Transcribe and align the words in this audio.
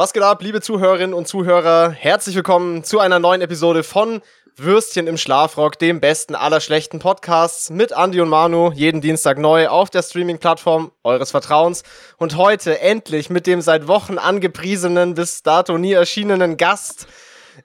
Was 0.00 0.14
geht 0.14 0.22
ab, 0.22 0.42
liebe 0.42 0.62
Zuhörerinnen 0.62 1.12
und 1.12 1.28
Zuhörer? 1.28 1.90
Herzlich 1.90 2.34
willkommen 2.34 2.84
zu 2.84 3.00
einer 3.00 3.18
neuen 3.18 3.42
Episode 3.42 3.82
von 3.82 4.22
Würstchen 4.56 5.06
im 5.06 5.18
Schlafrock, 5.18 5.78
dem 5.78 6.00
besten 6.00 6.34
aller 6.34 6.62
schlechten 6.62 7.00
Podcasts 7.00 7.68
mit 7.68 7.92
Andy 7.92 8.22
und 8.22 8.30
Manu, 8.30 8.72
jeden 8.72 9.02
Dienstag 9.02 9.36
neu 9.36 9.68
auf 9.68 9.90
der 9.90 10.00
Streaming-Plattform 10.00 10.90
eures 11.04 11.32
Vertrauens. 11.32 11.82
Und 12.16 12.38
heute 12.38 12.80
endlich 12.80 13.28
mit 13.28 13.46
dem 13.46 13.60
seit 13.60 13.88
Wochen 13.88 14.16
angepriesenen, 14.16 15.12
bis 15.12 15.42
dato 15.42 15.76
nie 15.76 15.92
erschienenen 15.92 16.56
Gast. 16.56 17.06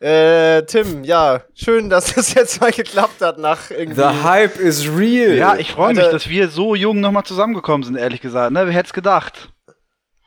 Äh, 0.01 0.63
Tim, 0.63 1.05
ja, 1.05 1.41
schön, 1.53 1.89
dass 1.89 2.17
es 2.17 2.33
jetzt 2.33 2.59
mal 2.59 2.73
geklappt 2.73 3.21
hat 3.21 3.37
nach 3.37 3.71
irgendwie. 3.71 4.01
The 4.01 4.23
Hype 4.23 4.59
is 4.59 4.89
real. 4.89 5.35
Ja, 5.37 5.55
ich 5.55 5.71
freue 5.71 5.93
mich, 5.93 5.99
Alter. 5.99 6.11
dass 6.11 6.27
wir 6.27 6.49
so 6.49 6.75
jung 6.75 6.99
nochmal 6.99 7.23
zusammengekommen 7.23 7.83
sind, 7.83 7.95
ehrlich 7.95 8.19
gesagt. 8.19 8.51
Ne? 8.51 8.65
Wer 8.65 8.73
hätte 8.73 8.87
es 8.87 8.93
gedacht? 8.93 9.54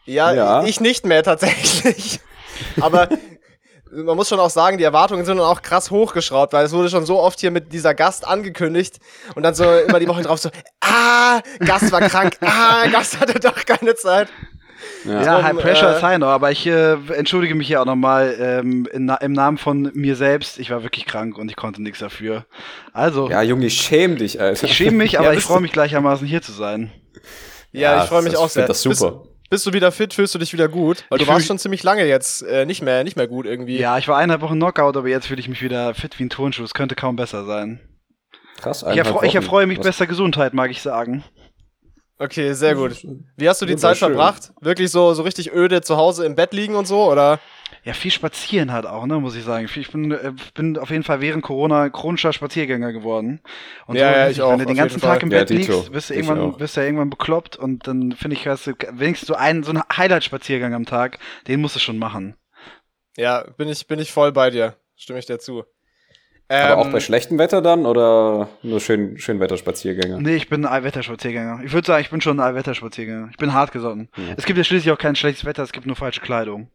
Ja, 0.08 0.32
Ja. 0.32 0.64
ich 0.64 0.80
nicht 0.80 1.04
mehr 1.06 1.22
tatsächlich. 1.22 2.20
Aber 2.80 3.08
man 3.90 4.16
muss 4.16 4.28
schon 4.28 4.40
auch 4.40 4.50
sagen, 4.50 4.78
die 4.78 4.84
Erwartungen 4.84 5.24
sind 5.24 5.38
dann 5.38 5.46
auch 5.46 5.62
krass 5.62 5.90
hochgeschraubt, 5.90 6.52
weil 6.52 6.64
es 6.66 6.72
wurde 6.72 6.90
schon 6.90 7.06
so 7.06 7.18
oft 7.20 7.40
hier 7.40 7.50
mit 7.50 7.72
dieser 7.72 7.94
Gast 7.94 8.26
angekündigt 8.26 8.98
und 9.34 9.42
dann 9.42 9.54
so 9.54 9.64
immer 9.64 9.98
die 9.98 10.08
Woche 10.08 10.22
drauf 10.22 10.38
so, 10.38 10.50
ah, 10.80 11.40
Gast 11.60 11.90
war 11.92 12.00
krank, 12.02 12.36
ah, 12.42 12.86
Gast 12.90 13.18
hatte 13.20 13.38
doch 13.40 13.64
keine 13.64 13.94
Zeit. 13.94 14.28
Ja. 15.04 15.22
Ja, 15.22 15.42
High 15.42 15.56
Pressure 15.56 15.92
äh, 15.92 15.96
ist 15.96 16.02
high 16.02 16.18
noch, 16.18 16.28
aber 16.28 16.50
ich 16.52 16.64
äh, 16.66 16.92
entschuldige 17.14 17.54
mich 17.54 17.66
hier 17.66 17.80
auch 17.80 17.86
nochmal 17.86 18.36
ähm, 18.40 18.86
Na- 18.94 19.16
im 19.16 19.32
Namen 19.32 19.58
von 19.58 19.90
mir 19.94 20.14
selbst. 20.16 20.58
Ich 20.58 20.70
war 20.70 20.82
wirklich 20.84 21.04
krank 21.06 21.36
und 21.36 21.48
ich 21.48 21.56
konnte 21.56 21.82
nichts 21.82 21.98
dafür. 21.98 22.46
Also, 22.92 23.28
Ja, 23.30 23.42
Junge, 23.42 23.70
schäm 23.70 24.16
dich, 24.16 24.40
Alter. 24.40 24.66
ich 24.66 24.74
schäme 24.76 24.98
mich, 24.98 25.18
aber 25.18 25.32
Ja, 25.32 25.38
ich 25.38 25.42
freue 25.44 25.60
mich 25.60 25.72
gleichermaßen 25.72 26.26
hier 26.26 26.42
zu 26.42 26.52
sein. 26.52 26.92
Ja, 27.72 27.96
Ja, 27.96 28.02
ich 28.04 28.08
freue 28.08 28.22
mich 28.22 28.32
das- 28.32 28.40
auch 28.40 28.46
ich 28.46 28.52
sehr. 28.52 28.62
find 28.64 28.70
das 28.70 28.82
super. 28.82 29.12
Bist, 29.22 29.30
bist 29.50 29.66
du 29.66 29.72
wieder 29.72 29.92
fit? 29.92 30.14
Fühlst 30.14 30.34
du 30.34 30.38
dich 30.38 30.52
wieder 30.52 30.68
gut? 30.68 31.04
Weil 31.08 31.20
Ich 31.20 31.26
du 31.26 31.32
warst 31.32 31.46
schon 31.46 31.58
ziemlich 31.58 31.82
lange 31.82 32.04
jetzt 32.06 32.42
äh, 32.42 32.66
nicht 32.66 32.82
mehr, 32.82 33.04
nicht 33.04 33.16
mehr 33.16 33.28
gut 33.28 33.46
irgendwie. 33.46 33.78
Ja, 33.78 33.98
ich 33.98 34.08
war 34.08 34.16
eineinhalb 34.18 34.42
Wochen 34.42 34.56
Knockout, 34.56 34.96
aber 34.96 35.08
jetzt 35.08 35.26
fühle 35.26 35.40
ich 35.40 35.48
mich 35.48 35.62
wieder 35.62 35.94
fit 35.94 36.18
wie 36.18 36.24
ein 36.24 36.30
Turnschuh. 36.30 36.64
Es 36.64 36.74
könnte 36.74 36.94
kaum 36.94 37.16
besser 37.16 37.44
sein. 37.44 37.80
Krass, 38.60 38.84
Ich, 38.90 38.96
erfreu, 38.98 39.24
ich 39.24 39.34
erfreue 39.34 39.66
mich 39.66 39.78
Was- 39.78 39.86
bester 39.86 40.06
Gesundheit, 40.06 40.52
mag 40.54 40.70
ich 40.70 40.82
sagen. 40.82 41.24
Okay, 42.20 42.52
sehr 42.52 42.74
gut. 42.74 42.96
Wie 43.36 43.48
hast 43.48 43.62
du 43.62 43.66
die. 43.66 43.76
Zeit 43.76 43.96
verbracht? 43.96 44.50
Wirklich 44.60 44.90
so, 44.90 45.14
so 45.14 45.22
richtig 45.22 45.52
öde 45.54 45.82
zu 45.82 45.96
Hause 45.96 46.26
im 46.26 46.34
Bett 46.34 46.52
liegen 46.52 46.74
und 46.74 46.86
so, 46.88 47.04
oder? 47.08 47.38
Ja, 47.84 47.92
viel 47.94 48.10
spazieren 48.10 48.72
halt 48.72 48.86
auch, 48.86 49.06
ne, 49.06 49.18
muss 49.20 49.36
ich 49.36 49.44
sagen. 49.44 49.68
Ich 49.74 49.90
bin, 49.90 50.10
äh, 50.12 50.32
bin 50.54 50.76
auf 50.78 50.90
jeden 50.90 51.04
Fall 51.04 51.20
während 51.20 51.42
Corona 51.42 51.88
chronischer 51.90 52.32
Spaziergänger 52.32 52.92
geworden. 52.92 53.40
Und 53.86 53.96
Ja, 53.96 54.10
ja, 54.10 54.16
weiß 54.18 54.30
ich 54.32 54.36
nicht, 54.38 54.42
auch, 54.44 54.50
Wenn 54.52 54.58
du 54.58 54.66
den 54.66 54.76
ganzen 54.76 54.94
jeden 54.96 55.00
Fall. 55.00 55.14
Tag 55.14 55.22
im 55.22 55.30
Ja, 55.30 55.38
Bett 55.38 55.50
liegst, 55.50 55.92
bist 55.92 56.10
du 56.10 56.14
Ich 56.14 56.20
irgendwann, 56.20 56.40
auch. 56.52 56.58
bist 56.58 56.76
du 56.76 56.80
ja 56.80 56.86
irgendwann 56.86 57.10
bekloppt 57.10 57.56
und 57.56 57.86
dann 57.86 58.12
finde 58.12 58.36
ich, 58.36 58.46
hast 58.46 58.66
du 58.66 58.72
wenigstens 58.92 59.28
so 59.28 59.34
einen, 59.34 59.62
so 59.62 59.70
einen 59.70 59.82
Highlight-Spaziergang 59.96 60.74
am 60.74 60.86
Tag, 60.86 61.18
den 61.46 61.60
musst 61.60 61.76
du 61.76 61.80
schon 61.80 61.98
machen. 61.98 62.34
Ja, 63.16 63.44
bin 63.56 63.68
ich, 63.68 63.86
bin 63.86 63.98
ich 63.98 64.12
voll 64.12 64.32
bei 64.32 64.50
dir. 64.50 64.76
Stimme 64.96 65.18
ich 65.18 65.26
dir 65.26 65.38
zu. 65.38 65.64
Aber 66.50 66.72
Ähm, 66.72 66.78
auch 66.78 66.88
bei 66.90 67.00
schlechtem 67.00 67.36
Wetter 67.38 67.60
dann 67.60 67.84
oder 67.84 68.48
nur 68.62 68.80
schön, 68.80 69.18
schön 69.18 69.38
Wetterspaziergänger? 69.38 70.18
Nee, 70.20 70.36
ich 70.36 70.48
bin 70.48 70.64
ein 70.64 70.72
Allwetterspaziergänger. 70.72 71.60
Ich 71.64 71.72
würde 71.72 71.86
sagen, 71.86 72.00
ich 72.02 72.10
bin 72.10 72.20
schon 72.22 72.38
ein 72.40 72.46
Allwetterspaziergänger. 72.46 73.28
Ich 73.30 73.36
bin 73.36 73.52
hart 73.52 73.70
gesonnen. 73.72 74.08
Ja. 74.16 74.34
Es 74.36 74.46
gibt 74.46 74.56
ja 74.56 74.64
schließlich 74.64 74.90
auch 74.92 74.98
kein 74.98 75.14
schlechtes 75.14 75.44
Wetter, 75.44 75.62
es 75.62 75.72
gibt 75.72 75.86
nur 75.86 75.94
falsche 75.96 76.20
Kleidung. 76.22 76.70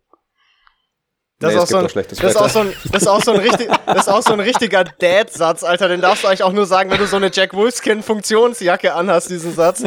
Das, 1.44 1.52
Nee, 1.52 1.58
ist 1.58 1.64
auch 1.64 1.68
so 1.68 1.78
ein, 1.78 1.86
auch 1.86 1.90
schlechtes 1.90 2.20
das, 2.20 2.32
ist 2.32 2.38
auch 2.38 2.42
Wetter. 2.44 2.54
so 2.54 2.60
ein, 2.62 2.74
das, 2.92 3.02
ist 3.02 3.08
auch 3.08 3.22
so 3.22 3.34
ein 3.34 3.40
richtig, 3.42 3.68
das 3.86 3.98
ist 3.98 4.10
auch 4.10 4.22
so 4.22 4.34
ein 4.34 4.40
richtiger 4.40 4.84
Dad-Satz, 4.86 5.64
Alter. 5.64 5.90
Den 5.90 6.00
darfst 6.02 6.24
du 6.24 6.28
eigentlich 6.28 6.44
auch 6.44 6.54
nur 6.54 6.66
sagen, 6.66 6.90
wenn 6.90 6.98
du 7.00 7.06
so 7.06 7.18
eine 7.18 7.30
Jack 7.34 7.54
Wolfskin-Funktionsjacke 7.54 8.94
anhast, 8.94 9.30
diesen 9.30 9.54
Satz. 9.54 9.84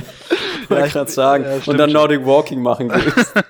Wollte 0.68 0.86
ich 0.86 0.92
gerade 0.92 1.10
sagen. 1.10 1.44
Ja, 1.44 1.50
stimmt 1.52 1.68
und 1.68 1.78
dann. 1.78 1.92
Nordic 1.92 2.26
Walking 2.26 2.60
machen 2.62 2.90
willst. 2.92 3.32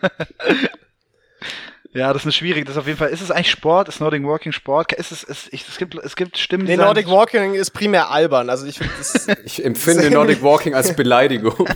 Ja, 1.92 2.12
das 2.12 2.22
ist 2.22 2.26
eine 2.26 2.32
schwierige, 2.32 2.66
das 2.66 2.74
ist 2.74 2.78
auf 2.80 2.86
jeden 2.86 2.98
Fall. 2.98 3.08
Ist 3.08 3.22
es 3.22 3.30
eigentlich 3.30 3.50
Sport? 3.50 3.88
Ist 3.88 4.00
Nordic 4.00 4.22
Walking 4.22 4.52
Sport? 4.52 4.92
Ist 4.92 5.12
es, 5.12 5.22
ist, 5.24 5.48
ich, 5.50 5.66
es 5.66 5.78
gibt, 5.78 5.94
es 5.94 6.14
gibt 6.14 6.36
Stimmen, 6.36 6.66
die 6.66 6.72
Nee, 6.72 6.76
sagen, 6.76 6.88
Nordic 6.88 7.08
Walking 7.08 7.54
ist 7.54 7.70
primär 7.70 8.10
albern. 8.10 8.50
Also 8.50 8.66
ich 8.66 8.78
das 8.98 9.26
Ich 9.46 9.64
empfinde 9.64 10.10
Nordic 10.10 10.42
Walking 10.42 10.75
als 10.75 10.94
Beleidigung. 10.94 11.66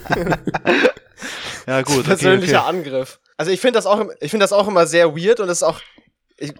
Ja, 1.66 1.80
gut. 1.80 2.00
Okay, 2.00 2.02
persönlicher 2.08 2.60
okay. 2.60 2.68
Angriff. 2.68 3.18
Also 3.38 3.50
ich 3.50 3.60
finde 3.62 3.78
das 3.78 3.86
auch, 3.86 3.98
im- 3.98 4.12
ich 4.20 4.30
finde 4.30 4.44
das 4.44 4.52
auch 4.52 4.68
immer 4.68 4.86
sehr 4.86 5.16
weird 5.16 5.40
und 5.40 5.48
es 5.48 5.58
ist 5.58 5.62
auch, 5.62 5.80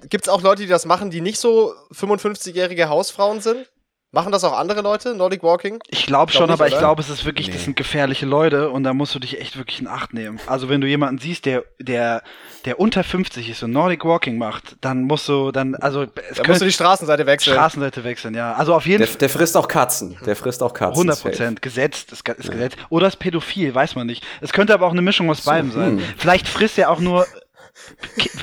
gibt 0.09 0.25
es 0.25 0.29
auch 0.29 0.43
Leute, 0.43 0.63
die 0.63 0.69
das 0.69 0.85
machen, 0.87 1.11
die 1.11 1.21
nicht 1.21 1.39
so 1.39 1.73
55-jährige 1.93 2.89
Hausfrauen 2.89 3.41
sind? 3.41 3.71
Machen 4.13 4.33
das 4.33 4.43
auch 4.43 4.59
andere 4.59 4.81
Leute, 4.81 5.15
Nordic 5.15 5.45
Walking? 5.45 5.79
Ich 5.87 6.05
glaube 6.05 6.33
Glaub 6.33 6.41
schon, 6.43 6.47
nicht, 6.51 6.55
aber 6.55 6.67
ich 6.67 6.73
oder? 6.73 6.81
glaube, 6.81 7.01
es 7.01 7.09
ist 7.11 7.25
wirklich, 7.25 7.47
Nee. 7.47 7.53
das 7.53 7.63
sind 7.63 7.77
gefährliche 7.77 8.27
Leute 8.27 8.71
und 8.71 8.83
da 8.83 8.93
musst 8.93 9.15
du 9.15 9.21
dich 9.21 9.41
echt 9.41 9.57
wirklich 9.57 9.79
in 9.81 9.87
Acht 9.87 10.13
nehmen. 10.15 10.41
Also 10.49 10.69
wenn 10.69 10.81
du 10.81 10.89
jemanden 10.89 11.19
siehst, 11.21 11.45
der, 11.47 11.63
der, 11.79 12.25
der 12.65 12.81
unter 12.81 13.05
50 13.05 13.49
ist 13.49 13.63
und 13.63 13.71
Nordic 13.71 14.05
Walking 14.05 14.37
macht, 14.37 14.75
dann 14.81 15.05
musst 15.05 15.29
du, 15.29 15.53
dann, 15.53 15.77
also 15.77 16.03
es 16.03 16.39
Da 16.39 16.43
musst 16.49 16.61
du 16.61 16.65
die 16.65 16.73
Straßenseite 16.73 17.25
wechseln. 17.25 17.55
Straßenseite 17.55 18.03
wechseln, 18.03 18.35
ja. 18.35 18.55
Also 18.55 18.75
auf 18.75 18.85
jeden 18.85 18.99
Der, 18.99 19.07
Fall. 19.07 19.19
der 19.19 19.29
frisst 19.29 19.57
auch 19.57 19.69
Katzen. 19.69 20.19
Der 20.27 20.35
frisst 20.35 20.61
auch 20.65 20.75
Katzen. 20.75 20.95
100 21.09 21.17
safe. 21.17 21.29
Prozent 21.29 21.63
gesetzt, 21.63 22.11
ist, 22.11 22.29
ist 22.29 22.51
gesetzt. 22.51 22.79
Oder 22.89 23.07
ist 23.07 23.21
pädophil, 23.21 23.73
weiß 23.73 23.95
man 23.95 24.09
nicht. 24.09 24.27
Es 24.41 24.53
könnte 24.53 24.75
aber 24.75 24.89
auch 24.89 24.93
eine 24.93 25.03
Mischung 25.03 25.31
aus 25.31 25.43
beidem 25.43 25.71
sein. 25.71 25.99
hm. 25.99 26.05
Vielleicht 26.19 26.49
frisst 26.49 26.79
er 26.79 26.91
auch 26.91 26.99
nur. 26.99 27.29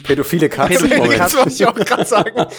Pädophile 0.04 0.50
Katzen. 0.50 0.76
Pädophile 0.78 0.98
Moment. 1.02 1.20
das 1.20 1.36
wollte 1.36 1.50
ich 1.50 1.66
auch 1.66 1.76
gerade 1.76 2.06
sagen. 2.06 2.46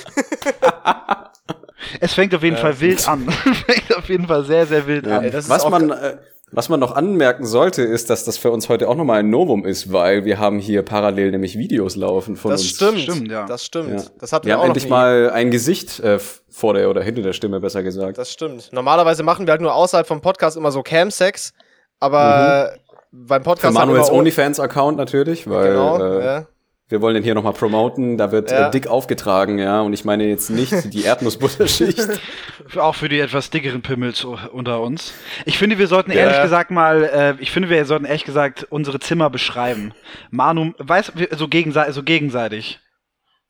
Es 2.00 2.12
fängt 2.14 2.34
auf 2.34 2.42
jeden 2.42 2.56
Fall 2.56 2.78
wild 2.80 3.08
an. 3.08 3.30
fängt 3.66 3.96
auf 3.96 4.08
jeden 4.08 4.26
Fall 4.26 4.44
sehr, 4.44 4.66
sehr 4.66 4.86
wild 4.86 5.06
Ja. 5.06 5.18
an. 5.18 5.30
Was, 5.32 5.68
man, 5.70 5.90
äh, 5.90 6.16
was 6.50 6.68
man 6.68 6.80
noch 6.80 6.94
anmerken 6.94 7.46
sollte, 7.46 7.82
ist, 7.82 8.10
dass 8.10 8.24
das 8.24 8.36
für 8.36 8.50
uns 8.50 8.68
heute 8.68 8.88
auch 8.88 8.96
nochmal 8.96 9.20
ein 9.20 9.30
Novum 9.30 9.64
ist, 9.64 9.92
weil 9.92 10.24
wir 10.24 10.38
haben 10.38 10.58
hier 10.58 10.82
parallel 10.82 11.30
nämlich 11.30 11.56
Videos 11.56 11.94
laufen 11.96 12.36
von 12.36 12.50
Das 12.50 12.62
uns. 12.62 12.70
stimmt. 12.70 13.00
Stimmt, 13.00 13.30
ja. 13.30 13.46
Das 13.46 13.64
stimmt. 13.64 13.90
Ja. 14.00 14.02
Das 14.18 14.32
hatten 14.32 14.46
Wir 14.46 14.50
wir, 14.50 14.54
haben 14.54 14.60
auch 14.60 14.64
noch 14.64 14.68
endlich 14.70 14.84
nie. 14.84 14.90
mal 14.90 15.30
ein 15.30 15.50
Gesicht 15.50 16.00
äh, 16.00 16.18
vor 16.50 16.74
der 16.74 16.90
oder 16.90 17.00
hinter 17.02 17.22
der 17.22 17.32
Stimme, 17.32 17.60
besser 17.60 17.82
gesagt. 17.84 18.18
Das 18.18 18.32
stimmt. 18.32 18.70
Normalerweise 18.72 19.22
machen 19.22 19.46
wir 19.46 19.52
halt 19.52 19.60
nur 19.62 19.74
außerhalb 19.74 20.06
vom 20.06 20.20
Podcast 20.20 20.56
immer 20.56 20.72
so 20.72 20.82
Cam-Sex, 20.82 21.52
aber 22.00 22.72
beim 23.12 23.40
Mhm. 23.40 23.44
Für 23.44 23.50
Podcast 23.50 23.64
halt 23.78 23.86
Manuels 23.88 24.10
OnlyFans-Account 24.10 24.98
natürlich, 24.98 25.48
weil 25.48 25.70
Genau, 25.70 25.96
äh, 26.18 26.24
ja. 26.24 26.46
Wir 26.88 27.00
wollen 27.02 27.14
den 27.14 27.22
hier 27.24 27.34
nochmal 27.34 27.52
promoten. 27.52 28.16
Da 28.16 28.32
wird 28.32 28.50
Ja. 28.50 28.68
äh, 28.68 28.70
dick 28.70 28.86
aufgetragen, 28.86 29.58
ja. 29.58 29.80
Und 29.82 29.92
ich 29.92 30.04
meine 30.04 30.24
jetzt 30.26 30.48
nicht 30.50 30.72
die 30.94 31.02
Erdnussbutterschicht. 31.04 32.00
Auch 32.76 32.94
für 32.94 33.08
die 33.08 33.20
etwas 33.20 33.50
dickeren 33.50 33.82
Pimmels 33.82 34.24
unter 34.24 34.80
uns. 34.80 35.12
Ich 35.44 35.58
finde, 35.58 35.78
wir 35.78 35.86
sollten 35.86 36.10
Ja. 36.12 36.18
ehrlich 36.18 36.42
gesagt 36.42 36.70
mal, 36.70 37.04
äh, 37.04 37.34
ich 37.42 37.50
finde, 37.50 37.68
wir 37.70 37.84
sollten 37.84 38.04
ehrlich 38.04 38.24
gesagt 38.24 38.66
unsere 38.70 39.00
Zimmer 39.00 39.30
beschreiben. 39.30 39.92
Manu, 40.30 40.72
weiß, 40.78 41.12
wir- 41.14 41.28
so, 41.36 41.48
gegense 41.48 41.86
so 41.90 42.02
gegenseitig. 42.02 42.80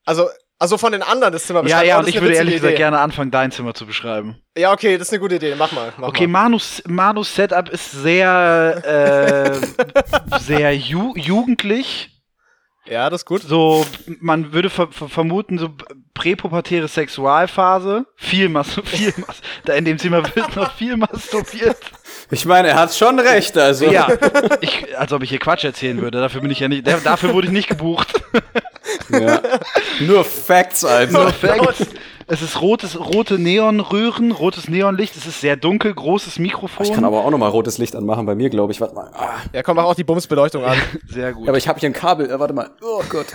Also, 0.05 0.29
also 0.59 0.77
von 0.79 0.91
den 0.91 1.03
anderen 1.03 1.33
das 1.33 1.47
Zimmer 1.47 1.61
Ja, 1.61 1.63
beschreiben, 1.65 1.89
ja, 1.89 1.97
oh, 1.97 2.01
und 2.01 2.09
ich 2.09 2.21
würde 2.21 2.35
ehrlich 2.35 2.55
gesagt 2.55 2.73
Idee. 2.73 2.79
gerne 2.79 2.99
anfangen, 2.99 3.31
dein 3.31 3.53
Zimmer 3.53 3.75
zu 3.75 3.87
beschreiben. 3.87 4.37
Ja, 4.57 4.73
okay, 4.73 4.99
das 4.99 5.09
ist 5.09 5.13
eine 5.13 5.21
gute 5.21 5.37
Idee. 5.37 5.55
Mach 5.57 5.71
mal. 5.71 5.93
Mach 5.99 6.09
Okay, 6.09 6.27
mal. 6.27 6.43
Manus, 6.45 6.83
Manus 6.89 7.33
Setup 7.35 7.69
ist 7.69 7.93
sehr, 7.93 9.53
äh, 10.33 10.39
sehr 10.41 10.75
ju 10.77 11.13
jugendlich. 11.17 12.11
Ja, 12.91 13.11
das 13.11 13.23
ist 13.23 13.27
gut. 13.27 13.43
So, 13.43 13.85
man 14.21 14.53
würde 14.53 14.71
ver 14.71 14.89
ver 14.91 15.09
vermuten, 15.09 15.59
so 15.59 15.71
präpubertäre 16.15 16.89
Sexualphase. 16.89 18.07
Viel 18.17 18.49
Mas 18.49 18.69
viel 18.85 19.13
Mas 19.27 19.41
da 19.65 19.75
in 19.75 19.85
dem 19.85 19.99
Zimmer 19.99 20.23
wird 20.35 20.57
noch 20.57 20.73
viel 20.75 20.97
masturbiert. 20.97 21.77
Ich 22.31 22.45
meine, 22.45 22.69
er 22.69 22.77
hat 22.77 22.95
schon 22.95 23.19
recht, 23.19 23.57
also. 23.57 23.87
Ja, 23.91 24.09
ich, 24.61 24.97
als 24.99 25.13
ob 25.13 25.23
ich 25.23 25.31
hier 25.31 25.39
Quatsch 25.39 25.65
erzählen 25.65 26.01
würde. 26.01 26.21
Dafür 26.21 26.41
bin 26.41 26.51
ich 26.51 26.61
ja 26.61 26.69
nicht, 26.69 26.87
da- 26.87 26.99
dafür 27.03 27.33
wurde 27.33 27.47
ich 27.47 27.53
nicht 27.53 27.69
gebucht. 27.69 28.09
Ja. 29.11 29.41
Nur 30.01 30.25
Facts, 30.25 30.85
also. 30.85 31.19
Perfekt. 31.19 31.87
Es 32.31 32.43
ist 32.43 32.61
rotes, 32.61 33.01
rote 33.01 33.39
Neonröhren, 33.39 34.33
rotes 34.33 34.69
Neonlicht. 34.69 35.17
Es 35.17 35.25
ist 35.25 35.41
sehr 35.41 35.57
dunkel, 35.57 35.95
großes 35.95 36.39
Mikrofon. 36.39 36.85
Ich 36.85 36.93
kann 36.93 37.05
aber 37.07 37.25
auch 37.25 37.31
nochmal 37.31 37.49
rotes 37.49 37.79
Licht 37.79 37.97
anmachen 37.97 38.27
bei 38.27 38.35
mir, 38.35 38.51
glaube 38.51 38.71
ich. 38.71 38.83
Warte 38.83 38.95
mal. 38.95 39.11
Ah. 39.15 39.39
Ja, 39.55 39.63
komm, 39.63 39.77
mach 39.77 39.85
auch 39.85 39.95
die 39.95 40.05
Bumsbeleuchtung 40.05 40.63
an. 40.63 40.77
sehr 41.09 41.33
gut. 41.33 41.45
Ja, 41.47 41.49
aber 41.51 41.59
ich 41.59 41.67
habe 41.69 41.81
hier 41.81 41.89
ein 41.89 41.95
Kabel. 41.95 42.31
Äh, 42.31 42.39
warte 42.39 42.53
mal. 42.53 42.71
Oh 42.83 43.03
Gott. 43.09 43.29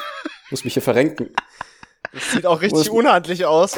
Muss 0.50 0.64
mich 0.64 0.74
hier 0.74 0.82
verrenken. 0.82 1.30
Das 2.12 2.32
sieht 2.32 2.44
auch 2.44 2.60
richtig 2.60 2.90
unhandlich 2.90 3.44
aus. 3.44 3.76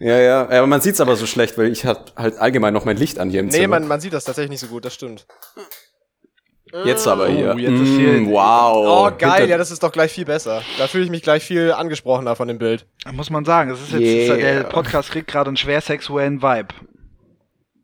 Ja, 0.00 0.18
ja. 0.18 0.48
Aber 0.48 0.66
man 0.66 0.80
sieht's 0.80 1.00
aber 1.00 1.14
so 1.14 1.26
schlecht, 1.26 1.56
weil 1.56 1.70
ich 1.70 1.86
hab 1.86 2.12
halt 2.16 2.38
allgemein 2.38 2.74
noch 2.74 2.84
mein 2.84 2.96
Licht 2.96 3.20
an 3.20 3.30
hier 3.30 3.38
im 3.38 3.46
Nee, 3.46 3.52
Zimmer. 3.52 3.78
man, 3.78 3.86
man 3.86 4.00
sieht 4.00 4.12
das 4.12 4.24
tatsächlich 4.24 4.50
nicht 4.50 4.60
so 4.60 4.66
gut, 4.66 4.84
das 4.84 4.94
stimmt. 4.94 5.26
Jetzt 6.84 7.06
aber 7.08 7.28
hier. 7.28 7.52
Oh, 7.54 7.58
jetzt 7.58 7.80
ist 7.80 7.96
hier- 7.96 8.12
Mm, 8.12 8.30
wow. 8.30 8.74
Oh, 9.10 9.16
geil, 9.16 9.30
Hinter- 9.32 9.44
ja, 9.46 9.56
das 9.58 9.70
ist 9.70 9.82
doch 9.82 9.92
gleich 9.92 10.12
viel 10.12 10.24
besser. 10.24 10.62
Da 10.78 10.86
fühle 10.86 11.04
ich 11.04 11.10
mich 11.10 11.22
gleich 11.22 11.42
viel 11.44 11.72
angesprochener 11.72 12.36
von 12.36 12.46
dem 12.48 12.58
Bild. 12.58 12.86
Muss 13.12 13.30
man 13.30 13.44
sagen, 13.44 13.70
das 13.70 13.80
ist 13.80 13.92
jetzt, 13.92 14.02
Yeah. 14.02 14.36
der 14.36 14.64
Podcast 14.64 15.10
kriegt 15.10 15.28
gerade 15.28 15.48
einen 15.48 15.56
schwer 15.56 15.80
sexuellen 15.80 16.42
Vibe. 16.42 16.68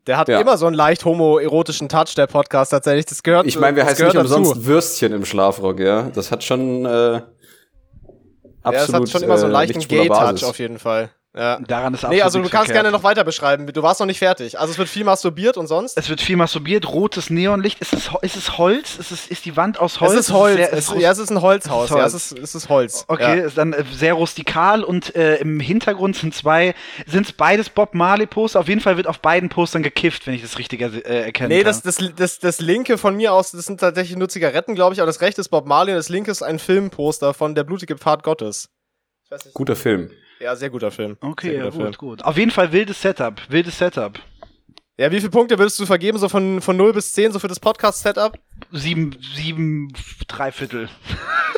Der 0.07 0.17
hat 0.17 0.27
Ja. 0.27 0.39
immer 0.39 0.55
so 0.57 0.67
einen 0.67 0.75
leicht 0.75 1.03
homoerotischen 1.03 1.89
Touch, 1.89 2.13
der 2.15 2.27
Podcast 2.27 2.71
tatsächlich. 2.71 3.05
Das 3.07 3.23
gehört 3.23 3.47
Ich 3.47 3.57
meine, 3.59 3.75
wir 3.75 3.83
das 3.83 3.93
heißen 3.93 4.05
nicht 4.05 4.13
gehört 4.13 4.29
dazu. 4.29 4.37
umsonst 4.39 4.65
Würstchen 4.67 5.13
im 5.13 5.25
Schlafrock, 5.25 5.79
ja. 5.79 6.03
Das 6.13 6.31
hat 6.31 6.43
schon 6.43 6.85
äh, 6.85 6.89
absolut 6.89 7.23
Ja, 8.63 8.71
das 8.71 8.93
hat 8.93 9.09
schon 9.09 9.23
immer 9.23 9.37
so 9.39 9.45
einen 9.45 9.53
äh, 9.55 9.57
leichten 9.57 9.79
Lichtspur 9.79 9.97
Gay-Touch 9.97 10.43
auf 10.43 10.59
jeden 10.59 10.77
Fall. 10.77 11.09
Ja. 11.37 11.59
Daran 11.59 11.93
ist 11.93 12.07
Nee, 12.07 12.21
also 12.21 12.37
du 12.39 12.43
kannst 12.43 12.67
verkehrt. 12.67 12.75
gerne 12.85 12.91
noch 12.91 13.03
weiter 13.03 13.23
beschreiben. 13.25 13.67
Du 13.67 13.83
warst 13.83 13.99
noch 13.99 14.07
nicht 14.07 14.19
fertig. 14.19 14.57
Also 14.57 14.71
es 14.71 14.77
wird 14.77 14.87
viel 14.87 15.03
masturbiert 15.03 15.57
und 15.57 15.67
sonst? 15.67 15.97
Es 15.97 16.07
wird 16.07 16.21
viel 16.21 16.37
masturbiert, 16.37 16.87
rotes 16.87 17.29
Neonlicht. 17.29 17.79
Ist 17.81 17.91
es, 17.93 18.09
ist 18.21 18.35
es 18.37 18.57
Holz? 18.57 18.97
Ist, 18.97 19.11
es, 19.11 19.27
ist 19.27 19.43
die 19.43 19.57
Wand 19.57 19.77
aus 19.79 19.99
Holz? 19.99 20.13
es 20.13 20.19
ist 20.19 20.31
Holz. 20.31 20.55
sehr- 20.55 20.71
es, 20.73 20.93
ja, 20.97 21.11
es 21.11 21.17
ist 21.17 21.31
ein 21.31 21.41
Holzhaus. 21.41 21.85
Es 21.85 21.91
ist 21.91 21.95
Ja, 21.97 22.01
Holz. 22.03 22.13
es 22.13 22.31
ist, 22.31 22.39
es 22.39 22.55
ist 22.55 22.69
Holz. 22.69 23.03
Okay, 23.09 23.39
Ja. 23.39 23.45
ist 23.45 23.57
dann 23.57 23.73
äh, 23.73 23.83
sehr 23.93 24.13
rustikal 24.13 24.83
und 24.83 25.13
äh, 25.15 25.35
im 25.37 25.59
Hintergrund 25.59 26.15
sind 26.15 26.33
zwei, 26.33 26.73
sind 27.05 27.25
es 27.27 27.33
beides 27.33 27.69
Bob 27.69 27.93
Marley 27.95 28.27
Poster. 28.27 28.61
Auf 28.61 28.69
jeden 28.69 28.79
Fall 28.81 28.95
wird 28.95 29.07
auf 29.07 29.19
beiden 29.19 29.49
Postern 29.49 29.83
gekifft, 29.83 30.27
wenn 30.27 30.35
ich 30.35 30.41
das 30.41 30.57
richtig 30.57 30.81
äh, 30.81 31.01
erkennen 31.25 31.49
Nee, 31.49 31.63
das, 31.63 31.81
das, 31.81 31.97
das, 32.15 32.39
das 32.39 32.59
linke 32.61 32.97
von 32.97 33.15
mir 33.17 33.33
aus, 33.33 33.51
das 33.51 33.65
sind 33.65 33.81
tatsächlich 33.81 34.17
nur 34.17 34.29
Zigaretten, 34.29 34.73
glaube 34.73 34.93
ich, 34.93 35.01
aber 35.01 35.07
das 35.07 35.19
rechte 35.19 35.41
ist 35.41 35.49
Bob 35.49 35.65
Marley 35.67 35.91
und 35.91 35.97
das 35.97 36.07
linke 36.07 36.31
ist 36.31 36.43
ein 36.43 36.59
Filmposter 36.59 37.33
von 37.33 37.55
Der 37.55 37.65
blutige 37.65 37.97
Pfad 37.97 38.23
Gottes. 38.23 38.69
Ich 39.25 39.31
weiß 39.31 39.43
nicht. 39.45 39.53
Guter 39.53 39.75
Film. 39.75 40.11
Ja, 40.39 40.55
sehr 40.55 40.69
guter 40.69 40.91
Film. 40.91 41.17
okay, 41.21 41.51
sehr 41.51 41.65
ja, 41.65 41.69
guter 41.69 41.85
gut, 41.85 41.97
gut. 41.97 42.23
Auf 42.23 42.37
jeden 42.37 42.51
Fall 42.51 42.71
wildes 42.71 43.01
Setup, 43.01 43.41
wildes 43.49 43.77
Setup. 43.77 44.19
Ja, 44.97 45.11
wie 45.11 45.17
viele 45.17 45.29
Punkte 45.29 45.59
würdest 45.59 45.77
du 45.79 45.85
vergeben, 45.85 46.17
so 46.17 46.29
von, 46.29 46.61
von 46.61 46.77
0 46.77 46.93
bis 46.93 47.11
10, 47.11 47.33
so 47.33 47.39
für 47.39 47.49
das 47.49 47.59
Podcast-Setup? 47.59 48.37
Sieben, 48.71 49.17
sieben, 49.35 49.91
drei 50.27 50.51
Viertel. 50.53 50.87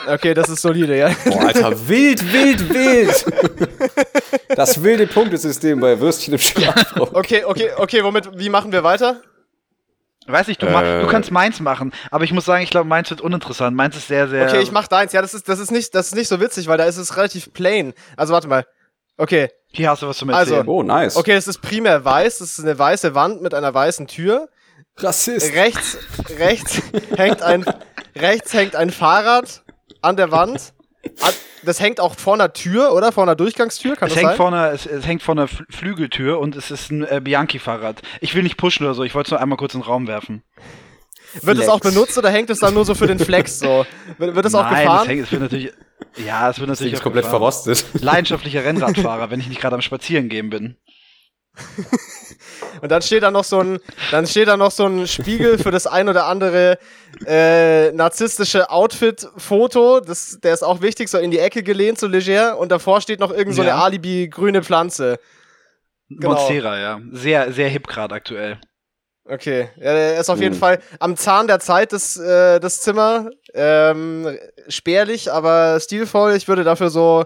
Okay, 0.07 0.33
das 0.33 0.49
ist 0.49 0.61
solide, 0.61 0.97
ja. 0.97 1.13
Boah, 1.25 1.47
Alter, 1.47 1.87
wild, 1.87 2.33
wild, 2.33 2.73
wild. 2.73 3.25
Das 4.55 4.81
wilde 4.81 5.05
Punktesystem 5.05 5.79
bei 5.79 5.99
Würstchen 5.99 6.33
im 6.33 6.39
Schlafrock. 6.39 7.13
Okay, 7.13 7.43
okay, 7.43 7.69
okay, 7.77 8.03
womit, 8.03 8.29
wie 8.39 8.49
machen 8.49 8.71
wir 8.71 8.83
weiter? 8.83 9.21
Weiß 10.27 10.47
nicht, 10.47 10.61
du, 10.61 10.67
Äh. 10.67 11.01
du 11.01 11.07
kannst 11.07 11.31
meins 11.31 11.59
machen, 11.59 11.93
aber 12.11 12.23
ich 12.25 12.33
muss 12.33 12.45
sagen, 12.45 12.61
ich 12.63 12.69
glaube, 12.69 12.87
meins 12.89 13.09
wird 13.09 13.21
uninteressant. 13.21 13.75
Meins 13.75 13.95
ist 13.95 14.07
sehr, 14.07 14.27
sehr. 14.27 14.47
Okay, 14.47 14.61
ich 14.61 14.71
mach 14.71 14.87
deins. 14.87 15.13
Ja, 15.13 15.21
das 15.21 15.33
ist, 15.33 15.47
das 15.47 15.59
ist 15.59 15.71
nicht, 15.71 15.95
das 15.95 16.07
ist 16.07 16.15
nicht 16.15 16.27
so 16.27 16.39
witzig, 16.41 16.67
weil 16.67 16.77
da 16.77 16.83
ist 16.85 16.97
es 16.97 17.15
relativ 17.17 17.53
plain. 17.53 17.93
Also 18.17 18.33
warte 18.33 18.47
mal. 18.47 18.65
Okay, 19.17 19.49
Hier 19.71 19.89
hast 19.89 20.01
du 20.03 20.07
was 20.07 20.17
zum 20.17 20.29
Also, 20.29 20.53
Erzählen. 20.55 20.67
Oh, 20.69 20.83
nice. 20.83 21.15
okay, 21.15 21.33
es 21.33 21.47
ist 21.47 21.61
primär 21.61 22.03
weiß. 22.05 22.37
Das 22.39 22.51
ist 22.57 22.63
eine 22.63 22.77
weiße 22.77 23.15
Wand 23.15 23.41
mit 23.41 23.53
einer 23.53 23.73
weißen 23.73 24.05
Tür. 24.07 24.47
Rassist. 24.97 25.53
Rechts, 25.55 25.97
rechts 26.37 26.81
hängt 27.17 27.41
ein, 27.41 27.65
rechts 28.15 28.53
hängt 28.53 28.75
ein 28.75 28.89
Fahrrad 28.91 29.63
an 30.01 30.17
der 30.17 30.31
Wand. 30.31 30.73
An- 31.21 31.33
Das 31.63 31.79
hängt 31.79 31.99
auch 31.99 32.15
vor 32.15 32.33
einer 32.35 32.53
Tür, 32.53 32.93
oder? 32.93 33.11
Vor 33.11 33.23
einer 33.23 33.35
Durchgangstür, 33.35 33.95
kann 33.95 34.07
es, 34.07 34.13
das 34.13 34.21
hängt 34.21 34.29
sein? 34.31 34.37
vor 34.37 34.47
einer, 34.47 34.71
es, 34.71 34.85
es 34.85 35.05
hängt 35.05 35.23
vor 35.23 35.35
einer 35.35 35.45
Fl- 35.47 35.65
Flügeltür 35.69 36.39
und 36.39 36.55
es 36.55 36.71
ist 36.71 36.91
ein 36.91 37.03
äh, 37.03 37.21
Bianchi-Fahrrad. 37.23 38.01
Ich 38.21 38.35
will 38.35 38.43
nicht 38.43 38.57
pushen 38.57 38.85
oder 38.85 38.93
so, 38.95 39.03
ich 39.03 39.15
wollte 39.15 39.27
es 39.27 39.31
nur 39.31 39.39
einmal 39.41 39.57
kurz 39.57 39.73
in 39.73 39.81
den 39.81 39.85
Raum 39.85 40.07
werfen. 40.07 40.43
Wird 41.41 41.57
es 41.59 41.67
auch 41.67 41.81
Flex. 41.81 41.93
benutzt 41.93 42.17
oder 42.17 42.29
hängt 42.29 42.49
es 42.49 42.59
dann 42.59 42.73
nur 42.73 42.85
so 42.85 42.95
für 42.95 43.05
den 43.07 43.19
Flex 43.19 43.59
so? 43.59 43.85
Wird, 44.17 44.35
wird 44.35 44.45
es 44.45 44.55
auch 44.55 44.63
Nein, 44.63 44.83
gefahren? 44.85 45.01
Es, 45.03 45.07
hängt, 45.09 45.23
es 45.25 45.31
wird 45.31 45.41
natürlich. 45.41 45.73
Ja, 46.25 46.49
es 46.49 46.59
wird 46.59 46.69
Das 46.69 46.79
natürlich. 46.79 46.93
ist 46.93 46.99
auch 46.99 47.03
komplett 47.03 47.25
gefahren. 47.25 47.39
verrostet. 47.41 47.85
Leidenschaftlicher 48.01 48.63
Rennradfahrer, 48.63 49.29
wenn 49.29 49.39
ich 49.39 49.47
nicht 49.47 49.59
gerade 49.61 49.75
am 49.75 49.81
Spazierengehen 49.81 50.49
bin. 50.49 50.77
Und 52.81 52.91
dann 52.91 53.01
steht 53.01 53.23
da 53.23 53.31
noch 53.31 53.43
so 53.43 53.59
ein, 53.59 53.79
dann 54.11 54.27
steht 54.27 54.47
da 54.47 54.57
noch 54.57 54.71
so 54.71 54.85
ein 54.85 55.07
Spiegel 55.07 55.57
für 55.57 55.71
das 55.71 55.87
ein 55.87 56.07
oder 56.09 56.25
andere 56.27 56.77
äh, 57.25 57.91
narzisstische 57.91 58.69
Outfit-Foto. 58.69 59.99
Das, 60.01 60.39
der 60.41 60.53
ist 60.53 60.63
auch 60.63 60.81
wichtig, 60.81 61.09
so 61.09 61.17
in 61.17 61.31
die 61.31 61.39
Ecke 61.39 61.63
gelehnt, 61.63 61.99
so 61.99 62.07
leger. 62.07 62.57
Und 62.57 62.71
davor 62.71 63.01
steht 63.01 63.19
noch 63.19 63.31
irgend 63.31 63.55
so 63.55 63.61
eine 63.61 63.71
Ja. 63.71 63.83
Alibi-grüne 63.83 64.63
Pflanze. 64.63 65.19
Genau. 66.09 66.33
Monstera, 66.35 66.79
ja. 66.79 67.01
Sehr, 67.11 67.51
sehr 67.51 67.69
hip 67.69 67.87
gerade 67.87 68.15
aktuell. 68.15 68.59
Okay, 69.29 69.69
ja, 69.75 69.93
der 69.93 70.19
ist 70.19 70.29
auf 70.29 70.39
jeden 70.39 70.53
Hm. 70.53 70.59
Fall 70.59 70.79
am 70.99 71.17
Zahn 71.17 71.47
der 71.47 71.59
Zeit, 71.59 71.91
das, 71.91 72.15
äh, 72.17 72.59
das 72.61 72.79
Zimmer. 72.79 73.29
Ähm, 73.53 74.37
spärlich, 74.69 75.31
aber 75.31 75.79
stilvoll. 75.81 76.33
Ich 76.35 76.47
würde 76.47 76.63
dafür 76.63 76.89
so, 76.89 77.25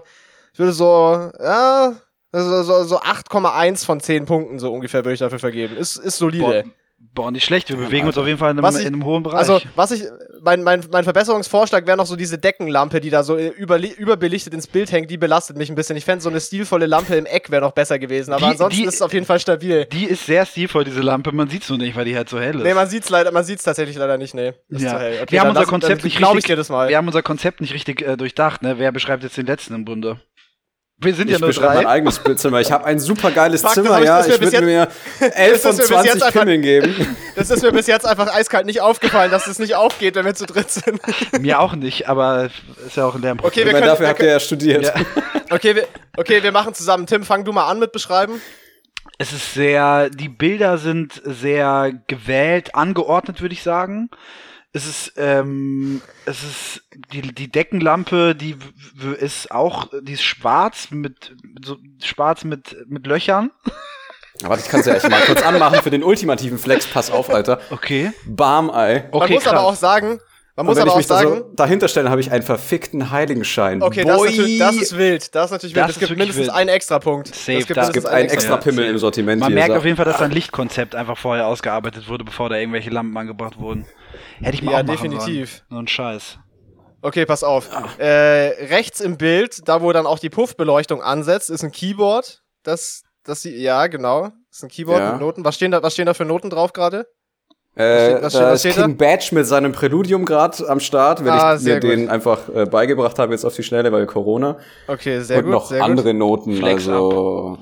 ich 0.52 0.58
würde 0.58 0.72
so, 0.72 1.30
ja, 1.38 1.94
so, 2.32 2.62
so, 2.64 2.84
so 2.84 3.00
8,1 3.00 3.84
von 3.84 4.00
10 4.00 4.24
Punkten 4.26 4.58
so 4.58 4.72
ungefähr 4.72 5.04
würde 5.04 5.14
ich 5.14 5.20
dafür 5.20 5.38
vergeben. 5.38 5.76
Ist, 5.76 5.96
ist 5.96 6.18
solide. 6.18 6.64
Boah, 6.64 6.64
boah, 7.14 7.30
nicht 7.30 7.44
schlecht. 7.44 7.68
Wir 7.68 7.76
bewegen 7.76 8.06
uns 8.06 8.16
auf 8.16 8.26
jeden 8.26 8.38
Fall 8.38 8.50
in 8.52 8.58
einem, 8.58 8.64
Was 8.64 8.78
ich- 8.78 8.86
in 8.86 8.94
einem 8.94 9.04
hohen 9.04 9.22
Bereich. 9.22 9.38
Also, 9.40 9.60
was 9.76 9.90
ich, 9.90 10.04
mein, 10.42 10.62
mein, 10.62 10.82
mein 10.90 11.04
Verbesserungsvorschlag 11.04 11.86
wäre 11.86 11.96
noch 11.96 12.06
so 12.06 12.16
diese 12.16 12.38
Deckenlampe, 12.38 13.00
die 13.00 13.10
da 13.10 13.22
so 13.22 13.36
überli- 13.36 13.94
überbelichtet 13.94 14.54
ins 14.54 14.66
Bild 14.66 14.90
hängt, 14.92 15.10
die 15.10 15.18
belastet 15.18 15.56
mich 15.56 15.68
ein 15.68 15.74
bisschen. 15.74 15.96
Ich 15.96 16.04
fände 16.04 16.22
so 16.22 16.30
eine 16.30 16.40
stilvolle 16.40 16.86
Lampe 16.86 17.14
im 17.16 17.26
Eck 17.26 17.50
wäre 17.50 17.62
noch 17.62 17.72
besser 17.72 17.98
gewesen, 17.98 18.32
aber 18.32 18.40
Die- 18.46 18.50
ansonsten 18.52 18.80
die- 18.80 18.86
ist 18.86 18.94
es 18.94 19.02
auf 19.02 19.12
jeden 19.12 19.26
Fall 19.26 19.38
stabil. 19.40 19.86
die 19.92 20.04
ist 20.04 20.26
sehr 20.26 20.46
stilvoll, 20.46 20.84
diese 20.84 21.00
Lampe. 21.00 21.32
Man 21.32 21.48
sieht 21.48 21.62
es 21.62 21.68
nur 21.68 21.78
nicht, 21.78 21.94
weil 21.96 22.04
die 22.04 22.16
halt 22.16 22.28
so 22.28 22.40
hell 22.40 22.56
ist. 22.56 22.62
Nee, 22.62 22.74
man 22.74 22.88
sieht's 22.88 23.08
leider, 23.10 23.30
man 23.32 23.44
sieht's 23.44 23.62
tatsächlich 23.64 23.96
leider 23.96 24.18
nicht, 24.18 24.34
nee. 24.34 24.52
Ist 24.68 24.82
Ja. 24.82 24.90
zu 24.90 24.98
hell. 24.98 25.18
Okay, 25.22 25.32
wir 25.32 25.40
haben 25.40 25.48
unser 25.50 25.60
lass- 25.60 25.68
Konzept 25.68 26.04
nicht 26.04 26.20
richtig. 26.20 26.48
Wir 26.48 26.96
haben 26.96 27.06
unser 27.06 27.22
Konzept 27.22 27.60
nicht 27.60 27.74
richtig 27.74 28.02
äh, 28.02 28.16
durchdacht, 28.16 28.62
ne? 28.62 28.78
Wer 28.78 28.90
beschreibt 28.92 29.22
jetzt 29.22 29.36
den 29.36 29.46
letzten 29.46 29.74
im 29.74 29.84
Bunde? 29.84 30.20
Wir 31.02 31.14
sind 31.14 31.28
ja 31.28 31.34
Ich 31.36 31.40
nur 31.40 31.48
beschreibe 31.48 31.74
mein 31.74 31.84
drei. 31.84 31.90
eigenes 31.92 32.20
Zimmer. 32.36 32.60
Ich 32.60 32.70
habe 32.70 32.84
ein 32.84 32.98
super 33.00 33.30
geiles 33.30 33.62
das 33.62 33.74
Zimmer, 33.74 34.02
ja. 34.02 34.24
Ich 34.24 34.40
würde 34.40 34.62
mir 34.62 34.88
11 35.20 35.52
das 35.52 35.62
von 35.62 35.70
ist 35.70 35.76
mir 35.78 35.82
bis 35.82 35.88
20 35.88 36.14
jetzt 36.14 36.22
einfach- 36.22 36.40
Pimmeln 36.40 36.62
geben. 36.62 37.16
Das 37.34 37.50
ist 37.50 37.62
mir 37.62 37.72
bis 37.72 37.86
jetzt 37.86 38.06
einfach 38.06 38.32
eiskalt 38.34 38.66
nicht 38.66 38.82
aufgefallen, 38.82 39.30
dass 39.30 39.46
es 39.46 39.58
nicht 39.58 39.74
aufgeht, 39.74 40.16
wenn 40.16 40.26
wir 40.26 40.34
zu 40.34 40.44
dritt 40.44 40.70
sind. 40.70 41.00
Mir 41.40 41.60
auch 41.60 41.74
nicht, 41.74 42.06
aber 42.08 42.50
ist 42.86 42.96
ja 42.96 43.06
auch 43.06 43.14
ein 43.14 43.22
Lernprozess. 43.22 43.52
Okay, 43.52 43.60
Ich 43.60 43.66
wir 43.66 43.72
meine, 43.72 43.86
können- 43.86 43.90
dafür 43.92 44.04
wir 44.04 44.08
habt 44.10 44.20
ihr 44.22 44.28
ja 44.28 44.40
studiert. 44.40 44.84
Ja. 44.84 44.94
Okay, 45.50 45.74
wir, 45.76 45.86
okay, 46.16 46.42
wir 46.42 46.50
machen 46.52 46.72
zusammen. 46.72 47.06
Tim, 47.06 47.24
fang 47.24 47.44
du 47.44 47.52
mal 47.52 47.66
an 47.68 47.78
mit 47.78 47.92
beschreiben. 47.92 48.40
Es 49.18 49.32
ist 49.34 49.52
sehr, 49.52 50.08
die 50.08 50.30
Bilder 50.30 50.78
sind 50.78 51.20
sehr 51.26 51.92
gewählt, 52.06 52.74
angeordnet, 52.74 53.42
würde 53.42 53.52
ich 53.54 53.62
sagen. 53.62 54.08
Es 54.74 54.86
ist, 54.86 55.12
ähm, 55.18 56.00
es 56.24 56.42
ist, 56.42 56.82
die, 57.12 57.20
die 57.34 57.50
Deckenlampe, 57.52 58.34
die 58.34 58.54
w- 58.58 58.64
w- 58.94 59.14
ist 59.16 59.50
auch, 59.50 59.88
die 60.00 60.12
ist 60.12 60.22
schwarz 60.22 60.90
mit, 60.90 61.34
so, 61.62 61.76
schwarz 62.02 62.44
mit, 62.44 62.74
mit 62.88 63.06
Löchern. 63.06 63.50
Aber 64.44 64.58
ich 64.58 64.64
kann 64.64 64.80
es 64.80 64.86
ja 64.86 64.94
echt 64.94 65.08
mal 65.10 65.20
kurz 65.26 65.42
anmachen 65.42 65.80
für 65.82 65.90
den 65.90 66.02
ultimativen 66.02 66.58
Flex. 66.58 66.86
Pass 66.86 67.10
auf, 67.10 67.28
Alter. 67.28 67.60
Okay. 67.70 68.12
Bam, 68.26 68.70
Ei. 68.70 69.08
Man 69.12 69.22
Okay, 69.22 69.34
muss 69.34 69.46
aber 69.46 69.58
krass. 69.58 69.66
auch 69.66 69.74
sagen, 69.76 70.18
man 70.56 70.66
muss 70.66 70.76
wenn 70.76 70.82
aber 70.82 70.88
ich 70.88 70.92
auch 70.94 70.96
mich 70.98 71.06
da 71.06 71.18
sagen, 71.18 71.28
so 71.36 71.52
dahinter 71.54 71.88
stelle, 71.88 72.08
habe 72.10 72.20
ich 72.22 72.32
einen 72.32 72.42
verfickten 72.42 73.10
Heiligenschein. 73.10 73.82
okay, 73.82 74.04
das 74.04 74.24
ist, 74.24 74.58
das 74.60 74.76
ist 74.76 74.96
wild. 74.96 75.34
Das 75.34 75.44
ist 75.46 75.50
natürlich 75.52 75.74
wild. 75.76 75.84
Das 75.84 75.92
Es 75.96 75.98
gibt 76.00 76.10
mindestens 76.18 76.46
wild. 76.46 76.56
einen 76.56 76.70
Extrapunkt. 76.70 77.28
Safe, 77.28 77.58
es 77.58 77.66
gibt 77.66 77.76
das 77.76 77.88
es 77.88 77.92
gibt 77.92 78.04
mindestens 78.06 78.06
einen 78.06 78.28
extra 78.30 78.54
Ja. 78.54 78.56
Pimmel 78.56 78.86
im 78.86 78.98
Sortiment 78.98 79.40
Man 79.40 79.48
hier. 79.48 79.54
merkt 79.54 79.72
so. 79.74 79.78
auf 79.78 79.84
jeden 79.84 79.96
Fall, 79.98 80.06
dass 80.06 80.20
ein 80.22 80.30
Lichtkonzept 80.30 80.94
einfach 80.94 81.18
vorher 81.18 81.46
ausgearbeitet 81.46 82.08
wurde, 82.08 82.24
bevor 82.24 82.48
da 82.48 82.56
irgendwelche 82.56 82.88
Lampen 82.90 83.16
angebracht 83.18 83.58
wurden. 83.58 83.84
Hätte 84.42 84.54
ich 84.56 84.62
mal 84.62 84.72
Ja, 84.72 84.82
definitiv. 84.82 85.50
Sollen. 85.56 85.66
So 85.70 85.76
ein 85.78 85.88
Scheiß. 85.88 86.38
Okay, 87.04 87.26
pass 87.26 87.42
auf. 87.42 87.68
Äh, 87.98 88.06
rechts 88.66 89.00
im 89.00 89.16
Bild, 89.16 89.68
da 89.68 89.82
wo 89.82 89.92
dann 89.92 90.06
auch 90.06 90.18
die 90.18 90.30
Puffbeleuchtung 90.30 91.02
ansetzt, 91.02 91.50
ist 91.50 91.64
ein 91.64 91.72
Keyboard. 91.72 92.42
Das, 92.62 93.02
das, 93.24 93.42
sie- 93.42 93.56
ja, 93.56 93.86
genau. 93.88 94.22
Das 94.50 94.58
ist 94.58 94.62
ein 94.64 94.68
Keyboard 94.68 95.00
Ja. 95.00 95.12
mit 95.12 95.20
Noten. 95.20 95.44
Was 95.44 95.56
stehen 95.56 95.72
da, 95.72 95.82
was 95.82 95.94
stehen 95.94 96.06
da 96.06 96.14
für 96.14 96.24
Noten 96.24 96.48
drauf 96.50 96.72
gerade? 96.72 97.06
Äh, 97.74 98.10
steht- 98.10 98.22
was 98.22 98.32
steht- 98.34 98.42
da 98.42 98.52
ist 98.52 98.60
steht 98.60 98.76
da? 98.78 98.82
King 98.82 98.96
Badge 98.98 99.28
mit 99.32 99.46
seinem 99.46 99.72
Präludium 99.72 100.24
gerade 100.26 100.68
am 100.68 100.78
Start, 100.78 101.24
wenn 101.24 101.32
Ah, 101.32 101.56
ich 101.56 101.62
mir 101.62 101.80
gut. 101.80 101.90
den 101.90 102.08
einfach 102.10 102.48
äh, 102.54 102.66
beigebracht 102.66 103.18
habe 103.18 103.32
jetzt 103.32 103.44
auf 103.44 103.56
die 103.56 103.62
Schnelle, 103.62 103.90
weil 103.90 104.06
Corona. 104.06 104.58
Okay, 104.86 105.20
sehr 105.20 105.38
und 105.38 105.44
gut. 105.44 105.52
noch 105.52 105.66
sehr 105.66 105.82
andere 105.82 106.12
Noten, 106.14 106.54
Flex 106.56 106.86
also 106.86 107.58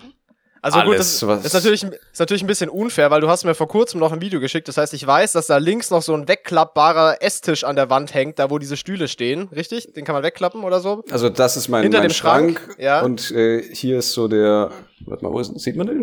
Also 0.62 0.78
gut, 0.80 0.94
alles, 0.94 1.20
das 1.20 1.26
was- 1.28 1.44
ist 1.46 1.54
natürlich, 1.54 1.82
ist 1.84 2.18
natürlich 2.20 2.42
ein 2.42 2.46
bisschen 2.46 2.68
unfair, 2.68 3.10
weil 3.10 3.20
du 3.22 3.28
hast 3.28 3.44
mir 3.44 3.54
vor 3.54 3.66
kurzem 3.68 3.98
noch 3.98 4.12
ein 4.12 4.20
Video 4.20 4.40
geschickt. 4.40 4.68
Das 4.68 4.76
heißt, 4.76 4.92
ich 4.92 5.06
weiß, 5.06 5.32
dass 5.32 5.46
da 5.46 5.56
links 5.56 5.90
noch 5.90 6.02
so 6.02 6.12
ein 6.14 6.28
wegklappbarer 6.28 7.22
Esstisch 7.22 7.64
an 7.64 7.76
der 7.76 7.88
Wand 7.88 8.12
hängt, 8.12 8.38
da 8.38 8.50
wo 8.50 8.58
diese 8.58 8.76
Stühle 8.76 9.08
stehen. 9.08 9.48
Richtig? 9.48 9.92
Den 9.94 10.04
kann 10.04 10.14
man 10.14 10.22
wegklappen 10.22 10.62
oder 10.62 10.80
so? 10.80 11.02
also 11.10 11.30
das 11.30 11.56
ist 11.56 11.68
mein, 11.68 11.82
Hinter 11.84 11.98
mein 12.00 12.08
dem 12.08 12.14
Schrank, 12.14 12.60
Schrank, 12.60 12.76
ja. 12.78 13.00
und 13.02 13.30
äh, 13.30 13.62
hier 13.74 13.98
ist 13.98 14.12
so 14.12 14.28
der 14.28 14.70
warte 15.06 15.24
mal, 15.24 15.32
wo 15.32 15.40
ist, 15.40 15.58
sieht 15.60 15.76
man 15.76 15.86
den? 15.86 15.98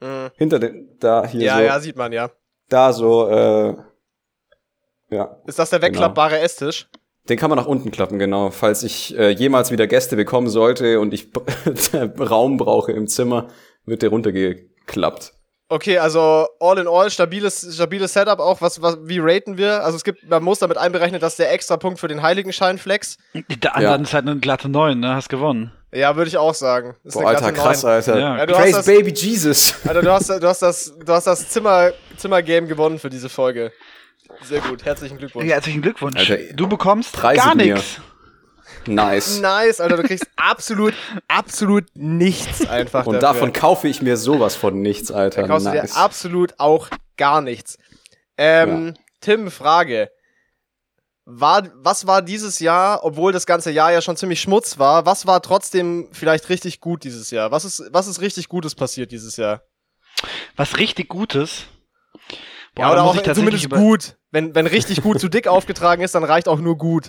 Mhm. 0.00 0.30
Hinter 0.36 0.58
dem 0.60 0.88
da 1.00 1.26
hier 1.26 1.40
Ja, 1.42 1.56
so 1.56 1.62
ja, 1.62 1.80
sieht 1.80 1.96
man 1.96 2.12
ja. 2.12 2.30
da 2.68 2.92
so 2.92 3.28
äh, 3.28 3.74
ja, 5.10 5.36
Ist 5.46 5.58
das 5.58 5.70
der 5.70 5.78
Genau. 5.80 5.92
wegklappbare 5.92 6.38
Esstisch? 6.38 6.88
den 7.28 7.38
kann 7.38 7.50
man 7.50 7.56
nach 7.58 7.66
unten 7.66 7.92
klappen, 7.92 8.18
genau. 8.18 8.50
Falls 8.50 8.82
ich 8.82 9.16
äh, 9.16 9.30
jemals 9.30 9.70
wieder 9.70 9.86
Gäste 9.86 10.16
bekommen 10.16 10.48
sollte 10.48 10.98
und 10.98 11.14
ich 11.14 11.28
Raum 12.18 12.56
brauche 12.56 12.90
im 12.90 13.06
Zimmer, 13.06 13.46
wird 13.86 14.02
der 14.02 14.10
runtergeklappt. 14.10 15.32
Okay, 15.68 15.96
also 15.96 16.46
all 16.60 16.76
in 16.78 16.86
all 16.86 17.10
stabiles, 17.10 17.66
stabiles 17.74 18.12
Setup 18.12 18.40
auch. 18.40 18.60
Was, 18.60 18.82
was, 18.82 18.98
wie 19.04 19.18
raten 19.20 19.56
wir? 19.56 19.82
Also 19.82 19.96
es 19.96 20.04
gibt, 20.04 20.28
man 20.28 20.42
muss 20.42 20.58
damit 20.58 20.76
einberechnen, 20.76 21.18
dass 21.18 21.36
der 21.36 21.50
extra 21.50 21.78
Punkt 21.78 21.98
für 21.98 22.08
den 22.08 22.20
Heiligenschein-Flex. 22.20 23.16
Der 23.48 23.74
anderen 23.74 24.02
ist 24.02 24.12
halt 24.12 24.28
eine 24.28 24.38
glatte 24.38 24.68
9, 24.68 25.00
ne? 25.00 25.14
Hast 25.14 25.30
gewonnen. 25.30 25.72
Ja, 25.90 26.14
würde 26.16 26.28
ich 26.28 26.36
auch 26.36 26.52
sagen. 26.54 26.94
Das 27.04 27.14
ist 27.14 27.20
Boah, 27.20 27.28
Alter, 27.30 27.52
krass, 27.52 27.82
Neun. 27.82 27.92
Alter. 27.92 28.18
Ja. 28.18 28.36
Ja, 28.38 28.46
du 28.46 28.52
hast 28.54 28.60
Praise 28.62 28.76
das- 28.76 28.86
Baby 28.86 29.12
Jesus. 29.14 29.74
Alter, 29.86 30.02
du 30.02 30.12
hast, 30.12 30.28
du 30.28 30.46
hast 30.46 30.60
das, 30.60 30.92
du 30.98 31.12
hast 31.12 31.26
das 31.26 31.48
Zimmer, 31.48 31.92
Zimmer-Game 32.18 32.68
gewonnen 32.68 32.98
für 32.98 33.08
diese 33.08 33.30
Folge. 33.30 33.72
Sehr 34.42 34.60
gut, 34.60 34.84
herzlichen 34.84 35.16
Glückwunsch. 35.18 35.46
Ja, 35.46 35.54
herzlichen 35.54 35.80
Glückwunsch. 35.82 36.18
Alter, 36.18 36.52
du 36.54 36.66
bekommst 36.68 37.12
preise 37.12 37.42
gar 37.44 37.54
mir. 37.54 37.74
nichts. 37.74 38.00
Nice. 38.86 39.40
Nice, 39.40 39.80
Alter, 39.80 39.96
du 39.98 40.02
kriegst 40.02 40.26
absolut, 40.36 40.94
absolut 41.28 41.84
nichts 41.94 42.66
einfach 42.66 43.06
Und 43.06 43.14
dafür. 43.14 43.34
davon 43.34 43.52
kaufe 43.52 43.88
ich 43.88 44.02
mir 44.02 44.16
sowas 44.16 44.56
von 44.56 44.80
nichts, 44.82 45.10
Alter. 45.10 45.42
Da 45.42 45.48
kaufst 45.48 45.66
du 45.66 45.70
nice. 45.70 45.92
dir 45.92 45.96
absolut 45.98 46.54
auch 46.58 46.88
gar 47.16 47.40
nichts. 47.40 47.78
Ähm, 48.36 48.94
Tim, 49.20 49.50
Frage. 49.50 50.10
war, 51.24 51.68
was 51.74 52.06
war 52.06 52.22
dieses 52.22 52.58
Jahr, 52.58 53.04
obwohl 53.04 53.32
das 53.32 53.46
ganze 53.46 53.70
Jahr 53.70 53.92
ja 53.92 54.02
schon 54.02 54.16
ziemlich 54.16 54.40
Schmutz 54.40 54.78
war, 54.78 55.06
was 55.06 55.26
war 55.26 55.40
trotzdem 55.42 56.08
vielleicht 56.12 56.48
richtig 56.48 56.80
gut 56.80 57.04
dieses 57.04 57.30
Jahr? 57.30 57.50
Was 57.52 57.64
ist, 57.64 57.84
was 57.90 58.08
ist 58.08 58.20
richtig 58.20 58.48
Gutes 58.48 58.74
passiert 58.74 59.12
dieses 59.12 59.36
Jahr? 59.36 59.62
Was 60.56 60.76
richtig 60.78 61.08
Gutes? 61.08 61.66
Boah, 62.74 62.82
ja, 62.82 62.92
oder 62.92 63.04
auch 63.04 63.22
zumindest 63.22 63.70
gut. 63.70 64.16
Wenn, 64.30 64.54
wenn 64.54 64.66
richtig 64.66 65.02
gut 65.02 65.20
zu 65.20 65.28
dick 65.28 65.46
aufgetragen 65.46 66.02
ist, 66.02 66.14
dann 66.14 66.24
reicht 66.24 66.48
auch 66.48 66.58
nur 66.58 66.76
gut. 66.78 67.08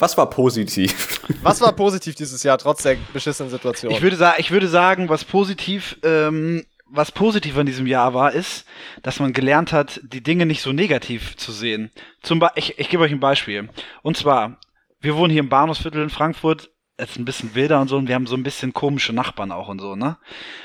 Was 0.00 0.16
war 0.16 0.28
positiv? 0.28 1.20
Was 1.42 1.60
war 1.60 1.72
positiv 1.72 2.14
dieses 2.14 2.42
Jahr, 2.42 2.58
trotz 2.58 2.82
der 2.82 2.96
beschissenen 3.12 3.50
Situation? 3.50 3.92
Ich 3.92 4.02
würde, 4.02 4.16
sa 4.16 4.34
ich 4.38 4.50
würde 4.50 4.66
sagen, 4.66 5.08
was 5.08 5.24
positiv, 5.24 5.98
ähm, 6.02 6.64
was 6.86 7.12
positiv 7.12 7.56
in 7.56 7.66
diesem 7.66 7.86
Jahr 7.86 8.14
war, 8.14 8.32
ist, 8.32 8.64
dass 9.02 9.20
man 9.20 9.32
gelernt 9.32 9.72
hat, 9.72 10.00
die 10.02 10.22
Dinge 10.22 10.46
nicht 10.46 10.62
so 10.62 10.72
negativ 10.72 11.36
zu 11.36 11.52
sehen. 11.52 11.90
Zum 12.22 12.40
Be 12.40 12.50
ich, 12.56 12.78
ich 12.78 12.88
gebe 12.88 13.02
euch 13.02 13.12
ein 13.12 13.20
Beispiel. 13.20 13.68
Und 14.02 14.16
zwar, 14.16 14.58
wir 15.00 15.16
wohnen 15.16 15.30
hier 15.30 15.40
im 15.40 15.48
Bahnhofsviertel 15.48 16.02
in 16.02 16.10
Frankfurt. 16.10 16.70
Es 16.96 17.10
ist 17.10 17.18
ein 17.18 17.24
bisschen 17.24 17.54
wilder 17.54 17.80
und 17.80 17.88
so, 17.88 17.96
und 17.96 18.08
wir 18.08 18.14
haben 18.14 18.26
so 18.26 18.36
ein 18.36 18.42
bisschen 18.42 18.72
komische 18.72 19.12
Nachbarn 19.12 19.52
auch 19.52 19.68
und 19.68 19.80
so, 19.80 19.96
ne? 19.96 20.18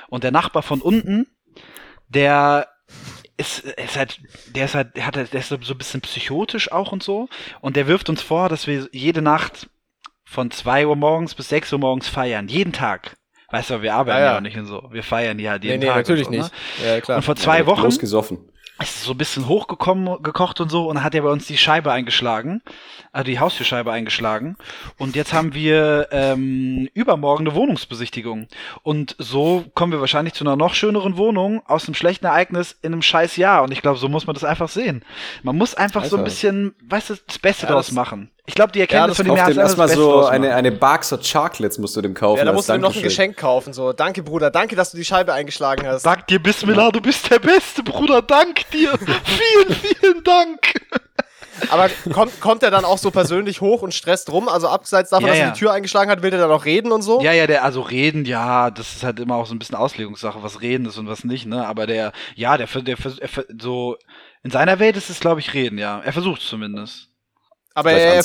Und 0.10 0.24
der 0.24 0.32
Nachbar 0.32 0.64
von 0.64 0.82
unten, 0.82 1.28
der 2.10 2.68
ist, 3.38 3.60
ist 3.60 3.98
halt, 3.98 4.20
der 4.48 4.66
ist 4.66 4.76
halt, 4.76 4.96
der 4.96 5.06
hat, 5.06 5.16
der 5.16 5.34
ist 5.34 5.50
so 5.50 5.56
ein 5.56 5.78
bisschen 5.78 6.02
psychotisch 6.02 6.72
auch 6.72 6.92
und 6.92 7.04
so. 7.04 7.28
Und 7.62 7.76
der 7.76 7.88
wirft 7.88 8.10
uns 8.10 8.22
vor, 8.22 8.50
dass 8.50 8.68
wir 8.68 8.88
jede 8.92 9.22
Nacht 9.22 9.70
von 10.24 10.52
zwei 10.52 10.88
Uhr 10.88 10.96
morgens 10.96 11.36
bis 11.36 11.50
sechs 11.50 11.72
Uhr 11.72 11.80
morgens 11.80 12.08
feiern. 12.08 12.48
Jeden 12.48 12.74
Tag. 12.74 13.18
Weißt 13.52 13.70
du, 13.70 13.82
wir 13.82 13.94
arbeiten 13.94 14.20
ja, 14.20 14.26
ja. 14.26 14.34
ja 14.34 14.42
nicht 14.42 14.58
und 14.58 14.66
so. 14.66 14.90
Wir 14.92 15.04
feiern 15.04 15.40
ja 15.40 15.52
halt 15.52 15.64
jeden 15.64 15.80
nee, 15.80 15.86
nee, 15.86 15.92
Tag. 15.92 15.98
natürlich 15.98 16.26
so, 16.26 16.32
nicht. 16.32 16.52
Ne? 16.82 16.88
Ja, 16.88 17.02
klar. 17.02 17.18
Und 17.18 17.24
vor 17.24 17.36
zwei 17.36 17.60
ja, 17.60 17.66
Wochen. 17.66 17.98
gesoffen. 17.98 18.50
Ist 18.82 19.04
so 19.04 19.12
ein 19.12 19.18
bisschen 19.18 19.48
hochgekommen, 19.48 20.22
gekocht 20.22 20.60
und 20.60 20.70
so 20.70 20.88
und 20.90 20.96
dann 20.96 21.04
hat 21.04 21.16
er 21.16 21.22
bei 21.22 21.30
uns 21.30 21.48
die 21.48 21.58
Scheibe 21.58 21.92
eingeschlagen 21.92 22.62
also 23.16 23.26
die 23.26 23.40
Haustürscheibe 23.40 23.92
eingeschlagen. 23.92 24.58
Und 24.98 25.16
jetzt 25.16 25.32
haben 25.32 25.54
wir 25.54 26.10
ähm, 26.12 26.90
übermorgen 26.94 27.48
eine 27.48 27.56
Wohnungsbesichtigung. 27.56 28.48
Und 28.84 29.16
so 29.18 29.64
kommen 29.74 29.94
wir 29.94 30.02
wahrscheinlich 30.02 30.34
zu 30.34 30.44
einer 30.44 30.58
noch 30.58 30.74
schöneren 30.74 31.16
Wohnung 31.16 31.66
aus 31.66 31.88
einem 31.88 31.96
schlechten 31.96 32.26
Ereignis 32.26 32.78
in 32.82 32.92
einem 32.92 33.02
scheiß 33.02 33.38
Jahr. 33.38 33.64
Und 33.64 33.72
ich 33.72 33.82
glaube, 33.82 34.00
so 34.00 34.10
muss 34.10 34.28
man 34.28 34.34
das 34.34 34.44
einfach 34.44 34.68
sehen. 34.68 35.04
Man 35.44 35.58
muss 35.58 35.76
einfach 35.76 36.04
Alter. 36.04 36.10
so 36.10 36.18
ein 36.18 36.26
bisschen, 36.26 36.76
weißt 36.84 37.12
du, 37.12 37.16
das 37.26 37.40
Beste 37.40 37.66
ja, 37.66 37.72
draus 37.72 37.94
machen. 37.94 38.30
Ich 38.48 38.54
glaube, 38.54 38.72
die 38.72 38.80
Erkenntnis 38.80 39.18
ja, 39.18 39.24
von 39.24 39.34
dem 39.34 39.38
Jahr 39.38 39.50
ist 39.50 39.58
erstmal 39.58 39.88
so 39.90 40.26
eine, 40.26 40.54
eine 40.54 40.72
Barks 40.72 41.10
Chocolates 41.10 41.80
musst 41.80 41.96
du 41.96 42.02
dem 42.02 42.14
kaufen. 42.14 42.40
Ja, 42.40 42.46
da 42.46 42.54
musst 42.54 42.70
du 42.70 42.74
ihm 42.74 42.82
noch 42.82 42.96
ein 42.96 43.02
Geschenk 43.02 43.38
kaufen. 43.38 43.74
So, 43.74 43.92
danke, 43.92 44.22
Bruder, 44.22 44.52
danke, 44.52 44.76
dass 44.76 44.92
du 44.92 44.98
die 44.98 45.06
Scheibe 45.06 45.34
eingeschlagen 45.34 45.88
hast. 45.88 46.06
Dank 46.06 46.28
dir, 46.28 46.40
Bismillah, 46.40 46.92
du 46.92 47.02
bist 47.02 47.30
der 47.32 47.40
Beste, 47.40 47.82
Bruder, 47.82 48.22
dank 48.22 48.70
dir. 48.70 48.94
vielen, 49.24 49.76
vielen 49.76 50.24
Dank. 50.24 50.60
Aber 51.70 51.90
kommt, 52.14 52.40
kommt 52.42 52.64
er 52.64 52.70
dann 52.70 52.86
auch 52.86 52.98
so 52.98 53.12
persönlich 53.12 53.62
hoch 53.62 53.82
und 53.82 53.94
stresst 53.94 54.32
rum? 54.32 54.48
Also 54.48 54.68
abseits 54.68 55.10
davon, 55.10 55.28
ja, 55.28 55.34
dass 55.34 55.40
er 55.40 55.52
die 55.52 55.60
Tür 55.60 55.72
eingeschlagen 55.72 56.12
hat, 56.12 56.22
will 56.22 56.34
er 56.34 56.40
dann 56.40 56.52
auch 56.52 56.66
reden 56.66 56.92
und 56.92 57.02
so? 57.02 57.22
Ja, 57.22 57.32
ja, 57.32 57.48
der, 57.48 57.64
also 57.64 57.82
reden, 57.82 58.26
ja, 58.26 58.70
das 58.70 58.98
ist 58.98 59.04
halt 59.04 59.20
immer 59.20 59.36
auch 59.36 59.46
so 59.46 59.56
ein 59.56 59.60
bisschen 59.60 59.76
Auslegungssache, 59.76 60.44
was 60.44 60.62
reden 60.62 60.86
ist 60.86 60.98
und 60.98 61.08
was 61.08 61.24
nicht, 61.24 61.46
ne? 61.46 61.66
Aber 61.66 61.88
der, 61.88 62.12
ja, 62.36 62.58
der, 62.58 62.68
der, 62.68 62.82
der, 62.84 62.96
der 62.96 63.46
so, 63.60 63.98
in 64.44 64.52
seiner 64.52 64.80
Welt 64.80 64.98
ist 64.98 65.10
es, 65.10 65.20
glaube 65.20 65.40
ich, 65.40 65.54
reden, 65.54 65.78
ja. 65.78 66.02
Er 66.04 66.14
versucht 66.14 66.42
zumindest. 66.42 67.10
Aber, 67.78 67.92
er, 67.92 68.24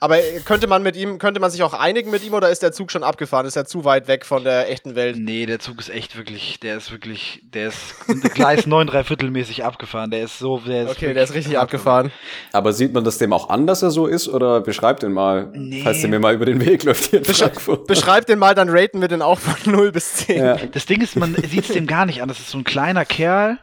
aber 0.00 0.18
könnte 0.44 0.66
man 0.66 0.82
mit 0.82 0.96
ihm, 0.96 1.20
könnte 1.20 1.38
man 1.38 1.52
sich 1.52 1.62
auch 1.62 1.72
einigen 1.72 2.10
mit 2.10 2.24
ihm 2.24 2.34
oder 2.34 2.50
ist 2.50 2.64
der 2.64 2.72
Zug 2.72 2.90
schon 2.90 3.04
abgefahren? 3.04 3.46
Ist 3.46 3.54
er 3.54 3.64
zu 3.64 3.84
weit 3.84 4.08
weg 4.08 4.26
von 4.26 4.42
der 4.42 4.68
echten 4.72 4.96
Welt? 4.96 5.16
Nee, 5.16 5.46
der 5.46 5.60
Zug 5.60 5.78
ist 5.78 5.88
echt 5.88 6.16
wirklich, 6.16 6.58
der 6.58 6.78
ist 6.78 6.90
wirklich, 6.90 7.40
der 7.44 7.68
ist 7.68 7.94
Gleis 8.34 8.66
9 8.66 8.88
Viertelmäßig 9.04 9.64
abgefahren. 9.64 10.10
Der 10.10 10.24
ist 10.24 10.40
so, 10.40 10.58
der 10.58 10.82
ist 10.82 10.90
Okay, 10.90 11.14
der 11.14 11.22
ist 11.22 11.32
richtig 11.32 11.56
abgefahren. 11.60 12.10
Aber 12.52 12.72
sieht 12.72 12.92
man 12.92 13.04
das 13.04 13.18
dem 13.18 13.32
auch 13.32 13.50
an, 13.50 13.68
dass 13.68 13.82
er 13.82 13.92
so 13.92 14.08
ist 14.08 14.26
oder 14.26 14.62
beschreibt 14.62 15.04
den 15.04 15.12
mal, 15.12 15.48
nee. 15.54 15.80
falls 15.84 16.00
der 16.00 16.10
mir 16.10 16.18
mal 16.18 16.34
über 16.34 16.46
den 16.46 16.60
Weg 16.66 16.82
läuft 16.82 17.10
hier 17.10 17.20
in 17.20 17.24
Besch 17.24 17.38
Frankfurt. 17.38 17.86
Beschreibt 17.86 18.28
den 18.28 18.40
mal, 18.40 18.56
dann 18.56 18.68
raten 18.68 19.00
wir 19.00 19.06
den 19.06 19.22
auch 19.22 19.38
von 19.38 19.54
0 19.72 19.92
bis 19.92 20.14
10. 20.14 20.44
Ja. 20.44 20.56
Das 20.56 20.86
Ding 20.86 21.00
ist, 21.02 21.14
man 21.14 21.36
sieht 21.36 21.68
es 21.68 21.72
dem 21.72 21.86
gar 21.86 22.04
nicht 22.04 22.20
an. 22.20 22.26
Das 22.26 22.40
ist 22.40 22.50
so 22.50 22.58
ein 22.58 22.64
kleiner 22.64 23.04
Kerl, 23.04 23.58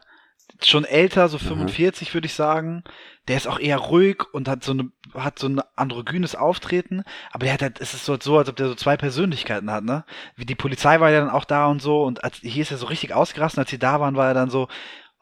schon 0.64 0.86
älter, 0.86 1.28
so 1.28 1.38
45 1.38 2.08
mhm. 2.08 2.14
würde 2.14 2.28
ich 2.28 2.34
sagen. 2.34 2.86
Der 3.28 3.38
ist 3.38 3.48
auch 3.48 3.60
eher 3.60 3.78
ruhig 3.78 4.24
und 4.34 4.48
hat 4.48 4.64
so 4.64 4.72
eine 4.72 4.92
hat 5.14 5.40
so 5.40 5.48
ein 5.48 5.62
androgynes 5.76 6.36
Auftreten, 6.36 7.04
aber 7.32 7.46
der 7.46 7.54
hat 7.54 7.62
halt, 7.62 7.80
es 7.82 7.94
ist 7.94 8.06
so, 8.06 8.18
so, 8.20 8.38
als 8.38 8.50
ob 8.50 8.56
der 8.58 8.68
so 8.68 8.76
zwei 8.76 8.98
Persönlichkeiten 8.98 9.72
hat, 9.72 9.84
ne? 9.84 10.04
Wie 10.36 10.46
die 10.46 10.56
Polizei 10.56 11.00
war 11.00 11.10
ja 11.10 11.22
dann 11.22 11.30
auch 11.30 11.46
da 11.46 11.68
und 11.68 11.82
so 11.82 12.04
und 12.04 12.24
als, 12.24 12.38
hier 12.38 12.62
ist 12.62 12.72
er 12.72 12.78
so 12.78 12.88
richtig 12.88 13.14
ausgerastet, 13.14 13.60
als 13.60 13.70
sie 13.70 13.80
da 13.80 14.00
waren, 14.00 14.16
war 14.16 14.28
er 14.28 14.34
dann 14.34 14.50
so, 14.50 14.68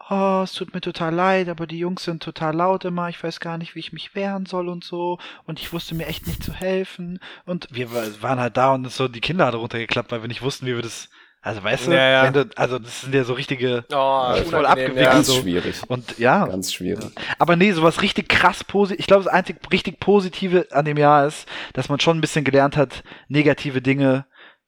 oh, 0.10 0.42
es 0.44 0.54
tut 0.54 0.74
mir 0.74 0.82
total 0.82 1.14
leid, 1.14 1.50
aber 1.50 1.68
die 1.68 1.80
Jungs 1.80 2.04
sind 2.04 2.24
total 2.24 2.56
laut 2.56 2.86
immer, 2.86 3.10
ich 3.10 3.24
weiß 3.24 3.40
gar 3.40 3.58
nicht, 3.58 3.76
wie 3.76 3.80
ich 3.80 3.94
mich 3.94 4.16
wehren 4.16 4.46
soll 4.46 4.70
und 4.70 4.84
so 4.84 5.20
und 5.46 5.60
ich 5.60 5.72
wusste 5.74 5.96
mir 5.96 6.08
echt 6.08 6.28
nicht 6.28 6.44
zu 6.44 6.54
helfen 6.54 7.20
und 7.46 7.68
wir 7.72 7.92
waren 8.22 8.40
halt 8.40 8.58
da 8.58 8.74
und 8.74 8.92
so 8.92 9.08
die 9.08 9.22
Kinder 9.22 9.46
hat 9.46 9.56
runtergeklappt, 9.56 10.12
weil 10.12 10.22
wir 10.22 10.28
nicht 10.28 10.42
wussten, 10.42 10.66
wie 10.66 10.76
wir 10.76 10.82
das 10.82 11.10
also 11.44 11.62
weißt 11.62 11.88
du, 11.88 11.92
ja, 11.92 12.24
ja. 12.24 12.32
Du, 12.32 12.50
also 12.56 12.80
das 12.80 13.02
sind 13.02 13.14
ja 13.14 13.26
so 13.26 13.34
richtige 13.34 13.84
oh, 13.92 14.34
voll 14.50 14.66
abgewickelt. 14.66 15.06
Ganz 15.06 15.28
so. 15.28 15.42
schwierig. 15.42 15.76
Und 15.90 16.18
ja. 16.18 16.46
Ganz 16.46 16.72
schwierig. 16.72 17.12
Aber 17.38 17.58
nee, 17.58 17.74
sowas 17.74 18.02
richtig 18.02 18.30
krass 18.30 18.64
positiv. 18.64 19.02
Ich 19.02 19.08
glaube, 19.08 19.26
das 19.26 19.34
einzig 19.34 19.58
richtig 19.70 20.00
Positive 20.00 20.68
an 20.72 20.86
dem 20.86 20.96
Jahr 20.96 21.28
ist, 21.28 21.46
dass 21.74 21.90
man 21.90 22.00
schon 22.00 22.18
ein 22.18 22.22
bisschen 22.22 22.46
gelernt 22.46 22.78
hat, 22.78 23.04
negative 23.28 23.82
Dinge 23.82 24.26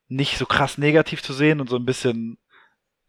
nicht 0.09 0.37
so 0.37 0.45
krass 0.45 0.77
negativ 0.77 1.23
zu 1.23 1.31
sehen 1.31 1.61
und 1.61 1.69
so 1.69 1.77
ein 1.77 1.85
bisschen, 1.85 2.37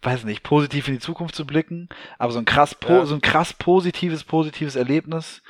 weiß 0.01 0.23
nicht, 0.23 0.45
positiv 0.45 0.87
in 0.87 0.95
die 0.95 1.01
Zukunft 1.01 1.35
zu 1.35 1.45
blicken. 1.45 1.89
Aber 2.19 2.31
so 2.31 2.39
ein 2.39 2.45
krass, 2.45 2.77
ja. 2.89 3.05
so 3.05 3.17
ein 3.17 3.21
krass 3.21 3.53
positives, 3.53 4.23
positives 4.23 4.77
Erlebnis, 4.77 5.43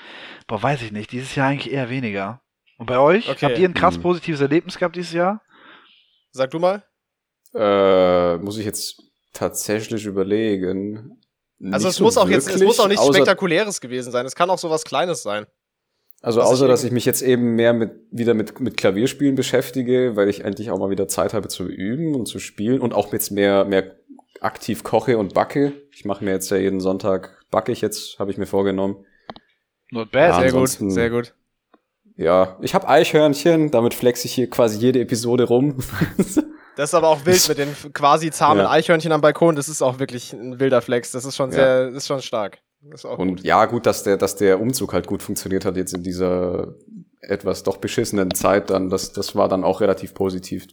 boah, 0.47 0.63
weiß 0.63 0.81
ich 0.81 0.91
nicht. 0.91 1.13
Dieses 1.13 1.35
Jahr 1.35 1.49
eigentlich 1.49 1.71
eher 1.71 1.91
weniger. 1.91 2.41
Und 2.79 2.87
bei 2.87 2.99
euch? 2.99 3.29
Okay. 3.29 3.45
Habt 3.45 3.59
ihr 3.59 3.69
ein 3.69 3.75
krass 3.75 3.99
mhm. 3.99 4.03
positives 4.03 4.41
Erlebnis 4.41 4.79
gehabt 4.79 4.97
dieses 4.97 5.13
Jahr? 5.13 5.43
Sag 6.31 6.51
du 6.53 6.59
mal. 6.59 6.83
Äh, 7.55 8.37
muss 8.38 8.59
ich 8.59 8.65
jetzt 8.65 9.03
tatsächlich 9.33 10.07
überlegen. 10.07 11.19
Also 11.71 11.88
es 11.88 11.97
so 11.97 12.05
muss 12.05 12.19
auch 12.19 12.29
jetzt, 12.29 12.49
es 12.49 12.62
muss 12.62 12.81
auch 12.81 12.88
nichts 12.88 13.07
Spektakuläres 13.07 13.81
gewesen 13.81 14.12
sein. 14.12 14.26
Es 14.26 14.35
kann 14.35 14.50
auch 14.50 14.59
sowas 14.59 14.85
Kleines 14.85 15.23
sein. 15.23 15.47
Also 16.23 16.41
außer, 16.43 16.65
ich 16.65 16.71
dass 16.71 16.85
ich 16.85 16.93
mich 16.93 17.05
jetzt 17.05 17.23
eben 17.23 17.55
mehr 17.55 17.73
mit, 17.73 17.93
wieder 18.11 18.35
mit, 18.35 18.59
mit 18.61 18.76
Klavierspielen 18.76 19.35
beschäftige, 19.35 20.17
weil 20.17 20.29
ich 20.29 20.45
endlich 20.45 20.71
auch 20.71 20.79
mal 20.79 20.91
wieder 20.91 21.09
Zeit 21.09 21.35
habe 21.35 21.49
zu 21.49 21.67
üben 21.67 22.15
und 22.15 22.26
zu 22.26 22.38
spielen 22.38 22.81
und 22.81 22.95
auch 22.95 23.12
jetzt 23.12 23.31
mehr, 23.31 23.65
mehr 23.65 23.97
aktiv 24.41 24.83
koche 24.83 25.19
und 25.19 25.35
backe. 25.35 25.73
Ich 25.93 26.05
mache 26.05 26.25
mir 26.25 26.33
jetzt 26.33 26.50
ja 26.50 26.57
jeden 26.57 26.81
Sonntag, 26.81 27.45
backe 27.50 27.73
ich 27.73 27.81
jetzt, 27.81 28.19
habe 28.19 28.31
ich 28.31 28.38
mir 28.38 28.47
vorgenommen. 28.47 29.05
Not 29.91 30.11
bad, 30.11 30.31
ja, 30.31 30.41
sehr 30.41 30.53
gut, 30.53 30.93
sehr 30.93 31.11
gut. 31.11 31.35
Ja, 32.17 32.59
ich 32.62 32.75
habe 32.75 32.88
Eichhörnchen, 32.88 33.71
damit 33.71 33.93
flex 33.93 34.25
ich 34.25 34.33
hier 34.33 34.49
quasi 34.49 34.79
jede 34.79 35.00
Episode 35.00 35.45
rum. 35.45 35.79
Das 36.76 36.90
ist 36.90 36.95
aber 36.95 37.09
auch 37.09 37.25
wild 37.25 37.49
mit 37.49 37.59
den 37.59 37.75
quasi 37.92 38.30
zahmen 38.30 38.61
ja. 38.61 38.71
Eichhörnchen 38.71 39.11
am 39.11 39.23
Balkon. 39.23 39.56
Das 39.56 39.68
ist 39.68 39.83
auch 39.83 39.99
wirklich 39.99 40.33
ein 40.33 40.61
wilder 40.61 40.83
Flex. 40.83 41.11
Das 41.11 41.25
ist 41.25 41.35
schon 41.35 41.50
sehr, 41.50 41.88
ja. 41.88 41.88
ist 41.88 42.06
schon 42.06 42.21
stark. 42.21 42.59
Ist 42.92 43.04
und 43.04 43.28
gut. 43.37 43.40
ja, 43.42 43.64
gut, 43.64 43.87
dass 43.87 44.02
der, 44.02 44.16
dass 44.16 44.37
der 44.37 44.61
Umzug 44.61 44.92
halt 44.92 45.06
gut 45.06 45.23
funktioniert 45.23 45.64
hat 45.64 45.76
jetzt 45.76 45.95
in 45.95 46.02
dieser 46.02 46.75
etwas 47.21 47.62
doch 47.62 47.78
beschissenen 47.78 48.33
Zeit 48.33 48.71
dann. 48.71 48.90
Das, 48.90 49.12
das 49.12 49.35
war 49.35 49.49
dann 49.49 49.64
auch 49.64 49.80
relativ 49.80 50.14
positiv. 50.14 50.66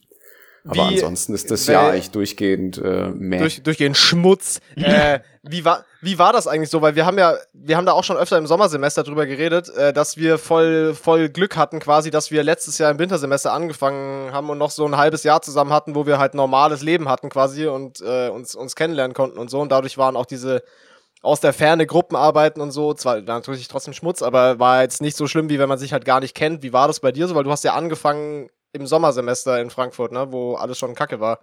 Aber 0.65 0.75
wie, 0.75 0.81
ansonsten 0.81 1.33
ist 1.33 1.51
das 1.51 1.67
ja 1.67 1.93
echt 1.93 2.15
durchgehend 2.15 2.77
äh, 2.77 3.09
mehr. 3.09 3.39
Durch, 3.39 3.63
durchgehend 3.63 3.97
Schmutz. 3.97 4.59
äh, 4.75 5.19
wie 5.43 5.65
war 5.65 5.85
wie 6.03 6.19
war 6.19 6.33
das 6.33 6.47
eigentlich 6.47 6.69
so? 6.69 6.81
Weil 6.81 6.95
wir 6.95 7.05
haben 7.05 7.17
ja, 7.17 7.37
wir 7.53 7.77
haben 7.77 7.85
da 7.85 7.93
auch 7.93 8.03
schon 8.03 8.17
öfter 8.17 8.37
im 8.37 8.45
Sommersemester 8.45 9.03
drüber 9.03 9.25
geredet, 9.25 9.69
äh, 9.69 9.93
dass 9.93 10.17
wir 10.17 10.37
voll 10.37 10.93
voll 10.93 11.29
Glück 11.29 11.55
hatten, 11.55 11.79
quasi, 11.79 12.11
dass 12.11 12.29
wir 12.29 12.43
letztes 12.43 12.77
Jahr 12.77 12.91
im 12.91 12.99
Wintersemester 12.99 13.53
angefangen 13.53 14.33
haben 14.33 14.49
und 14.49 14.57
noch 14.57 14.71
so 14.71 14.85
ein 14.85 14.97
halbes 14.97 15.23
Jahr 15.23 15.41
zusammen 15.41 15.71
hatten, 15.71 15.95
wo 15.95 16.05
wir 16.05 16.19
halt 16.19 16.33
normales 16.33 16.81
Leben 16.81 17.07
hatten 17.07 17.29
quasi 17.29 17.67
und 17.67 18.01
äh, 18.01 18.27
uns 18.27 18.53
uns 18.53 18.75
kennenlernen 18.75 19.13
konnten 19.13 19.37
und 19.37 19.49
so. 19.49 19.61
Und 19.61 19.71
dadurch 19.71 19.97
waren 19.97 20.17
auch 20.17 20.25
diese 20.25 20.63
aus 21.21 21.39
der 21.39 21.53
Ferne 21.53 21.87
Gruppenarbeiten 21.87 22.61
und 22.61 22.71
so, 22.71 22.93
zwar 22.93 23.21
natürlich 23.21 23.69
trotzdem 23.69 23.93
Schmutz, 23.93 24.21
aber 24.21 24.59
war 24.59 24.81
jetzt 24.81 25.01
nicht 25.01 25.15
so 25.15 25.25
schlimm, 25.27 25.49
wie 25.49 25.57
wenn 25.57 25.69
man 25.69 25.77
sich 25.79 25.93
halt 25.93 26.03
gar 26.03 26.19
nicht 26.19 26.35
kennt. 26.35 26.63
Wie 26.63 26.73
war 26.73 26.87
das 26.87 26.99
bei 26.99 27.13
dir 27.13 27.27
so? 27.29 27.35
Weil 27.35 27.45
du 27.45 27.51
hast 27.51 27.63
ja 27.63 27.75
angefangen 27.75 28.49
im 28.73 28.87
Sommersemester 28.87 29.61
in 29.61 29.69
Frankfurt, 29.69 30.11
ne, 30.11 30.31
wo 30.33 30.55
alles 30.55 30.77
schon 30.77 30.95
kacke 30.95 31.21
war. 31.21 31.39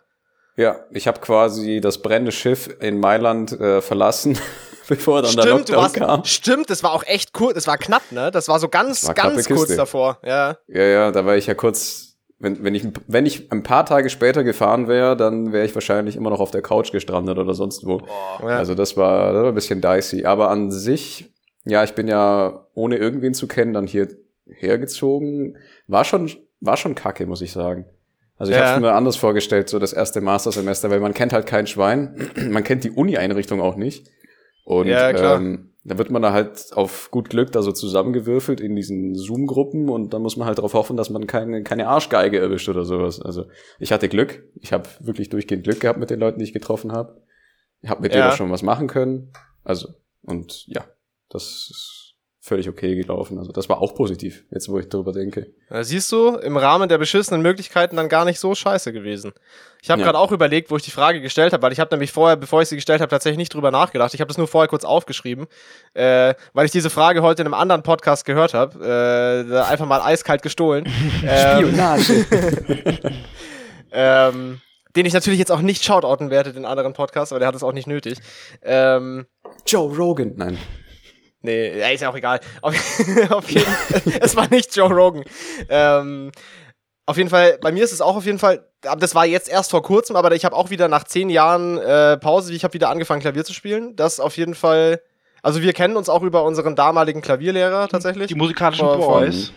Ja, 0.57 0.76
ich 0.90 1.07
habe 1.07 1.21
quasi 1.21 1.80
das 1.80 2.02
brennende 2.02 2.33
Schiff 2.33 2.69
in 2.80 3.00
Mailand 3.00 3.52
äh, 3.52 3.80
verlassen, 3.80 4.38
bevor 4.88 5.23
dann 5.23 5.33
stimmt, 5.33 5.47
der 5.47 5.54
Lockdown 5.54 5.76
warst, 5.76 5.95
kam. 5.95 6.25
Stimmt, 6.25 6.71
das 6.71 6.83
war 6.83 6.92
auch 6.92 7.04
echt 7.04 7.33
kurz, 7.33 7.54
das 7.54 7.66
war 7.66 7.78
knapp, 7.78 8.02
ne? 8.11 8.30
Das 8.30 8.49
war 8.49 8.59
so 8.59 8.69
ganz, 8.69 9.07
war 9.07 9.14
ganz 9.14 9.49
kurz 9.49 9.75
davor. 9.76 10.19
Ja. 10.25 10.59
ja, 10.69 10.83
ja, 10.83 11.12
da 11.12 11.25
war 11.25 11.37
ich 11.37 11.47
ja 11.47 11.54
kurz, 11.54 12.16
wenn, 12.38 12.62
wenn, 12.64 12.75
ich, 12.75 12.87
wenn 13.07 13.26
ich 13.26 13.50
ein 13.52 13.62
paar 13.62 13.87
Tage 13.87 14.11
später 14.11 14.45
gefahren 14.45 14.88
wäre, 14.88 15.16
dann 15.16 15.52
wäre 15.52 15.64
ich 15.64 15.75
wahrscheinlich 15.75 16.16
immer 16.16 16.30
noch 16.30 16.40
auf 16.40 16.50
der 16.50 16.62
Couch 16.62 16.92
gestrandet 16.92 17.38
oder 17.38 17.54
sonst 17.54 17.87
wo. 17.87 18.02
Oh, 18.02 18.49
ja. 18.49 18.57
Also 18.57 18.75
das 18.75 18.97
war, 18.97 19.33
das 19.33 19.42
war 19.42 19.49
ein 19.49 19.54
bisschen 19.54 19.80
dicey. 19.80 20.25
Aber 20.25 20.50
an 20.50 20.71
sich, 20.71 21.33
ja, 21.64 21.85
ich 21.85 21.95
bin 21.95 22.09
ja 22.09 22.66
ohne 22.75 22.97
irgendwen 22.97 23.35
zu 23.35 23.47
kennen 23.47 23.75
dann 23.75 23.87
hier 23.87 24.09
hergezogen. 24.47 25.59
War 25.87 26.04
schon 26.04 26.30
war 26.61 26.76
schon 26.76 26.95
kacke, 26.95 27.26
muss 27.26 27.42
ich 27.42 27.52
sagen. 27.52 27.87
Also 28.40 28.52
ich 28.52 28.59
ja. 28.59 28.68
habe 28.68 28.80
mir 28.80 28.92
anders 28.94 29.16
vorgestellt, 29.16 29.68
so 29.68 29.78
das 29.78 29.92
erste 29.92 30.23
Mastersemester, 30.23 30.90
weil 30.90 31.00
man 31.00 31.12
kennt 31.12 31.35
halt 31.35 31.47
kein 31.47 31.66
Schwein, 31.66 32.30
man 32.49 32.64
kennt 32.64 32.85
die 32.85 32.90
Uni-Einrichtung 32.90 33.61
auch 33.61 33.76
nicht. 33.76 34.09
Und 34.64 34.87
ja, 34.87 35.12
klar. 35.12 35.37
Ähm, 35.37 35.75
da 35.85 35.99
wird 35.99 36.11
man 36.11 36.23
da 36.23 36.32
halt 36.32 36.73
auf 36.73 37.11
gut 37.11 37.28
Glück 37.28 37.52
da 37.52 37.61
so 37.61 37.73
zusammengewürfelt 37.73 38.62
in 38.62 38.76
diesen 38.76 39.14
Zoom-Gruppen 39.14 39.90
und 39.90 40.14
dann 40.14 40.23
muss 40.23 40.38
man 40.38 40.47
halt 40.47 40.56
darauf 40.56 40.73
hoffen, 40.73 40.97
dass 40.97 41.11
man 41.11 41.26
keine, 41.26 41.62
keine 41.64 41.88
Arschgeige 41.88 42.38
erwischt 42.38 42.70
oder 42.70 42.85
sowas. 42.85 43.20
Also 43.20 43.44
ich 43.78 43.92
hatte 43.92 44.09
Glück. 44.09 44.42
Ich 44.54 44.73
habe 44.73 44.88
wirklich 45.00 45.28
durchgehend 45.28 45.64
Glück 45.64 45.80
gehabt 45.80 45.99
mit 45.99 46.09
den 46.09 46.20
Leuten, 46.20 46.38
die 46.38 46.44
ich 46.47 46.54
getroffen 46.54 46.92
habe. 46.92 47.20
Ich 47.82 47.90
habe 47.90 48.00
mit 48.00 48.14
ja. 48.14 48.20
denen 48.20 48.32
auch 48.32 48.37
schon 48.37 48.50
was 48.50 48.62
machen 48.62 48.88
können. 48.88 49.32
Also, 49.64 49.88
und 50.23 50.66
ja, 50.66 50.87
das 51.28 51.42
ist 51.44 52.09
völlig 52.42 52.68
okay 52.70 52.94
gelaufen. 52.94 53.38
Also 53.38 53.52
das 53.52 53.68
war 53.68 53.82
auch 53.82 53.94
positiv, 53.94 54.44
jetzt 54.50 54.70
wo 54.70 54.78
ich 54.78 54.88
darüber 54.88 55.12
denke. 55.12 55.52
Ja, 55.70 55.85
siehst 55.85 56.11
du, 56.11 56.37
im 56.37 56.56
Rahmen 56.56 56.88
der 56.88 56.97
beschissenen 56.97 57.42
Möglichkeiten 57.42 57.97
dann 57.97 58.09
gar 58.09 58.25
nicht 58.25 58.40
so 58.40 58.54
scheiße 58.54 58.94
gewesen. 58.94 59.32
Ich 59.82 59.90
habe 59.90 60.00
ja. 60.00 60.06
gerade 60.06 60.18
auch 60.18 60.32
überlegt, 60.32 60.70
wo 60.70 60.76
ich 60.76 60.82
die 60.82 60.90
Frage 60.90 61.20
gestellt 61.20 61.52
habe, 61.52 61.62
weil 61.62 61.73
ich 61.73 61.80
habe 61.80 61.94
nämlich 61.94 62.12
vorher, 62.12 62.37
bevor 62.37 62.62
ich 62.62 62.68
sie 62.68 62.76
gestellt 62.76 63.02
habe, 63.02 63.11
tatsächlich 63.11 63.37
nicht 63.37 63.52
drüber 63.52 63.70
nachgedacht. 63.70 64.14
Ich 64.14 64.20
habe 64.20 64.28
das 64.28 64.38
nur 64.38 64.49
vorher 64.49 64.68
kurz 64.68 64.85
aufgeschrieben, 64.85 65.49
äh, 65.92 66.35
weil 66.54 66.64
ich 66.64 66.73
diese 66.73 66.88
Frage 66.88 67.20
heute 67.20 67.42
in 67.42 67.47
einem 67.47 67.54
anderen 67.54 67.82
Podcast 67.82 68.25
gehört 68.25 68.54
habe. 68.54 69.47
Äh, 69.47 69.59
einfach 69.61 69.87
mal 69.87 70.00
eiskalt 70.00 70.40
gestohlen. 70.40 70.87
Spionage. 71.18 72.25
ähm, 73.92 74.61
den 74.97 75.06
ich 75.06 75.12
natürlich 75.12 75.38
jetzt 75.38 75.52
auch 75.52 75.61
nicht 75.61 75.85
shoutouten 75.85 76.30
werde, 76.30 76.54
den 76.54 76.64
anderen 76.64 76.94
Podcast, 76.94 77.32
aber 77.32 77.38
der 77.38 77.49
hat 77.49 77.54
es 77.54 77.62
auch 77.62 77.73
nicht 77.73 77.87
nötig. 77.87 78.18
Ähm, 78.62 79.26
Joe 79.66 79.94
Rogan, 79.94 80.32
nein. 80.37 80.59
Nee, 81.42 81.94
ist 81.94 82.02
ja 82.02 82.11
auch 82.11 82.16
egal. 82.16 82.40
Auf, 82.61 82.75
auf 83.30 83.50
jeden, 83.50 83.73
es 84.20 84.37
war 84.37 84.49
nicht 84.49 84.76
Joe 84.76 84.90
Rogan. 84.90 85.25
Ähm, 85.68 86.32
auf 87.06 87.16
jeden 87.16 87.30
Fall, 87.30 87.59
bei 87.61 87.73
mir 87.73 87.82
ist 87.82 87.92
es 87.92 88.00
auch 88.00 88.16
auf 88.16 88.26
jeden 88.26 88.38
Fall, 88.38 88.66
das 88.99 89.14
war 89.14 89.26
jetzt 89.26 89.49
erst 89.49 89.70
vor 89.70 89.82
kurzem, 89.82 90.16
aber 90.16 90.32
ich 90.32 90.44
habe 90.44 90.54
auch 90.54 90.70
wieder 90.70 90.88
nach 90.88 91.04
zehn 91.04 91.30
Jahren 91.30 91.78
äh, 91.78 92.16
Pause, 92.18 92.52
ich 92.54 92.62
habe 92.62 92.75
wieder 92.75 92.90
angefangen 92.90 93.20
Klavier 93.20 93.44
zu 93.44 93.54
spielen. 93.54 93.97
Das 93.97 94.20
auf 94.20 94.37
jeden 94.37 94.54
Fall, 94.54 95.00
also 95.42 95.62
wir 95.62 95.73
kennen 95.73 95.97
uns 95.97 96.09
auch 96.09 96.23
über 96.23 96.44
unseren 96.44 96.76
damaligen 96.76 97.23
Klavierlehrer 97.23 97.88
tatsächlich. 97.88 98.28
Die 98.28 98.35
musikalischen 98.35 98.87
vor, 98.87 99.20
Boys. 99.20 99.52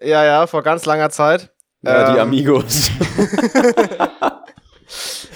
ja, 0.00 0.24
ja, 0.24 0.46
vor 0.46 0.62
ganz 0.62 0.86
langer 0.86 1.10
Zeit. 1.10 1.50
Ja, 1.82 2.08
ähm, 2.08 2.14
die 2.14 2.20
Amigos. 2.20 2.90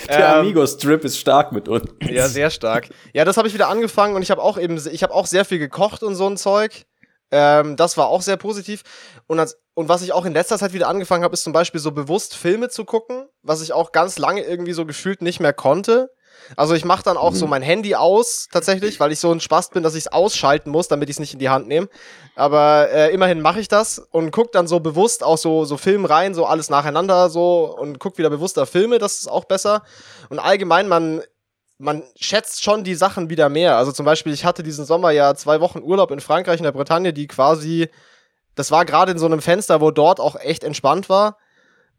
Der 0.08 0.18
ähm, 0.18 0.40
Amigos-Trip 0.40 1.04
ist 1.04 1.18
stark 1.18 1.52
mit 1.52 1.68
uns. 1.68 1.84
Ja, 2.02 2.28
sehr 2.28 2.50
stark. 2.50 2.88
Ja, 3.12 3.24
das 3.24 3.36
habe 3.36 3.48
ich 3.48 3.54
wieder 3.54 3.68
angefangen 3.68 4.14
und 4.14 4.22
ich 4.22 4.30
habe 4.30 4.42
auch 4.42 4.58
eben, 4.58 4.80
ich 4.90 5.02
habe 5.02 5.14
auch 5.14 5.26
sehr 5.26 5.44
viel 5.44 5.58
gekocht 5.58 6.02
und 6.02 6.14
so 6.14 6.26
ein 6.28 6.36
Zeug. 6.36 6.84
Ähm, 7.30 7.76
das 7.76 7.96
war 7.96 8.08
auch 8.08 8.22
sehr 8.22 8.36
positiv. 8.36 8.82
Und, 9.26 9.40
als, 9.40 9.58
und 9.74 9.88
was 9.88 10.02
ich 10.02 10.12
auch 10.12 10.26
in 10.26 10.34
letzter 10.34 10.58
Zeit 10.58 10.74
wieder 10.74 10.88
angefangen 10.88 11.24
habe, 11.24 11.32
ist 11.32 11.44
zum 11.44 11.54
Beispiel 11.54 11.80
so 11.80 11.90
bewusst 11.90 12.36
Filme 12.36 12.68
zu 12.68 12.84
gucken, 12.84 13.26
was 13.42 13.62
ich 13.62 13.72
auch 13.72 13.92
ganz 13.92 14.18
lange 14.18 14.42
irgendwie 14.42 14.74
so 14.74 14.84
gefühlt 14.84 15.22
nicht 15.22 15.40
mehr 15.40 15.54
konnte. 15.54 16.10
Also 16.56 16.74
ich 16.74 16.84
mache 16.84 17.02
dann 17.02 17.16
auch 17.16 17.32
mhm. 17.32 17.36
so 17.36 17.46
mein 17.46 17.62
Handy 17.62 17.94
aus, 17.94 18.48
tatsächlich, 18.52 19.00
weil 19.00 19.12
ich 19.12 19.20
so 19.20 19.30
ein 19.32 19.40
Spast 19.40 19.74
bin, 19.74 19.82
dass 19.82 19.94
ich 19.94 20.06
es 20.06 20.12
ausschalten 20.12 20.70
muss, 20.70 20.88
damit 20.88 21.08
ich 21.08 21.14
es 21.14 21.20
nicht 21.20 21.32
in 21.32 21.38
die 21.38 21.48
Hand 21.48 21.68
nehme. 21.68 21.88
Aber 22.34 22.90
äh, 22.90 23.12
immerhin 23.12 23.40
mache 23.40 23.60
ich 23.60 23.68
das 23.68 23.98
und 23.98 24.30
guck 24.30 24.52
dann 24.52 24.66
so 24.66 24.80
bewusst 24.80 25.24
auch 25.24 25.38
so, 25.38 25.64
so 25.64 25.76
Film 25.76 26.04
rein, 26.04 26.34
so 26.34 26.46
alles 26.46 26.70
nacheinander 26.70 27.30
so 27.30 27.76
und 27.78 27.98
guck 27.98 28.18
wieder 28.18 28.30
bewusster 28.30 28.66
Filme, 28.66 28.98
das 28.98 29.18
ist 29.18 29.28
auch 29.28 29.44
besser. 29.44 29.82
Und 30.28 30.38
allgemein, 30.38 30.88
man, 30.88 31.22
man 31.78 32.02
schätzt 32.16 32.62
schon 32.62 32.84
die 32.84 32.94
Sachen 32.94 33.30
wieder 33.30 33.48
mehr. 33.48 33.76
Also 33.76 33.92
zum 33.92 34.06
Beispiel, 34.06 34.32
ich 34.32 34.44
hatte 34.44 34.62
diesen 34.62 34.84
Sommer 34.84 35.10
ja 35.10 35.34
zwei 35.34 35.60
Wochen 35.60 35.80
Urlaub 35.82 36.10
in 36.10 36.20
Frankreich, 36.20 36.58
in 36.58 36.64
der 36.64 36.72
Bretagne, 36.72 37.12
die 37.12 37.26
quasi, 37.26 37.88
das 38.54 38.70
war 38.70 38.84
gerade 38.84 39.12
in 39.12 39.18
so 39.18 39.26
einem 39.26 39.42
Fenster, 39.42 39.80
wo 39.80 39.90
dort 39.90 40.20
auch 40.20 40.36
echt 40.36 40.64
entspannt 40.64 41.08
war 41.08 41.36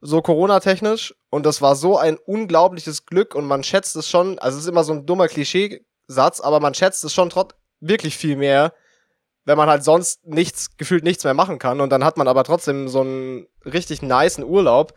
so 0.03 0.22
Corona-technisch. 0.22 1.15
Und 1.29 1.45
das 1.45 1.62
war 1.62 1.75
so 1.75 1.98
ein 1.98 2.17
unglaubliches 2.17 3.05
Glück 3.05 3.33
und 3.33 3.45
man 3.45 3.63
schätzt 3.63 3.95
es 3.95 4.10
schon, 4.10 4.38
also 4.38 4.57
es 4.57 4.65
ist 4.65 4.69
immer 4.69 4.83
so 4.83 4.93
ein 4.93 5.05
dummer 5.05 5.27
Klischeesatz, 5.27 6.41
aber 6.41 6.60
man 6.60 6.74
schätzt 6.74 7.03
es 7.03 7.13
schon 7.13 7.29
trotz 7.29 7.55
wirklich 7.79 8.17
viel 8.17 8.36
mehr, 8.36 8.74
wenn 9.45 9.57
man 9.57 9.69
halt 9.69 9.83
sonst 9.83 10.25
nichts, 10.25 10.77
gefühlt 10.77 11.03
nichts 11.03 11.24
mehr 11.24 11.33
machen 11.33 11.57
kann. 11.57 11.81
Und 11.81 11.89
dann 11.89 12.03
hat 12.03 12.17
man 12.17 12.27
aber 12.27 12.43
trotzdem 12.43 12.88
so 12.88 13.01
einen 13.01 13.48
richtig 13.65 14.01
niceen 14.01 14.45
Urlaub. 14.45 14.93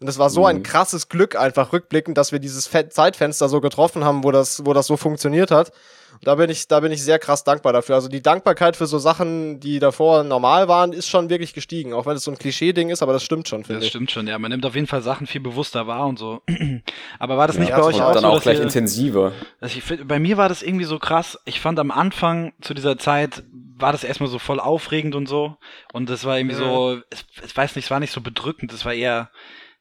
Und 0.00 0.08
es 0.08 0.18
war 0.18 0.28
so 0.28 0.40
mhm. 0.40 0.46
ein 0.46 0.62
krasses 0.62 1.08
Glück 1.08 1.36
einfach 1.36 1.72
rückblickend, 1.72 2.18
dass 2.18 2.32
wir 2.32 2.38
dieses 2.38 2.70
Zeitfenster 2.70 3.48
so 3.48 3.60
getroffen 3.60 4.04
haben, 4.04 4.24
wo 4.24 4.30
das, 4.30 4.66
wo 4.66 4.72
das 4.72 4.86
so 4.86 4.96
funktioniert 4.96 5.50
hat. 5.50 5.72
Da 6.22 6.34
bin 6.34 6.50
ich, 6.50 6.68
da 6.68 6.80
bin 6.80 6.92
ich 6.92 7.02
sehr 7.02 7.18
krass 7.18 7.44
dankbar 7.44 7.72
dafür. 7.72 7.94
Also 7.94 8.08
die 8.08 8.22
Dankbarkeit 8.22 8.76
für 8.76 8.86
so 8.86 8.98
Sachen, 8.98 9.60
die 9.60 9.78
davor 9.78 10.24
normal 10.24 10.68
waren, 10.68 10.92
ist 10.92 11.08
schon 11.08 11.30
wirklich 11.30 11.52
gestiegen. 11.52 11.92
Auch 11.92 12.06
wenn 12.06 12.16
es 12.16 12.24
so 12.24 12.30
ein 12.30 12.38
Klischee-Ding 12.38 12.90
ist, 12.90 13.02
aber 13.02 13.12
das 13.12 13.22
stimmt 13.22 13.48
schon, 13.48 13.64
finde 13.64 13.80
ich. 13.80 13.86
Das 13.86 13.90
stimmt 13.90 14.10
schon, 14.10 14.26
ja. 14.26 14.38
Man 14.38 14.50
nimmt 14.50 14.64
auf 14.66 14.74
jeden 14.74 14.86
Fall 14.86 15.02
Sachen 15.02 15.26
viel 15.26 15.40
bewusster 15.40 15.86
wahr 15.86 16.06
und 16.06 16.18
so. 16.18 16.42
aber 17.18 17.36
war 17.36 17.46
das 17.46 17.58
nicht 17.58 17.70
ja, 17.70 17.78
bei 17.78 17.84
euch 17.84 18.00
auch 18.00 18.12
dann 18.12 18.22
so? 18.22 18.28
auch 18.28 18.42
gleich 18.42 18.58
ihr, 18.58 18.64
intensiver. 18.64 19.32
Ich, 19.60 19.82
bei 20.04 20.18
mir 20.18 20.36
war 20.36 20.48
das 20.48 20.62
irgendwie 20.62 20.84
so 20.84 20.98
krass. 20.98 21.38
Ich 21.44 21.60
fand 21.60 21.78
am 21.78 21.90
Anfang 21.90 22.52
zu 22.60 22.74
dieser 22.74 22.98
Zeit 22.98 23.42
war 23.78 23.92
das 23.92 24.04
erstmal 24.04 24.30
so 24.30 24.38
voll 24.38 24.60
aufregend 24.60 25.14
und 25.14 25.26
so. 25.26 25.56
Und 25.92 26.08
das 26.08 26.24
war 26.24 26.38
irgendwie 26.38 26.56
ja. 26.56 26.62
so, 26.62 27.00
ich 27.44 27.56
weiß 27.56 27.76
nicht, 27.76 27.86
es 27.86 27.90
war 27.90 28.00
nicht 28.00 28.12
so 28.12 28.20
bedrückend, 28.20 28.72
es 28.72 28.84
war 28.84 28.94
eher, 28.94 29.30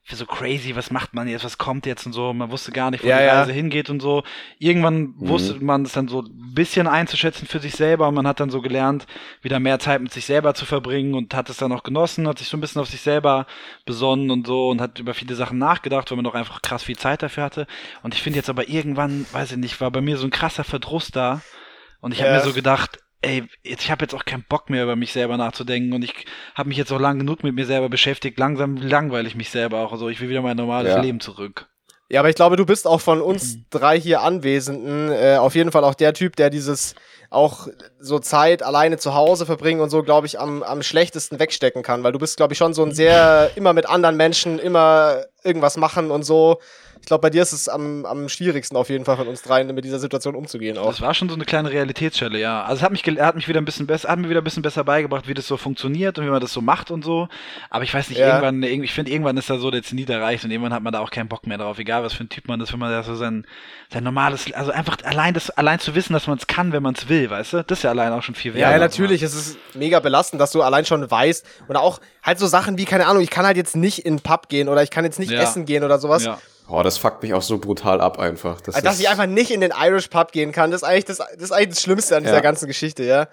für 0.08 0.16
so 0.16 0.28
crazy, 0.28 0.76
was 0.76 0.92
macht 0.92 1.16
man 1.16 1.28
jetzt, 1.28 1.44
was 1.44 1.58
kommt 1.58 1.88
jetzt 1.88 2.06
und 2.06 2.14
so. 2.14 2.32
Man 2.32 2.52
wusste 2.52 2.72
gar 2.72 2.92
nicht, 2.92 3.04
wo 3.04 3.08
ja, 3.08 3.18
die 3.18 3.26
Reise 3.26 3.50
ja. 3.50 3.56
hingeht 3.56 3.90
und 3.90 4.04
so. 4.04 4.22
Irgendwann 4.60 5.00
mhm. 5.00 5.16
wusste 5.18 5.56
man 5.64 5.82
es 5.82 5.94
dann 5.94 6.08
so 6.08 6.22
ein 6.22 6.54
bisschen 6.54 6.86
einzuschätzen 6.86 7.48
für 7.48 7.58
sich 7.58 7.74
selber 7.74 8.08
und 8.08 8.14
man 8.14 8.28
hat 8.28 8.40
dann 8.40 8.52
so 8.52 8.62
gelernt, 8.62 9.08
wieder 9.42 9.60
mehr 9.60 9.80
Zeit 9.80 10.02
mit 10.02 10.14
sich 10.14 10.28
selber 10.28 10.54
zu 10.54 10.66
verbringen 10.66 11.16
und 11.16 11.34
hat 11.34 11.50
es 11.50 11.58
dann 11.58 11.72
auch 11.72 11.82
genossen, 11.82 12.28
hat 12.28 12.38
sich 12.38 12.50
so 12.50 12.56
ein 12.56 12.62
bisschen 12.62 12.82
auf 12.82 12.88
sich 12.88 13.02
selber 13.02 13.48
besonnen 13.88 14.30
und 14.30 14.46
so 14.46 14.70
und 14.70 14.80
hat 14.80 15.00
über 15.00 15.16
viele 15.16 15.34
Sachen 15.34 15.58
nachgedacht, 15.58 16.12
weil 16.12 16.18
man 16.18 16.28
auch 16.28 16.36
einfach 16.36 16.62
krass 16.62 16.84
viel 16.84 16.98
Zeit 16.98 17.24
dafür 17.24 17.44
hatte. 17.44 17.66
Und 18.04 18.14
ich 18.14 18.22
finde 18.22 18.38
jetzt 18.38 18.50
aber 18.50 18.70
irgendwann, 18.70 19.26
weiß 19.32 19.54
ich 19.54 19.58
nicht, 19.58 19.82
war 19.82 19.90
bei 19.90 20.02
mir 20.02 20.18
so 20.18 20.28
ein 20.28 20.32
krasser 20.32 20.64
Verdruss 20.64 21.10
da. 21.10 21.42
Und 22.00 22.12
ich 22.12 22.22
habe 22.22 22.34
mir 22.34 22.42
so 22.42 22.54
gedacht, 22.54 23.00
ey, 23.26 23.44
ich 23.64 23.92
habe 23.92 24.04
jetzt 24.04 24.14
auch 24.14 24.26
keinen 24.26 24.46
Bock 24.48 24.70
mehr 24.70 24.84
über 24.84 24.96
mich 24.96 25.12
selber 25.12 25.38
nachzudenken 25.38 25.94
und 25.94 26.04
ich 26.04 26.14
habe 26.54 26.70
mich 26.70 26.78
jetzt 26.78 26.92
auch 26.92 27.00
lang 27.00 27.20
genug 27.20 27.44
mit 27.44 27.56
mir 27.56 27.66
selber 27.66 27.90
beschäftigt. 27.90 28.38
Langsam 28.38 28.78
langweile 28.78 29.28
ich 29.28 29.36
mich 29.36 29.50
selber 29.50 29.80
auch. 29.80 29.92
Also 29.92 30.10
ich 30.10 30.22
will 30.22 30.30
wieder 30.30 30.42
mein 30.42 30.58
normales 30.58 30.94
ja. 30.94 31.02
Leben 31.02 31.20
zurück. 31.20 31.68
Ja, 32.08 32.20
aber 32.20 32.30
ich 32.30 32.36
glaube, 32.36 32.56
du 32.56 32.68
bist 32.68 32.86
auch 32.86 33.02
von 33.02 33.20
uns 33.20 33.56
mhm. 33.56 33.66
drei 33.72 34.00
hier 34.00 34.22
Anwesenden 34.22 35.12
äh, 35.12 35.38
auf 35.38 35.56
jeden 35.56 35.72
Fall 35.72 35.84
auch 35.84 35.96
der 35.96 36.14
Typ, 36.14 36.36
der 36.36 36.52
dieses 36.52 36.94
auch 37.32 37.68
so 38.00 38.20
Zeit 38.20 38.62
alleine 38.62 38.98
zu 39.00 39.16
Hause 39.16 39.48
verbringen 39.48 39.82
und 39.82 39.90
so, 39.90 40.04
glaube 40.04 40.28
ich, 40.28 40.40
am, 40.40 40.62
am 40.62 40.84
schlechtesten 40.84 41.40
wegstecken 41.40 41.82
kann. 41.82 42.04
Weil 42.04 42.12
du 42.12 42.20
bist, 42.20 42.38
glaube 42.38 42.54
ich, 42.54 42.60
schon 42.60 42.76
so 42.76 42.84
ein 42.84 42.92
sehr 42.92 43.50
immer 43.56 43.74
mit 43.74 43.90
anderen 43.90 44.18
Menschen, 44.18 44.60
immer 44.60 45.24
irgendwas 45.44 45.78
machen 45.78 46.12
und 46.12 46.24
so 46.24 46.60
ich 47.06 47.08
glaube, 47.08 47.22
bei 47.22 47.30
dir 47.30 47.44
ist 47.44 47.52
es 47.52 47.70
am, 47.70 48.04
am 48.04 48.28
schwierigsten 48.30 48.76
auf 48.76 48.90
jeden 48.90 49.06
Fall 49.06 49.16
von 49.16 49.28
uns 49.28 49.44
dreien, 49.44 49.68
mit 49.76 49.86
dieser 49.86 50.00
Situation 50.00 50.34
umzugehen 50.34 50.76
auch. 50.80 50.88
Das 50.88 51.02
war 51.02 51.14
schon 51.14 51.30
so 51.30 51.36
eine 51.36 51.46
kleine 51.46 51.70
Realitätsstelle, 51.70 52.40
ja. 52.40 52.64
Also 52.64 52.78
es 52.78 52.82
hat 52.82 52.92
mich, 52.92 53.04
hat 53.04 53.36
mich 53.36 53.48
wieder 53.48 53.62
ein 53.62 53.66
bisschen 53.66 53.86
besser, 53.86 54.10
hat 54.10 54.18
mir 54.18 54.28
wieder 54.28 54.42
ein 54.42 54.44
bisschen 54.44 54.64
besser 54.64 54.84
beigebracht, 54.84 55.28
wie 55.28 55.36
das 55.36 55.46
so 55.46 55.56
funktioniert 55.56 56.18
und 56.18 56.26
wie 56.26 56.32
man 56.32 56.42
das 56.42 56.52
so 56.52 56.62
macht 56.62 56.90
und 56.90 57.06
so. 57.06 57.28
Aber 57.70 57.84
ich 57.84 57.94
weiß 57.94 58.10
nicht, 58.10 58.18
ja. 58.18 58.42
irgendwann, 58.42 58.64
ich 58.64 58.92
finde, 58.92 59.12
irgendwann 59.12 59.38
ist 59.38 59.52
da 59.52 59.60
so 59.60 59.70
der 59.70 59.84
Zenit 59.84 60.10
erreicht 60.10 60.46
und 60.46 60.50
irgendwann 60.50 60.74
hat 60.74 60.82
man 60.82 60.94
da 60.94 61.00
auch 61.00 61.12
keinen 61.12 61.28
Bock 61.28 61.46
mehr 61.46 61.60
drauf, 61.60 61.78
egal 61.78 62.02
was 62.02 62.14
für 62.14 62.24
ein 62.24 62.30
Typ 62.30 62.48
man 62.48 62.60
ist, 62.60 62.74
wenn 62.74 62.80
man 62.80 62.90
da 62.90 63.04
so 63.04 63.14
sein, 63.14 63.46
sein 63.94 64.04
normales, 64.04 64.52
also 64.54 64.72
einfach 64.72 64.98
allein 65.04 65.36
das, 65.36 65.52
allein 65.52 65.78
zu 65.80 65.94
wissen, 65.94 66.14
dass 66.14 66.26
man 66.26 66.40
es 66.40 66.48
kann, 66.48 66.72
wenn 66.72 66.82
man 66.82 66.96
es 66.96 67.08
will, 67.08 67.30
weißt 67.30 67.54
du? 67.54 67.64
Das 67.64 67.78
ist 67.78 67.84
ja 67.84 67.92
allein 67.92 68.14
auch 68.14 68.24
schon 68.24 68.34
viel 68.34 68.56
wert. 68.56 68.64
Ja, 68.64 68.72
ja 68.72 68.80
natürlich, 68.80 69.22
es 69.22 69.36
ist 69.36 69.60
mega 69.76 70.00
belastend, 70.00 70.42
dass 70.42 70.52
du 70.52 70.64
allein 70.64 70.86
schon 70.86 71.12
weißt 71.12 71.46
und 71.68 71.76
auch 71.76 72.02
halt 72.24 72.40
so 72.40 72.48
Sachen 72.48 72.80
wie, 72.80 72.86
keine 72.86 73.06
Ahnung, 73.06 73.22
ich 73.22 73.30
kann 73.30 73.46
halt 73.46 73.58
jetzt 73.58 73.76
nicht 73.76 74.00
in 74.00 74.16
den 74.16 74.24
Pub 74.24 74.50
gehen 74.50 74.70
oder 74.70 74.82
ich 74.82 74.90
kann 74.90 75.06
jetzt 75.06 75.20
nicht 75.20 75.30
ja. 75.30 75.40
essen 75.40 75.66
gehen 75.66 75.84
oder 75.84 76.00
sowas. 76.00 76.26
Ja 76.26 76.40
Oh, 76.68 76.82
das 76.82 76.98
fuckt 76.98 77.22
mich 77.22 77.34
auch 77.34 77.42
so 77.42 77.58
brutal 77.60 78.02
ab 78.02 78.18
einfach. 78.20 78.60
Das 78.62 78.76
also, 78.76 78.86
dass 78.86 79.00
ich 79.00 79.08
einfach 79.08 79.28
nicht 79.28 79.52
in 79.52 79.62
den 79.62 79.72
Irish 79.78 80.08
Pub 80.08 80.32
gehen 80.32 80.52
kann, 80.52 80.72
das 80.72 80.82
ist 80.82 80.88
eigentlich 80.88 81.06
das, 81.06 81.18
das, 81.18 81.28
ist 81.36 81.52
eigentlich 81.52 81.70
das 81.70 81.82
Schlimmste 81.82 82.18
an 82.18 82.24
dieser 82.24 82.36
ja. 82.36 82.42
ganzen 82.42 82.68
Geschichte, 82.68 83.04
ja. 83.04 83.28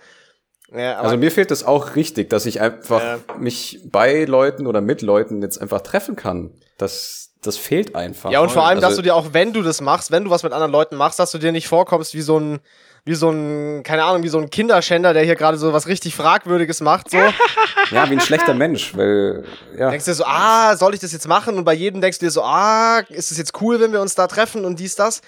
ja 0.73 1.01
also 1.01 1.17
mir 1.17 1.31
fehlt 1.31 1.51
es 1.51 1.65
auch 1.65 1.97
richtig, 1.97 2.29
dass 2.29 2.45
ich 2.45 2.61
einfach 2.61 3.03
ja. 3.03 3.19
mich 3.39 3.81
bei 3.85 4.25
Leuten 4.25 4.67
oder 4.67 4.81
mit 4.81 5.03
Leuten 5.03 5.41
jetzt 5.41 5.61
einfach 5.61 5.81
treffen 5.81 6.15
kann. 6.15 6.51
Das, 6.77 7.31
das 7.43 7.57
fehlt 7.57 7.97
einfach. 7.97 8.31
Ja, 8.31 8.41
und 8.41 8.51
vor 8.51 8.65
allem, 8.65 8.79
also, 8.79 8.89
dass 8.89 8.97
du 8.97 9.03
dir 9.03 9.15
auch, 9.15 9.33
wenn 9.33 9.53
du 9.53 9.63
das 9.63 9.81
machst, 9.81 10.11
wenn 10.11 10.25
du 10.25 10.31
was 10.31 10.43
mit 10.43 10.53
anderen 10.53 10.73
Leuten 10.73 10.97
machst, 10.97 11.19
dass 11.19 11.31
du 11.31 11.39
dir 11.39 11.53
nicht 11.53 11.69
vorkommst 11.69 12.15
wie 12.15 12.23
so 12.23 12.39
ein, 12.39 12.61
wie 13.05 13.15
so 13.15 13.31
ein, 13.31 13.83
keine 13.83 14.05
Ahnung, 14.05 14.23
wie 14.23 14.29
so 14.29 14.39
ein 14.39 14.49
Kinderschänder, 14.49 15.13
der 15.13 15.25
hier 15.25 15.35
gerade 15.35 15.59
so 15.59 15.73
was 15.73 15.89
richtig 15.89 16.15
Fragwürdiges 16.15 16.81
macht, 16.81 17.11
so. 17.11 17.17
ja, 17.91 18.09
wie 18.09 18.15
ein 18.15 18.21
schlechter 18.21 18.55
Mensch, 18.55 18.97
weil, 18.97 19.45
ja. 19.77 19.91
Denkst 19.91 20.05
du 20.05 20.13
dir 20.13 20.15
so, 20.17 20.25
ah, 20.25 20.77
soll 20.77 20.95
ich 20.95 21.01
das 21.01 21.13
jetzt 21.13 21.27
machen? 21.27 21.57
Und 21.57 21.65
bei 21.65 21.75
jedem 21.75 22.01
denkst 22.01 22.21
du 22.21 22.27
dir 22.27 22.31
so, 22.31 22.43
ah, 22.43 23.01
ist 23.09 23.33
es 23.33 23.39
jetzt 23.39 23.61
cool, 23.61 23.81
wenn 23.81 23.93
wir 23.93 24.01
uns 24.01 24.15
da 24.15 24.29
treffen 24.29 24.65
und 24.65 24.79
dies, 24.79 24.95
das? 24.95 25.21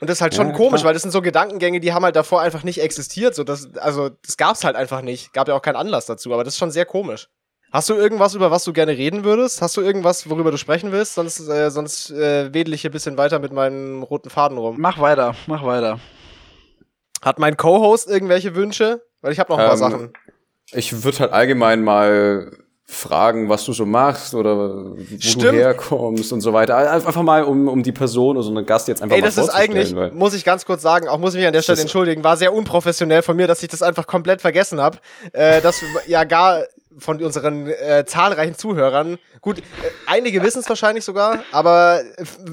Und 0.00 0.08
das 0.08 0.16
ist 0.16 0.22
halt 0.22 0.34
schon 0.34 0.48
ja, 0.48 0.54
komisch, 0.54 0.80
klar. 0.80 0.88
weil 0.88 0.92
das 0.94 1.02
sind 1.02 1.10
so 1.10 1.20
Gedankengänge, 1.20 1.78
die 1.78 1.92
haben 1.92 2.04
halt 2.04 2.16
davor 2.16 2.40
einfach 2.40 2.62
nicht 2.62 2.80
existiert, 2.80 3.34
so 3.34 3.44
das, 3.44 3.68
also, 3.76 4.08
das 4.08 4.38
gab's 4.38 4.64
halt 4.64 4.76
einfach 4.76 5.02
nicht. 5.02 5.34
Gab 5.34 5.46
ja 5.46 5.54
auch 5.54 5.62
keinen 5.62 5.76
Anlass 5.76 6.06
dazu, 6.06 6.32
aber 6.32 6.42
das 6.42 6.54
ist 6.54 6.58
schon 6.58 6.70
sehr 6.70 6.86
komisch. 6.86 7.28
Hast 7.70 7.88
du 7.88 7.94
irgendwas, 7.94 8.34
über 8.34 8.50
was 8.50 8.64
du 8.64 8.72
gerne 8.72 8.96
reden 8.96 9.24
würdest? 9.24 9.62
Hast 9.62 9.76
du 9.76 9.82
irgendwas, 9.82 10.28
worüber 10.28 10.50
du 10.50 10.56
sprechen 10.56 10.90
willst? 10.90 11.14
Sonst, 11.14 11.38
äh, 11.48 11.70
sonst 11.70 12.10
äh, 12.10 12.52
wedel 12.52 12.74
ich 12.74 12.80
hier 12.80 12.90
ein 12.90 12.92
bisschen 12.92 13.16
weiter 13.16 13.38
mit 13.38 13.52
meinem 13.52 14.02
roten 14.02 14.30
Faden 14.30 14.58
rum. 14.58 14.76
Mach 14.78 14.98
weiter, 14.98 15.36
mach 15.46 15.64
weiter. 15.64 16.00
Hat 17.20 17.38
mein 17.38 17.56
Co-Host 17.56 18.08
irgendwelche 18.08 18.54
Wünsche? 18.54 19.02
Weil 19.20 19.32
ich 19.32 19.38
habe 19.38 19.52
noch 19.52 19.58
ein 19.58 19.66
paar 19.66 19.74
ähm, 19.74 19.78
Sachen. 19.78 20.12
Ich 20.72 21.04
würde 21.04 21.18
halt 21.18 21.32
allgemein 21.32 21.82
mal 21.82 22.50
fragen, 22.90 23.48
was 23.48 23.64
du 23.64 23.72
so 23.72 23.86
machst 23.86 24.34
oder 24.34 24.56
wo 24.56 24.96
Stimmt. 25.20 25.44
du 25.44 25.52
herkommst 25.52 26.32
und 26.32 26.40
so 26.40 26.52
weiter. 26.52 26.76
Einfach 26.76 27.22
mal, 27.22 27.44
um, 27.44 27.68
um 27.68 27.82
die 27.82 27.92
Person 27.92 28.36
oder 28.36 28.42
so 28.42 28.50
einen 28.50 28.66
Gast 28.66 28.88
jetzt 28.88 29.00
einfach 29.00 29.14
Ey, 29.14 29.22
mal 29.22 29.28
das 29.28 29.38
ist 29.38 29.50
eigentlich, 29.50 29.94
muss 30.12 30.34
ich 30.34 30.44
ganz 30.44 30.64
kurz 30.64 30.82
sagen, 30.82 31.06
auch 31.06 31.18
muss 31.18 31.34
ich 31.34 31.38
mich 31.38 31.46
an 31.46 31.52
der 31.52 31.62
Stelle 31.62 31.80
entschuldigen, 31.80 32.24
war 32.24 32.36
sehr 32.36 32.52
unprofessionell 32.52 33.22
von 33.22 33.36
mir, 33.36 33.46
dass 33.46 33.62
ich 33.62 33.68
das 33.68 33.82
einfach 33.82 34.06
komplett 34.06 34.40
vergessen 34.40 34.80
habe. 34.80 34.98
Äh, 35.32 35.60
dass 35.60 35.82
ja 36.08 36.24
gar 36.24 36.64
von 36.98 37.22
unseren 37.22 37.68
äh, 37.68 38.04
zahlreichen 38.06 38.56
Zuhörern. 38.56 39.18
Gut, 39.40 39.58
äh, 39.58 39.62
einige 40.06 40.42
wissen 40.42 40.60
es 40.60 40.68
wahrscheinlich 40.68 41.04
sogar, 41.04 41.42
aber 41.52 42.00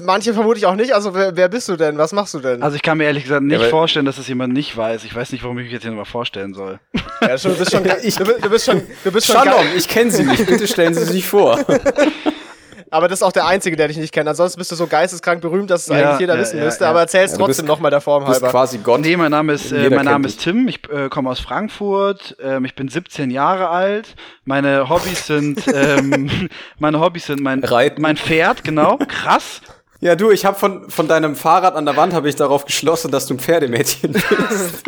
manche 0.04 0.32
vermute 0.32 0.58
ich 0.58 0.66
auch 0.66 0.74
nicht. 0.74 0.94
Also 0.94 1.14
wer, 1.14 1.36
wer, 1.36 1.48
bist 1.48 1.68
du 1.68 1.76
denn? 1.76 1.98
Was 1.98 2.12
machst 2.12 2.34
du 2.34 2.38
denn? 2.38 2.62
Also 2.62 2.76
ich 2.76 2.82
kann 2.82 2.98
mir 2.98 3.04
ehrlich 3.04 3.24
gesagt 3.24 3.42
nicht 3.42 3.60
ja, 3.60 3.68
vorstellen, 3.68 4.06
dass 4.06 4.18
es 4.18 4.28
jemand 4.28 4.52
nicht 4.52 4.76
weiß. 4.76 5.04
Ich 5.04 5.14
weiß 5.14 5.32
nicht, 5.32 5.42
warum 5.42 5.58
ich 5.58 5.64
mich 5.64 5.72
jetzt 5.72 5.82
hier 5.82 5.90
nochmal 5.90 6.04
vorstellen 6.04 6.54
soll. 6.54 6.78
Ja, 7.20 7.36
schon, 7.36 7.52
du 7.52 7.58
bist 7.58 7.72
schon, 7.72 7.84
ich, 8.02 8.16
du, 8.16 8.24
du 8.24 8.50
bist 8.50 8.66
schon, 8.66 8.82
du 9.04 9.12
bist 9.12 9.26
schon. 9.26 9.36
Shalom, 9.36 9.66
ich 9.76 9.88
kenne 9.88 10.10
Sie 10.10 10.24
nicht. 10.24 10.46
Bitte 10.46 10.66
stellen 10.66 10.94
Sie 10.94 11.04
sich 11.04 11.26
vor. 11.26 11.58
aber 12.90 13.08
das 13.08 13.20
ist 13.20 13.22
auch 13.22 13.32
der 13.32 13.46
Einzige, 13.46 13.76
der 13.76 13.88
dich 13.88 13.96
nicht 13.96 14.12
kennt. 14.12 14.28
Ansonsten 14.28 14.58
bist 14.58 14.70
du 14.72 14.76
so 14.76 14.86
geisteskrank 14.86 15.40
berühmt, 15.40 15.70
dass 15.70 15.82
es 15.82 15.88
ja, 15.88 16.10
eigentlich 16.10 16.20
jeder 16.20 16.34
ja, 16.34 16.40
wissen 16.40 16.58
ja, 16.58 16.64
müsste. 16.64 16.86
Aber 16.86 17.00
erzähl 17.00 17.24
es 17.24 17.34
trotzdem 17.34 17.66
nochmal 17.66 17.90
der 17.90 18.00
Form 18.00 18.24
halber. 18.24 18.34
Du 18.34 18.40
bist 18.40 18.52
quasi 18.52 18.78
Gott. 18.78 19.00
Nee, 19.00 19.16
mein 19.16 19.30
Name 19.30 19.52
ist, 19.52 19.72
äh, 19.72 19.90
mein 19.90 20.04
Name 20.04 20.26
ist 20.26 20.40
Tim. 20.40 20.68
Ich 20.68 20.80
äh, 20.90 21.08
komme 21.08 21.30
aus 21.30 21.40
Frankfurt. 21.40 22.36
Ähm, 22.42 22.64
ich 22.64 22.74
bin 22.74 22.88
17 22.88 23.30
Jahre 23.30 23.68
alt. 23.68 24.14
Meine 24.44 24.88
Hobbys 24.88 25.26
sind, 25.26 25.62
ähm, 25.74 26.48
meine 26.78 27.00
Hobbys 27.00 27.26
sind 27.26 27.40
mein, 27.40 27.62
Reiten. 27.62 28.02
mein 28.02 28.16
Pferd, 28.16 28.64
genau. 28.64 28.98
Krass. 29.08 29.60
Ja, 30.00 30.14
du, 30.14 30.30
ich 30.30 30.44
habe 30.44 30.56
von, 30.56 30.88
von 30.90 31.08
deinem 31.08 31.34
Fahrrad 31.34 31.74
an 31.74 31.84
der 31.84 31.96
Wand 31.96 32.14
habe 32.14 32.28
ich 32.28 32.36
darauf 32.36 32.64
geschlossen, 32.64 33.10
dass 33.10 33.26
du 33.26 33.34
ein 33.34 33.40
Pferdemädchen 33.40 34.12
bist. 34.48 34.84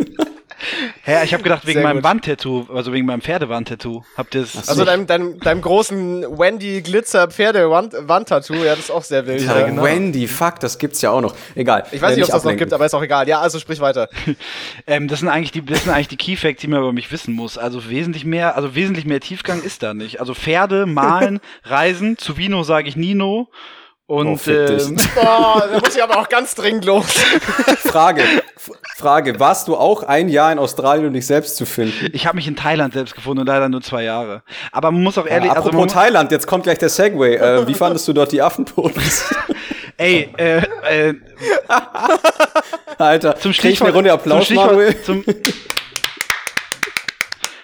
Hä, 1.03 1.25
ich 1.25 1.33
habe 1.33 1.43
gedacht 1.43 1.67
wegen 1.67 1.81
Sehr 1.81 1.83
meinem 1.83 2.03
Wandtattoo, 2.03 2.67
also 2.75 2.93
wegen 2.93 3.07
meinem 3.07 3.21
Pferdewandtattoo. 3.21 4.03
Habt 4.17 4.35
ihr 4.35 4.43
das? 4.43 4.69
Also 4.69 4.85
deinem, 4.85 5.07
deinem, 5.07 5.41
deinem 5.41 5.61
großen 5.61 6.39
Wendy 6.39 6.83
Glitzer 6.83 7.29
Pferdewandtattoo, 7.29 8.55
ja, 8.55 8.75
das 8.75 8.81
ist 8.81 8.91
auch 8.91 9.05
sehr 9.05 9.27
wild. 9.27 9.43
Ja, 9.43 9.61
ja, 9.61 9.67
genau. 9.67 9.83
Wendy, 9.83 10.27
fuck, 10.27 10.61
das 10.61 10.79
gibt's 10.79 11.01
ja 11.03 11.11
auch 11.11 11.21
noch. 11.21 11.35
Egal. 11.55 11.85
Ich 11.93 12.01
weiß 12.01 12.17
nicht, 12.17 12.25
ob 12.25 12.29
es 12.29 12.35
das 12.35 12.45
noch 12.45 12.57
gibt, 12.57 12.73
aber 12.73 12.87
ist 12.87 12.95
auch 12.95 13.03
egal. 13.03 13.29
Ja, 13.29 13.41
also 13.41 13.59
sprich 13.59 13.81
weiter. 13.81 14.09
ähm, 14.87 15.09
das 15.09 15.21
sind 15.21 15.29
eigentlich 15.29 15.53
die, 15.53 15.65
das 15.65 15.85
sind 15.85 15.93
eigentlich 15.93 16.09
die 16.09 16.17
Key 16.17 16.37
Facts, 16.37 16.61
die 16.61 16.69
man 16.69 16.81
über 16.81 16.93
mich 16.93 17.11
wissen 17.11 17.35
muss. 17.35 17.59
Also 17.59 17.89
wesentlich 17.89 18.25
mehr, 18.25 18.57
also 18.57 18.75
wesentlich 18.75 19.07
mehr 19.07 19.21
Tiefgang 19.21 19.63
ist 19.63 19.83
da 19.83 19.95
nicht. 19.95 20.21
Also 20.21 20.35
Pferde, 20.35 20.87
Malen, 20.87 21.41
Reisen, 21.65 22.19
zu 22.19 22.37
Vino 22.37 22.63
sage 22.63 22.89
ich 22.89 22.97
Nino. 22.97 23.49
Und 24.11 24.41
oh, 24.45 24.51
ähm, 24.51 24.97
Boah, 25.15 25.69
da 25.71 25.79
muss 25.79 25.95
ich 25.95 26.03
aber 26.03 26.19
auch 26.19 26.29
ganz 26.29 26.57
dringend 26.57 26.85
los. 26.85 27.07
Frage, 27.79 28.25
Frage, 28.97 29.39
warst 29.39 29.69
du 29.69 29.77
auch 29.77 30.03
ein 30.03 30.29
Jahr 30.29 30.51
in 30.51 30.59
Australien, 30.59 31.07
um 31.07 31.13
dich 31.13 31.29
selbst 31.29 31.55
zu 31.55 31.65
finden? 31.65 32.09
Ich 32.13 32.27
habe 32.27 32.35
mich 32.35 32.49
in 32.49 32.57
Thailand 32.57 32.93
selbst 32.93 33.15
gefunden 33.15 33.43
und 33.43 33.47
leider 33.47 33.69
nur 33.69 33.83
zwei 33.83 34.03
Jahre. 34.03 34.43
Aber 34.73 34.91
man 34.91 35.05
muss 35.05 35.17
auch 35.17 35.29
ehrlich... 35.29 35.47
Ja, 35.47 35.53
also 35.53 35.69
apropos 35.69 35.85
also 35.85 35.95
Thailand, 35.95 36.33
jetzt 36.33 36.49
kommt 36.49 36.65
gleich 36.65 36.79
der 36.79 36.89
Segway. 36.89 37.37
Äh, 37.37 37.69
wie 37.69 37.75
fandest 37.75 38.09
du 38.09 38.13
dort 38.13 38.33
die 38.33 38.43
Affenpoten? 38.43 39.01
Ey, 39.97 40.29
äh, 40.37 40.57
äh, 40.57 41.15
Alter, 42.99 43.37
zum 43.37 43.53
Stichwort, 43.53 43.91
eine 43.91 43.97
Runde 43.97 44.13
Applaus, 44.13 44.49
zum 44.49 44.57
Stichwort, 44.57 45.05
zum, 45.05 45.25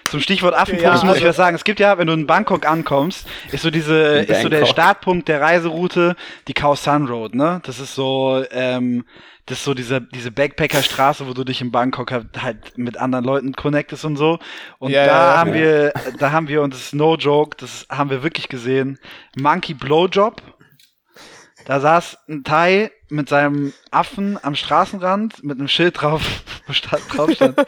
zum 0.09 0.19
Stichwort 0.19 0.53
Affenpost 0.53 1.03
ja, 1.03 1.05
muss 1.05 1.17
ich 1.17 1.25
was 1.25 1.35
sagen. 1.35 1.55
Es 1.55 1.63
gibt 1.63 1.79
ja, 1.79 1.97
wenn 1.97 2.07
du 2.07 2.13
in 2.13 2.27
Bangkok 2.27 2.65
ankommst, 2.65 3.27
ist 3.51 3.63
so 3.63 3.71
diese, 3.71 4.19
ist 4.19 4.41
so 4.41 4.49
der 4.49 4.65
Startpunkt 4.65 5.27
der 5.27 5.41
Reiseroute 5.41 6.15
die 6.47 6.53
Khao 6.53 6.75
San 6.75 7.07
Road, 7.07 7.35
ne? 7.35 7.61
Das 7.63 7.79
ist 7.79 7.95
so, 7.95 8.43
ähm, 8.51 9.05
das 9.47 9.59
ist 9.59 9.63
so 9.63 9.73
diese, 9.73 10.01
diese 10.01 10.29
Backpacker-Straße, 10.29 11.25
wo 11.27 11.33
du 11.33 11.45
dich 11.45 11.61
in 11.61 11.71
Bangkok 11.71 12.11
halt, 12.11 12.41
halt 12.41 12.77
mit 12.77 12.97
anderen 12.97 13.23
Leuten 13.23 13.53
connectest 13.53 14.03
und 14.03 14.17
so. 14.17 14.39
Und 14.77 14.91
yeah, 14.91 15.05
da 15.05 15.31
ja, 15.31 15.37
haben 15.37 15.53
ja. 15.53 15.55
wir, 15.55 15.93
da 16.19 16.31
haben 16.31 16.49
wir, 16.49 16.61
und 16.61 16.73
das 16.73 16.81
ist 16.81 16.95
no 16.95 17.15
joke, 17.15 17.55
das 17.57 17.87
haben 17.89 18.09
wir 18.09 18.23
wirklich 18.23 18.49
gesehen, 18.49 18.99
Monkey 19.37 19.73
Blowjob. 19.73 20.41
Da 21.67 21.81
saß 21.81 22.17
ein 22.29 22.45
Thai 22.45 22.91
mit 23.09 23.27
seinem 23.27 23.73
Affen 23.91 24.39
am 24.41 24.55
Straßenrand 24.55 25.43
mit 25.43 25.59
einem 25.59 25.67
Schild 25.67 26.01
drauf, 26.01 26.21
wo 26.67 26.73
drauf 27.13 27.31
stand 27.31 27.59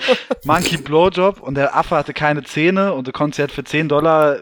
Monkey 0.45 0.77
Blowjob 0.77 1.41
und 1.41 1.55
der 1.55 1.75
Affe 1.75 1.97
hatte 1.97 2.13
keine 2.13 2.43
Zähne 2.43 2.93
und 2.93 3.09
du 3.09 3.11
konntest 3.11 3.39
halt 3.39 3.51
für 3.51 3.65
10 3.65 3.89
Dollar 3.89 4.37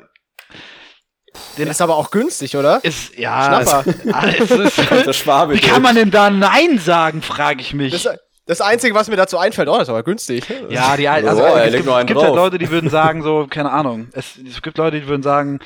den 1.57 1.67
ist 1.67 1.81
aber 1.81 1.95
auch 1.95 2.09
günstig, 2.09 2.55
oder? 2.55 2.83
Ist, 2.83 3.15
ja. 3.15 3.63
Schnapper. 3.63 3.83
Es, 4.27 4.49
ist, 4.49 4.91
das 5.05 5.17
Schwabe 5.17 5.53
wie 5.53 5.59
kann 5.59 5.83
man 5.83 5.95
denn 5.95 6.09
da 6.09 6.31
Nein 6.31 6.79
sagen, 6.79 7.21
frage 7.21 7.61
ich 7.61 7.75
mich. 7.75 7.91
Das, 7.91 8.17
das 8.47 8.61
Einzige, 8.61 8.95
was 8.95 9.07
mir 9.07 9.17
dazu 9.17 9.37
einfällt, 9.37 9.67
oh, 9.69 9.73
das 9.73 9.83
ist 9.83 9.89
aber 9.89 10.01
günstig. 10.01 10.45
Ja, 10.69 10.97
die 10.97 11.07
also, 11.07 11.43
oh, 11.43 11.57
es, 11.57 11.73
gibt, 11.73 11.87
es 11.87 12.05
gibt 12.07 12.21
halt 12.21 12.35
Leute, 12.35 12.57
die 12.57 12.71
würden 12.71 12.89
sagen, 12.89 13.21
so, 13.21 13.45
keine 13.47 13.71
Ahnung. 13.71 14.07
Es, 14.13 14.39
es 14.47 14.63
gibt 14.63 14.77
Leute, 14.79 14.99
die 14.99 15.07
würden 15.07 15.21
sagen, 15.21 15.59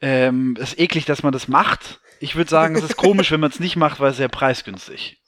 ähm, 0.00 0.56
es 0.60 0.70
ist 0.70 0.78
eklig, 0.78 1.04
dass 1.04 1.24
man 1.24 1.32
das 1.32 1.48
macht. 1.48 2.00
Ich 2.20 2.36
würde 2.36 2.50
sagen, 2.50 2.76
es 2.76 2.84
ist 2.84 2.96
komisch, 2.96 3.30
wenn 3.30 3.40
man 3.40 3.50
es 3.50 3.60
nicht 3.60 3.76
macht, 3.76 4.00
weil 4.00 4.10
es 4.10 4.16
sehr 4.16 4.28
preisgünstig. 4.28 5.18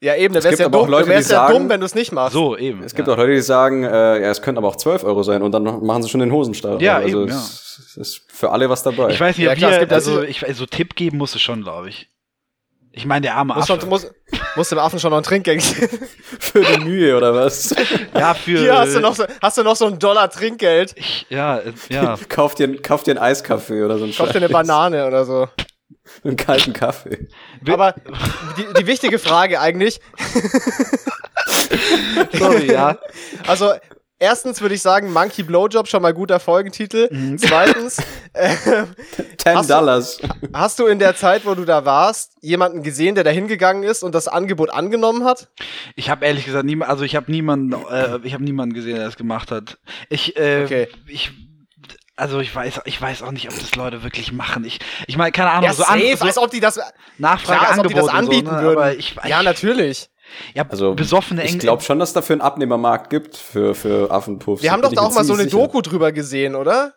Ja, 0.00 0.14
eben, 0.14 0.34
dann 0.34 0.44
wär's 0.44 0.58
ja 0.58 0.68
dumm, 0.68 0.88
Leute, 0.88 1.08
wär's 1.08 1.30
ja 1.30 1.50
dumm, 1.50 1.68
wenn 1.68 1.80
du 1.80 1.86
es 1.86 1.94
nicht 1.94 2.12
machst. 2.12 2.34
So, 2.34 2.56
eben. 2.56 2.82
Es 2.82 2.94
gibt 2.94 3.08
ja. 3.08 3.14
auch 3.14 3.18
Leute, 3.18 3.32
die 3.32 3.40
sagen, 3.40 3.82
äh, 3.82 4.20
ja, 4.20 4.30
es 4.30 4.42
könnten 4.42 4.58
aber 4.58 4.68
auch 4.68 4.76
12 4.76 5.04
Euro 5.04 5.22
sein 5.22 5.42
und 5.42 5.52
dann 5.52 5.64
machen 5.84 6.02
sie 6.02 6.10
schon 6.10 6.20
den 6.20 6.32
Hosenstall. 6.32 6.82
Ja, 6.82 6.96
also 6.96 7.22
eben, 7.22 7.30
ja. 7.30 7.38
Es 7.38 7.96
ist 7.96 8.22
für 8.30 8.50
alle 8.50 8.68
was 8.68 8.82
dabei. 8.82 9.10
Ich 9.10 9.20
weiß 9.20 9.38
nicht, 9.38 9.46
ja, 9.46 9.54
klar, 9.54 9.72
wir, 9.72 9.90
also, 9.90 10.22
ich, 10.22 10.44
so 10.52 10.66
Tipp 10.66 10.96
geben 10.96 11.18
musst 11.18 11.34
du 11.34 11.38
schon, 11.38 11.62
glaube 11.62 11.88
ich. 11.88 12.08
Ich 12.96 13.04
meine, 13.04 13.22
der 13.22 13.36
arme 13.36 13.54
muss 13.54 13.70
Affe. 13.70 13.80
Schon, 13.80 13.90
muss, 13.90 14.10
muss 14.56 14.68
dem 14.70 14.78
Affen 14.78 14.98
schon 14.98 15.10
noch 15.10 15.18
ein 15.18 15.22
Trinkgeld 15.22 15.62
Für 16.38 16.64
die 16.64 16.84
Mühe, 16.84 17.14
oder 17.14 17.34
was? 17.34 17.74
Ja, 18.14 18.32
für. 18.32 18.58
Hier 18.58 18.78
hast 18.78 18.94
du 18.94 19.00
noch 19.00 19.14
so, 19.14 19.24
hast 19.42 19.58
du 19.58 19.62
noch 19.62 19.76
so 19.76 19.86
ein 19.86 19.98
Dollar 19.98 20.30
Trinkgeld. 20.30 20.94
Ich, 20.96 21.26
ja, 21.28 21.58
äh, 21.58 21.72
ja. 21.90 22.18
kauf, 22.30 22.54
dir, 22.54 22.80
kauf 22.80 23.02
dir 23.02 23.12
einen 23.12 23.18
Eiskaffee 23.18 23.82
oder 23.82 23.98
so 23.98 24.06
ein 24.06 24.14
Kauf 24.14 24.30
dir 24.30 24.38
eine 24.38 24.48
Banane 24.48 25.06
oder 25.06 25.26
so. 25.26 25.46
Einen 26.24 26.36
kalten 26.36 26.72
Kaffee. 26.72 27.28
Aber 27.68 27.94
die, 28.56 28.80
die 28.80 28.86
wichtige 28.86 29.18
Frage 29.18 29.60
eigentlich. 29.60 30.00
Sorry, 32.32 32.72
ja. 32.72 32.98
Also, 33.46 33.74
Erstens 34.18 34.62
würde 34.62 34.74
ich 34.74 34.80
sagen, 34.80 35.12
Monkey 35.12 35.42
Blowjob, 35.42 35.88
schon 35.88 36.00
mal 36.00 36.14
guter 36.14 36.40
Folgentitel. 36.40 37.08
Mhm. 37.12 37.36
Zweitens, 37.38 37.98
äh, 38.32 38.54
Ten 39.36 39.66
Dollars. 39.66 40.18
Hast 40.54 40.78
du 40.78 40.86
in 40.86 40.98
der 40.98 41.16
Zeit, 41.16 41.44
wo 41.44 41.54
du 41.54 41.66
da 41.66 41.84
warst, 41.84 42.32
jemanden 42.40 42.82
gesehen, 42.82 43.14
der 43.14 43.24
da 43.24 43.30
hingegangen 43.30 43.82
ist 43.82 44.02
und 44.02 44.14
das 44.14 44.26
Angebot 44.26 44.70
angenommen 44.70 45.24
hat? 45.24 45.48
Ich 45.96 46.08
habe 46.08 46.24
ehrlich 46.24 46.46
gesagt 46.46 46.64
niemand, 46.64 46.90
also 46.90 47.04
ich 47.04 47.14
habe 47.14 47.30
niemanden, 47.30 47.74
äh, 47.90 48.18
ich 48.22 48.32
habe 48.32 48.42
niemanden 48.42 48.74
gesehen, 48.74 48.96
der 48.96 49.04
das 49.04 49.16
gemacht 49.16 49.50
hat. 49.50 49.76
Ich, 50.08 50.38
äh, 50.38 50.62
okay. 50.64 50.88
ich 51.06 51.32
also 52.16 52.40
ich 52.40 52.54
weiß, 52.54 52.80
ich 52.86 53.00
weiß 53.00 53.22
auch 53.22 53.30
nicht, 53.30 53.48
ob 53.48 53.58
das 53.58 53.74
Leute 53.76 54.02
wirklich 54.02 54.32
machen. 54.32 54.64
Ich, 54.64 54.80
ich 55.06 55.16
meine, 55.16 55.32
keine 55.32 55.50
Ahnung, 55.50 55.64
ja, 55.64 55.74
so, 55.74 55.82
safe, 55.82 55.92
an, 55.92 56.16
so 56.16 56.24
als 56.24 56.38
ob 56.38 56.50
die 56.50 56.60
das 56.60 56.80
Nachfrage 57.18 57.58
klar, 57.58 57.70
als 57.70 57.78
ob 57.78 57.88
die 57.88 57.94
das 57.94 58.08
anbieten 58.08 58.48
so, 58.48 58.54
ne? 58.54 58.62
würden. 58.62 58.98
Ich, 58.98 59.16
ja, 59.24 59.42
natürlich. 59.42 60.08
Ja, 60.54 60.66
also, 60.68 60.94
besoffene 60.94 61.44
Ich 61.44 61.58
glaube 61.58 61.82
schon, 61.82 62.00
dass 62.00 62.10
es 62.10 62.12
dafür 62.14 62.34
einen 62.34 62.40
Abnehmermarkt 62.40 63.10
gibt 63.10 63.36
für, 63.36 63.74
für 63.74 64.10
Affenpuffs. 64.10 64.62
Wir 64.62 64.72
haben 64.72 64.82
doch 64.82 64.92
da 64.92 65.02
auch 65.02 65.14
mal 65.14 65.24
so 65.24 65.34
eine 65.34 65.44
sicher. 65.44 65.56
Doku 65.56 65.82
drüber 65.82 66.10
gesehen, 66.10 66.56
oder? 66.56 66.94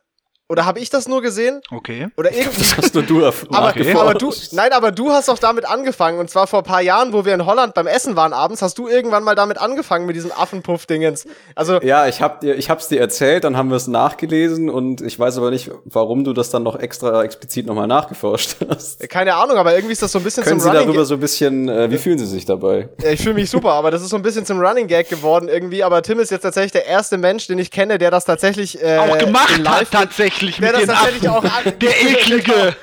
Oder 0.49 0.65
habe 0.65 0.79
ich 0.79 0.89
das 0.89 1.07
nur 1.07 1.21
gesehen? 1.21 1.61
Okay. 1.69 2.07
Oder 2.17 2.33
irgendwie. 2.33 2.59
Das 2.59 2.77
hast 2.77 2.95
nur 2.95 3.03
du 3.03 3.21
erfunden. 3.21 3.53
Aber, 3.59 3.69
okay. 3.69 3.93
aber 3.93 4.15
du, 4.15 4.33
nein, 4.51 4.71
aber 4.71 4.91
du 4.91 5.11
hast 5.11 5.27
doch 5.27 5.37
damit 5.37 5.65
angefangen. 5.65 6.17
Und 6.17 6.29
zwar 6.29 6.47
vor 6.47 6.59
ein 6.59 6.65
paar 6.65 6.81
Jahren, 6.81 7.13
wo 7.13 7.25
wir 7.25 7.33
in 7.33 7.45
Holland 7.45 7.73
beim 7.73 7.87
Essen 7.87 8.15
waren 8.15 8.33
abends, 8.33 8.61
hast 8.61 8.77
du 8.77 8.87
irgendwann 8.87 9.23
mal 9.23 9.35
damit 9.35 9.59
angefangen 9.59 10.05
mit 10.05 10.15
diesem 10.15 10.31
Affenpuff-Dingens. 10.31 11.27
Also. 11.55 11.79
Ja, 11.81 12.07
ich 12.07 12.21
hab 12.21 12.39
dir, 12.41 12.55
ich 12.55 12.69
hab's 12.69 12.87
dir 12.87 12.99
erzählt, 12.99 13.43
dann 13.43 13.57
haben 13.57 13.69
wir 13.69 13.75
es 13.75 13.87
nachgelesen 13.87 14.69
und 14.69 15.01
ich 15.01 15.19
weiß 15.19 15.37
aber 15.37 15.51
nicht, 15.51 15.69
warum 15.85 16.23
du 16.23 16.33
das 16.33 16.49
dann 16.49 16.63
noch 16.63 16.79
extra 16.79 17.23
explizit 17.23 17.67
nochmal 17.67 17.87
nachgeforscht 17.87 18.55
hast. 18.69 19.07
Keine 19.09 19.35
Ahnung, 19.35 19.57
aber 19.57 19.75
irgendwie 19.75 19.93
ist 19.93 20.01
das 20.01 20.11
so 20.11 20.19
ein 20.19 20.23
bisschen 20.23 20.43
Können 20.43 20.59
zum 20.59 20.71
Sie 20.71 20.75
Running 20.75 20.87
darüber 20.87 21.05
so 21.05 21.15
ein 21.15 21.19
bisschen, 21.19 21.69
äh, 21.69 21.91
wie 21.91 21.97
fühlen 21.97 22.17
Sie 22.17 22.25
sich 22.25 22.45
dabei? 22.45 22.89
Ja, 23.03 23.11
ich 23.11 23.21
fühle 23.21 23.35
mich 23.35 23.49
super, 23.49 23.73
aber 23.73 23.91
das 23.91 24.01
ist 24.01 24.09
so 24.09 24.15
ein 24.15 24.23
bisschen 24.23 24.45
zum 24.45 24.59
Running 24.59 24.87
Gag 24.87 25.09
geworden 25.09 25.47
irgendwie. 25.47 25.83
Aber 25.83 26.01
Tim 26.01 26.19
ist 26.19 26.31
jetzt 26.31 26.41
tatsächlich 26.41 26.71
der 26.71 26.87
erste 26.87 27.17
Mensch, 27.17 27.45
den 27.47 27.59
ich 27.59 27.69
kenne, 27.69 27.99
der 27.99 28.09
das 28.09 28.25
tatsächlich 28.25 28.81
äh, 28.81 28.97
auch 28.97 29.17
gemacht 29.17 29.61
hat, 29.67 29.91
tatsächlich 29.91 30.38
der 30.39 30.79
mit 30.79 30.89
das 30.89 31.05
den 31.05 31.15
ich 31.21 31.29
auch 31.29 31.43
an. 31.43 31.73
Der 31.79 32.01
eklige. 32.01 32.75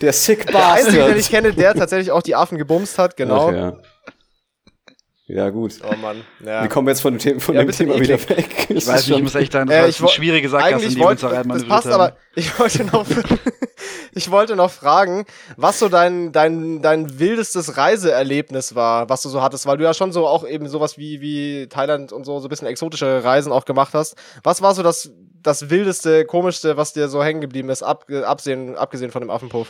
der 0.00 0.12
Sick 0.12 0.46
Bastard. 0.46 0.54
Der 0.54 0.72
einzige, 0.72 1.04
den 1.06 1.16
ich 1.18 1.30
kenne, 1.30 1.52
der 1.52 1.74
tatsächlich 1.74 2.10
auch 2.10 2.22
die 2.22 2.34
Affen 2.34 2.58
gebumst 2.58 2.98
hat, 2.98 3.16
genau. 3.16 3.48
Ach, 3.48 3.52
ja. 3.52 3.76
Ja, 5.26 5.48
gut. 5.48 5.80
Oh 5.82 5.96
Mann. 5.96 6.22
Ja. 6.44 6.62
Wir 6.62 6.68
kommen 6.68 6.86
jetzt 6.88 7.00
von 7.00 7.14
dem, 7.14 7.18
Thema, 7.18 7.40
von 7.40 7.54
ja, 7.54 7.62
dem 7.62 7.72
Thema 7.72 7.98
wieder 7.98 8.20
weg. 8.28 8.66
Ich 8.68 8.86
weiß 8.86 9.08
nicht, 9.08 9.16
ich 9.16 9.22
muss 9.22 9.34
echt 9.34 9.52
sagen, 9.52 9.68
das 9.68 9.76
äh, 9.76 9.80
war 9.80 9.88
ich 9.88 10.00
eine 10.00 10.08
schwierige 10.10 10.48
Sackgasse, 10.50 10.84
in 10.84 10.94
die 10.94 11.00
wollt, 11.00 11.22
wir 11.22 11.30
uns 11.38 11.48
Das 11.48 11.64
passt, 11.64 11.86
haben. 11.86 11.94
aber 11.94 12.16
ich 12.34 12.58
wollte 12.58 12.84
noch, 12.84 13.06
ich 14.12 14.30
wollte 14.30 14.54
noch 14.54 14.70
fragen, 14.70 15.24
was 15.56 15.78
so 15.78 15.88
dein, 15.88 16.32
dein, 16.32 16.82
dein 16.82 17.18
wildestes 17.18 17.78
Reiseerlebnis 17.78 18.74
war, 18.74 19.08
was 19.08 19.22
du 19.22 19.30
so 19.30 19.40
hattest, 19.40 19.64
weil 19.64 19.78
du 19.78 19.84
ja 19.84 19.94
schon 19.94 20.12
so 20.12 20.26
auch 20.26 20.46
eben 20.46 20.68
sowas 20.68 20.98
wie, 20.98 21.22
wie 21.22 21.68
Thailand 21.68 22.12
und 22.12 22.26
so, 22.26 22.38
so 22.38 22.46
ein 22.46 22.50
bisschen 22.50 22.68
exotische 22.68 23.24
Reisen 23.24 23.50
auch 23.50 23.64
gemacht 23.64 23.94
hast. 23.94 24.16
Was 24.42 24.60
war 24.60 24.74
so 24.74 24.82
das, 24.82 25.10
das 25.44 25.70
wildeste, 25.70 26.24
komischste, 26.24 26.76
was 26.76 26.92
dir 26.92 27.08
so 27.08 27.22
hängen 27.22 27.40
geblieben 27.40 27.68
ist, 27.68 27.82
ab, 27.82 28.06
absehen, 28.24 28.76
abgesehen 28.76 29.12
von 29.12 29.22
dem 29.22 29.30
Affenpuff? 29.30 29.68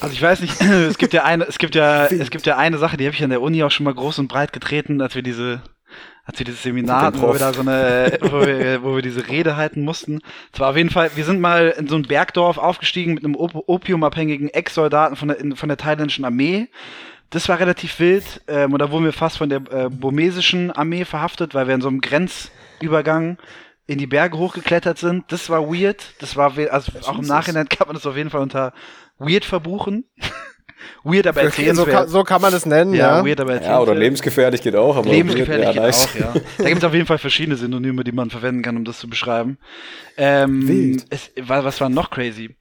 Also 0.00 0.12
ich 0.12 0.22
weiß 0.22 0.40
nicht, 0.40 0.60
es 0.60 0.98
gibt 0.98 1.12
ja 1.12 1.24
eine, 1.24 1.44
es 1.44 1.58
gibt 1.58 1.74
ja, 1.74 2.06
es 2.10 2.30
gibt 2.30 2.46
ja 2.46 2.56
eine 2.56 2.78
Sache, 2.78 2.96
die 2.96 3.06
habe 3.06 3.14
ich 3.14 3.22
an 3.22 3.30
der 3.30 3.42
Uni 3.42 3.62
auch 3.62 3.70
schon 3.70 3.84
mal 3.84 3.94
groß 3.94 4.18
und 4.18 4.28
breit 4.28 4.52
getreten, 4.52 5.00
als 5.00 5.14
wir 5.14 5.22
diese, 5.22 5.62
als 6.24 6.38
wir 6.38 6.46
dieses 6.46 6.62
Seminar 6.62 7.02
hatten, 7.02 7.20
wo 7.20 7.32
wir 7.32 7.38
da 7.38 7.52
so 7.52 7.60
eine, 7.62 8.18
wo 8.20 8.40
wir, 8.46 8.82
wo 8.82 8.94
wir 8.94 9.02
diese 9.02 9.28
Rede 9.28 9.56
halten 9.56 9.82
mussten. 9.82 10.20
Es 10.52 10.60
war 10.60 10.70
auf 10.70 10.76
jeden 10.76 10.90
Fall, 10.90 11.10
wir 11.14 11.24
sind 11.24 11.40
mal 11.40 11.74
in 11.76 11.88
so 11.88 11.96
ein 11.96 12.02
Bergdorf 12.02 12.58
aufgestiegen 12.58 13.14
mit 13.14 13.24
einem 13.24 13.36
Op 13.36 13.54
opiumabhängigen 13.66 14.48
Ex-Soldaten 14.48 15.16
von 15.16 15.28
der, 15.28 15.56
von 15.56 15.68
der 15.68 15.78
thailändischen 15.78 16.24
Armee. 16.24 16.68
Das 17.30 17.48
war 17.48 17.58
relativ 17.58 17.98
wild. 17.98 18.42
Ähm, 18.46 18.72
und 18.72 18.80
da 18.80 18.90
wurden 18.90 19.04
wir 19.04 19.12
fast 19.12 19.38
von 19.38 19.48
der 19.48 19.62
äh, 19.70 19.88
burmesischen 19.88 20.70
Armee 20.70 21.04
verhaftet, 21.04 21.54
weil 21.54 21.66
wir 21.66 21.74
in 21.74 21.80
so 21.80 21.88
einem 21.88 22.00
Grenzübergang 22.00 23.38
in 23.86 23.98
die 23.98 24.06
Berge 24.06 24.36
hochgeklettert 24.38 24.98
sind. 24.98 25.24
Das 25.28 25.48
war 25.48 25.68
weird. 25.72 26.14
Das 26.18 26.36
war, 26.36 26.56
also 26.70 26.92
auch 27.06 27.18
im 27.18 27.26
Nachhinein 27.26 27.68
kann 27.68 27.86
man 27.86 27.94
das 27.94 28.06
auf 28.06 28.16
jeden 28.16 28.30
Fall 28.30 28.42
unter 28.42 28.72
weird 29.18 29.44
verbuchen. 29.44 30.04
weird, 31.04 31.26
aber 31.26 31.42
erzählenswert. 31.42 31.86
So 31.86 31.92
kann, 31.92 32.08
so 32.08 32.24
kann 32.24 32.42
man 32.42 32.52
es 32.52 32.66
nennen, 32.66 32.94
ja. 32.94 33.18
Ja, 33.18 33.24
weird, 33.24 33.40
aber 33.40 33.62
ja 33.62 33.80
oder 33.80 33.94
lebensgefährlich 33.94 34.60
geht 34.60 34.74
auch. 34.74 34.96
Aber 34.96 35.08
lebensgefährlich 35.08 35.66
weird, 35.66 35.76
ja, 35.76 35.82
geht 35.82 35.96
nice. 35.96 36.08
auch, 36.08 36.34
ja. 36.34 36.40
Da 36.58 36.64
gibt 36.64 36.78
es 36.78 36.84
auf 36.84 36.94
jeden 36.94 37.06
Fall 37.06 37.18
verschiedene 37.18 37.56
Synonyme, 37.56 38.02
die 38.04 38.12
man 38.12 38.30
verwenden 38.30 38.62
kann, 38.62 38.76
um 38.76 38.84
das 38.84 38.98
zu 38.98 39.08
beschreiben. 39.08 39.58
Ähm, 40.16 40.66
Wild. 40.66 41.06
Es, 41.10 41.30
was 41.40 41.80
war 41.80 41.88
noch 41.88 42.10
crazy? 42.10 42.56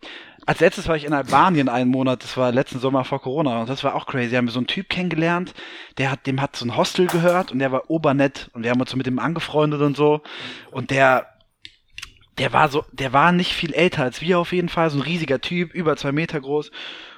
Als 0.45 0.59
letztes 0.59 0.87
war 0.87 0.95
ich 0.95 1.05
in 1.05 1.13
Albanien 1.13 1.69
einen 1.69 1.89
Monat, 1.89 2.23
das 2.23 2.37
war 2.37 2.51
letzten 2.51 2.79
Sommer 2.79 3.03
vor 3.03 3.21
Corona 3.21 3.61
und 3.61 3.69
das 3.69 3.83
war 3.83 3.95
auch 3.95 4.05
crazy. 4.05 4.35
Haben 4.35 4.45
wir 4.45 4.51
so 4.51 4.59
einen 4.59 4.67
Typ 4.67 4.89
kennengelernt, 4.89 5.53
der 5.97 6.11
hat, 6.11 6.27
dem 6.27 6.41
hat 6.41 6.55
so 6.55 6.65
ein 6.65 6.77
Hostel 6.77 7.07
gehört 7.07 7.51
und 7.51 7.59
der 7.59 7.71
war 7.71 7.89
obernett 7.89 8.49
und 8.53 8.63
wir 8.63 8.69
haben 8.69 8.79
uns 8.79 8.91
so 8.91 8.97
mit 8.97 9.07
dem 9.07 9.17
angefreundet 9.17 9.81
und 9.81 9.97
so 9.97 10.21
und 10.71 10.91
der, 10.91 11.27
der 12.37 12.53
war 12.53 12.69
so, 12.69 12.85
der 12.91 13.11
war 13.11 13.31
nicht 13.31 13.53
viel 13.53 13.73
älter 13.73 14.03
als 14.03 14.21
wir 14.21 14.37
auf 14.37 14.51
jeden 14.51 14.69
Fall, 14.69 14.89
so 14.91 14.99
ein 14.99 15.03
riesiger 15.03 15.41
Typ, 15.41 15.73
über 15.73 15.97
zwei 15.97 16.11
Meter 16.11 16.39
groß 16.39 16.69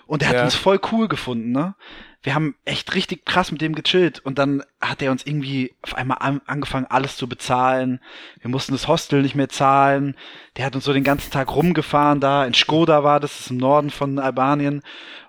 und 0.05 0.21
der 0.21 0.29
hat 0.29 0.35
ja. 0.37 0.43
uns 0.45 0.55
voll 0.55 0.79
cool 0.91 1.09
gefunden, 1.09 1.51
ne? 1.51 1.75
Wir 2.23 2.35
haben 2.35 2.55
echt 2.65 2.93
richtig 2.95 3.25
krass 3.25 3.51
mit 3.51 3.61
dem 3.61 3.75
gechillt 3.75 4.19
und 4.19 4.37
dann 4.37 4.63
hat 4.81 5.01
er 5.01 5.11
uns 5.11 5.25
irgendwie 5.25 5.75
auf 5.81 5.95
einmal 5.95 6.17
an, 6.19 6.41
angefangen, 6.45 6.87
alles 6.89 7.15
zu 7.15 7.29
bezahlen. 7.29 8.01
Wir 8.41 8.49
mussten 8.49 8.73
das 8.73 8.87
Hostel 8.87 9.21
nicht 9.21 9.35
mehr 9.35 9.49
zahlen. 9.49 10.15
Der 10.57 10.65
hat 10.65 10.75
uns 10.75 10.85
so 10.85 10.93
den 10.93 11.03
ganzen 11.03 11.31
Tag 11.31 11.55
rumgefahren 11.55 12.19
da. 12.19 12.45
In 12.45 12.53
Skoda 12.53 13.03
war 13.03 13.19
das, 13.19 13.31
das 13.31 13.41
ist 13.41 13.51
im 13.51 13.57
Norden 13.57 13.89
von 13.89 14.19
Albanien. 14.19 14.81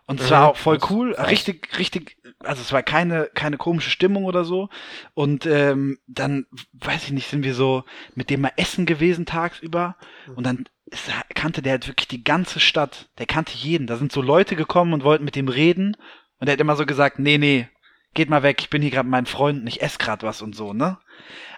Und 0.06 0.20
es 0.20 0.30
war 0.30 0.48
auch 0.48 0.56
voll 0.56 0.78
cool, 0.88 1.12
richtig, 1.12 1.78
richtig, 1.78 2.16
also 2.38 2.62
es 2.62 2.72
war 2.72 2.82
keine, 2.82 3.28
keine 3.34 3.58
komische 3.58 3.90
Stimmung 3.90 4.24
oder 4.24 4.42
so. 4.42 4.70
Und 5.12 5.44
ähm, 5.44 5.98
dann, 6.06 6.46
weiß 6.72 7.04
ich 7.04 7.12
nicht, 7.12 7.28
sind 7.28 7.44
wir 7.44 7.54
so 7.54 7.84
mit 8.14 8.30
dem 8.30 8.40
mal 8.40 8.52
essen 8.56 8.86
gewesen 8.86 9.26
tagsüber. 9.26 9.96
Und 10.34 10.46
dann 10.46 10.64
ist, 10.86 11.10
kannte 11.34 11.60
der 11.60 11.72
halt 11.72 11.88
wirklich 11.88 12.08
die 12.08 12.24
ganze 12.24 12.58
Stadt. 12.58 13.10
Der 13.18 13.26
kannte 13.26 13.52
jeden. 13.54 13.86
Da 13.86 13.98
sind 13.98 14.10
so 14.10 14.22
Leute 14.22 14.56
gekommen 14.56 14.94
und 14.94 15.04
wollten 15.04 15.26
mit 15.26 15.36
dem 15.36 15.48
reden. 15.48 15.94
Und 16.40 16.48
er 16.48 16.52
hat 16.52 16.60
immer 16.60 16.76
so 16.76 16.86
gesagt, 16.86 17.18
nee, 17.18 17.38
nee, 17.38 17.68
geht 18.14 18.30
mal 18.30 18.42
weg, 18.42 18.58
ich 18.60 18.70
bin 18.70 18.82
hier 18.82 18.90
gerade 18.90 19.04
mit 19.04 19.12
meinen 19.12 19.26
Freunden, 19.26 19.66
ich 19.66 19.82
esse 19.82 19.98
gerade 19.98 20.26
was 20.26 20.42
und 20.42 20.54
so, 20.54 20.72
ne? 20.72 20.98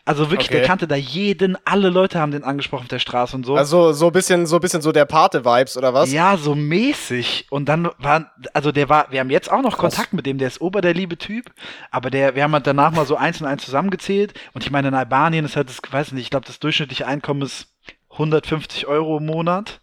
Also 0.06 0.30
wirklich, 0.30 0.48
okay. 0.48 0.58
der 0.58 0.66
kannte 0.66 0.88
da 0.88 0.96
jeden, 0.96 1.56
alle 1.66 1.90
Leute 1.90 2.18
haben 2.18 2.32
den 2.32 2.42
angesprochen 2.42 2.82
auf 2.82 2.88
der 2.88 2.98
Straße 2.98 3.36
und 3.36 3.44
so. 3.44 3.54
Also 3.54 3.92
so 3.92 4.06
ein 4.06 4.12
bisschen, 4.12 4.46
so 4.46 4.56
ein 4.56 4.60
bisschen 4.60 4.80
so 4.80 4.92
der 4.92 5.04
Pate-Vibes, 5.04 5.76
oder 5.76 5.92
was? 5.92 6.10
Ja, 6.10 6.36
so 6.38 6.54
mäßig. 6.54 7.46
Und 7.50 7.68
dann 7.68 7.90
war, 7.98 8.32
also 8.54 8.72
der 8.72 8.88
war, 8.88 9.10
wir 9.10 9.20
haben 9.20 9.30
jetzt 9.30 9.50
auch 9.50 9.60
noch 9.60 9.76
Krass. 9.76 9.94
Kontakt 9.94 10.12
mit 10.14 10.24
dem, 10.24 10.38
der 10.38 10.48
ist 10.48 10.60
ober 10.60 10.80
der 10.80 10.94
liebe 10.94 11.18
Typ, 11.18 11.52
aber 11.90 12.10
der, 12.10 12.34
wir 12.34 12.42
haben 12.42 12.52
halt 12.52 12.66
danach 12.66 12.92
mal 12.92 13.04
so 13.04 13.16
eins 13.16 13.40
und 13.40 13.46
eins 13.46 13.64
zusammengezählt. 13.64 14.32
Und 14.54 14.64
ich 14.64 14.70
meine, 14.70 14.88
in 14.88 14.94
Albanien 14.94 15.44
ist 15.44 15.56
halt 15.56 15.68
das, 15.68 15.80
weiß 15.88 16.12
nicht, 16.12 16.24
ich 16.24 16.30
glaube, 16.30 16.46
das 16.46 16.58
durchschnittliche 16.58 17.06
Einkommen 17.06 17.42
ist 17.42 17.68
150 18.10 18.86
Euro 18.86 19.18
im 19.18 19.26
Monat. 19.26 19.80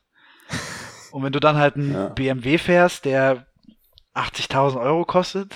Und 1.11 1.23
wenn 1.23 1.31
du 1.31 1.39
dann 1.39 1.57
halt 1.57 1.75
einen 1.75 1.93
ja. 1.93 2.09
BMW 2.09 2.57
fährst, 2.57 3.05
der 3.05 3.45
80.000 4.17 4.81
Euro 4.81 5.05
kostet. 5.05 5.53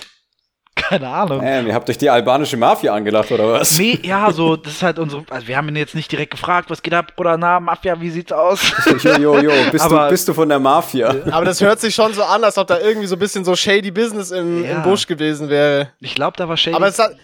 Keine 0.74 1.08
Ahnung. 1.08 1.40
Ähm, 1.44 1.66
ihr 1.66 1.74
habt 1.74 1.88
euch 1.90 1.98
die 1.98 2.08
albanische 2.08 2.56
Mafia 2.56 2.94
angelacht, 2.94 3.30
oder 3.30 3.52
was? 3.52 3.78
Nee, 3.78 3.98
ja, 4.02 4.32
so, 4.32 4.56
das 4.56 4.74
ist 4.74 4.82
halt 4.82 4.98
unsere, 4.98 5.24
also 5.28 5.46
wir 5.46 5.56
haben 5.56 5.68
ihn 5.68 5.76
jetzt 5.76 5.94
nicht 5.94 6.10
direkt 6.10 6.30
gefragt, 6.30 6.70
was 6.70 6.82
geht 6.82 6.94
ab, 6.94 7.14
Bruder, 7.14 7.36
na, 7.36 7.60
Mafia, 7.60 8.00
wie 8.00 8.08
sieht's 8.08 8.32
aus? 8.32 8.72
jo, 9.02 9.16
jo, 9.18 9.38
jo, 9.38 9.52
bist, 9.70 9.84
aber, 9.84 10.04
du, 10.04 10.10
bist 10.10 10.28
du 10.28 10.32
von 10.32 10.48
der 10.48 10.58
Mafia? 10.58 11.14
Aber 11.30 11.44
das 11.44 11.60
hört 11.60 11.78
sich 11.80 11.94
schon 11.94 12.14
so 12.14 12.22
an, 12.22 12.42
als 12.42 12.56
ob 12.56 12.66
da 12.68 12.78
irgendwie 12.80 13.06
so 13.06 13.16
ein 13.16 13.18
bisschen 13.18 13.44
so 13.44 13.54
shady 13.54 13.90
Business 13.90 14.30
im, 14.30 14.64
ja. 14.64 14.76
im 14.76 14.82
Busch 14.82 15.06
gewesen 15.06 15.50
wäre. 15.50 15.90
Ich 16.00 16.14
glaube, 16.14 16.38
da 16.38 16.48
war 16.48 16.56
shady. 16.56 16.74
Aber 16.74 16.88
es 16.88 16.98
hat, 16.98 17.16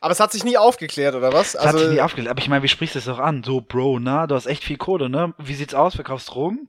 aber 0.00 0.12
es 0.12 0.20
hat 0.20 0.32
sich 0.32 0.44
nie 0.44 0.56
aufgeklärt, 0.56 1.14
oder 1.14 1.32
was? 1.32 1.48
Es 1.48 1.56
also, 1.56 1.78
hat 1.78 1.78
sich 1.78 1.94
nie 1.94 2.00
aufgeklärt, 2.00 2.30
aber 2.30 2.40
ich 2.40 2.48
meine, 2.48 2.62
wie 2.62 2.68
sprichst 2.68 2.94
du 2.94 2.98
das 2.98 3.06
doch 3.06 3.18
an? 3.18 3.42
So, 3.44 3.60
Bro, 3.60 4.00
na, 4.00 4.26
du 4.26 4.34
hast 4.34 4.46
echt 4.46 4.64
viel 4.64 4.78
Kohle, 4.78 5.10
ne? 5.10 5.34
Wie 5.38 5.54
sieht's 5.54 5.74
aus? 5.74 5.94
Verkaufst 5.94 6.30
Drogen? 6.30 6.68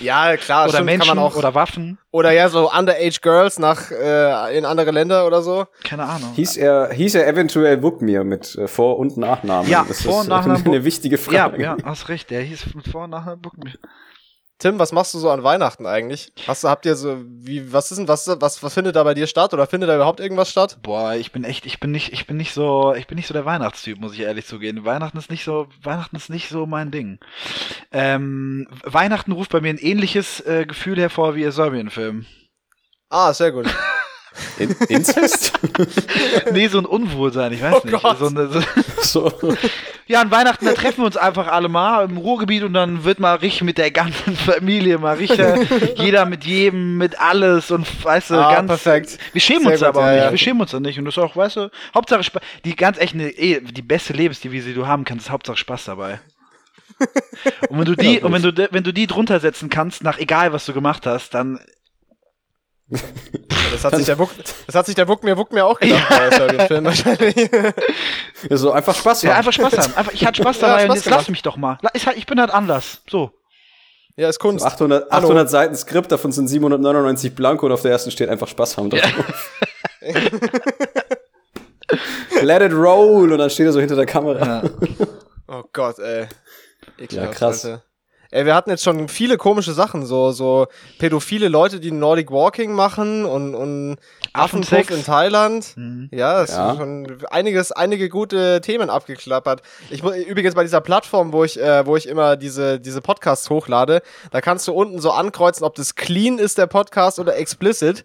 Ja, 0.00 0.36
klar, 0.36 0.64
oder 0.64 0.74
stimmt, 0.74 0.86
Menschen 0.86 1.08
kann 1.08 1.16
man 1.16 1.24
auch. 1.26 1.36
Oder 1.36 1.54
Waffen. 1.54 1.98
Oder 2.10 2.30
ja, 2.32 2.48
so 2.50 2.70
Underage 2.70 3.20
Girls 3.22 3.58
nach 3.58 3.90
äh, 3.90 4.56
in 4.58 4.66
andere 4.66 4.90
Länder 4.90 5.26
oder 5.26 5.42
so. 5.42 5.66
Keine 5.82 6.04
Ahnung. 6.04 6.30
Hieß 6.34 6.58
er, 6.58 6.90
hieß 6.92 7.14
er 7.14 7.26
eventuell 7.26 7.82
Wukmir 7.82 8.22
mit 8.24 8.54
äh, 8.56 8.68
Vor- 8.68 8.98
und 8.98 9.16
Nachnamen? 9.16 9.70
Ja, 9.70 9.84
das 9.88 10.02
Vor- 10.02 10.20
und 10.20 10.28
Nachnamen. 10.28 10.56
Das 10.56 10.60
ist 10.66 10.68
eine 10.68 10.84
wichtige 10.84 11.16
Frage. 11.16 11.62
Ja, 11.62 11.76
ja, 11.78 11.84
hast 11.84 12.08
recht. 12.10 12.30
Der 12.30 12.42
hieß 12.42 12.74
mit 12.74 12.88
Vor- 12.88 13.04
und 13.04 13.10
Nachnamen 13.10 13.42
Wukmir. 13.44 13.72
Tim, 14.62 14.78
was 14.78 14.92
machst 14.92 15.12
du 15.12 15.18
so 15.18 15.28
an 15.28 15.42
Weihnachten 15.42 15.86
eigentlich? 15.86 16.32
Hast 16.46 16.62
habt 16.62 16.86
ihr 16.86 16.94
so, 16.94 17.20
wie, 17.26 17.72
was 17.72 17.90
ist 17.90 17.98
denn, 17.98 18.06
was, 18.06 18.28
was, 18.28 18.62
was 18.62 18.74
findet 18.74 18.94
da 18.94 19.02
bei 19.02 19.12
dir 19.12 19.26
statt 19.26 19.52
oder 19.52 19.66
findet 19.66 19.90
da 19.90 19.96
überhaupt 19.96 20.20
irgendwas 20.20 20.52
statt? 20.52 20.78
Boah, 20.84 21.14
ich 21.14 21.32
bin 21.32 21.42
echt, 21.42 21.66
ich 21.66 21.80
bin 21.80 21.90
nicht, 21.90 22.12
ich 22.12 22.28
bin 22.28 22.36
nicht 22.36 22.54
so, 22.54 22.94
ich 22.94 23.08
bin 23.08 23.16
nicht 23.16 23.26
so 23.26 23.34
der 23.34 23.44
Weihnachtstyp, 23.44 23.98
muss 23.98 24.12
ich 24.12 24.20
ehrlich 24.20 24.46
zugeben. 24.46 24.84
Weihnachten 24.84 25.18
ist 25.18 25.32
nicht 25.32 25.42
so, 25.42 25.66
Weihnachten 25.82 26.14
ist 26.14 26.30
nicht 26.30 26.48
so 26.48 26.64
mein 26.66 26.92
Ding. 26.92 27.18
Ähm, 27.90 28.68
Weihnachten 28.84 29.32
ruft 29.32 29.50
bei 29.50 29.60
mir 29.60 29.70
ein 29.70 29.78
ähnliches 29.78 30.38
äh, 30.46 30.64
Gefühl 30.64 31.00
hervor 31.00 31.34
wie 31.34 31.42
ihr 31.42 31.50
Serbien-Film. 31.50 32.26
Ah, 33.08 33.34
sehr 33.34 33.50
gut. 33.50 33.66
In 34.58 34.70
Inzest? 34.88 35.52
nee, 36.52 36.68
so 36.68 36.78
ein 36.78 36.86
Unwohlsein, 36.86 37.52
ich 37.52 37.62
weiß 37.62 37.74
oh 37.82 37.86
nicht. 37.86 38.18
So 38.18 38.26
eine, 38.26 38.48
so 38.48 38.62
so. 39.02 39.56
Ja, 40.06 40.20
an 40.20 40.30
Weihnachten, 40.30 40.64
da 40.64 40.72
treffen 40.72 40.98
wir 40.98 41.06
uns 41.06 41.16
einfach 41.16 41.46
alle 41.48 41.68
mal 41.68 42.04
im 42.04 42.16
Ruhrgebiet 42.16 42.64
und 42.64 42.74
dann 42.74 43.04
wird 43.04 43.20
mal 43.20 43.36
richtig 43.36 43.62
mit 43.62 43.78
der 43.78 43.90
ganzen 43.90 44.36
Familie, 44.36 44.98
mal 44.98 45.16
richtig, 45.16 45.40
jeder 45.96 46.24
mit 46.26 46.44
jedem, 46.44 46.98
mit 46.98 47.18
alles 47.20 47.70
und 47.70 47.86
weißt 48.04 48.30
du, 48.30 48.34
ah, 48.34 48.54
ganz. 48.54 48.68
perfekt. 48.68 49.18
Wir 49.32 49.40
schämen 49.40 49.62
Sehr 49.62 49.72
uns 49.72 49.80
gut, 49.80 49.88
aber 49.88 50.06
ja, 50.06 50.12
nicht, 50.12 50.24
ja. 50.24 50.30
wir 50.30 50.38
schämen 50.38 50.60
uns 50.60 50.70
da 50.70 50.80
nicht 50.80 50.98
und 50.98 51.04
das 51.04 51.16
ist 51.16 51.22
auch, 51.22 51.36
weißt 51.36 51.56
du, 51.56 51.70
Hauptsache, 51.94 52.22
die 52.64 52.74
ganz 52.74 52.98
echt, 52.98 53.14
eine, 53.14 53.32
die 53.32 53.82
beste 53.82 54.12
Lebensdevise, 54.12 54.68
die 54.68 54.74
du 54.74 54.86
haben 54.86 55.04
kannst, 55.04 55.26
ist 55.26 55.32
Hauptsache 55.32 55.56
Spaß 55.56 55.84
dabei. 55.84 56.20
Und 57.68 57.78
wenn 57.78 57.84
du 57.84 57.96
die, 57.96 58.18
ja, 58.18 58.24
und 58.24 58.32
wenn 58.32 58.42
du, 58.42 58.68
wenn 58.70 58.84
du 58.84 58.92
die 58.92 59.06
drunter 59.06 59.40
setzen 59.40 59.68
kannst, 59.70 60.04
nach 60.04 60.18
egal 60.18 60.52
was 60.52 60.66
du 60.66 60.72
gemacht 60.72 61.06
hast, 61.06 61.30
dann 61.34 61.58
das 63.72 63.84
hat, 63.84 63.96
sich 63.96 64.06
der 64.06 64.18
Wuck, 64.18 64.30
das 64.66 64.74
hat 64.74 64.86
sich 64.86 64.94
der 64.94 65.08
Wuck 65.08 65.24
mir, 65.24 65.36
Wuck 65.36 65.52
mir 65.52 65.64
auch 65.64 65.78
gedacht 65.78 66.10
ja. 66.10 66.46
bei 66.46 66.66
Film 66.66 66.84
wahrscheinlich. 66.84 67.50
Ja, 68.48 68.56
so 68.56 68.72
einfach 68.72 68.94
Spaß 68.94 69.22
haben. 69.22 69.30
Ja, 69.30 69.36
einfach 69.36 69.52
Spaß 69.52 69.78
haben. 69.78 69.94
Einfach, 69.94 70.12
ich 70.12 70.26
hatte 70.26 70.42
Spaß 70.42 70.58
dabei 70.60 70.72
ja, 70.72 70.78
Spaß 70.80 70.88
und 70.90 70.94
jetzt 70.96 71.04
gemacht. 71.04 71.20
lass 71.20 71.28
mich 71.28 71.42
doch 71.42 71.56
mal. 71.56 71.78
Ich, 71.94 72.06
halt, 72.06 72.16
ich 72.16 72.26
bin 72.26 72.40
halt 72.40 72.50
anders. 72.50 73.02
So. 73.08 73.30
Ja, 74.16 74.28
ist 74.28 74.38
Kunst. 74.38 74.62
So 74.62 74.68
800, 74.68 75.10
800 75.10 75.48
Seiten 75.48 75.74
Skript, 75.74 76.12
davon 76.12 76.32
sind 76.32 76.48
799 76.48 77.34
Blanko 77.34 77.66
und 77.66 77.72
auf 77.72 77.82
der 77.82 77.92
ersten 77.92 78.10
steht 78.10 78.28
einfach 78.28 78.48
Spaß 78.48 78.76
haben 78.76 78.90
drauf. 78.90 79.00
Ja. 80.00 80.12
Let 82.42 82.62
it 82.62 82.72
roll 82.72 83.32
und 83.32 83.38
dann 83.38 83.50
steht 83.50 83.66
er 83.66 83.72
so 83.72 83.80
hinter 83.80 83.96
der 83.96 84.06
Kamera. 84.06 84.62
Oh 85.46 85.62
Gott, 85.72 85.98
ey. 85.98 86.26
Ekelhaft, 86.98 87.32
ja, 87.32 87.38
krass. 87.38 87.64
Alter. 87.64 87.82
Ey, 88.34 88.46
wir 88.46 88.54
hatten 88.54 88.70
jetzt 88.70 88.82
schon 88.82 89.08
viele 89.08 89.36
komische 89.36 89.74
Sachen, 89.74 90.06
so, 90.06 90.32
so 90.32 90.66
pädophile 90.98 91.48
Leute, 91.48 91.80
die 91.80 91.90
Nordic 91.90 92.30
Walking 92.30 92.72
machen 92.72 93.26
und, 93.26 93.54
und 93.54 93.98
Affenpuff 94.32 94.90
in 94.90 95.04
Thailand. 95.04 95.76
Mhm. 95.76 96.08
Ja, 96.10 96.42
es 96.42 96.50
ja. 96.50 96.74
schon 96.76 97.18
einiges, 97.30 97.72
einige 97.72 98.08
gute 98.08 98.60
Themen 98.60 98.90
abgeklappert. 98.90 99.62
Ich 99.90 100.02
übrigens 100.02 100.54
bei 100.54 100.62
dieser 100.62 100.80
Plattform, 100.80 101.32
wo 101.32 101.44
ich, 101.44 101.60
äh, 101.60 101.86
wo 101.86 101.96
ich 101.96 102.08
immer 102.08 102.36
diese, 102.36 102.80
diese 102.80 103.00
Podcasts 103.00 103.50
hochlade, 103.50 104.02
da 104.30 104.40
kannst 104.40 104.66
du 104.68 104.72
unten 104.72 105.00
so 105.00 105.10
ankreuzen, 105.10 105.64
ob 105.64 105.74
das 105.74 105.94
clean 105.94 106.38
ist, 106.38 106.58
der 106.58 106.66
Podcast, 106.66 107.18
oder 107.18 107.36
explicit. 107.36 108.04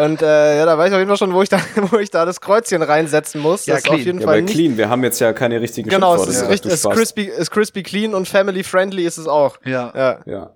Und 0.00 0.22
äh, 0.22 0.58
ja, 0.58 0.66
da 0.66 0.76
weiß 0.76 0.88
ich 0.88 0.94
auf 0.94 0.98
jeden 0.98 1.08
Fall 1.08 1.16
schon, 1.16 1.32
wo 1.32 1.42
ich 1.42 1.48
da, 1.48 1.60
wo 1.90 1.98
ich 1.98 2.10
da 2.10 2.24
das 2.24 2.40
Kreuzchen 2.40 2.82
reinsetzen 2.82 3.40
muss. 3.40 3.66
Ja, 3.66 3.74
das 3.74 3.84
clean. 3.84 4.00
auf 4.00 4.06
jeden 4.06 4.20
ja, 4.20 4.26
Fall 4.26 4.42
nicht 4.42 4.54
clean. 4.54 4.76
Wir 4.76 4.88
haben 4.88 5.02
jetzt 5.04 5.20
ja 5.20 5.32
keine 5.32 5.60
richtigen 5.60 5.88
Genau, 5.88 6.14
es 6.14 6.26
ist, 6.26 6.48
richtig, 6.48 6.72
ist, 6.72 6.88
crispy, 6.88 7.24
ist 7.24 7.50
crispy 7.50 7.82
clean 7.82 8.14
und 8.14 8.28
family 8.28 8.62
friendly 8.62 9.04
ist 9.04 9.18
es 9.18 9.26
auch. 9.26 9.56
Ja. 9.64 9.92
ja. 9.94 10.18
ja. 10.26 10.50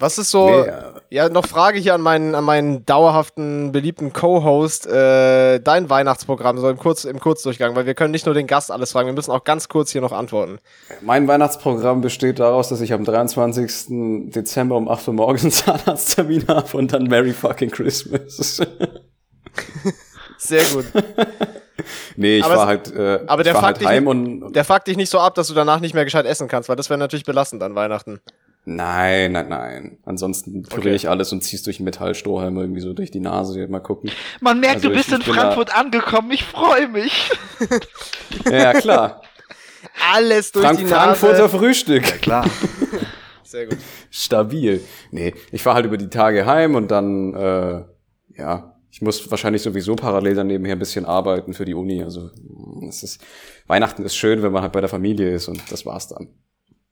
Was 0.00 0.16
ist 0.16 0.30
so, 0.30 0.48
nee, 0.48 0.70
ja, 1.10 1.28
noch 1.28 1.44
Frage 1.44 1.80
hier 1.80 1.92
an 1.92 2.00
meinen, 2.00 2.36
an 2.36 2.44
meinen 2.44 2.86
dauerhaften, 2.86 3.72
beliebten 3.72 4.12
Co-Host, 4.12 4.86
äh, 4.86 5.58
dein 5.58 5.90
Weihnachtsprogramm, 5.90 6.56
so 6.58 6.68
im, 6.68 6.78
Kurz, 6.78 7.04
im 7.04 7.18
Kurzdurchgang, 7.18 7.74
weil 7.74 7.84
wir 7.84 7.94
können 7.94 8.12
nicht 8.12 8.24
nur 8.24 8.34
den 8.34 8.46
Gast 8.46 8.70
alles 8.70 8.92
fragen, 8.92 9.08
wir 9.08 9.12
müssen 9.12 9.32
auch 9.32 9.42
ganz 9.42 9.68
kurz 9.68 9.90
hier 9.90 10.00
noch 10.00 10.12
antworten. 10.12 10.60
Mein 11.00 11.26
Weihnachtsprogramm 11.26 12.00
besteht 12.00 12.38
daraus, 12.38 12.68
dass 12.68 12.80
ich 12.80 12.92
am 12.92 13.04
23. 13.04 14.30
Dezember 14.30 14.76
um 14.76 14.88
8 14.88 15.08
Uhr 15.08 15.14
morgens 15.14 15.64
Zahnarzttermin 15.64 16.46
habe 16.46 16.76
und 16.76 16.92
dann 16.92 17.04
Merry 17.04 17.32
fucking 17.32 17.70
Christmas. 17.70 18.62
Sehr 20.38 20.62
gut. 20.72 20.84
nee, 22.14 22.38
ich 22.38 22.44
aber 22.44 22.56
war 22.56 22.66
halt, 22.68 22.94
äh, 22.94 23.20
aber 23.26 23.42
der 23.42 23.54
war 23.54 23.62
halt 23.62 23.84
heim 23.84 24.04
nicht, 24.04 24.10
und. 24.44 24.52
Der 24.52 24.64
fuckt 24.64 24.86
dich 24.86 24.96
nicht 24.96 25.10
so 25.10 25.18
ab, 25.18 25.34
dass 25.34 25.48
du 25.48 25.54
danach 25.54 25.80
nicht 25.80 25.94
mehr 25.94 26.04
gescheit 26.04 26.26
essen 26.26 26.46
kannst, 26.46 26.68
weil 26.68 26.76
das 26.76 26.88
wäre 26.88 26.98
natürlich 26.98 27.24
belastend 27.24 27.64
an 27.64 27.74
Weihnachten. 27.74 28.20
Nein, 28.64 29.32
nein, 29.32 29.48
nein. 29.48 29.98
Ansonsten 30.04 30.62
püriere 30.62 30.88
okay. 30.88 30.96
ich 30.96 31.08
alles 31.08 31.32
und 31.32 31.42
ziehst 31.42 31.66
durch 31.66 31.78
einen 31.78 31.86
Metallstrohhalm 31.86 32.56
irgendwie 32.58 32.80
so 32.80 32.92
durch 32.92 33.10
die 33.10 33.20
Nase. 33.20 33.66
Mal 33.68 33.80
gucken. 33.80 34.10
Man 34.40 34.60
merkt, 34.60 34.76
also 34.76 34.90
du 34.90 34.94
bist 34.94 35.08
ich, 35.08 35.14
in 35.14 35.22
Frankfurt 35.22 35.74
angekommen. 35.74 36.30
Ich 36.32 36.44
freue 36.44 36.88
mich. 36.88 37.30
ja, 38.50 38.74
klar. 38.74 39.22
Alles 40.12 40.52
durch 40.52 40.66
Frank 40.66 40.78
die 40.78 40.84
Nase. 40.84 40.96
Frankfurter 40.96 41.48
Frühstück. 41.48 42.06
Ja, 42.06 42.16
klar. 42.16 42.50
Sehr 43.42 43.66
gut. 43.66 43.78
Stabil. 44.10 44.82
Nee, 45.10 45.32
ich 45.50 45.62
fahre 45.62 45.76
halt 45.76 45.86
über 45.86 45.96
die 45.96 46.10
Tage 46.10 46.44
heim 46.44 46.74
und 46.74 46.90
dann, 46.90 47.32
äh, 47.32 47.84
ja, 48.36 48.76
ich 48.90 49.00
muss 49.00 49.30
wahrscheinlich 49.30 49.62
sowieso 49.62 49.96
parallel 49.96 50.34
dann 50.34 50.48
nebenher 50.48 50.76
ein 50.76 50.78
bisschen 50.78 51.06
arbeiten 51.06 51.54
für 51.54 51.64
die 51.64 51.74
Uni. 51.74 52.02
Also 52.02 52.30
es 52.86 53.02
ist, 53.02 53.24
Weihnachten 53.66 54.02
ist 54.04 54.16
schön, 54.16 54.42
wenn 54.42 54.52
man 54.52 54.62
halt 54.62 54.72
bei 54.72 54.80
der 54.80 54.90
Familie 54.90 55.30
ist 55.30 55.48
und 55.48 55.72
das 55.72 55.86
war's 55.86 56.08
dann. 56.08 56.28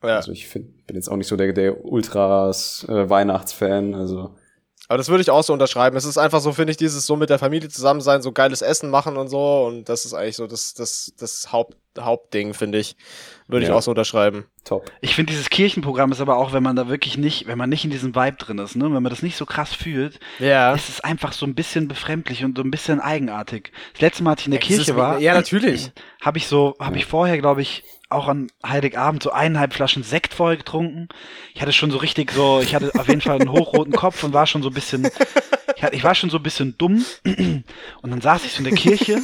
Ja. 0.02 0.16
Also 0.16 0.32
ich 0.32 0.46
find, 0.46 0.86
bin 0.86 0.96
jetzt 0.96 1.08
auch 1.08 1.16
nicht 1.16 1.28
so 1.28 1.36
der, 1.36 1.52
der 1.52 1.84
Ultras 1.84 2.86
äh, 2.88 3.08
Weihnachtsfan. 3.08 3.94
Also 3.94 4.34
aber 4.88 4.98
das 4.98 5.08
würde 5.08 5.22
ich 5.22 5.30
auch 5.30 5.42
so 5.42 5.52
unterschreiben. 5.52 5.96
Es 5.96 6.04
ist 6.04 6.18
einfach 6.18 6.40
so, 6.40 6.52
finde 6.52 6.70
ich, 6.70 6.76
dieses 6.76 7.06
so 7.06 7.16
mit 7.16 7.30
der 7.30 7.38
Familie 7.38 7.68
zusammen 7.68 8.00
sein, 8.00 8.22
so 8.22 8.32
geiles 8.32 8.62
Essen 8.62 8.90
machen 8.90 9.16
und 9.16 9.28
so. 9.28 9.66
Und 9.66 9.88
das 9.88 10.04
ist 10.04 10.14
eigentlich 10.14 10.36
so 10.36 10.46
das, 10.46 10.74
das, 10.74 11.12
das 11.18 11.50
Haupt, 11.52 11.76
Hauptding, 12.00 12.54
finde 12.54 12.78
ich. 12.78 12.96
Würde 13.48 13.64
ja. 13.64 13.70
ich 13.70 13.76
auch 13.76 13.82
so 13.82 13.92
unterschreiben. 13.92 14.46
Top. 14.64 14.90
Ich 15.00 15.14
finde, 15.14 15.30
dieses 15.32 15.50
Kirchenprogramm 15.50 16.10
ist 16.10 16.20
aber 16.20 16.36
auch, 16.36 16.52
wenn 16.52 16.62
man 16.62 16.74
da 16.74 16.88
wirklich 16.88 17.16
nicht, 17.16 17.46
wenn 17.46 17.56
man 17.56 17.70
nicht 17.70 17.84
in 17.84 17.90
diesem 17.90 18.16
Vibe 18.16 18.36
drin 18.38 18.58
ist, 18.58 18.74
ne, 18.74 18.84
wenn 18.84 19.02
man 19.02 19.10
das 19.10 19.22
nicht 19.22 19.36
so 19.36 19.46
krass 19.46 19.72
fühlt, 19.72 20.18
ja. 20.40 20.74
ist 20.74 20.88
es 20.88 21.00
einfach 21.00 21.32
so 21.32 21.46
ein 21.46 21.54
bisschen 21.54 21.86
befremdlich 21.86 22.44
und 22.44 22.56
so 22.56 22.64
ein 22.64 22.72
bisschen 22.72 22.98
eigenartig. 22.98 23.70
Das 23.92 24.00
letzte 24.00 24.24
Mal, 24.24 24.32
als 24.32 24.40
ich 24.40 24.46
in 24.46 24.52
der 24.52 24.60
ja, 24.60 24.66
Kirche 24.66 24.96
war, 24.96 25.20
ja, 25.20 25.34
natürlich. 25.34 25.92
Habe 26.20 26.38
ich 26.38 26.48
so, 26.48 26.74
habe 26.80 26.96
ich 26.96 27.06
vorher, 27.06 27.38
glaube 27.38 27.62
ich, 27.62 27.84
auch 28.08 28.26
an 28.26 28.48
Heiligabend 28.66 29.22
so 29.22 29.30
eineinhalb 29.30 29.74
Flaschen 29.74 30.02
Sekt 30.02 30.34
vorher 30.34 30.56
getrunken. 30.56 31.08
Ich 31.54 31.62
hatte 31.62 31.72
schon 31.72 31.90
so 31.90 31.98
richtig 31.98 32.32
so, 32.32 32.60
ich 32.60 32.74
hatte 32.74 32.92
auf 32.98 33.08
jeden 33.08 33.20
Fall 33.20 33.40
einen 33.40 33.50
hochroten 33.50 33.92
Kopf 33.96 34.24
und 34.24 34.32
war 34.32 34.46
schon 34.46 34.62
so 34.62 34.70
ein 34.70 34.74
bisschen, 34.74 35.08
ich, 35.76 35.82
hatte, 35.82 35.94
ich 35.94 36.04
war 36.04 36.14
schon 36.14 36.30
so 36.30 36.38
ein 36.38 36.42
bisschen 36.42 36.76
dumm. 36.78 37.04
Und 37.24 38.10
dann 38.10 38.20
saß 38.20 38.44
ich 38.44 38.52
so 38.52 38.58
in 38.58 38.64
der 38.64 38.74
Kirche 38.74 39.20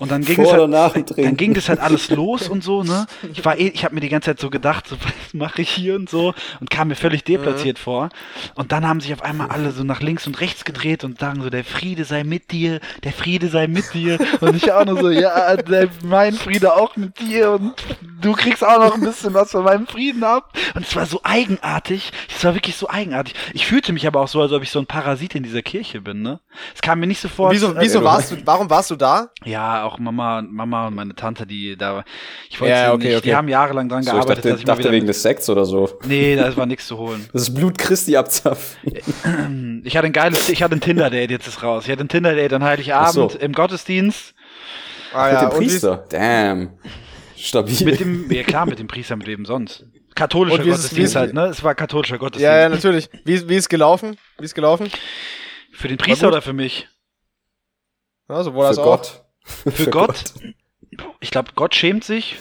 und 0.00 0.10
dann 0.10 0.22
ging 0.22 0.36
Vor 0.36 0.46
es 0.46 0.94
halt, 0.94 1.18
dann 1.18 1.36
ging 1.36 1.52
das 1.52 1.68
halt 1.68 1.78
alles 1.78 2.08
los 2.08 2.48
und 2.48 2.64
so, 2.64 2.82
ne? 2.82 3.06
Ich 3.34 3.44
war 3.44 3.58
eh, 3.58 3.68
ich 3.68 3.84
habe 3.84 3.94
mir 3.94 4.00
die 4.00 4.08
ganze 4.08 4.30
Zeit 4.30 4.40
so 4.40 4.48
gedacht, 4.48 4.88
so 4.88 4.96
was 5.04 5.34
mache 5.34 5.60
ich 5.60 5.68
hier 5.68 5.94
und 5.94 6.08
so 6.08 6.32
und 6.58 6.70
kam 6.70 6.88
mir 6.88 6.94
völlig 6.94 7.22
deplatziert 7.22 7.76
mhm. 7.76 7.82
vor. 7.82 8.08
Und 8.54 8.72
dann 8.72 8.88
haben 8.88 9.00
sich 9.00 9.12
auf 9.12 9.22
einmal 9.22 9.50
alle 9.50 9.72
so 9.72 9.84
nach 9.84 10.00
links 10.00 10.26
und 10.26 10.40
rechts 10.40 10.64
gedreht 10.64 11.04
und 11.04 11.20
sagen 11.20 11.42
so, 11.42 11.50
der 11.50 11.64
Friede 11.64 12.06
sei 12.06 12.24
mit 12.24 12.50
dir, 12.50 12.80
der 13.04 13.12
Friede 13.12 13.48
sei 13.48 13.66
mit 13.66 13.92
dir. 13.92 14.18
Und 14.40 14.56
ich 14.56 14.72
auch 14.72 14.86
nur 14.86 14.98
so, 14.98 15.10
ja, 15.10 15.54
der, 15.56 15.88
mein 16.02 16.32
Friede 16.32 16.74
auch 16.74 16.96
mit 16.96 17.20
dir 17.20 17.50
und 17.50 17.74
du 18.22 18.32
kriegst 18.32 18.64
auch 18.64 18.78
noch 18.78 18.94
ein 18.94 19.02
bisschen 19.02 19.34
was 19.34 19.50
von 19.50 19.64
meinem 19.64 19.86
Frieden 19.86 20.24
ab. 20.24 20.56
Und 20.74 20.86
es 20.86 20.96
war 20.96 21.04
so 21.04 21.20
eigenartig. 21.24 22.10
Es 22.34 22.42
war 22.42 22.54
wirklich 22.54 22.76
so 22.76 22.88
eigenartig. 22.88 23.34
Ich 23.52 23.66
fühlte 23.66 23.92
mich 23.92 24.06
aber 24.06 24.22
auch 24.22 24.28
so, 24.28 24.40
als 24.40 24.52
ob 24.52 24.62
ich 24.62 24.70
so 24.70 24.78
ein 24.78 24.86
Parasit 24.86 25.34
in 25.34 25.42
dieser 25.42 25.60
Kirche 25.60 26.00
bin, 26.00 26.22
ne? 26.22 26.40
Es 26.74 26.80
kam 26.80 27.00
mir 27.00 27.06
nicht 27.06 27.20
so 27.20 27.28
vor. 27.28 27.50
Wieso, 27.50 27.78
wieso 27.78 28.02
warst 28.02 28.32
du, 28.32 28.36
warum 28.46 28.70
warst 28.70 28.90
du 28.90 28.96
da? 28.96 29.28
Ja, 29.44 29.89
auch 29.90 29.98
Mama, 29.98 30.42
Mama 30.42 30.86
und 30.88 30.94
meine 30.94 31.14
Tante, 31.14 31.46
die 31.46 31.76
da, 31.76 32.04
ich 32.48 32.60
wollte 32.60 32.74
ja, 32.74 32.92
okay, 32.92 33.08
nicht, 33.08 33.16
okay. 33.16 33.28
die 33.28 33.34
haben 33.34 33.48
jahrelang 33.48 33.88
dran 33.88 34.02
so, 34.02 34.12
gearbeitet. 34.12 34.38
Ich 34.38 34.42
dachte, 34.42 34.50
dass 34.50 34.60
ich 34.60 34.66
dachte 34.66 34.92
wegen 34.92 35.06
des 35.06 35.22
Sex 35.22 35.48
oder 35.48 35.64
so. 35.64 35.98
Nee, 36.04 36.36
da 36.36 36.56
war 36.56 36.66
nichts 36.66 36.86
zu 36.86 36.98
holen. 36.98 37.28
Das 37.32 37.42
ist 37.42 37.54
Blut 37.54 37.78
Christi 37.78 38.16
abzapfen. 38.16 39.80
Ich 39.82 39.96
hatte 39.96 40.06
ein 40.06 40.12
geiles, 40.12 40.48
ich 40.50 40.62
hatte 40.62 40.76
ein 40.76 40.80
Tinder-Date, 40.80 41.30
jetzt 41.30 41.46
ist 41.46 41.62
raus. 41.62 41.84
Ich 41.86 41.90
hatte 41.90 42.04
ein 42.04 42.08
Tinder-Date 42.08 42.52
an 42.52 42.62
Heiligabend 42.62 43.32
so. 43.32 43.38
im 43.38 43.52
Gottesdienst. 43.52 44.34
Ah, 45.12 45.28
ja, 45.28 45.42
mit 45.42 45.52
dem 45.52 45.56
Priester. 45.56 46.04
Damn. 46.10 46.78
Stabil. 47.36 47.84
Mit 47.84 48.00
dem, 48.00 48.30
ja 48.30 48.42
klar, 48.42 48.66
mit 48.66 48.78
dem 48.78 48.86
Priester, 48.86 49.16
mit 49.16 49.26
wem 49.26 49.46
sonst. 49.46 49.86
Katholischer 50.14 50.62
Gottesdienst 50.62 51.16
halt, 51.16 51.32
ne? 51.32 51.46
Es 51.46 51.64
war 51.64 51.74
katholischer 51.74 52.18
Gottesdienst. 52.18 52.44
Ja, 52.44 52.58
ja, 52.58 52.68
natürlich. 52.68 53.08
Wie, 53.24 53.48
wie 53.48 53.56
ist 53.56 53.68
gelaufen? 53.68 54.18
Wie 54.38 54.44
ist 54.44 54.54
gelaufen? 54.54 54.90
Für 55.72 55.88
den 55.88 55.96
Priester 55.96 56.28
oder 56.28 56.42
für 56.42 56.52
mich? 56.52 56.88
Ja, 58.28 58.42
sowohl 58.42 58.66
als 58.66 58.76
für 58.76 58.84
Gott. 58.84 59.24
Für, 59.64 59.70
für 59.70 59.90
Gott? 59.90 60.06
Gott? 60.08 61.08
Ich 61.20 61.30
glaube, 61.30 61.50
Gott 61.54 61.74
schämt 61.74 62.04
sich. 62.04 62.36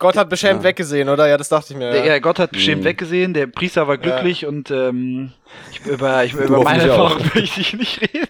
Gott 0.00 0.16
hat 0.16 0.30
beschämt 0.30 0.60
ja. 0.60 0.64
weggesehen, 0.64 1.10
oder? 1.10 1.28
Ja, 1.28 1.36
das 1.36 1.50
dachte 1.50 1.74
ich 1.74 1.78
mir. 1.78 2.06
Ja, 2.06 2.18
Gott 2.20 2.38
hat 2.38 2.52
beschämt 2.52 2.80
mhm. 2.80 2.86
weggesehen, 2.86 3.34
der 3.34 3.46
Priester 3.46 3.86
war 3.86 3.98
glücklich 3.98 4.40
ja. 4.42 4.48
und 4.48 4.70
ähm, 4.70 5.32
ich, 5.70 5.84
über, 5.84 6.24
ich, 6.24 6.32
über 6.32 6.62
meine 6.62 6.84
Erfahrung 6.84 7.22
möchte 7.34 7.60
ich 7.60 7.74
nicht 7.74 8.00
reden. 8.00 8.28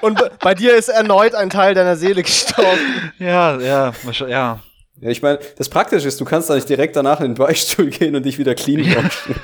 Und 0.00 0.22
bei 0.38 0.54
dir 0.54 0.76
ist 0.76 0.88
erneut 0.88 1.34
ein 1.34 1.50
Teil 1.50 1.74
deiner 1.74 1.96
Seele 1.96 2.22
gestorben. 2.22 2.78
Ja, 3.18 3.58
ja, 3.58 3.92
ja. 4.28 4.60
Ja, 5.00 5.10
ich 5.10 5.22
meine, 5.22 5.40
das 5.56 5.68
Praktische 5.68 6.06
ist, 6.06 6.20
du 6.20 6.24
kannst 6.24 6.50
da 6.50 6.54
nicht 6.54 6.68
direkt 6.68 6.94
danach 6.94 7.20
in 7.20 7.32
den 7.32 7.34
Beichtstuhl 7.34 7.90
gehen 7.90 8.14
und 8.14 8.24
dich 8.24 8.38
wieder 8.38 8.54
clean 8.54 8.84
waschen. 8.84 9.34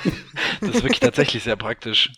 das 0.60 0.70
ist 0.70 0.82
wirklich 0.82 1.00
tatsächlich 1.00 1.42
sehr 1.42 1.56
praktisch. 1.56 2.12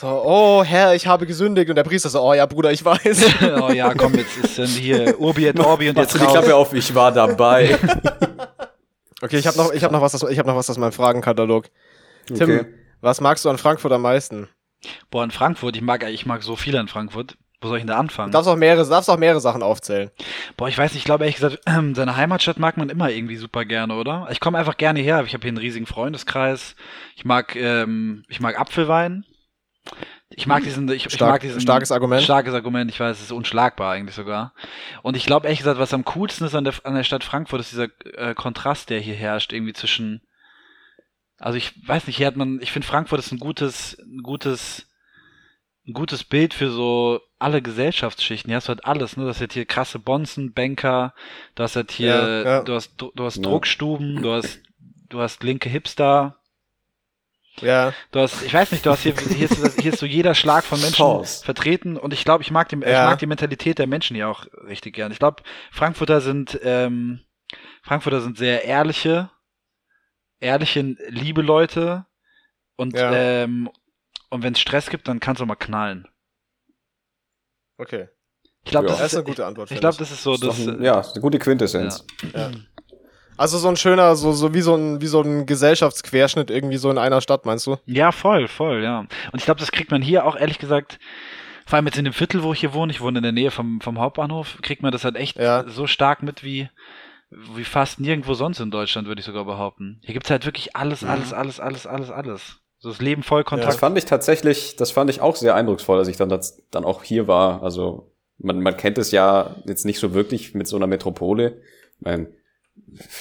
So, 0.00 0.22
oh 0.24 0.64
Herr, 0.64 0.94
ich 0.94 1.06
habe 1.06 1.26
gesündigt. 1.26 1.68
Und 1.68 1.76
der 1.76 1.82
Priester 1.82 2.08
so, 2.08 2.22
oh 2.22 2.32
ja, 2.32 2.46
Bruder, 2.46 2.72
ich 2.72 2.82
weiß. 2.82 3.34
oh 3.60 3.70
ja, 3.70 3.92
komm, 3.92 4.14
jetzt 4.14 4.34
ist 4.38 4.58
dann 4.58 4.66
hier 4.66 5.20
Urbi 5.20 5.46
et 5.46 5.60
Orbi 5.60 5.90
und 5.90 5.98
jetzt 5.98 6.14
raus. 6.14 6.26
die 6.26 6.32
Klappe 6.32 6.56
auf, 6.56 6.72
ich 6.72 6.94
war 6.94 7.12
dabei. 7.12 7.78
okay, 9.20 9.36
ich 9.36 9.46
habe 9.46 9.58
noch, 9.58 9.70
ich 9.74 9.84
hab 9.84 9.92
noch 9.92 10.00
was, 10.00 10.14
ich 10.14 10.38
habe 10.38 10.48
noch 10.48 10.56
was 10.56 10.70
aus 10.70 10.78
meinem 10.78 10.92
Fragenkatalog. 10.92 11.66
Tim, 12.24 12.36
okay. 12.36 12.64
was 13.02 13.20
magst 13.20 13.44
du 13.44 13.50
an 13.50 13.58
Frankfurt 13.58 13.92
am 13.92 14.00
meisten? 14.00 14.48
Boah, 15.10 15.22
in 15.22 15.30
Frankfurt, 15.30 15.76
ich 15.76 15.82
mag, 15.82 16.02
ich 16.08 16.24
mag 16.24 16.42
so 16.42 16.56
viel 16.56 16.78
an 16.78 16.88
Frankfurt. 16.88 17.36
Wo 17.60 17.68
soll 17.68 17.76
ich 17.76 17.82
denn 17.82 17.88
da 17.88 17.98
anfangen? 17.98 18.32
Du 18.32 18.38
darfst 18.38 18.48
auch 18.48 18.56
mehrere, 18.56 18.88
darfst 18.88 19.10
auch 19.10 19.18
mehrere 19.18 19.42
Sachen 19.42 19.62
aufzählen. 19.62 20.10
Boah, 20.56 20.68
ich 20.68 20.78
weiß 20.78 20.92
nicht, 20.92 21.00
ich 21.00 21.04
glaube 21.04 21.24
ehrlich 21.24 21.36
gesagt, 21.36 21.58
äh, 21.66 21.72
seine 21.94 22.16
Heimatstadt 22.16 22.58
mag 22.58 22.78
man 22.78 22.88
immer 22.88 23.10
irgendwie 23.10 23.36
super 23.36 23.66
gerne, 23.66 23.96
oder? 23.96 24.28
Ich 24.30 24.40
komme 24.40 24.56
einfach 24.56 24.78
gerne 24.78 25.00
her. 25.00 25.22
Ich 25.26 25.34
habe 25.34 25.42
hier 25.42 25.50
einen 25.50 25.58
riesigen 25.58 25.84
Freundeskreis. 25.84 26.74
Ich 27.16 27.26
mag, 27.26 27.54
ähm, 27.54 28.24
ich 28.28 28.40
mag 28.40 28.58
Apfelwein. 28.58 29.26
Ich 30.28 30.46
mag 30.46 30.62
diesen, 30.62 30.88
ich, 30.90 31.02
Stark, 31.02 31.14
ich 31.14 31.20
mag 31.20 31.40
diesen 31.40 31.60
starkes 31.60 31.90
Argument. 31.90 32.22
Starkes 32.22 32.54
Argument, 32.54 32.90
ich 32.90 33.00
weiß, 33.00 33.16
es 33.16 33.24
ist 33.24 33.32
unschlagbar 33.32 33.92
eigentlich 33.92 34.14
sogar. 34.14 34.54
Und 35.02 35.16
ich 35.16 35.26
glaube 35.26 35.46
ehrlich 35.46 35.58
gesagt, 35.58 35.80
was 35.80 35.92
am 35.92 36.04
coolsten 36.04 36.44
ist 36.44 36.54
an 36.54 36.64
der, 36.64 36.74
an 36.84 36.94
der 36.94 37.02
Stadt 37.02 37.24
Frankfurt, 37.24 37.60
ist 37.60 37.72
dieser 37.72 37.88
äh, 38.16 38.34
Kontrast, 38.34 38.90
der 38.90 39.00
hier 39.00 39.14
herrscht, 39.14 39.52
irgendwie 39.52 39.72
zwischen. 39.72 40.22
Also 41.38 41.56
ich 41.56 41.72
weiß 41.88 42.06
nicht, 42.06 42.16
hier 42.16 42.26
hat 42.26 42.36
man, 42.36 42.60
ich 42.60 42.70
finde 42.70 42.86
Frankfurt 42.86 43.18
ist 43.18 43.32
ein 43.32 43.38
gutes, 43.38 43.98
ein 43.98 44.22
gutes 44.22 44.86
ein 45.86 45.92
gutes 45.92 46.24
Bild 46.24 46.54
für 46.54 46.70
so 46.70 47.20
alle 47.38 47.62
Gesellschaftsschichten. 47.62 48.50
Du 48.50 48.56
hast 48.56 48.68
halt 48.68 48.84
alles, 48.84 49.16
ne? 49.16 49.24
Du 49.24 49.28
hast 49.28 49.40
halt 49.40 49.52
hier 49.52 49.64
krasse 49.64 49.98
Bonzen, 49.98 50.52
Banker, 50.52 51.14
du 51.54 51.62
hast 51.62 51.76
halt 51.76 51.90
hier, 51.90 52.14
ja, 52.14 52.42
ja. 52.42 52.62
du 52.62 52.74
hast, 52.74 52.94
du, 52.96 53.10
hast 53.18 53.36
ja. 53.36 53.42
Druckstuben, 53.42 54.22
du 54.22 54.32
hast, 54.32 54.60
du 55.08 55.20
hast 55.20 55.42
linke 55.42 55.68
Hipster. 55.68 56.39
Ja. 57.60 57.92
Du 58.12 58.20
hast, 58.20 58.42
ich 58.42 58.52
weiß 58.52 58.72
nicht, 58.72 58.84
du 58.84 58.90
hast 58.90 59.02
hier, 59.02 59.14
hier 59.14 59.50
ist, 59.50 59.80
hier 59.80 59.92
ist 59.92 59.98
so 59.98 60.06
jeder 60.06 60.34
Schlag 60.34 60.64
von 60.64 60.80
Menschen 60.80 61.04
Pause. 61.04 61.44
vertreten 61.44 61.96
und 61.96 62.12
ich 62.12 62.24
glaube, 62.24 62.42
ich 62.42 62.50
mag 62.50 62.68
die, 62.68 62.76
ich 62.76 62.82
mag 62.82 63.18
die 63.18 63.26
Mentalität 63.26 63.78
der 63.78 63.86
Menschen 63.86 64.16
hier 64.16 64.28
auch 64.28 64.46
richtig 64.66 64.94
gern. 64.94 65.12
Ich 65.12 65.18
glaube, 65.18 65.42
Frankfurter 65.70 66.20
sind, 66.20 66.58
ähm, 66.62 67.20
Frankfurter 67.82 68.20
sind 68.20 68.38
sehr 68.38 68.64
ehrliche, 68.64 69.30
ehrliche, 70.38 70.80
liebe 71.08 71.42
Leute 71.42 72.06
und, 72.76 72.94
ähm, 72.96 73.70
und 74.30 74.42
wenn 74.42 74.54
es 74.54 74.60
Stress 74.60 74.88
gibt, 74.88 75.08
dann 75.08 75.20
kannst 75.20 75.40
du 75.40 75.46
mal 75.46 75.56
knallen. 75.56 76.08
Okay. 77.76 78.08
Ich 78.64 78.72
glaube, 78.72 78.88
ja. 78.88 78.94
das, 78.94 79.06
ist 79.06 79.14
eine 79.14 79.24
gute 79.24 79.46
Antwort. 79.46 79.70
Ich 79.70 79.80
glaube, 79.80 79.96
das 79.96 80.10
ist 80.10 80.22
so, 80.22 80.36
das, 80.36 80.58
ist 80.58 80.68
ein, 80.68 80.82
ja, 80.82 81.00
eine 81.00 81.20
gute 81.20 81.38
Quintessenz. 81.38 82.04
Ja. 82.34 82.50
ja. 82.50 82.50
Also 83.40 83.56
so 83.56 83.68
ein 83.68 83.76
schöner, 83.76 84.16
so, 84.16 84.32
so 84.32 84.52
wie 84.52 84.60
so 84.60 84.74
ein, 84.74 85.00
wie 85.00 85.06
so 85.06 85.22
ein 85.22 85.46
Gesellschaftsquerschnitt 85.46 86.50
irgendwie 86.50 86.76
so 86.76 86.90
in 86.90 86.98
einer 86.98 87.22
Stadt, 87.22 87.46
meinst 87.46 87.66
du? 87.66 87.78
Ja, 87.86 88.12
voll, 88.12 88.48
voll, 88.48 88.82
ja. 88.82 88.98
Und 89.00 89.38
ich 89.38 89.46
glaube, 89.46 89.60
das 89.60 89.72
kriegt 89.72 89.90
man 89.90 90.02
hier 90.02 90.26
auch 90.26 90.36
ehrlich 90.36 90.58
gesagt, 90.58 90.98
vor 91.64 91.76
allem 91.76 91.86
jetzt 91.86 91.96
in 91.96 92.04
dem 92.04 92.12
Viertel, 92.12 92.42
wo 92.42 92.52
ich 92.52 92.60
hier 92.60 92.74
wohne, 92.74 92.92
ich 92.92 93.00
wohne 93.00 93.20
in 93.20 93.22
der 93.22 93.32
Nähe 93.32 93.50
vom, 93.50 93.80
vom 93.80 93.98
Hauptbahnhof, 93.98 94.58
kriegt 94.60 94.82
man 94.82 94.92
das 94.92 95.04
halt 95.04 95.16
echt 95.16 95.38
ja. 95.38 95.64
so 95.66 95.86
stark 95.86 96.22
mit 96.22 96.44
wie, 96.44 96.68
wie 97.54 97.64
fast 97.64 97.98
nirgendwo 97.98 98.34
sonst 98.34 98.60
in 98.60 98.70
Deutschland, 98.70 99.08
würde 99.08 99.20
ich 99.20 99.26
sogar 99.26 99.46
behaupten. 99.46 100.02
Hier 100.04 100.12
gibt's 100.12 100.28
halt 100.28 100.44
wirklich 100.44 100.76
alles, 100.76 101.02
alles, 101.02 101.32
alles, 101.32 101.60
alles, 101.60 101.86
alles, 101.86 102.10
alles. 102.10 102.58
So 102.78 102.90
das 102.90 103.00
Leben 103.00 103.22
voll 103.22 103.44
Kontakt. 103.44 103.68
Ja, 103.68 103.72
das 103.72 103.80
fand 103.80 103.96
ich 103.96 104.04
tatsächlich, 104.04 104.76
das 104.76 104.90
fand 104.90 105.08
ich 105.08 105.22
auch 105.22 105.36
sehr 105.36 105.54
eindrucksvoll, 105.54 105.96
als 105.96 106.08
ich 106.08 106.18
dann, 106.18 106.28
das, 106.28 106.62
dann 106.70 106.84
auch 106.84 107.04
hier 107.04 107.26
war. 107.26 107.62
Also 107.62 108.12
man, 108.36 108.60
man 108.60 108.76
kennt 108.76 108.98
es 108.98 109.12
ja 109.12 109.56
jetzt 109.64 109.86
nicht 109.86 109.98
so 109.98 110.12
wirklich 110.12 110.52
mit 110.52 110.66
so 110.66 110.76
einer 110.76 110.86
Metropole. 110.86 111.62
Ich 111.96 112.04
meine, 112.04 112.28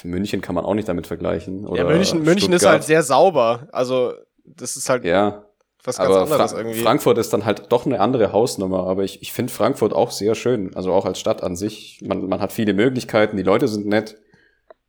München 0.04 0.42
kann 0.42 0.56
man 0.56 0.66
auch 0.66 0.74
nicht 0.74 0.88
damit 0.88 1.08
vergleichen. 1.08 1.66
Oder 1.66 1.84
ja, 1.84 1.90
München, 1.90 2.24
München 2.24 2.54
ist 2.54 2.66
halt 2.66 2.84
sehr 2.84 3.04
sauber. 3.04 3.68
Also 3.72 4.14
das 4.46 4.76
ist 4.76 4.90
halt 4.90 5.06
ja, 5.06 5.46
was 5.84 5.98
ganz 5.98 6.10
aber 6.10 6.22
anderes 6.24 6.52
Fra 6.52 6.58
irgendwie. 6.60 6.82
Frankfurt 6.82 7.18
ist 7.18 7.32
dann 7.32 7.46
halt 7.46 7.72
doch 7.72 7.86
eine 7.86 8.00
andere 8.00 8.32
Hausnummer. 8.32 8.88
Aber 8.88 9.04
ich, 9.04 9.22
ich 9.22 9.32
finde 9.32 9.52
Frankfurt 9.52 9.94
auch 9.94 10.12
sehr 10.12 10.36
schön. 10.36 10.76
Also 10.76 10.94
auch 10.94 11.06
als 11.06 11.20
Stadt 11.20 11.44
an 11.44 11.56
sich. 11.56 12.02
Man, 12.04 12.28
man 12.28 12.42
hat 12.42 12.52
viele 12.52 12.74
Möglichkeiten, 12.74 13.38
die 13.38 13.44
Leute 13.44 13.68
sind 13.68 13.86
nett. 13.86 14.18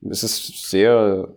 Es 0.02 0.22
ist 0.22 0.70
sehr 0.70 1.28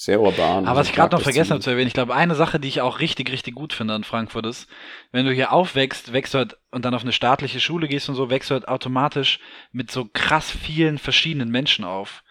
sehr 0.00 0.18
urban. 0.18 0.66
Aber 0.66 0.80
was 0.80 0.88
ich 0.88 0.94
gerade 0.94 1.14
noch 1.14 1.20
vergessen 1.20 1.50
habe 1.50 1.60
zu 1.60 1.68
erwähnen, 1.68 1.88
ich 1.88 1.92
glaube, 1.92 2.14
eine 2.14 2.34
Sache, 2.34 2.58
die 2.58 2.68
ich 2.68 2.80
auch 2.80 3.00
richtig, 3.00 3.30
richtig 3.30 3.54
gut 3.54 3.74
finde 3.74 3.92
an 3.92 4.02
Frankfurt 4.02 4.46
ist, 4.46 4.66
wenn 5.12 5.26
du 5.26 5.32
hier 5.32 5.52
aufwächst, 5.52 6.14
wächst 6.14 6.32
du 6.32 6.38
halt 6.38 6.56
und 6.70 6.86
dann 6.86 6.94
auf 6.94 7.02
eine 7.02 7.12
staatliche 7.12 7.60
Schule 7.60 7.86
gehst 7.86 8.08
und 8.08 8.14
so, 8.14 8.30
wächst 8.30 8.48
du 8.48 8.54
halt 8.54 8.66
automatisch 8.66 9.40
mit 9.72 9.90
so 9.90 10.08
krass 10.10 10.50
vielen 10.50 10.96
verschiedenen 10.96 11.50
Menschen 11.50 11.84
auf. 11.84 12.22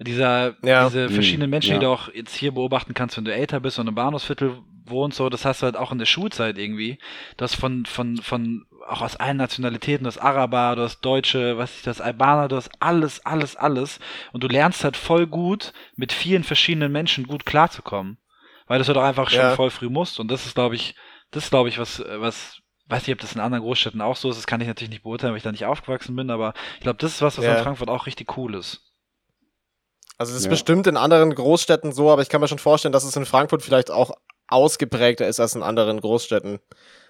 Dieser, 0.00 0.54
ja. 0.62 0.86
diese 0.86 1.08
verschiedenen 1.08 1.50
Menschen, 1.50 1.72
ja. 1.72 1.78
die 1.78 1.84
du 1.84 1.90
auch 1.90 2.08
jetzt 2.14 2.34
hier 2.34 2.52
beobachten 2.52 2.94
kannst, 2.94 3.16
wenn 3.16 3.24
du 3.24 3.34
älter 3.34 3.58
bist 3.58 3.80
und 3.80 3.88
im 3.88 3.96
Bahnhofsviertel 3.96 4.58
wohnst, 4.86 5.18
so, 5.18 5.28
das 5.28 5.44
hast 5.44 5.60
du 5.60 5.64
halt 5.64 5.76
auch 5.76 5.90
in 5.90 5.98
der 5.98 6.06
Schulzeit 6.06 6.56
irgendwie. 6.56 6.98
Das 7.36 7.54
von, 7.54 7.84
von, 7.84 8.16
von, 8.18 8.64
auch 8.86 9.02
aus 9.02 9.16
allen 9.16 9.36
Nationalitäten, 9.36 10.04
das 10.04 10.18
Araber, 10.18 10.76
du 10.76 10.82
hast 10.82 11.00
Deutsche, 11.00 11.58
was 11.58 11.76
ist 11.76 11.86
das, 11.86 12.00
Albaner, 12.00 12.46
du 12.46 12.56
hast 12.56 12.70
alles, 12.80 13.26
alles, 13.26 13.56
alles. 13.56 13.98
Und 14.32 14.44
du 14.44 14.48
lernst 14.48 14.84
halt 14.84 14.96
voll 14.96 15.26
gut, 15.26 15.72
mit 15.96 16.12
vielen 16.12 16.44
verschiedenen 16.44 16.92
Menschen 16.92 17.26
gut 17.26 17.44
klarzukommen. 17.44 18.18
Weil 18.68 18.78
das 18.78 18.86
halt 18.86 18.98
auch 18.98 19.02
einfach 19.02 19.30
schon 19.30 19.40
ja. 19.40 19.56
voll 19.56 19.70
früh 19.70 19.88
musst. 19.88 20.20
Und 20.20 20.30
das 20.30 20.46
ist, 20.46 20.54
glaube 20.54 20.76
ich, 20.76 20.94
das 21.32 21.44
ist, 21.44 21.50
glaube 21.50 21.70
ich, 21.70 21.78
was, 21.78 22.04
was, 22.06 22.60
weiß 22.86 23.06
nicht, 23.06 23.14
ob 23.14 23.20
das 23.20 23.34
in 23.34 23.40
anderen 23.40 23.64
Großstädten 23.64 24.00
auch 24.00 24.16
so 24.16 24.30
ist, 24.30 24.36
das 24.36 24.46
kann 24.46 24.60
ich 24.60 24.68
natürlich 24.68 24.90
nicht 24.90 25.02
beurteilen, 25.02 25.32
weil 25.32 25.38
ich 25.38 25.42
da 25.42 25.52
nicht 25.52 25.64
aufgewachsen 25.64 26.14
bin, 26.16 26.30
aber 26.30 26.54
ich 26.76 26.80
glaube, 26.80 26.98
das 26.98 27.14
ist 27.14 27.22
was, 27.22 27.38
was 27.38 27.44
ja. 27.44 27.56
in 27.56 27.62
Frankfurt 27.62 27.90
auch 27.90 28.06
richtig 28.06 28.36
cool 28.36 28.54
ist. 28.54 28.87
Also 30.18 30.32
es 30.32 30.38
ist 30.38 30.44
ja. 30.44 30.50
bestimmt 30.50 30.86
in 30.88 30.96
anderen 30.96 31.34
Großstädten 31.34 31.92
so, 31.92 32.10
aber 32.10 32.22
ich 32.22 32.28
kann 32.28 32.40
mir 32.40 32.48
schon 32.48 32.58
vorstellen, 32.58 32.92
dass 32.92 33.04
es 33.04 33.16
in 33.16 33.24
Frankfurt 33.24 33.62
vielleicht 33.62 33.90
auch 33.90 34.10
ausgeprägter 34.48 35.28
ist 35.28 35.38
als 35.38 35.54
in 35.54 35.62
anderen 35.62 36.00
Großstädten. 36.00 36.58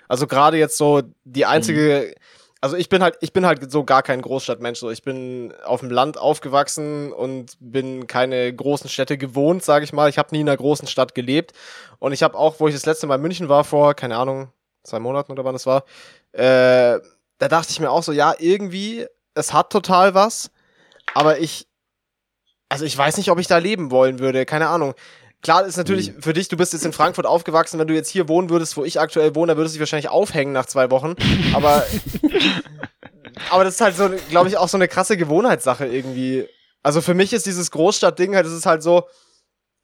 Also 0.09 0.27
gerade 0.27 0.59
jetzt 0.59 0.77
so 0.77 1.03
die 1.25 1.47
einzige, 1.47 2.09
mhm. 2.09 2.15
also 2.61 2.77
ich 2.77 2.89
bin 2.89 3.03
halt, 3.03 3.17
ich 3.21 3.33
bin 3.33 3.47
halt 3.47 3.71
so 3.71 3.85
gar 3.85 4.03
kein 4.03 4.21
Großstadtmensch. 4.21 4.79
So. 4.79 4.91
Ich 4.91 5.03
bin 5.03 5.55
auf 5.65 5.81
dem 5.81 5.91
Land 5.91 6.19
aufgewachsen 6.19 7.13
und 7.13 7.57
bin 7.61 8.07
keine 8.07 8.53
großen 8.55 8.91
Städte 8.91 9.17
gewohnt, 9.17 9.65
sage 9.65 9.85
ich 9.85 9.93
mal. 9.93 10.11
Ich 10.11 10.19
habe 10.19 10.29
nie 10.33 10.41
in 10.41 10.49
einer 10.49 10.57
großen 10.57 10.89
Stadt 10.89 11.15
gelebt. 11.15 11.53
Und 11.99 12.13
ich 12.13 12.23
habe 12.23 12.37
auch, 12.37 12.61
wo 12.61 12.69
ich 12.69 12.75
das 12.75 12.87
letzte 12.87 13.07
Mal 13.07 13.17
in 13.17 13.23
München 13.23 13.49
war, 13.49 13.65
vor, 13.65 13.95
keine 13.95 14.17
Ahnung, 14.17 14.53
zwei 14.83 14.99
Monaten 14.99 15.33
oder 15.33 15.45
wann 15.45 15.55
das 15.55 15.67
war, 15.67 15.85
äh, 16.33 17.01
da 17.39 17.49
dachte 17.49 17.71
ich 17.71 17.81
mir 17.81 17.91
auch 17.91 18.03
so, 18.03 18.13
ja, 18.13 18.35
irgendwie, 18.39 19.07
es 19.35 19.53
hat 19.53 19.71
total 19.71 20.15
was, 20.15 20.51
aber 21.15 21.39
ich, 21.39 21.68
also 22.69 22.85
ich 22.85 22.97
weiß 22.97 23.17
nicht, 23.17 23.31
ob 23.31 23.39
ich 23.39 23.47
da 23.47 23.59
leben 23.59 23.91
wollen 23.91 24.19
würde, 24.19 24.45
keine 24.45 24.69
Ahnung. 24.69 24.95
Klar 25.41 25.65
ist 25.65 25.77
natürlich 25.77 26.13
mhm. 26.13 26.23
für 26.23 26.33
dich, 26.33 26.49
du 26.49 26.57
bist 26.57 26.73
jetzt 26.73 26.85
in 26.85 26.93
Frankfurt 26.93 27.27
aufgewachsen, 27.27 27.79
wenn 27.79 27.87
du 27.87 27.95
jetzt 27.95 28.11
hier 28.11 28.29
wohnen 28.29 28.51
würdest, 28.51 28.77
wo 28.77 28.85
ich 28.85 28.99
aktuell 28.99 29.35
wohne, 29.35 29.53
da 29.53 29.57
würdest 29.57 29.75
du 29.75 29.79
dich 29.79 29.81
wahrscheinlich 29.81 30.11
aufhängen 30.11 30.53
nach 30.53 30.67
zwei 30.67 30.91
Wochen. 30.91 31.15
Aber, 31.55 31.87
aber 33.51 33.65
das 33.65 33.75
ist 33.75 33.81
halt 33.81 33.97
so, 33.97 34.11
glaube 34.31 34.49
ich, 34.49 34.57
auch 34.57 34.69
so 34.69 34.77
eine 34.77 34.89
krasse 34.89 35.17
Gewohnheitssache 35.17 35.87
irgendwie. 35.87 36.49
Also 36.83 37.01
für 37.01 37.15
mich 37.15 37.33
ist 37.33 37.47
dieses 37.47 37.71
Großstadtding 37.71 38.35
halt, 38.35 38.47
das 38.47 38.53
ist 38.53 38.67
halt 38.67 38.83
so, 38.83 39.05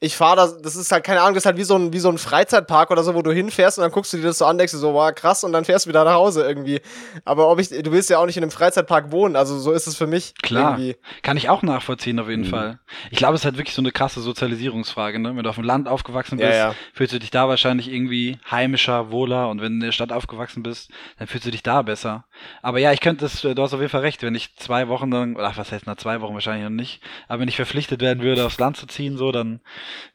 ich 0.05 0.16
fahre 0.16 0.36
da, 0.36 0.46
das 0.62 0.76
ist 0.76 0.92
halt, 0.92 1.02
keine 1.02 1.22
Ahnung, 1.22 1.34
das 1.34 1.42
ist 1.42 1.46
halt 1.46 1.57
wie 1.57 1.64
so, 1.64 1.76
ein, 1.76 1.92
wie 1.92 1.98
so 1.98 2.11
ein 2.11 2.18
Freizeitpark 2.18 2.90
oder 2.90 3.02
so, 3.02 3.14
wo 3.14 3.22
du 3.22 3.32
hinfährst 3.32 3.78
und 3.78 3.82
dann 3.82 3.90
guckst 3.90 4.12
du 4.12 4.18
dir 4.18 4.24
das 4.24 4.38
so 4.38 4.44
an, 4.44 4.59
denkst 4.59 4.72
du 4.72 4.78
so, 4.78 4.92
wow, 4.92 5.12
krass, 5.14 5.44
und 5.44 5.52
dann 5.52 5.64
fährst 5.64 5.86
du 5.86 5.88
wieder 5.88 6.05
nach 6.05 6.14
Hause 6.14 6.42
irgendwie. 6.42 6.80
Aber 7.24 7.48
ob 7.50 7.59
ich, 7.59 7.70
du 7.70 7.90
willst 7.90 8.11
ja 8.11 8.18
auch 8.18 8.26
nicht 8.26 8.36
in 8.36 8.42
einem 8.42 8.50
Freizeitpark 8.50 9.11
wohnen, 9.12 9.34
also 9.34 9.59
so 9.59 9.72
ist 9.72 9.86
es 9.86 9.96
für 9.96 10.07
mich. 10.07 10.34
Klar, 10.42 10.78
irgendwie. 10.78 10.96
kann 11.22 11.38
ich 11.38 11.48
auch 11.48 11.62
nachvollziehen 11.62 12.18
auf 12.18 12.28
jeden 12.28 12.42
mhm. 12.42 12.50
Fall. 12.50 12.78
Ich 13.11 13.18
glaube, 13.18 13.34
es 13.34 13.40
ist 13.40 13.44
halt 13.46 13.57
wirklich 13.57 13.74
so 13.74 13.80
eine 13.80 13.92
krasse 13.92 14.20
Sozialisierungsfrage, 14.20 15.18
ne? 15.18 15.34
Wenn 15.34 15.42
du 15.42 15.48
auf 15.48 15.57
dem 15.57 15.64
Land 15.64 15.88
aufgewachsen 15.88 16.36
bist, 16.36 16.50
ja, 16.50 16.68
ja. 16.68 16.74
fühlst 16.92 17.14
du 17.14 17.18
dich 17.18 17.30
da 17.30 17.48
wahrscheinlich 17.48 17.90
irgendwie 17.90 18.38
heimischer, 18.50 19.11
wohler 19.11 19.48
und 19.48 19.62
wenn 19.62 19.72
du 19.72 19.76
in 19.76 19.80
der 19.80 19.92
Stadt 19.92 20.12
aufgewachsen 20.12 20.62
bist, 20.62 20.90
dann 21.18 21.28
fühlst 21.28 21.46
du 21.46 21.50
dich 21.50 21.62
da 21.62 21.80
besser. 21.80 22.26
Aber 22.61 22.78
ja, 22.78 22.92
ich 22.92 23.00
könnte 23.00 23.24
das, 23.24 23.40
du 23.40 23.62
hast 23.62 23.72
auf 23.72 23.80
jeden 23.80 23.90
Fall 23.90 24.02
recht, 24.02 24.22
wenn 24.22 24.34
ich 24.34 24.55
zwei 24.57 24.88
Wochen 24.88 25.11
dann, 25.11 25.34
oder 25.34 25.52
was 25.57 25.72
heißt 25.72 25.86
nach 25.86 25.96
zwei 25.96 26.20
Wochen 26.20 26.34
wahrscheinlich 26.34 26.64
noch 26.64 26.70
nicht, 26.70 27.00
aber 27.26 27.40
wenn 27.40 27.48
ich 27.48 27.57
verpflichtet 27.57 28.02
werden 28.02 28.22
würde, 28.22 28.44
aufs 28.44 28.59
Land 28.59 28.76
zu 28.76 28.86
ziehen, 28.86 29.16
so, 29.16 29.32
dann 29.32 29.61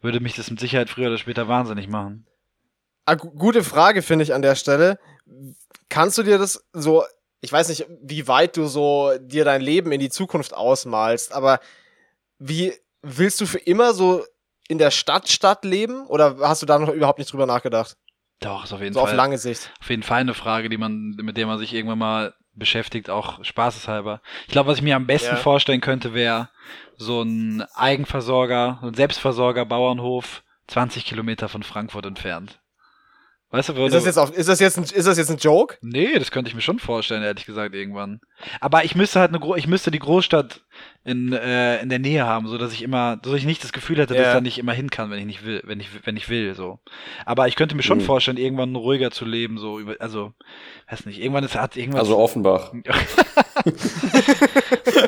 würde 0.02 0.20
mich 0.20 0.36
das 0.36 0.50
mit 0.50 0.60
Sicherheit 0.60 0.90
früher 0.90 1.08
oder 1.08 1.18
später 1.18 1.48
wahnsinnig 1.48 1.88
machen. 1.88 2.26
Ah, 3.06 3.16
gute 3.16 3.64
Frage 3.64 4.02
finde 4.02 4.24
ich 4.24 4.34
an 4.34 4.42
der 4.42 4.56
Stelle. 4.56 5.00
Kannst 5.90 6.18
du 6.18 6.24
dir 6.24 6.38
das 6.38 6.64
so, 6.74 7.04
ich 7.42 7.52
weiß 7.52 7.70
nicht, 7.70 7.88
wie 8.02 8.28
weit 8.28 8.56
du 8.58 8.68
so 8.68 9.12
dir 9.20 9.46
dein 9.46 9.62
Leben 9.62 9.92
in 9.92 10.00
die 10.00 10.10
Zukunft 10.10 10.54
ausmalst, 10.54 11.34
aber 11.34 11.60
wie 12.38 12.74
willst 13.02 13.42
du 13.42 13.46
für 13.46 13.58
immer 13.58 13.94
so 13.94 14.24
in 14.68 14.78
der 14.78 14.92
Stadt 14.92 15.30
Stadt 15.30 15.66
leben 15.66 16.06
oder 16.06 16.38
hast 16.42 16.62
du 16.62 16.66
da 16.66 16.78
noch 16.78 16.90
überhaupt 16.90 17.20
nicht 17.20 17.32
drüber 17.32 17.46
nachgedacht? 17.46 17.98
Doch, 18.40 18.64
ist 18.64 18.74
auf 18.74 18.82
jeden 18.82 18.94
so 18.94 19.00
Fall. 19.02 19.10
auf 19.10 19.16
lange 19.16 19.38
Sicht. 19.38 19.72
Auf 19.82 19.90
jeden 19.90 20.04
Fall 20.04 20.22
eine 20.22 20.34
Frage, 20.34 20.70
die 20.70 20.78
man, 20.78 21.16
mit 21.22 21.36
der 21.36 21.48
man 21.48 21.58
sich 21.58 21.74
irgendwann 21.74 21.98
mal 21.98 22.36
beschäftigt, 22.54 23.10
auch 23.10 23.44
spaßeshalber. 23.44 24.22
Ich 24.46 24.52
glaube, 24.52 24.70
was 24.70 24.78
ich 24.78 24.84
mir 24.84 24.96
am 24.96 25.08
besten 25.08 25.36
ja. 25.36 25.38
vorstellen 25.38 25.82
könnte, 25.82 26.14
wäre 26.14 26.50
so 27.00 27.22
ein 27.22 27.64
Eigenversorger, 27.74 28.80
ein 28.84 28.94
Selbstversorger 28.94 29.66
Bauernhof 29.66 30.44
20 30.68 31.06
Kilometer 31.06 31.50
von 31.50 31.64
Frankfurt 31.64 32.06
entfernt. 32.06 32.62
Weißt 33.52 33.70
du, 33.70 33.74
ist 33.86 33.96
das, 33.96 34.06
jetzt 34.06 34.20
auf, 34.20 34.32
ist, 34.32 34.48
das 34.48 34.60
jetzt 34.60 34.78
ein, 34.78 34.84
ist 34.84 35.08
das 35.08 35.18
jetzt 35.18 35.32
ein 35.32 35.38
Joke? 35.38 35.78
Nee, 35.82 36.20
das 36.20 36.30
könnte 36.30 36.50
ich 36.50 36.56
mir 36.56 36.62
schon 36.62 36.78
vorstellen, 36.78 37.24
ehrlich 37.24 37.48
gesagt, 37.48 37.74
irgendwann. 37.74 38.20
Aber 38.60 38.84
ich 38.84 38.96
müsste 38.96 39.22
halt 39.22 39.34
eine, 39.34 39.58
ich 39.58 39.66
müsste 39.66 39.90
die 39.90 39.98
Großstadt 39.98 40.62
in, 41.06 41.32
äh, 41.34 41.82
in 41.82 41.90
der 41.90 42.00
Nähe 42.00 42.26
haben, 42.26 42.48
so 42.48 42.58
dass 42.58 42.74
ich 42.74 42.82
immer, 42.84 43.20
so 43.24 43.32
dass 43.32 43.40
ich 43.40 43.46
nicht 43.46 43.64
das 43.64 43.72
Gefühl 43.72 43.98
hätte, 43.98 44.14
yeah. 44.14 44.24
dass 44.24 44.32
ich 44.32 44.36
da 44.36 44.42
nicht 44.42 44.58
immer 44.60 44.74
hin 44.74 44.90
kann, 44.90 45.10
wenn 45.10 45.20
ich 45.20 45.26
nicht 45.26 45.46
will, 45.46 45.62
wenn 45.66 45.80
ich, 45.80 45.88
wenn 46.04 46.18
ich 46.18 46.30
will, 46.30 46.54
so. 46.56 46.80
Aber 47.26 47.48
ich 47.48 47.56
könnte 47.56 47.76
mir 47.76 47.84
schon 47.84 48.00
mhm. 48.00 48.04
vorstellen, 48.04 48.38
irgendwann 48.38 48.76
ruhiger 48.76 49.10
zu 49.10 49.24
leben, 49.26 49.58
so 49.58 49.80
über, 49.80 49.96
also, 50.00 50.34
weiß 50.90 51.06
nicht, 51.06 51.20
irgendwann 51.20 51.46
ist, 51.46 51.56
hat 51.56 51.78
irgendwann. 51.78 52.02
Also 52.02 52.18
Offenbach. 52.18 52.74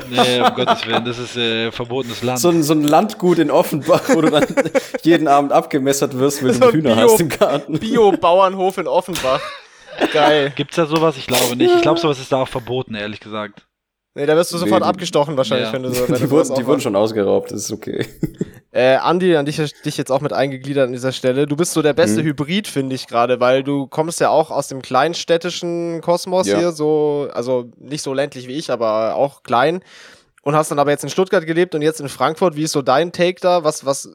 nee, 0.09 0.41
um 0.41 0.55
Gottes 0.55 0.87
Willen, 0.87 1.03
das 1.05 1.19
ist 1.19 1.35
äh, 1.35 1.71
verbotenes 1.71 2.23
Land. 2.23 2.39
So 2.39 2.49
ein, 2.49 2.63
so 2.63 2.73
ein 2.73 2.83
Landgut 2.83 3.37
in 3.39 3.51
Offenbach, 3.51 4.03
wo 4.09 4.21
du 4.21 4.31
dann 4.31 4.47
jeden 5.03 5.27
Abend 5.27 5.51
abgemessert 5.51 6.17
wirst, 6.17 6.41
wenn 6.43 6.53
so 6.53 6.71
du 6.71 6.71
Hühner 6.71 6.95
Bio, 6.95 7.11
hast 7.11 7.19
im 7.19 7.29
Garten. 7.29 7.79
Bio-Bauernhof 7.79 8.77
in 8.77 8.87
Offenbach. 8.87 9.41
Geil. 10.13 10.53
Gibt's 10.55 10.77
da 10.77 10.85
sowas? 10.85 11.17
Ich 11.17 11.27
glaube 11.27 11.55
nicht. 11.57 11.75
Ich 11.75 11.81
glaube, 11.81 11.99
sowas 11.99 12.17
ist 12.19 12.31
da 12.31 12.37
auch 12.37 12.47
verboten, 12.47 12.95
ehrlich 12.95 13.19
gesagt. 13.19 13.67
Nee, 14.13 14.25
da 14.25 14.35
wirst 14.35 14.51
du 14.53 14.57
sofort 14.57 14.81
nee, 14.81 14.87
abgestochen 14.87 15.37
wahrscheinlich, 15.37 15.67
ja. 15.67 15.73
wenn 15.73 15.83
du 15.83 15.93
so. 15.93 16.03
Wenn 16.07 16.15
die, 16.15 16.23
du 16.23 16.29
wurden, 16.31 16.55
die 16.55 16.65
wurden 16.65 16.81
schon 16.81 16.95
ausgeraubt, 16.95 17.51
das 17.51 17.63
ist 17.63 17.71
okay. 17.71 18.05
Äh, 18.73 18.95
Andi, 18.95 19.35
an 19.35 19.45
dich, 19.45 19.57
dich 19.83 19.97
jetzt 19.97 20.13
auch 20.13 20.21
mit 20.21 20.31
eingegliedert 20.31 20.85
an 20.85 20.93
dieser 20.93 21.11
Stelle. 21.11 21.45
Du 21.45 21.57
bist 21.57 21.73
so 21.73 21.81
der 21.81 21.91
beste 21.91 22.21
mhm. 22.21 22.27
Hybrid, 22.27 22.69
finde 22.69 22.95
ich 22.95 23.05
gerade, 23.05 23.41
weil 23.41 23.63
du 23.63 23.85
kommst 23.85 24.21
ja 24.21 24.29
auch 24.29 24.49
aus 24.49 24.69
dem 24.69 24.81
kleinstädtischen 24.81 25.99
Kosmos 25.99 26.47
ja. 26.47 26.57
hier, 26.57 26.71
so, 26.71 27.27
also 27.33 27.69
nicht 27.77 28.01
so 28.01 28.13
ländlich 28.13 28.47
wie 28.47 28.53
ich, 28.53 28.71
aber 28.71 29.15
auch 29.15 29.43
klein. 29.43 29.83
Und 30.41 30.55
hast 30.55 30.71
dann 30.71 30.79
aber 30.79 30.91
jetzt 30.91 31.03
in 31.03 31.09
Stuttgart 31.09 31.45
gelebt 31.45 31.75
und 31.75 31.81
jetzt 31.81 31.99
in 31.99 32.07
Frankfurt. 32.07 32.55
Wie 32.55 32.63
ist 32.63 32.71
so 32.71 32.81
dein 32.81 33.11
Take 33.11 33.41
da? 33.41 33.65
Was, 33.65 33.85
was, 33.85 34.09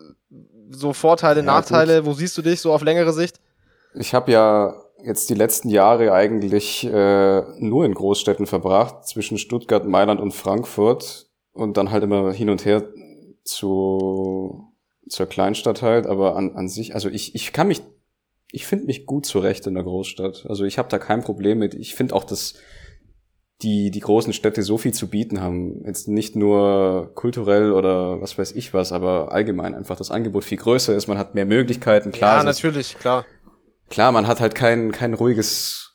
so 0.70 0.94
Vorteile, 0.94 1.40
ja, 1.40 1.46
Nachteile? 1.46 1.98
Gut. 1.98 2.06
Wo 2.06 2.14
siehst 2.14 2.38
du 2.38 2.40
dich 2.40 2.62
so 2.62 2.72
auf 2.72 2.82
längere 2.82 3.12
Sicht? 3.12 3.38
Ich 3.92 4.14
habe 4.14 4.32
ja 4.32 4.74
jetzt 5.02 5.30
die 5.30 5.34
letzten 5.34 5.68
Jahre 5.68 6.12
eigentlich 6.12 6.84
äh, 6.84 7.42
nur 7.58 7.84
in 7.84 7.94
Großstädten 7.94 8.46
verbracht, 8.46 9.06
zwischen 9.06 9.38
Stuttgart, 9.38 9.86
Mailand 9.86 10.20
und 10.20 10.32
Frankfurt 10.32 11.26
und 11.52 11.76
dann 11.76 11.90
halt 11.90 12.04
immer 12.04 12.32
hin 12.32 12.50
und 12.50 12.64
her 12.64 12.84
zu 13.44 14.72
zur 15.08 15.26
Kleinstadt 15.26 15.82
halt, 15.82 16.06
aber 16.06 16.36
an, 16.36 16.56
an 16.56 16.68
sich, 16.68 16.94
also 16.94 17.08
ich, 17.08 17.34
ich 17.34 17.52
kann 17.52 17.68
mich, 17.68 17.82
ich 18.50 18.66
finde 18.66 18.86
mich 18.86 19.06
gut 19.06 19.26
zurecht 19.26 19.66
in 19.66 19.74
der 19.74 19.84
Großstadt. 19.84 20.46
Also 20.48 20.64
ich 20.64 20.78
habe 20.78 20.88
da 20.88 20.98
kein 20.98 21.22
Problem 21.22 21.58
mit. 21.58 21.74
Ich 21.74 21.94
finde 21.94 22.14
auch, 22.14 22.24
dass 22.24 22.54
die, 23.62 23.90
die 23.90 24.00
großen 24.00 24.32
Städte 24.32 24.62
so 24.62 24.78
viel 24.78 24.92
zu 24.92 25.08
bieten 25.08 25.40
haben. 25.40 25.84
Jetzt 25.86 26.08
nicht 26.08 26.36
nur 26.36 27.12
kulturell 27.14 27.72
oder 27.72 28.20
was 28.20 28.36
weiß 28.36 28.52
ich 28.52 28.74
was, 28.74 28.92
aber 28.92 29.32
allgemein 29.32 29.74
einfach 29.74 29.96
das 29.96 30.10
Angebot 30.10 30.44
viel 30.44 30.58
größer 30.58 30.94
ist. 30.94 31.06
Man 31.06 31.18
hat 31.18 31.34
mehr 31.34 31.46
Möglichkeiten, 31.46 32.12
klar. 32.12 32.38
Ja, 32.38 32.44
natürlich, 32.44 32.98
klar 32.98 33.24
klar, 33.88 34.12
man 34.12 34.26
hat 34.26 34.40
halt 34.40 34.54
kein, 34.54 34.92
kein 34.92 35.14
ruhiges 35.14 35.86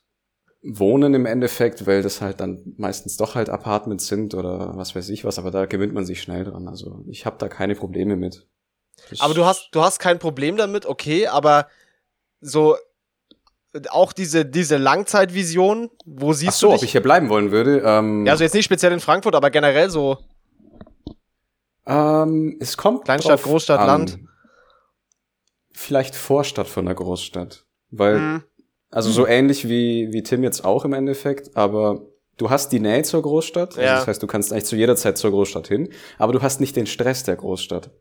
Wohnen 0.64 1.14
im 1.14 1.26
Endeffekt, 1.26 1.88
weil 1.88 2.04
das 2.04 2.22
halt 2.22 2.40
dann 2.40 2.74
meistens 2.78 3.18
doch 3.18 3.36
halt 3.36 3.50
Apartments 3.50 4.08
sind 4.08 4.36
oder 4.36 4.78
was 4.78 4.96
weiß 4.96 5.10
ich 5.10 5.26
was, 5.26 5.40
aber 5.40 5.50
da 5.50 5.66
gewinnt 5.66 5.94
man 5.94 6.06
sich 6.06 6.22
schnell 6.22 6.44
dran. 6.44 6.68
Also 6.68 7.04
ich 7.08 7.26
habe 7.26 7.38
da 7.40 7.48
keine 7.48 7.76
Probleme 7.76 8.16
mit. 8.16 8.48
Das 9.10 9.22
aber 9.22 9.34
du 9.34 9.46
hast, 9.46 9.70
du 9.72 9.82
hast 9.82 10.00
kein 10.00 10.20
Problem 10.20 10.58
damit, 10.58 10.86
okay, 10.86 11.28
aber 11.28 11.68
so 12.42 12.76
auch 13.90 14.14
diese, 14.14 14.46
diese 14.46 14.78
Langzeitvision, 14.78 15.90
wo 16.06 16.34
siehst 16.34 16.50
Ach 16.50 16.60
so, 16.60 16.68
du 16.68 16.74
dich? 16.74 16.82
ob 16.82 16.86
ich 16.86 16.92
hier 16.92 17.02
bleiben 17.02 17.30
wollen 17.30 17.52
würde? 17.52 17.82
Ähm, 17.84 18.26
ja, 18.26 18.34
also 18.34 18.44
jetzt 18.44 18.54
nicht 18.54 18.66
speziell 18.66 18.92
in 18.92 19.00
Frankfurt, 19.00 19.34
aber 19.34 19.50
generell 19.50 19.90
so. 19.90 20.18
Ähm, 21.86 22.58
es 22.60 22.78
kommt 22.78 23.06
Kleinstadt, 23.06 23.42
Großstadt, 23.42 23.80
an. 23.80 23.88
Land. 23.88 24.20
Vielleicht 25.72 26.16
Vorstadt 26.16 26.68
von 26.68 26.86
der 26.86 26.96
Großstadt. 26.96 27.66
Weil, 27.92 28.20
mhm. 28.20 28.44
also 28.90 29.12
so 29.12 29.28
ähnlich 29.28 29.68
wie, 29.68 30.12
wie 30.12 30.24
Tim 30.24 30.44
jetzt 30.44 30.66
auch 30.66 30.86
im 30.86 30.94
Endeffekt, 30.94 31.56
aber 31.56 32.08
du 32.38 32.50
hast 32.50 32.72
die 32.72 32.80
Nähe 32.80 33.04
zur 33.04 33.22
Großstadt. 33.22 33.72
Also 33.72 33.82
ja. 33.82 33.96
das 33.96 34.08
heißt, 34.08 34.24
du 34.24 34.28
kannst 34.28 34.52
eigentlich 34.52 34.66
zu 34.66 34.76
jeder 34.76 34.96
Zeit 34.96 35.18
zur 35.18 35.32
Großstadt 35.32 35.68
hin, 35.68 35.90
aber 36.18 36.34
du 36.34 36.42
hast 36.42 36.60
nicht 36.60 36.76
den 36.76 36.88
Stress 36.88 37.24
der 37.24 37.36
Großstadt. 37.36 37.92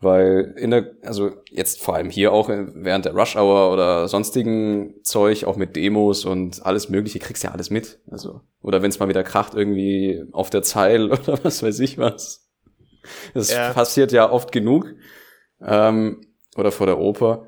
Weil 0.00 0.54
in 0.56 0.70
der, 0.70 0.92
also 1.02 1.32
jetzt 1.50 1.82
vor 1.82 1.96
allem 1.96 2.08
hier 2.08 2.32
auch 2.32 2.48
während 2.48 3.04
der 3.04 3.14
Rush 3.14 3.34
Hour 3.34 3.72
oder 3.72 4.06
sonstigen 4.06 4.94
Zeug, 5.02 5.42
auch 5.42 5.56
mit 5.56 5.74
Demos 5.74 6.24
und 6.24 6.64
alles 6.64 6.88
mögliche, 6.88 7.18
kriegst 7.18 7.42
ja 7.42 7.50
alles 7.50 7.70
mit. 7.70 7.98
Also, 8.08 8.42
oder 8.62 8.80
wenn 8.80 8.90
es 8.90 9.00
mal 9.00 9.08
wieder 9.08 9.24
kracht, 9.24 9.54
irgendwie 9.54 10.22
auf 10.30 10.50
der 10.50 10.62
Zeil 10.62 11.10
oder 11.12 11.42
was 11.42 11.64
weiß 11.64 11.80
ich 11.80 11.98
was. 11.98 12.48
Das 13.34 13.50
ja. 13.50 13.72
passiert 13.72 14.12
ja 14.12 14.30
oft 14.30 14.52
genug. 14.52 14.94
Ähm, 15.60 16.20
oder 16.56 16.70
vor 16.70 16.86
der 16.86 16.98
Oper 16.98 17.47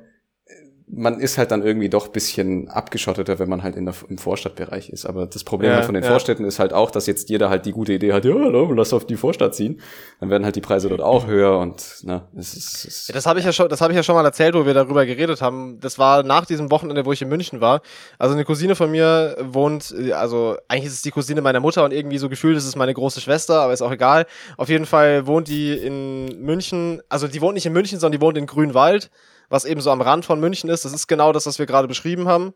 man 0.93 1.19
ist 1.19 1.37
halt 1.37 1.51
dann 1.51 1.63
irgendwie 1.63 1.89
doch 1.89 2.09
bisschen 2.09 2.67
abgeschotteter, 2.67 3.39
wenn 3.39 3.47
man 3.47 3.63
halt 3.63 3.75
in 3.75 3.85
der, 3.85 3.95
im 4.09 4.17
Vorstadtbereich 4.17 4.89
ist. 4.89 5.05
Aber 5.05 5.25
das 5.25 5.43
Problem 5.43 5.69
ja, 5.69 5.77
halt 5.77 5.85
von 5.85 5.93
den 5.93 6.03
ja. 6.03 6.09
Vorstädten 6.09 6.43
ist 6.43 6.59
halt 6.59 6.73
auch, 6.73 6.91
dass 6.91 7.07
jetzt 7.07 7.29
jeder 7.29 7.49
halt 7.49 7.65
die 7.65 7.71
gute 7.71 7.93
Idee 7.93 8.11
hat, 8.11 8.25
ja, 8.25 8.33
lass 8.33 8.91
auf 8.91 9.05
die 9.05 9.15
Vorstadt 9.15 9.55
ziehen. 9.55 9.79
Dann 10.19 10.29
werden 10.29 10.43
halt 10.43 10.55
die 10.55 10.61
Preise 10.61 10.89
dort 10.89 11.01
auch 11.01 11.27
höher 11.27 11.59
und 11.59 12.03
ne, 12.03 12.23
es 12.35 12.53
ist. 12.53 12.85
Es 12.85 13.07
ja, 13.07 13.13
das 13.13 13.25
habe 13.25 13.39
ich 13.39 13.45
ja 13.45 13.53
schon, 13.53 13.69
das 13.69 13.79
habe 13.79 13.93
ich 13.93 13.97
ja 13.97 14.03
schon 14.03 14.15
mal 14.15 14.25
erzählt, 14.25 14.53
wo 14.53 14.65
wir 14.65 14.73
darüber 14.73 15.05
geredet 15.05 15.41
haben. 15.41 15.79
Das 15.79 15.97
war 15.97 16.23
nach 16.23 16.45
diesem 16.45 16.69
Wochenende, 16.71 17.05
wo 17.05 17.13
ich 17.13 17.21
in 17.21 17.29
München 17.29 17.61
war. 17.61 17.81
Also 18.19 18.33
eine 18.33 18.43
Cousine 18.43 18.75
von 18.75 18.91
mir 18.91 19.37
wohnt, 19.39 19.95
also 20.13 20.57
eigentlich 20.67 20.87
ist 20.87 20.95
es 20.95 21.01
die 21.03 21.11
Cousine 21.11 21.41
meiner 21.41 21.61
Mutter 21.61 21.85
und 21.85 21.93
irgendwie 21.93 22.17
so 22.17 22.27
gefühlt 22.27 22.57
ist 22.57 22.65
es 22.65 22.75
meine 22.75 22.93
große 22.93 23.21
Schwester, 23.21 23.61
aber 23.61 23.71
ist 23.71 23.81
auch 23.81 23.91
egal. 23.91 24.25
Auf 24.57 24.67
jeden 24.67 24.85
Fall 24.85 25.25
wohnt 25.25 25.47
die 25.47 25.73
in 25.73 26.41
München, 26.41 27.01
also 27.07 27.27
die 27.27 27.39
wohnt 27.41 27.53
nicht 27.53 27.65
in 27.65 27.73
München, 27.73 27.99
sondern 27.99 28.19
die 28.19 28.25
wohnt 28.25 28.37
in 28.37 28.45
Grünwald 28.45 29.09
was 29.51 29.65
eben 29.65 29.81
so 29.81 29.91
am 29.91 30.01
Rand 30.01 30.23
von 30.23 30.39
München 30.39 30.69
ist. 30.69 30.85
Das 30.85 30.93
ist 30.93 31.07
genau 31.07 31.33
das, 31.33 31.45
was 31.45 31.59
wir 31.59 31.65
gerade 31.65 31.89
beschrieben 31.89 32.29
haben. 32.29 32.53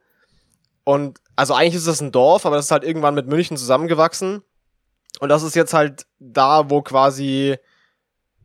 Und 0.86 1.20
also 1.36 1.54
eigentlich 1.54 1.76
ist 1.76 1.88
das 1.88 2.02
ein 2.02 2.14
Dorf, 2.14 2.46
aber 2.46 2.56
das 2.56 2.66
ist 2.66 2.72
halt 2.72 2.86
irgendwann 2.86 3.16
mit 3.16 3.28
München 3.28 3.58
zusammengewachsen. 3.58 4.44
Und 5.20 5.30
das 5.30 5.44
ist 5.44 5.56
jetzt 5.56 5.74
halt 5.74 6.06
da, 6.20 6.70
wo 6.70 6.82
quasi, 6.82 7.58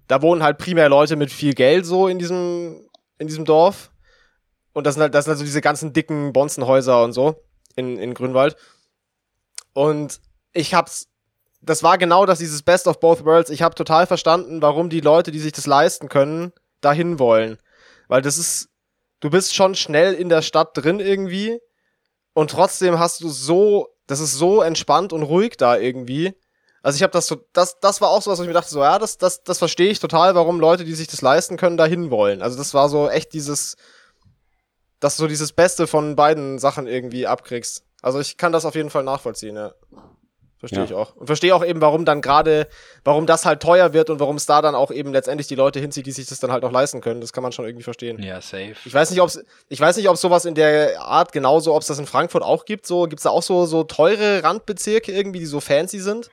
da 0.08 0.20
wohnen 0.20 0.42
halt 0.42 0.58
primär 0.58 0.88
Leute 0.88 1.14
mit 1.14 1.30
viel 1.30 1.54
Geld 1.54 1.86
so 1.86 2.08
in 2.08 2.18
diesem, 2.18 2.88
in 3.18 3.28
diesem 3.28 3.44
Dorf. 3.44 3.92
Und 4.72 4.84
das 4.84 4.94
sind 4.94 5.02
halt, 5.02 5.14
das 5.14 5.26
sind 5.26 5.32
halt 5.32 5.38
so 5.38 5.44
diese 5.44 5.60
ganzen 5.60 5.92
dicken 5.92 6.32
Bonzenhäuser 6.32 7.04
und 7.04 7.12
so 7.12 7.36
in, 7.76 7.98
in 7.98 8.14
Grünwald. 8.14 8.56
Und 9.74 10.20
ich 10.52 10.74
hab's, 10.74 11.06
das 11.60 11.84
war 11.84 11.98
genau 11.98 12.26
das, 12.26 12.40
dieses 12.40 12.62
Best 12.62 12.88
of 12.88 12.98
Both 12.98 13.24
Worlds. 13.24 13.50
Ich 13.50 13.62
habe 13.62 13.76
total 13.76 14.08
verstanden, 14.08 14.60
warum 14.60 14.90
die 14.90 15.00
Leute, 15.00 15.30
die 15.30 15.38
sich 15.38 15.52
das 15.52 15.66
leisten 15.68 16.08
können, 16.08 16.52
dahin 16.80 17.20
wollen. 17.20 17.58
Weil 18.10 18.22
das 18.22 18.38
ist, 18.38 18.68
du 19.20 19.30
bist 19.30 19.54
schon 19.54 19.76
schnell 19.76 20.14
in 20.14 20.28
der 20.28 20.42
Stadt 20.42 20.70
drin 20.74 20.98
irgendwie 20.98 21.60
und 22.32 22.50
trotzdem 22.50 22.98
hast 22.98 23.20
du 23.20 23.28
so, 23.28 23.86
das 24.08 24.18
ist 24.18 24.34
so 24.34 24.62
entspannt 24.62 25.12
und 25.12 25.22
ruhig 25.22 25.56
da 25.56 25.78
irgendwie. 25.78 26.34
Also 26.82 26.96
ich 26.96 27.04
habe 27.04 27.12
das 27.12 27.28
so, 27.28 27.36
das, 27.52 27.78
das 27.78 28.00
war 28.00 28.10
auch 28.10 28.20
so, 28.20 28.32
was 28.32 28.40
ich 28.40 28.48
mir 28.48 28.52
dachte, 28.52 28.68
so, 28.70 28.80
ja, 28.80 28.98
das, 28.98 29.16
das, 29.16 29.44
das 29.44 29.58
verstehe 29.58 29.92
ich 29.92 30.00
total, 30.00 30.34
warum 30.34 30.58
Leute, 30.58 30.84
die 30.84 30.94
sich 30.94 31.06
das 31.06 31.22
leisten 31.22 31.56
können, 31.56 31.76
dahin 31.76 32.10
wollen. 32.10 32.42
Also 32.42 32.58
das 32.58 32.74
war 32.74 32.88
so 32.88 33.08
echt 33.08 33.32
dieses, 33.32 33.76
dass 34.98 35.16
du 35.16 35.22
so 35.22 35.28
dieses 35.28 35.52
Beste 35.52 35.86
von 35.86 36.16
beiden 36.16 36.58
Sachen 36.58 36.88
irgendwie 36.88 37.28
abkriegst. 37.28 37.84
Also 38.02 38.18
ich 38.18 38.36
kann 38.36 38.50
das 38.50 38.64
auf 38.64 38.74
jeden 38.74 38.90
Fall 38.90 39.04
nachvollziehen, 39.04 39.54
ja. 39.54 39.72
Verstehe 40.60 40.80
ja. 40.80 40.84
ich 40.84 40.92
auch. 40.92 41.16
Und 41.16 41.26
verstehe 41.26 41.54
auch 41.54 41.64
eben, 41.64 41.80
warum 41.80 42.04
dann 42.04 42.20
gerade, 42.20 42.68
warum 43.02 43.24
das 43.24 43.46
halt 43.46 43.62
teuer 43.62 43.94
wird 43.94 44.10
und 44.10 44.20
warum 44.20 44.36
es 44.36 44.44
da 44.44 44.60
dann 44.60 44.74
auch 44.74 44.90
eben 44.90 45.10
letztendlich 45.10 45.46
die 45.48 45.54
Leute 45.54 45.80
hinzieht, 45.80 46.04
die 46.04 46.12
sich 46.12 46.26
das 46.26 46.38
dann 46.38 46.52
halt 46.52 46.64
auch 46.64 46.70
leisten 46.70 47.00
können. 47.00 47.22
Das 47.22 47.32
kann 47.32 47.42
man 47.42 47.50
schon 47.50 47.64
irgendwie 47.64 47.82
verstehen. 47.82 48.22
Ja, 48.22 48.42
safe. 48.42 48.76
Ich 48.84 48.92
weiß 48.92 49.10
nicht, 49.10 49.22
ob 49.22 49.30
ich 49.70 49.80
weiß 49.80 49.96
nicht, 49.96 50.10
ob 50.10 50.18
sowas 50.18 50.44
in 50.44 50.54
der 50.54 51.00
Art 51.00 51.32
genauso, 51.32 51.74
ob 51.74 51.80
es 51.80 51.88
das 51.88 51.98
in 51.98 52.04
Frankfurt 52.04 52.42
auch 52.42 52.66
gibt. 52.66 52.86
So, 52.86 53.04
gibt 53.04 53.20
es 53.20 53.22
da 53.22 53.30
auch 53.30 53.42
so, 53.42 53.64
so 53.64 53.84
teure 53.84 54.44
Randbezirke 54.44 55.12
irgendwie, 55.12 55.38
die 55.38 55.46
so 55.46 55.60
fancy 55.60 55.98
sind? 55.98 56.30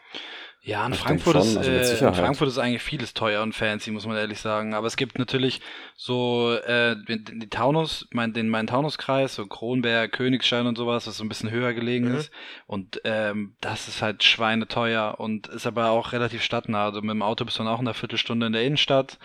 Ja, 0.68 0.86
in 0.86 0.94
Frankfurt, 0.94 1.38
ist, 1.38 1.56
also 1.56 1.72
äh, 1.72 2.10
in 2.10 2.14
Frankfurt 2.14 2.50
ist 2.50 2.58
eigentlich 2.58 2.84
vieles 2.84 3.14
teuer 3.14 3.42
und 3.42 3.54
fancy, 3.54 3.90
muss 3.90 4.06
man 4.06 4.18
ehrlich 4.18 4.42
sagen. 4.42 4.74
Aber 4.74 4.86
es 4.86 4.98
gibt 4.98 5.18
natürlich 5.18 5.62
so 5.96 6.52
äh, 6.56 6.98
die 7.08 7.50
Taunus, 7.50 8.06
mein, 8.12 8.34
den 8.34 8.50
Main-Taunus-Kreis, 8.50 9.36
so 9.36 9.48
Kronberg, 9.48 10.12
Königstein 10.12 10.68
und 10.68 10.78
sowas, 10.78 11.08
was 11.08 11.16
so 11.16 11.24
ein 11.24 11.30
bisschen 11.30 11.52
höher 11.52 11.74
gelegen 11.74 12.10
mhm. 12.10 12.18
ist. 12.18 12.32
Und 12.66 13.00
ähm, 13.06 13.56
das 13.62 13.88
ist 13.88 14.02
halt 14.02 14.26
schweineteuer 14.26 15.16
und 15.20 15.48
ist 15.48 15.66
aber 15.66 15.92
auch 15.92 16.12
relativ 16.12 16.44
stadtnah. 16.44 16.84
Also 16.84 17.00
mit 17.00 17.12
dem 17.12 17.22
Auto 17.22 17.46
bist 17.46 17.58
du 17.58 17.64
dann 17.64 17.72
auch 17.72 17.80
in 17.80 17.88
einer 17.88 17.94
Viertelstunde 17.94 18.48
in 18.48 18.52
der 18.52 18.66
Innenstadt. 18.66 19.20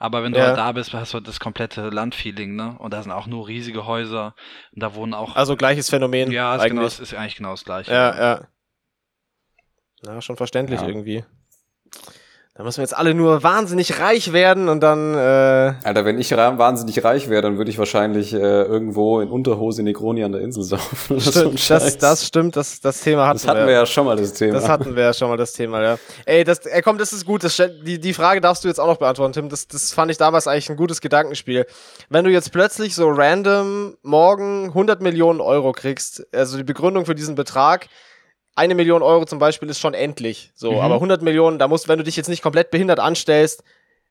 Aber 0.00 0.24
wenn 0.24 0.32
du 0.32 0.40
ja. 0.40 0.46
halt 0.46 0.58
da 0.58 0.72
bist, 0.72 0.92
hast 0.94 1.12
du 1.12 1.18
halt 1.18 1.28
das 1.28 1.38
komplette 1.38 1.90
Landfeeling, 1.90 2.56
ne? 2.56 2.74
Und 2.76 2.92
da 2.92 3.00
sind 3.04 3.12
auch 3.12 3.28
nur 3.28 3.46
riesige 3.46 3.86
Häuser. 3.86 4.34
Und 4.74 4.82
da 4.82 4.96
wohnen 4.96 5.14
auch. 5.14 5.36
Also 5.36 5.54
gleiches 5.54 5.90
Phänomen. 5.90 6.32
Ja, 6.32 6.56
ist, 6.56 6.64
genau, 6.64 6.82
ist 6.82 7.14
eigentlich 7.14 7.36
genau 7.36 7.52
das 7.52 7.64
gleiche. 7.64 7.92
Ja, 7.92 8.20
ja. 8.20 8.48
Ja, 10.06 10.20
schon 10.20 10.36
verständlich 10.36 10.80
ja. 10.80 10.86
irgendwie. 10.86 11.24
Da 12.58 12.64
müssen 12.64 12.78
wir 12.78 12.82
jetzt 12.82 12.96
alle 12.96 13.14
nur 13.14 13.44
wahnsinnig 13.44 14.00
reich 14.00 14.32
werden 14.32 14.68
und 14.68 14.80
dann. 14.80 15.14
Äh 15.14 15.74
Alter, 15.84 16.04
wenn 16.04 16.18
ich 16.18 16.32
wahnsinnig 16.32 17.04
reich 17.04 17.28
wäre, 17.28 17.40
dann 17.40 17.56
würde 17.56 17.70
ich 17.70 17.78
wahrscheinlich 17.78 18.34
äh, 18.34 18.36
irgendwo 18.36 19.20
in 19.20 19.30
Unterhose 19.30 19.84
Negroni 19.84 20.24
an 20.24 20.32
der 20.32 20.40
Insel 20.40 20.64
saufen. 20.64 21.20
Stimmt, 21.20 21.70
das, 21.70 21.98
das 21.98 22.26
stimmt, 22.26 22.56
das, 22.56 22.80
das 22.80 23.00
Thema 23.00 23.28
hatten 23.28 23.38
wir. 23.38 23.42
Das 23.42 23.48
hatten 23.48 23.60
wir, 23.60 23.66
wir 23.68 23.74
ja 23.74 23.86
schon 23.86 24.06
mal, 24.06 24.16
das 24.16 24.32
Thema. 24.32 24.54
Das 24.54 24.68
hatten 24.68 24.96
wir 24.96 25.04
ja 25.04 25.12
schon 25.12 25.28
mal, 25.28 25.36
das 25.36 25.52
Thema, 25.52 25.80
ja. 25.80 25.98
Ey, 26.24 26.42
das, 26.42 26.66
ey 26.66 26.82
komm, 26.82 26.98
das 26.98 27.12
ist 27.12 27.24
gut. 27.24 27.44
Das, 27.44 27.56
die, 27.56 28.00
die 28.00 28.12
Frage 28.12 28.40
darfst 28.40 28.64
du 28.64 28.68
jetzt 28.68 28.80
auch 28.80 28.88
noch 28.88 28.98
beantworten, 28.98 29.34
Tim. 29.34 29.48
Das, 29.48 29.68
das 29.68 29.92
fand 29.92 30.10
ich 30.10 30.16
damals 30.16 30.48
eigentlich 30.48 30.68
ein 30.68 30.76
gutes 30.76 31.00
Gedankenspiel. 31.00 31.64
Wenn 32.08 32.24
du 32.24 32.30
jetzt 32.32 32.50
plötzlich 32.50 32.96
so 32.96 33.08
random 33.08 33.96
morgen 34.02 34.64
100 34.64 35.00
Millionen 35.00 35.40
Euro 35.40 35.70
kriegst, 35.70 36.26
also 36.34 36.56
die 36.56 36.64
Begründung 36.64 37.06
für 37.06 37.14
diesen 37.14 37.36
Betrag, 37.36 37.86
eine 38.58 38.74
Million 38.74 39.02
Euro 39.02 39.24
zum 39.24 39.38
Beispiel 39.38 39.70
ist 39.70 39.80
schon 39.80 39.94
endlich. 39.94 40.50
So, 40.54 40.72
mhm. 40.72 40.78
aber 40.78 40.94
100 40.94 41.22
Millionen, 41.22 41.58
da 41.58 41.68
musst, 41.68 41.88
wenn 41.88 41.98
du 41.98 42.04
dich 42.04 42.16
jetzt 42.16 42.28
nicht 42.28 42.42
komplett 42.42 42.70
behindert 42.70 42.98
anstellst, 42.98 43.62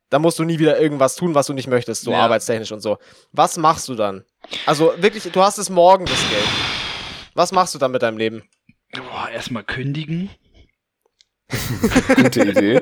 dann 0.09 0.21
musst 0.21 0.39
du 0.39 0.45
nie 0.45 0.57
wieder 0.57 0.79
irgendwas 0.79 1.15
tun, 1.15 1.35
was 1.35 1.47
du 1.47 1.53
nicht 1.53 1.67
möchtest, 1.67 2.03
so 2.03 2.11
ja. 2.11 2.19
arbeitstechnisch 2.19 2.71
und 2.71 2.79
so. 2.79 2.97
Was 3.33 3.57
machst 3.57 3.89
du 3.89 3.95
dann? 3.95 4.23
Also 4.65 4.93
wirklich, 4.97 5.23
du 5.23 5.41
hast 5.41 5.57
es 5.57 5.69
morgen 5.69 6.05
das 6.05 6.29
Geld. 6.29 6.47
Was 7.33 7.51
machst 7.51 7.75
du 7.75 7.77
dann 7.77 7.91
mit 7.91 8.01
deinem 8.01 8.17
Leben? 8.17 8.43
Boah, 8.93 9.29
erstmal 9.29 9.63
kündigen. 9.63 10.29
Gute 12.15 12.43
Idee. 12.43 12.81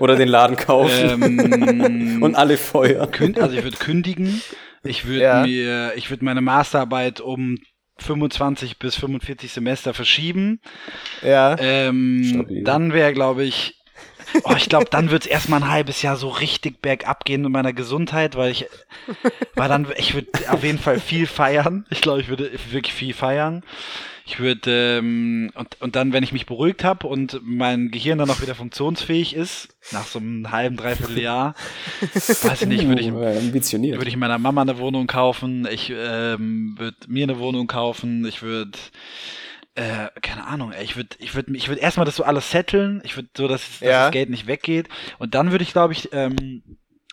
Oder 0.00 0.16
den 0.16 0.28
Laden 0.28 0.56
kaufen. 0.56 1.22
Ähm, 1.22 2.22
und 2.22 2.34
alle 2.34 2.56
Feuer. 2.56 3.08
Also 3.36 3.56
ich 3.56 3.64
würde 3.64 3.76
kündigen. 3.76 4.42
Ich 4.82 5.06
würde 5.06 5.22
ja. 5.22 5.42
mir, 5.42 5.92
ich 5.96 6.10
würde 6.10 6.24
meine 6.24 6.40
Masterarbeit 6.40 7.20
um 7.20 7.58
25 7.98 8.78
bis 8.78 8.96
45 8.96 9.52
Semester 9.52 9.94
verschieben. 9.94 10.60
Ja. 11.22 11.56
Ähm, 11.58 12.46
dann 12.64 12.92
wäre, 12.92 13.12
glaube 13.12 13.44
ich, 13.44 13.82
oh, 14.44 14.54
ich 14.56 14.68
glaube, 14.68 14.86
dann 14.90 15.10
wird 15.10 15.24
es 15.24 15.30
erstmal 15.30 15.62
ein 15.62 15.70
halbes 15.70 16.02
Jahr 16.02 16.16
so 16.16 16.28
richtig 16.28 16.80
bergab 16.82 17.24
gehen 17.24 17.42
mit 17.42 17.50
meiner 17.50 17.72
Gesundheit, 17.72 18.36
weil 18.36 18.50
ich, 18.50 18.66
weil 19.54 19.68
dann, 19.68 19.86
ich 19.96 20.14
würde 20.14 20.28
auf 20.48 20.64
jeden 20.64 20.78
Fall 20.78 21.00
viel 21.00 21.26
feiern. 21.26 21.86
Ich 21.90 22.00
glaube, 22.00 22.20
ich 22.20 22.28
würde 22.28 22.50
wirklich 22.70 22.94
viel 22.94 23.14
feiern. 23.14 23.62
Ich 24.24 24.38
würde, 24.38 24.98
ähm, 24.98 25.50
und, 25.54 25.80
und 25.80 25.96
dann, 25.96 26.12
wenn 26.12 26.22
ich 26.22 26.32
mich 26.32 26.46
beruhigt 26.46 26.84
habe 26.84 27.06
und 27.06 27.40
mein 27.42 27.90
Gehirn 27.90 28.18
dann 28.18 28.30
auch 28.30 28.40
wieder 28.40 28.54
funktionsfähig 28.54 29.34
ist, 29.34 29.68
nach 29.90 30.06
so 30.06 30.18
einem 30.20 30.52
halben, 30.52 30.76
dreiviertel 30.76 31.18
Jahr, 31.18 31.54
weiß 32.14 32.62
ich 32.62 32.68
nicht, 32.68 32.86
würde 32.86 33.02
ich, 33.02 33.12
würde 33.12 34.08
ich 34.08 34.16
meiner 34.16 34.38
Mama 34.38 34.62
eine 34.62 34.78
Wohnung 34.78 35.06
kaufen, 35.06 35.66
ich 35.70 35.92
ähm, 35.94 36.76
würde 36.78 36.96
mir 37.08 37.24
eine 37.24 37.38
Wohnung 37.38 37.66
kaufen, 37.66 38.24
ich 38.24 38.42
würde 38.42 38.78
äh, 39.74 40.08
keine 40.20 40.46
Ahnung, 40.46 40.72
ey, 40.72 40.84
ich 40.84 40.96
würde 40.96 41.16
ich 41.18 41.34
würde 41.34 41.56
ich 41.56 41.68
würde 41.68 41.80
erstmal 41.80 42.06
das 42.06 42.16
so 42.16 42.24
alles 42.24 42.50
setteln, 42.50 43.00
ich 43.04 43.16
würde 43.16 43.28
so 43.36 43.48
dass, 43.48 43.80
dass 43.80 43.80
ja. 43.80 44.02
das 44.04 44.12
Geld 44.12 44.30
nicht 44.30 44.46
weggeht. 44.46 44.88
Und 45.18 45.34
dann 45.34 45.50
würde 45.50 45.64
ich 45.64 45.72
glaube 45.72 45.94
ich 45.94 46.10
ähm, 46.12 46.62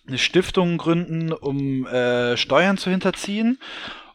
eine 0.08 0.18
Stiftung 0.18 0.78
gründen, 0.78 1.32
um 1.32 1.88
äh, 1.88 2.36
Steuern 2.36 2.78
zu 2.78 2.90
hinterziehen 2.90 3.60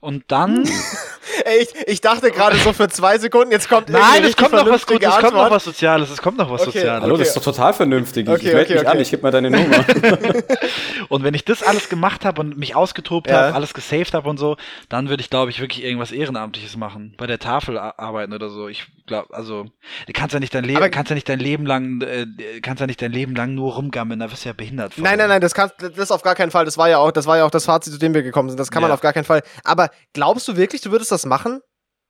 und 0.05 0.25
dann. 0.29 0.69
Ey, 1.45 1.63
ich, 1.63 1.89
ich 1.89 2.01
dachte 2.01 2.31
gerade 2.31 2.57
so 2.59 2.73
für 2.73 2.89
zwei 2.89 3.19
Sekunden, 3.19 3.51
jetzt 3.51 3.69
kommt 3.69 3.89
Nein, 3.89 4.23
es 4.23 4.37
kommt 4.37 4.53
noch 4.53 4.69
was 4.69 4.87
Gutes, 4.87 5.09
es 5.09 5.19
kommt 5.19 5.35
noch 5.35 5.51
was 5.51 5.65
Soziales, 5.65 6.11
es 6.11 6.23
kommt 6.23 6.39
noch 6.39 6.51
was 6.51 6.61
okay. 6.63 6.79
Soziales. 6.79 7.03
Hallo, 7.03 7.17
das 7.17 7.29
ist 7.29 7.37
doch 7.37 7.43
total 7.43 7.75
vernünftig. 7.75 8.29
Okay, 8.29 8.37
ich 8.37 8.45
melde 8.55 8.61
okay, 8.63 8.79
mich 8.79 8.89
an, 8.89 9.01
ich 9.01 9.11
gebe 9.11 9.23
mal 9.23 9.33
deine 9.33 9.51
Nummer. 9.51 9.85
und 11.09 11.25
wenn 11.25 11.35
ich 11.35 11.45
das 11.45 11.63
alles 11.63 11.89
gemacht 11.89 12.25
habe 12.25 12.41
und 12.41 12.57
mich 12.57 12.77
ausgetobt 12.77 13.29
ja. 13.29 13.47
habe, 13.47 13.55
alles 13.55 13.75
gesaved 13.75 14.15
habe 14.15 14.29
und 14.29 14.39
so, 14.39 14.57
dann 14.89 15.09
würde 15.09 15.23
ich, 15.23 15.31
glaube 15.31 15.51
ich, 15.51 15.61
wirklich 15.61 15.83
irgendwas 15.83 16.13
Ehrenamtliches 16.13 16.77
machen. 16.77 17.15
Bei 17.17 17.27
der 17.27 17.39
Tafel 17.39 17.79
arbeiten 17.79 18.33
oder 18.33 18.51
so. 18.51 18.69
Ich 18.69 18.87
glaube, 19.07 19.35
also, 19.35 19.65
du 20.07 20.13
kannst 20.13 20.35
ja 20.35 20.41
nicht 20.41 20.55
dein 20.55 20.65
Leben, 20.65 20.79
Aber 20.79 20.91
kannst 20.91 21.11
ja 21.11 21.15
nicht 21.15 21.29
dein 21.29 21.39
Leben 21.39 21.67
lang, 21.67 22.01
äh, 22.03 22.27
kannst 22.61 22.81
ja 22.81 22.87
nicht 22.87 23.01
dein 23.01 23.13
Leben 23.13 23.35
lang 23.35 23.55
nur 23.55 23.75
rumgammeln, 23.75 24.21
da 24.21 24.31
wirst 24.31 24.45
du 24.45 24.49
ja 24.49 24.53
behindert. 24.53 24.95
Von. 24.95 25.05
Nein, 25.05 25.19
nein, 25.19 25.29
nein, 25.29 25.41
das 25.41 25.55
kannst, 25.55 25.75
das 25.81 26.11
auf 26.11 26.23
gar 26.23 26.35
keinen 26.35 26.51
Fall. 26.51 26.65
Das 26.65 26.79
war 26.79 26.89
ja 26.89 26.99
auch, 26.99 27.13
das 27.13 27.27
war 27.27 27.37
ja 27.37 27.45
auch 27.45 27.51
das 27.51 27.67
Fazit, 27.67 27.93
zu 27.93 27.99
dem 27.99 28.15
wir 28.15 28.23
gekommen 28.23 28.49
sind. 28.49 28.59
Das 28.59 28.71
kann 28.71 28.83
ja. 28.83 28.89
man 28.89 28.95
auf 28.95 29.01
gar 29.01 29.13
keinen 29.13 29.25
Fall. 29.25 29.43
Aber 29.63 29.91
glaubst 30.13 30.49
du 30.49 30.57
wirklich, 30.57 30.81
du 30.81 30.91
würdest 30.91 31.13
das 31.13 31.27
machen? 31.27 31.61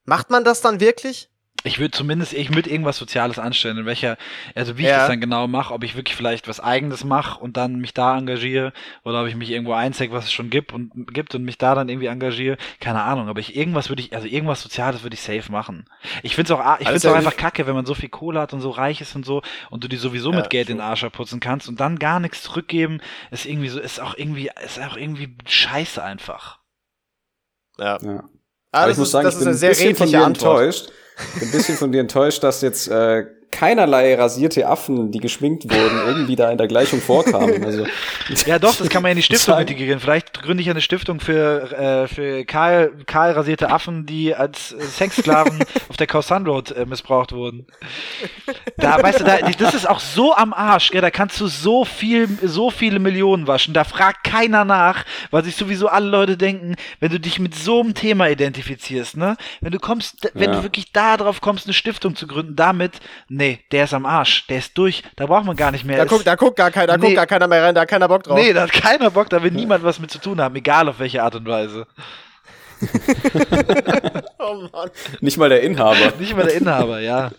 Macht 0.04 0.30
man 0.30 0.44
das 0.44 0.60
dann 0.60 0.80
wirklich? 0.80 1.30
Ich 1.66 1.78
würde 1.78 1.92
zumindest 1.92 2.34
ich 2.34 2.50
mit 2.50 2.66
irgendwas 2.66 2.98
Soziales 2.98 3.38
anstellen, 3.38 3.78
in 3.78 3.86
welcher, 3.86 4.18
also 4.54 4.76
wie 4.76 4.82
ich 4.82 4.90
das 4.90 5.08
dann 5.08 5.20
genau 5.20 5.48
mache, 5.48 5.72
ob 5.72 5.82
ich 5.82 5.96
wirklich 5.96 6.14
vielleicht 6.14 6.46
was 6.46 6.60
Eigenes 6.60 7.04
mache 7.04 7.40
und 7.40 7.56
dann 7.56 7.76
mich 7.76 7.94
da 7.94 8.18
engagiere 8.18 8.74
oder 9.02 9.22
ob 9.22 9.28
ich 9.28 9.34
mich 9.34 9.50
irgendwo 9.50 9.72
einzeige, 9.72 10.12
was 10.12 10.26
es 10.26 10.32
schon 10.32 10.50
gibt 10.50 10.74
und 10.74 10.92
gibt 11.14 11.34
und 11.34 11.42
mich 11.42 11.56
da 11.56 11.74
dann 11.74 11.88
irgendwie 11.88 12.08
engagiere, 12.08 12.58
keine 12.80 13.02
Ahnung, 13.02 13.28
aber 13.28 13.40
ich 13.40 13.56
irgendwas 13.56 13.88
würde 13.88 14.02
ich, 14.02 14.14
also 14.14 14.28
irgendwas 14.28 14.60
Soziales 14.60 15.02
würde 15.02 15.14
ich 15.14 15.22
safe 15.22 15.50
machen. 15.50 15.86
Ich 16.22 16.34
finde 16.34 16.52
es 16.52 16.58
auch, 16.58 16.80
ich 16.80 16.86
finde 16.86 17.10
auch 17.10 17.16
einfach 17.16 17.38
kacke, 17.38 17.66
wenn 17.66 17.74
man 17.74 17.86
so 17.86 17.94
viel 17.94 18.10
Kohle 18.10 18.40
hat 18.40 18.52
und 18.52 18.60
so 18.60 18.68
reich 18.68 19.00
ist 19.00 19.16
und 19.16 19.24
so 19.24 19.40
und 19.70 19.82
du 19.82 19.88
die 19.88 19.96
sowieso 19.96 20.32
ja, 20.32 20.36
mit 20.36 20.50
Geld 20.50 20.68
in 20.68 20.76
den 20.76 20.84
Arsch 20.84 21.04
putzen 21.12 21.40
kannst 21.40 21.66
und 21.66 21.80
dann 21.80 21.98
gar 21.98 22.20
nichts 22.20 22.42
zurückgeben, 22.42 23.00
ist 23.30 23.46
irgendwie 23.46 23.68
so, 23.68 23.80
ist 23.80 24.00
auch 24.00 24.14
irgendwie, 24.18 24.50
ist 24.62 24.78
auch 24.80 24.98
irgendwie 24.98 25.34
scheiße 25.46 26.02
einfach. 26.02 26.58
Ja. 27.78 27.98
ja. 28.02 28.24
Aber 28.74 28.90
ich 28.90 28.96
muss 28.96 29.10
sagen, 29.10 29.28
ich 29.28 29.38
bin 29.38 29.48
ein, 29.48 29.54
ein 29.54 29.60
bisschen 29.60 29.96
von 29.96 30.08
dir 30.08 30.24
Antwort. 30.24 30.60
enttäuscht. 30.62 30.92
Ich 31.34 31.40
bin 31.40 31.48
ein 31.48 31.52
bisschen 31.52 31.76
von 31.76 31.92
dir 31.92 32.00
enttäuscht, 32.00 32.42
dass 32.42 32.60
jetzt 32.60 32.88
äh, 32.88 33.24
keinerlei 33.54 34.16
rasierte 34.16 34.66
Affen, 34.66 35.12
die 35.12 35.20
geschminkt 35.20 35.64
wurden, 35.64 35.98
irgendwie 36.06 36.34
da 36.34 36.50
in 36.50 36.58
der 36.58 36.66
Gleichung 36.66 37.00
vorkamen. 37.00 37.64
Also, 37.64 37.86
ja, 38.46 38.58
doch, 38.58 38.74
das 38.74 38.88
kann 38.88 39.02
man 39.02 39.10
ja 39.10 39.12
in 39.12 39.16
die 39.18 39.22
Stiftung 39.34 39.58
integrieren. 39.58 40.00
Vielleicht 40.00 40.42
gründe 40.42 40.60
ich 40.62 40.68
eine 40.68 40.80
Stiftung 40.80 41.20
für, 41.20 41.72
äh, 41.72 42.08
für 42.08 42.44
kahl, 42.44 42.90
kahl 43.06 43.30
rasierte 43.30 43.70
Affen, 43.70 44.06
die 44.06 44.34
als 44.34 44.70
Sexsklaven 44.70 45.64
auf 45.88 45.96
der 45.96 46.08
Kausan 46.08 46.46
Road 46.46 46.72
äh, 46.72 46.84
missbraucht 46.84 47.32
wurden. 47.32 47.66
Da, 48.76 49.00
weißt 49.00 49.20
du, 49.20 49.24
da, 49.24 49.38
das 49.38 49.74
ist 49.74 49.88
auch 49.88 50.00
so 50.00 50.34
am 50.34 50.52
Arsch, 50.52 50.90
gell? 50.90 51.00
da 51.00 51.10
kannst 51.10 51.40
du 51.40 51.46
so 51.46 51.84
viel, 51.84 52.28
so 52.42 52.70
viele 52.70 52.98
Millionen 52.98 53.46
waschen. 53.46 53.72
Da 53.72 53.84
fragt 53.84 54.24
keiner 54.24 54.64
nach, 54.64 55.04
weil 55.30 55.44
sich 55.44 55.54
sowieso 55.54 55.86
alle 55.86 56.08
Leute 56.08 56.36
denken, 56.36 56.74
wenn 56.98 57.12
du 57.12 57.20
dich 57.20 57.38
mit 57.38 57.54
so 57.54 57.80
einem 57.80 57.94
Thema 57.94 58.28
identifizierst, 58.28 59.16
ne? 59.16 59.36
Wenn 59.60 59.70
du 59.70 59.78
kommst, 59.78 60.30
wenn 60.34 60.50
ja. 60.50 60.56
du 60.56 60.62
wirklich 60.64 60.92
da 60.92 61.16
drauf 61.16 61.40
kommst, 61.40 61.66
eine 61.66 61.74
Stiftung 61.74 62.16
zu 62.16 62.26
gründen, 62.26 62.56
damit, 62.56 62.94
nee, 63.28 63.43
der 63.72 63.84
ist 63.84 63.94
am 63.94 64.06
Arsch, 64.06 64.46
der 64.46 64.58
ist 64.58 64.76
durch, 64.76 65.02
da 65.16 65.26
braucht 65.26 65.44
man 65.44 65.56
gar 65.56 65.70
nicht 65.70 65.84
mehr. 65.84 65.96
Da, 65.98 66.04
guckt, 66.04 66.26
da 66.26 66.34
guckt 66.34 66.56
gar 66.56 66.70
keiner, 66.70 66.88
da 66.88 66.96
nee. 66.96 67.06
guckt 67.06 67.16
gar 67.16 67.26
keiner 67.26 67.48
mehr 67.48 67.62
rein, 67.62 67.74
da 67.74 67.82
hat 67.82 67.88
keiner 67.88 68.08
Bock 68.08 68.22
drauf. 68.22 68.38
Nee, 68.38 68.52
da 68.52 68.62
hat 68.62 68.72
keiner 68.72 69.10
Bock, 69.10 69.28
da 69.30 69.42
will 69.42 69.50
niemand 69.50 69.84
was 69.84 69.98
mit 69.98 70.10
zu 70.10 70.18
tun 70.18 70.40
haben, 70.40 70.54
egal 70.56 70.88
auf 70.88 70.98
welche 70.98 71.22
Art 71.22 71.34
und 71.34 71.46
Weise. 71.46 71.86
oh 74.38 74.68
Mann. 74.72 74.90
Nicht 75.20 75.36
mal 75.38 75.48
der 75.48 75.62
Inhaber. 75.62 76.12
Nicht 76.18 76.36
mal 76.36 76.44
der 76.44 76.54
Inhaber, 76.54 77.00
ja. 77.00 77.30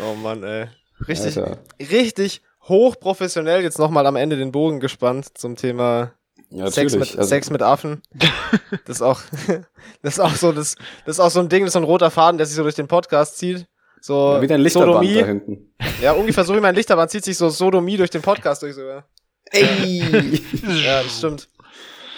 Oh 0.00 0.14
Mann, 0.14 0.42
ey. 0.42 0.68
Richtig, 1.06 1.36
Alter. 1.36 1.58
richtig 1.80 2.42
hochprofessionell 2.68 3.62
jetzt 3.62 3.78
nochmal 3.78 4.06
am 4.06 4.16
Ende 4.16 4.36
den 4.36 4.52
Bogen 4.52 4.80
gespannt 4.80 5.36
zum 5.36 5.56
Thema 5.56 6.12
ja, 6.50 6.70
Sex, 6.70 6.94
mit, 6.94 7.02
also, 7.02 7.22
Sex 7.22 7.50
mit 7.50 7.62
Affen. 7.62 8.02
Das 8.86 8.96
ist 8.96 9.02
auch, 9.02 9.20
das 10.02 10.14
ist 10.14 10.20
auch 10.20 10.34
so, 10.34 10.52
das, 10.52 10.76
das 11.04 11.16
ist 11.16 11.20
auch 11.20 11.30
so 11.30 11.40
ein 11.40 11.48
Ding, 11.48 11.62
das 11.62 11.68
ist 11.68 11.72
so 11.74 11.78
ein 11.80 11.84
roter 11.84 12.10
Faden, 12.10 12.38
der 12.38 12.46
sich 12.46 12.56
so 12.56 12.62
durch 12.62 12.74
den 12.74 12.88
Podcast 12.88 13.38
zieht. 13.38 13.66
So 14.06 14.34
ja, 14.34 14.42
wie 14.42 14.46
dein 14.46 14.60
Lichterband 14.60 14.92
Sodomie. 14.92 15.18
da 15.18 15.24
hinten. 15.24 15.74
Ja, 16.02 16.12
ungefähr 16.12 16.44
so 16.44 16.54
wie 16.54 16.60
mein 16.60 16.74
Lichterband 16.74 17.10
zieht 17.10 17.24
sich 17.24 17.38
so 17.38 17.48
Sodomie 17.48 17.96
durch 17.96 18.10
den 18.10 18.20
Podcast 18.20 18.62
durch 18.62 18.74
sogar. 18.74 19.08
Ey! 19.50 20.42
ja, 20.84 21.02
das 21.02 21.16
stimmt. 21.16 21.48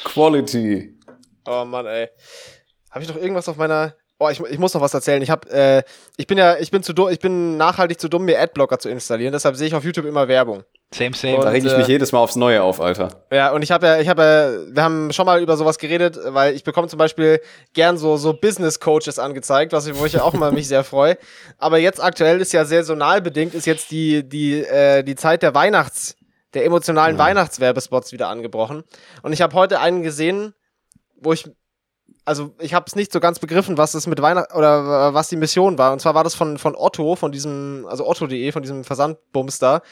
Quality. 0.02 0.98
Oh 1.46 1.64
Mann, 1.64 1.86
ey. 1.86 2.08
Habe 2.90 3.04
ich 3.04 3.08
noch 3.08 3.14
irgendwas 3.14 3.48
auf 3.48 3.56
meiner 3.56 3.94
Oh, 4.18 4.28
ich, 4.28 4.40
ich 4.40 4.58
muss 4.58 4.74
noch 4.74 4.80
was 4.80 4.94
erzählen. 4.94 5.22
Ich 5.22 5.30
habe, 5.30 5.48
äh, 5.50 5.82
ich 6.16 6.26
bin 6.26 6.38
ja, 6.38 6.56
ich 6.56 6.72
bin 6.72 6.82
zu 6.82 6.92
dumm, 6.92 7.10
ich 7.10 7.20
bin 7.20 7.56
nachhaltig 7.56 8.00
zu 8.00 8.08
dumm, 8.08 8.24
mir 8.24 8.40
Adblocker 8.40 8.80
zu 8.80 8.88
installieren. 8.88 9.32
Deshalb 9.32 9.54
sehe 9.54 9.68
ich 9.68 9.74
auf 9.74 9.84
YouTube 9.84 10.06
immer 10.06 10.26
Werbung. 10.26 10.64
Same, 10.96 11.14
same. 11.14 11.36
Und, 11.36 11.44
da 11.44 11.50
reg 11.50 11.64
ich 11.64 11.76
mich 11.76 11.88
äh, 11.88 11.92
jedes 11.92 12.12
Mal 12.12 12.20
aufs 12.20 12.36
Neue 12.36 12.62
auf, 12.62 12.80
Alter. 12.80 13.08
Ja, 13.30 13.52
und 13.52 13.62
ich 13.62 13.70
habe 13.70 13.86
ja, 13.86 14.00
ich 14.00 14.08
habe 14.08 14.22
ja, 14.22 14.74
wir 14.74 14.82
haben 14.82 15.12
schon 15.12 15.26
mal 15.26 15.42
über 15.42 15.56
sowas 15.56 15.78
geredet, 15.78 16.18
weil 16.28 16.54
ich 16.54 16.64
bekomme 16.64 16.88
zum 16.88 16.98
Beispiel 16.98 17.40
gern 17.74 17.98
so 17.98 18.16
so 18.16 18.32
Business 18.32 18.80
Coaches 18.80 19.18
angezeigt, 19.18 19.72
was 19.72 19.86
ich, 19.86 19.98
wo 19.98 20.06
ich 20.06 20.14
ja 20.14 20.22
auch 20.22 20.32
immer 20.32 20.50
mich 20.52 20.68
sehr 20.68 20.84
freue. 20.84 21.18
Aber 21.58 21.78
jetzt 21.78 22.02
aktuell 22.02 22.40
ist 22.40 22.52
ja 22.52 22.64
saisonal 22.64 23.20
bedingt, 23.20 23.52
ist 23.52 23.66
jetzt 23.66 23.90
die 23.90 24.26
die 24.26 24.62
äh, 24.62 25.02
die 25.02 25.16
Zeit 25.16 25.42
der 25.42 25.54
Weihnachts, 25.54 26.16
der 26.54 26.64
emotionalen 26.64 27.16
ja. 27.16 27.24
Weihnachtswerbespots 27.24 28.12
wieder 28.12 28.28
angebrochen. 28.28 28.82
Und 29.22 29.34
ich 29.34 29.42
habe 29.42 29.54
heute 29.54 29.80
einen 29.80 30.02
gesehen, 30.02 30.54
wo 31.20 31.34
ich 31.34 31.44
also 32.24 32.54
ich 32.58 32.72
habe 32.72 32.86
es 32.86 32.96
nicht 32.96 33.12
so 33.12 33.20
ganz 33.20 33.38
begriffen, 33.38 33.76
was 33.76 33.92
es 33.94 34.06
mit 34.06 34.20
Weihnachten 34.22 34.56
oder 34.56 35.12
was 35.12 35.28
die 35.28 35.36
Mission 35.36 35.76
war. 35.76 35.92
Und 35.92 36.00
zwar 36.00 36.14
war 36.14 36.24
das 36.24 36.34
von, 36.34 36.58
von 36.58 36.74
Otto, 36.74 37.16
von 37.16 37.32
diesem, 37.32 37.86
also 37.88 38.06
Otto.de, 38.06 38.50
von 38.50 38.62
diesem 38.62 38.82
Versandbums 38.82 39.58
da. 39.58 39.82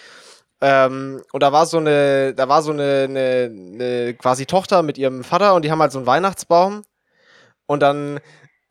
Ähm, 0.66 1.22
und 1.30 1.42
da 1.42 1.52
war 1.52 1.66
so 1.66 1.76
eine, 1.76 2.32
da 2.32 2.48
war 2.48 2.62
so 2.62 2.72
eine, 2.72 3.06
eine, 3.06 3.50
eine 3.52 4.14
quasi 4.14 4.46
Tochter 4.46 4.82
mit 4.82 4.96
ihrem 4.96 5.22
Vater 5.22 5.52
und 5.54 5.62
die 5.62 5.70
haben 5.70 5.82
halt 5.82 5.92
so 5.92 5.98
einen 5.98 6.06
Weihnachtsbaum. 6.06 6.84
Und 7.66 7.80
dann, 7.80 8.18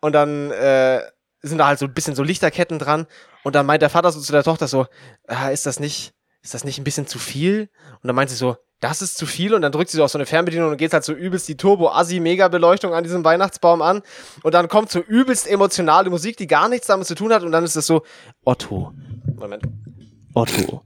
und 0.01 0.13
dann 0.13 0.49
äh, 0.49 1.01
sind 1.43 1.59
da 1.59 1.67
halt 1.67 1.77
so 1.77 1.85
ein 1.85 1.93
bisschen 1.93 2.15
so 2.15 2.23
Lichterketten 2.23 2.79
dran. 2.79 3.05
Und 3.43 3.53
dann 3.53 3.67
meint 3.67 3.83
der 3.83 3.91
Vater 3.91 4.11
so 4.11 4.19
zu 4.19 4.31
der 4.31 4.43
Tochter 4.43 4.67
so, 4.67 4.87
ah, 5.27 5.49
ist 5.49 5.67
das 5.67 5.79
nicht, 5.79 6.15
ist 6.41 6.55
das 6.55 6.63
nicht 6.63 6.79
ein 6.79 6.83
bisschen 6.83 7.05
zu 7.05 7.19
viel? 7.19 7.69
Und 8.01 8.07
dann 8.07 8.15
meint 8.15 8.31
sie 8.31 8.37
so, 8.37 8.57
das 8.79 9.03
ist 9.03 9.15
zu 9.15 9.27
viel 9.27 9.53
und 9.53 9.61
dann 9.61 9.71
drückt 9.71 9.91
sie 9.91 9.97
so 9.97 10.03
auf 10.03 10.09
so 10.09 10.17
eine 10.17 10.25
Fernbedienung 10.25 10.71
und 10.71 10.77
geht 10.77 10.93
halt 10.93 11.03
so 11.03 11.13
übelst 11.13 11.47
die 11.47 11.57
Turbo-Assi-Mega-Beleuchtung 11.57 12.93
an 12.95 13.03
diesem 13.03 13.23
Weihnachtsbaum 13.23 13.83
an 13.83 14.01
und 14.41 14.53
dann 14.53 14.67
kommt 14.67 14.91
so 14.91 14.99
übelst 14.99 15.47
emotionale 15.47 16.09
Musik, 16.09 16.37
die 16.37 16.47
gar 16.47 16.67
nichts 16.67 16.87
damit 16.87 17.07
zu 17.07 17.15
tun 17.15 17.31
hat 17.31 17.43
und 17.43 17.53
dann 17.53 17.63
ist 17.63 17.77
es 17.77 17.85
so, 17.85 18.01
Otto, 18.43 18.93
Moment, 19.35 19.63
Otto, 20.33 20.83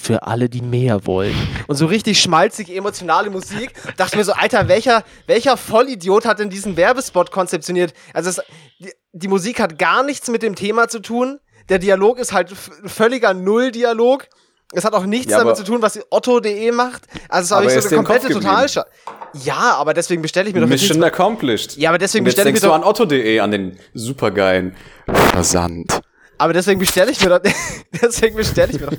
für 0.00 0.26
alle, 0.26 0.48
die 0.48 0.62
mehr 0.62 1.06
wollen. 1.06 1.36
Und 1.66 1.76
so 1.76 1.86
richtig 1.86 2.20
schmalzig 2.20 2.74
emotionale 2.74 3.28
Musik. 3.28 3.72
Dachte 3.98 4.16
mir 4.16 4.24
so, 4.24 4.32
Alter, 4.32 4.66
welcher, 4.66 5.04
welcher 5.26 5.56
Vollidiot 5.56 6.24
hat 6.24 6.38
denn 6.38 6.48
diesen 6.48 6.76
Werbespot 6.76 7.30
konzeptioniert? 7.30 7.92
Also 8.14 8.30
es, 8.30 8.40
die, 8.78 8.92
die 9.12 9.28
Musik 9.28 9.60
hat 9.60 9.78
gar 9.78 10.02
nichts 10.02 10.28
mit 10.28 10.42
dem 10.42 10.54
Thema 10.54 10.88
zu 10.88 11.00
tun. 11.00 11.38
Der 11.68 11.78
Dialog 11.78 12.18
ist 12.18 12.32
halt 12.32 12.50
völliger 12.50 13.34
Null-Dialog. 13.34 14.26
Es 14.72 14.84
hat 14.84 14.94
auch 14.94 15.04
nichts 15.04 15.32
ja, 15.32 15.38
damit 15.38 15.56
zu 15.56 15.64
tun, 15.64 15.82
was 15.82 15.98
Otto.de 16.10 16.72
macht. 16.72 17.02
Also 17.28 17.46
es 17.46 17.50
habe 17.50 17.66
ich 17.66 17.82
so 17.82 17.88
eine 17.88 18.04
komplette 18.04 18.28
total 18.28 18.66
Ja, 19.42 19.74
aber 19.74 19.92
deswegen 19.92 20.22
bestelle 20.22 20.48
ich 20.48 20.54
mir 20.54 20.60
doch 20.60 20.68
Mission 20.68 21.02
accomplished. 21.04 21.76
Ja, 21.76 21.90
aber 21.90 21.98
deswegen 21.98 22.24
bestelle 22.24 22.48
ich 22.50 22.54
mir 22.54 22.60
doch 22.60 22.74
an 22.74 22.84
Otto.de 22.84 23.40
an 23.40 23.50
den 23.50 23.78
supergeilen 23.92 24.76
Versand. 25.32 26.00
Aber 26.38 26.54
deswegen 26.54 26.80
bestelle 26.80 27.10
ich 27.10 27.22
mir 27.22 27.28
doch 27.28 27.40
deswegen 28.02 28.36
bestelle 28.36 28.72
ich 28.72 28.80
mir 28.80 28.86
doch 28.86 28.96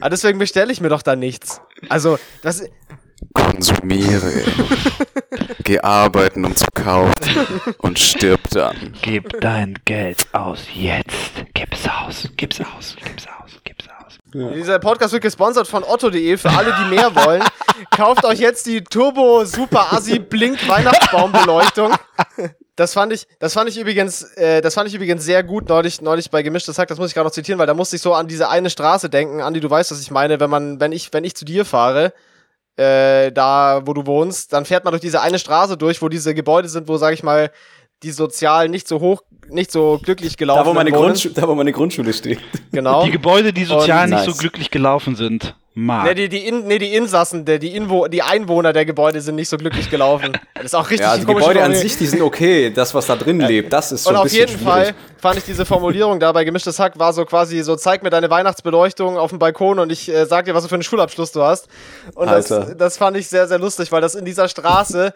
Aber 0.00 0.10
deswegen 0.10 0.38
bestelle 0.38 0.72
ich 0.72 0.80
mir 0.80 0.88
doch 0.88 1.02
da 1.02 1.16
nichts. 1.16 1.60
Also, 1.88 2.18
das 2.42 2.64
konsumiere. 3.34 4.44
Geh 5.64 5.80
arbeiten, 5.80 6.44
um 6.44 6.56
zu 6.56 6.66
kaufen 6.74 7.62
und 7.78 7.98
stirb 7.98 8.40
dann. 8.50 8.94
Gib 9.02 9.40
dein 9.40 9.78
Geld 9.84 10.26
aus 10.32 10.60
jetzt. 10.74 11.44
Gib's 11.54 11.86
aus, 11.86 12.28
gib's 12.36 12.60
aus, 12.60 12.96
gib's 13.04 13.26
aus. 13.26 14.18
Ja. 14.34 14.48
Dieser 14.50 14.78
Podcast 14.78 15.12
wird 15.12 15.22
gesponsert 15.22 15.66
von 15.66 15.84
otto.de 15.84 16.36
für 16.36 16.50
alle, 16.50 16.74
die 16.80 16.94
mehr 16.94 17.14
wollen. 17.14 17.42
Kauft 17.90 18.24
euch 18.24 18.38
jetzt 18.38 18.66
die 18.66 18.82
Turbo 18.82 19.44
Super 19.44 19.92
Assi 19.92 20.18
Blink 20.18 20.66
Weihnachtsbaumbeleuchtung. 20.68 21.94
Das 22.80 22.94
fand 22.94 23.12
ich, 23.12 23.26
das 23.38 23.52
fand 23.52 23.68
ich 23.68 23.78
übrigens, 23.78 24.22
äh, 24.38 24.62
das 24.62 24.72
fand 24.72 24.88
ich 24.88 24.94
übrigens 24.94 25.22
sehr 25.22 25.42
gut 25.42 25.68
neulich, 25.68 26.00
neulich 26.00 26.30
bei 26.30 26.42
gemischtes 26.42 26.78
Hack. 26.78 26.88
Das 26.88 26.96
muss 26.96 27.08
ich 27.08 27.14
gerade 27.14 27.26
noch 27.26 27.32
zitieren, 27.32 27.58
weil 27.58 27.66
da 27.66 27.74
musste 27.74 27.96
ich 27.96 28.00
so 28.00 28.14
an 28.14 28.26
diese 28.26 28.48
eine 28.48 28.70
Straße 28.70 29.10
denken. 29.10 29.42
Andi, 29.42 29.60
du 29.60 29.68
weißt, 29.68 29.90
was 29.90 30.00
ich 30.00 30.10
meine. 30.10 30.40
Wenn 30.40 30.48
man, 30.48 30.80
wenn 30.80 30.90
ich, 30.90 31.12
wenn 31.12 31.22
ich 31.22 31.36
zu 31.36 31.44
dir 31.44 31.66
fahre, 31.66 32.14
äh, 32.76 33.32
da, 33.32 33.82
wo 33.84 33.92
du 33.92 34.06
wohnst, 34.06 34.54
dann 34.54 34.64
fährt 34.64 34.84
man 34.84 34.92
durch 34.92 35.02
diese 35.02 35.20
eine 35.20 35.38
Straße 35.38 35.76
durch, 35.76 36.00
wo 36.00 36.08
diese 36.08 36.34
Gebäude 36.34 36.70
sind, 36.70 36.88
wo, 36.88 36.96
sag 36.96 37.12
ich 37.12 37.22
mal, 37.22 37.50
die 38.02 38.12
sozial 38.12 38.70
nicht 38.70 38.88
so 38.88 39.00
hoch, 39.00 39.24
nicht 39.50 39.70
so 39.70 40.00
glücklich 40.02 40.38
gelaufen 40.38 40.64
da, 40.64 40.70
wo 40.70 40.72
meine 40.72 40.90
Grundschule, 40.90 41.34
Da, 41.34 41.46
wo 41.46 41.54
meine 41.54 41.72
Grundschule 41.72 42.14
steht. 42.14 42.40
Genau. 42.72 43.04
Die 43.04 43.10
Gebäude, 43.10 43.52
die 43.52 43.66
sozial 43.66 44.04
Und 44.04 44.10
nicht 44.14 44.24
nice. 44.24 44.34
so 44.34 44.40
glücklich 44.40 44.70
gelaufen 44.70 45.16
sind 45.16 45.54
mag. 45.74 46.04
Nee, 46.06 46.14
die, 46.14 46.28
die, 46.28 46.46
In, 46.48 46.66
nee, 46.66 46.78
die 46.78 46.94
Insassen, 46.94 47.44
der, 47.44 47.58
die, 47.58 47.74
Inwo 47.74 48.08
die 48.08 48.22
Einwohner 48.22 48.72
der 48.72 48.84
Gebäude 48.84 49.20
sind 49.20 49.36
nicht 49.36 49.48
so 49.48 49.56
glücklich 49.56 49.90
gelaufen. 49.90 50.32
Das 50.54 50.66
ist 50.66 50.74
auch 50.74 50.90
richtig 50.90 51.06
Ja, 51.06 51.16
die 51.16 51.24
Gebäude 51.24 51.62
an 51.62 51.74
sich, 51.74 51.96
die 51.96 52.04
sind 52.06 52.20
okay. 52.20 52.70
Das, 52.70 52.94
was 52.94 53.06
da 53.06 53.16
drin 53.16 53.40
lebt, 53.40 53.72
das 53.72 53.92
ist 53.92 54.04
schon 54.04 54.14
Und 54.14 54.20
auf 54.20 54.28
jeden 54.30 54.48
schwierig. 54.48 54.62
Fall 54.62 54.94
fand 55.20 55.38
ich 55.38 55.44
diese 55.44 55.64
Formulierung 55.66 56.18
da 56.18 56.32
bei 56.32 56.44
Gemischtes 56.44 56.78
Hack 56.78 56.98
war 56.98 57.12
so 57.12 57.24
quasi 57.24 57.62
so, 57.62 57.76
zeig 57.76 58.02
mir 58.02 58.10
deine 58.10 58.30
Weihnachtsbeleuchtung 58.30 59.18
auf 59.18 59.30
dem 59.30 59.38
Balkon 59.38 59.78
und 59.78 59.92
ich 59.92 60.08
äh, 60.08 60.26
sag 60.26 60.46
dir, 60.46 60.54
was 60.54 60.64
du 60.64 60.68
für 60.68 60.74
einen 60.76 60.82
Schulabschluss 60.82 61.32
du 61.32 61.42
hast. 61.42 61.68
Und 62.14 62.28
das, 62.28 62.48
das 62.76 62.96
fand 62.96 63.16
ich 63.16 63.28
sehr, 63.28 63.46
sehr 63.46 63.58
lustig, 63.58 63.92
weil 63.92 64.00
das 64.00 64.14
in 64.14 64.24
dieser 64.24 64.48
Straße, 64.48 65.12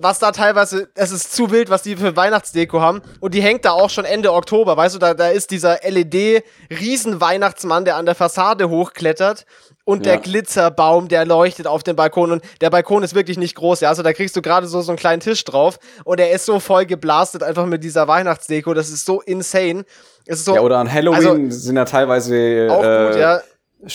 was 0.00 0.20
da 0.20 0.30
teilweise, 0.32 0.88
es 0.94 1.10
ist 1.10 1.34
zu 1.34 1.50
wild, 1.50 1.70
was 1.70 1.82
die 1.82 1.96
für 1.96 2.14
Weihnachtsdeko 2.16 2.80
haben. 2.80 3.02
Und 3.20 3.34
die 3.34 3.42
hängt 3.42 3.64
da 3.64 3.72
auch 3.72 3.90
schon 3.90 4.04
Ende 4.04 4.32
Oktober, 4.32 4.76
weißt 4.76 4.94
du, 4.94 5.00
da, 5.00 5.14
da 5.14 5.28
ist 5.28 5.50
dieser 5.50 5.80
LED-Riesenweihnachtsmann, 5.82 7.84
der 7.84 7.96
an 7.96 8.06
der 8.06 8.14
Fassade 8.14 8.68
hochklettert 8.68 9.46
und 9.84 10.06
ja. 10.06 10.12
der 10.12 10.22
Glitzerbaum, 10.22 11.08
der 11.08 11.26
leuchtet 11.26 11.66
auf 11.66 11.82
dem 11.82 11.96
Balkon 11.96 12.32
und 12.32 12.42
der 12.60 12.70
Balkon 12.70 13.02
ist 13.02 13.14
wirklich 13.14 13.38
nicht 13.38 13.54
groß, 13.54 13.80
ja, 13.80 13.90
also 13.90 14.02
da 14.02 14.12
kriegst 14.12 14.34
du 14.36 14.42
gerade 14.42 14.66
so 14.66 14.80
so 14.80 14.92
einen 14.92 14.98
kleinen 14.98 15.20
Tisch 15.20 15.44
drauf 15.44 15.78
und 16.04 16.20
er 16.20 16.32
ist 16.32 16.46
so 16.46 16.58
voll 16.58 16.86
geblastet 16.86 17.42
einfach 17.42 17.66
mit 17.66 17.84
dieser 17.84 18.08
Weihnachtsdeko, 18.08 18.74
das 18.74 18.88
ist 18.88 19.06
so 19.06 19.22
insane. 19.26 19.84
Es 20.26 20.38
ist 20.38 20.44
so, 20.46 20.54
ja, 20.54 20.60
oder 20.60 20.78
an 20.78 20.92
Halloween 20.92 21.46
also, 21.46 21.50
sind 21.50 21.76
ja 21.76 21.84
teilweise 21.84 22.68
auch 22.70 22.82
äh, 22.82 23.06
gut, 23.08 23.20
ja. 23.20 23.42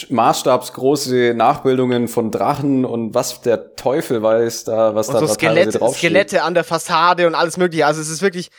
maßstabsgroße 0.10 1.34
Nachbildungen 1.36 2.08
von 2.08 2.32
Drachen 2.32 2.86
und 2.86 3.16
was 3.16 3.42
der 3.42 3.76
Teufel 3.76 4.22
weiß 4.22 4.66
da, 4.66 4.94
was 4.94 5.08
und 5.08 5.16
da, 5.16 5.20
so 5.22 5.28
da 5.28 5.34
Skelett, 5.34 5.80
draufsteht. 5.80 6.12
Skelette 6.12 6.44
an 6.44 6.54
der 6.54 6.64
Fassade 6.64 7.26
und 7.26 7.36
alles 7.36 7.58
mögliche, 7.58 7.86
also 7.86 8.00
es 8.00 8.10
ist 8.10 8.22
wirklich 8.22 8.50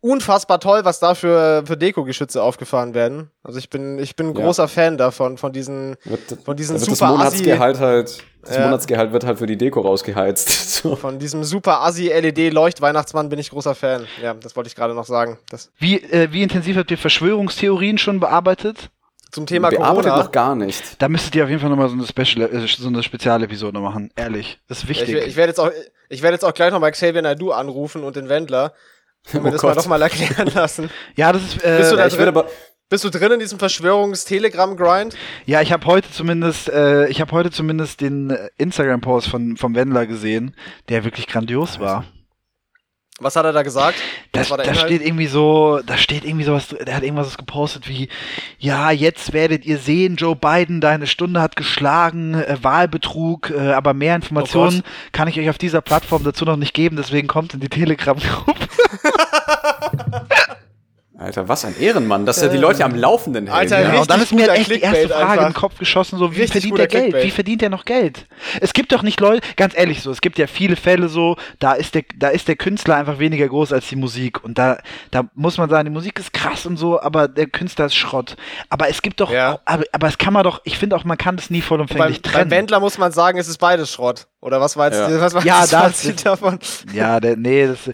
unfassbar 0.00 0.60
toll, 0.60 0.84
was 0.84 1.00
da 1.00 1.14
für, 1.14 1.64
für 1.66 1.76
Deko-Geschütze 1.76 2.42
aufgefahren 2.42 2.94
werden. 2.94 3.30
Also 3.42 3.58
ich 3.58 3.68
bin, 3.68 3.98
ich 3.98 4.14
bin 4.16 4.28
ein 4.28 4.34
großer 4.34 4.64
ja. 4.64 4.68
Fan 4.68 4.98
davon, 4.98 5.38
von 5.38 5.52
diesen, 5.52 5.96
wird, 6.04 6.38
von 6.44 6.56
diesen 6.56 6.78
super 6.78 6.90
das 6.90 7.18
Monatsgehalt 7.18 7.80
halt, 7.80 8.24
das 8.42 8.56
äh, 8.56 8.64
Monatsgehalt 8.64 9.12
wird 9.12 9.24
halt 9.24 9.38
für 9.38 9.46
die 9.46 9.56
Deko 9.56 9.80
rausgeheizt. 9.80 10.48
so. 10.82 10.94
Von 10.94 11.18
diesem 11.18 11.42
super 11.42 11.82
Assi 11.82 12.08
LED 12.08 12.52
Leucht-Weihnachtsmann 12.52 13.28
bin 13.28 13.38
ich 13.38 13.50
großer 13.50 13.74
Fan. 13.74 14.06
Ja, 14.22 14.34
das 14.34 14.54
wollte 14.54 14.68
ich 14.68 14.76
gerade 14.76 14.94
noch 14.94 15.06
sagen. 15.06 15.38
Das 15.50 15.70
wie, 15.78 15.96
äh, 15.96 16.28
wie 16.32 16.42
intensiv 16.42 16.76
habt 16.76 16.90
ihr 16.90 16.98
Verschwörungstheorien 16.98 17.98
schon 17.98 18.20
bearbeitet? 18.20 18.90
Zum 19.30 19.44
Thema 19.44 19.68
Bearbeitet 19.68 20.04
Corona. 20.04 20.24
noch 20.24 20.32
gar 20.32 20.54
nicht. 20.54 21.02
Da 21.02 21.08
müsstet 21.08 21.34
ihr 21.34 21.44
auf 21.44 21.50
jeden 21.50 21.60
Fall 21.60 21.68
nochmal 21.68 21.90
so 21.90 21.94
eine 21.94 22.06
Special, 22.06 22.50
äh, 22.50 22.66
so 22.66 22.88
eine 22.88 23.02
Spezialepisode 23.02 23.78
machen. 23.78 24.10
Ehrlich. 24.16 24.58
Das 24.68 24.78
ist 24.78 24.88
wichtig. 24.88 25.14
ich, 25.14 25.26
ich 25.26 25.36
werde 25.36 25.50
jetzt 25.50 25.60
auch, 25.60 25.70
ich 26.08 26.22
werde 26.22 26.34
jetzt 26.34 26.44
auch 26.44 26.54
gleich 26.54 26.70
nochmal 26.70 26.92
Xavier 26.92 27.20
Naidu 27.20 27.50
anrufen 27.50 28.04
und 28.04 28.16
den 28.16 28.30
Wendler 28.30 28.72
und 29.32 29.42
mir 29.42 29.48
oh 29.48 29.52
das 29.52 29.60
Gott. 29.60 29.74
mal 29.74 29.82
doch 29.82 29.86
mal 29.88 30.02
erklären 30.02 30.50
lassen. 30.54 30.90
Ja, 31.16 31.32
das 31.32 31.42
ist. 31.42 31.64
Äh, 31.64 31.78
Bist 31.78 31.92
du 31.92 31.96
da 31.96 32.06
ich, 32.06 32.18
will 32.18 32.28
aber, 32.28 32.48
Bist 32.88 33.04
du 33.04 33.10
drin 33.10 33.32
in 33.32 33.40
diesem 33.40 33.58
Verschwörungs-Telegram-Grind? 33.58 35.14
Ja, 35.46 35.60
ich 35.60 35.72
habe 35.72 35.84
heute 35.86 36.10
zumindest, 36.10 36.68
äh, 36.68 37.08
ich 37.08 37.20
habe 37.20 37.32
heute 37.32 37.50
zumindest 37.50 38.00
den 38.00 38.30
äh, 38.30 38.48
Instagram-Post 38.58 39.28
von 39.28 39.56
vom 39.56 39.74
Wendler 39.74 40.06
gesehen, 40.06 40.54
der 40.88 41.04
wirklich 41.04 41.26
grandios 41.26 41.80
war. 41.80 42.04
Was 43.20 43.34
hat 43.34 43.44
er 43.44 43.52
da 43.52 43.62
gesagt? 43.62 43.96
Da, 44.30 44.44
da 44.44 44.74
steht 44.74 45.04
irgendwie 45.04 45.26
so, 45.26 45.80
da 45.84 45.96
steht 45.96 46.24
irgendwie 46.24 46.44
sowas, 46.44 46.68
der 46.68 46.94
hat 46.94 47.02
irgendwas 47.02 47.36
gepostet 47.36 47.88
wie, 47.88 48.08
ja, 48.58 48.92
jetzt 48.92 49.32
werdet 49.32 49.66
ihr 49.66 49.78
sehen, 49.78 50.14
Joe 50.14 50.36
Biden, 50.36 50.80
deine 50.80 51.08
Stunde 51.08 51.40
hat 51.40 51.56
geschlagen, 51.56 52.34
äh, 52.34 52.58
Wahlbetrug, 52.62 53.50
äh, 53.50 53.72
aber 53.72 53.92
mehr 53.92 54.14
Informationen 54.14 54.82
oh 54.84 55.08
kann 55.10 55.26
ich 55.26 55.38
euch 55.40 55.50
auf 55.50 55.58
dieser 55.58 55.80
Plattform 55.80 56.22
dazu 56.22 56.44
noch 56.44 56.56
nicht 56.56 56.74
geben, 56.74 56.96
deswegen 56.96 57.26
kommt 57.26 57.54
in 57.54 57.60
die 57.60 57.68
Telegram-Gruppe. 57.68 58.68
Alter, 61.18 61.48
was 61.48 61.64
ein 61.64 61.74
Ehrenmann, 61.80 62.26
dass 62.26 62.38
er 62.38 62.48
die 62.48 62.58
Leute 62.58 62.84
am 62.84 62.94
Laufenden 62.94 63.48
hält. 63.48 63.72
Alter, 63.72 63.92
ja. 63.92 64.00
und 64.00 64.08
dann 64.08 64.22
ist 64.22 64.32
mir 64.32 64.48
echt 64.52 64.70
die 64.70 64.78
erste 64.78 65.08
Frage 65.08 65.30
einfach. 65.32 65.46
im 65.48 65.54
Kopf 65.54 65.76
geschossen, 65.76 66.16
so, 66.16 66.32
wie 66.32 66.42
richtig 66.42 66.62
verdient 66.62 66.78
er 66.78 66.86
Geld? 66.86 67.02
Clickbait. 67.02 67.24
Wie 67.24 67.30
verdient 67.32 67.62
er 67.64 67.70
noch 67.70 67.84
Geld? 67.84 68.26
Es 68.60 68.72
gibt 68.72 68.92
doch 68.92 69.02
nicht 69.02 69.18
Leute, 69.18 69.44
ganz 69.56 69.76
ehrlich 69.76 70.00
so, 70.00 70.12
es 70.12 70.20
gibt 70.20 70.38
ja 70.38 70.46
viele 70.46 70.76
Fälle 70.76 71.08
so, 71.08 71.36
da 71.58 71.72
ist 71.72 71.96
der, 71.96 72.04
da 72.16 72.28
ist 72.28 72.46
der 72.46 72.54
Künstler 72.54 72.94
einfach 72.94 73.18
weniger 73.18 73.48
groß 73.48 73.72
als 73.72 73.88
die 73.88 73.96
Musik 73.96 74.44
und 74.44 74.58
da, 74.58 74.78
da 75.10 75.24
muss 75.34 75.58
man 75.58 75.68
sagen, 75.68 75.86
die 75.86 75.92
Musik 75.92 76.20
ist 76.20 76.32
krass 76.32 76.66
und 76.66 76.76
so, 76.76 77.00
aber 77.00 77.26
der 77.26 77.46
Künstler 77.46 77.86
ist 77.86 77.96
Schrott. 77.96 78.36
Aber 78.68 78.88
es 78.88 79.02
gibt 79.02 79.18
doch, 79.18 79.32
ja. 79.32 79.58
aber, 79.64 79.82
aber 79.90 80.06
es 80.06 80.18
kann 80.18 80.32
man 80.32 80.44
doch, 80.44 80.60
ich 80.62 80.78
finde 80.78 80.94
auch, 80.94 81.02
man 81.02 81.18
kann 81.18 81.34
das 81.34 81.50
nie 81.50 81.62
vollumfänglich 81.62 82.22
beim, 82.22 82.32
trennen. 82.32 82.48
Beim 82.48 82.58
Wendler 82.58 82.78
muss 82.78 82.96
man 82.96 83.10
sagen, 83.10 83.38
es 83.38 83.48
ist 83.48 83.58
beides 83.58 83.92
Schrott. 83.92 84.28
Oder 84.40 84.60
was 84.60 84.76
war 84.76 84.86
jetzt, 84.86 85.00
ja. 85.00 85.20
was 85.20 85.34
war 85.34 85.44
ja, 85.44 85.62
das, 85.62 85.70
Fazit 85.70 86.24
davon? 86.24 86.60
Ja, 86.92 87.18
der, 87.18 87.36
nee, 87.36 87.66
das, 87.66 87.90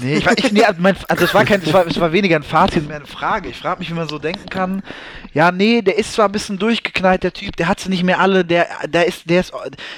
Nee, 0.00 0.18
ich, 0.18 0.26
ich, 0.26 0.52
nee, 0.52 0.62
also, 0.62 0.80
mein, 0.80 0.96
also 1.08 1.24
es 1.24 1.34
war 1.34 1.44
kein, 1.44 1.60
es 1.60 1.72
war, 1.72 1.84
es 1.84 1.98
war 1.98 2.12
weniger 2.12 2.36
ein 2.36 2.44
Fazit, 2.44 2.86
mehr 2.86 2.96
eine 2.96 3.06
Frage. 3.06 3.48
Ich 3.48 3.58
frage 3.58 3.80
mich, 3.80 3.90
wie 3.90 3.94
man 3.94 4.08
so 4.08 4.20
denken 4.20 4.48
kann. 4.48 4.82
Ja, 5.34 5.50
nee, 5.50 5.82
der 5.82 5.98
ist 5.98 6.12
zwar 6.12 6.26
ein 6.28 6.32
bisschen 6.32 6.58
durchgeknallt, 6.58 7.24
der 7.24 7.32
Typ, 7.32 7.56
der 7.56 7.66
hat 7.66 7.80
sie 7.80 7.88
nicht 7.88 8.04
mehr 8.04 8.20
alle, 8.20 8.44
der, 8.44 8.68
der 8.86 9.06
ist, 9.06 9.28
der 9.28 9.40
ist, 9.40 9.52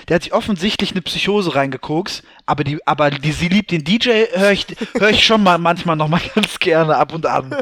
der 0.08 0.14
hat 0.14 0.22
sich 0.22 0.32
offensichtlich 0.32 0.92
eine 0.92 1.02
Psychose 1.02 1.54
reingekokst, 1.54 2.22
aber 2.46 2.64
die, 2.64 2.78
aber 2.86 3.10
die, 3.10 3.32
sie 3.32 3.48
liebt 3.48 3.70
den 3.70 3.84
DJ, 3.84 4.24
höre 4.32 4.52
ich, 4.52 4.66
hör 4.98 5.10
ich 5.10 5.24
schon 5.24 5.42
mal 5.42 5.58
manchmal 5.58 5.96
noch 5.96 6.08
mal 6.08 6.20
ganz 6.34 6.58
gerne 6.58 6.96
ab 6.96 7.12
und 7.12 7.26
an. 7.26 7.54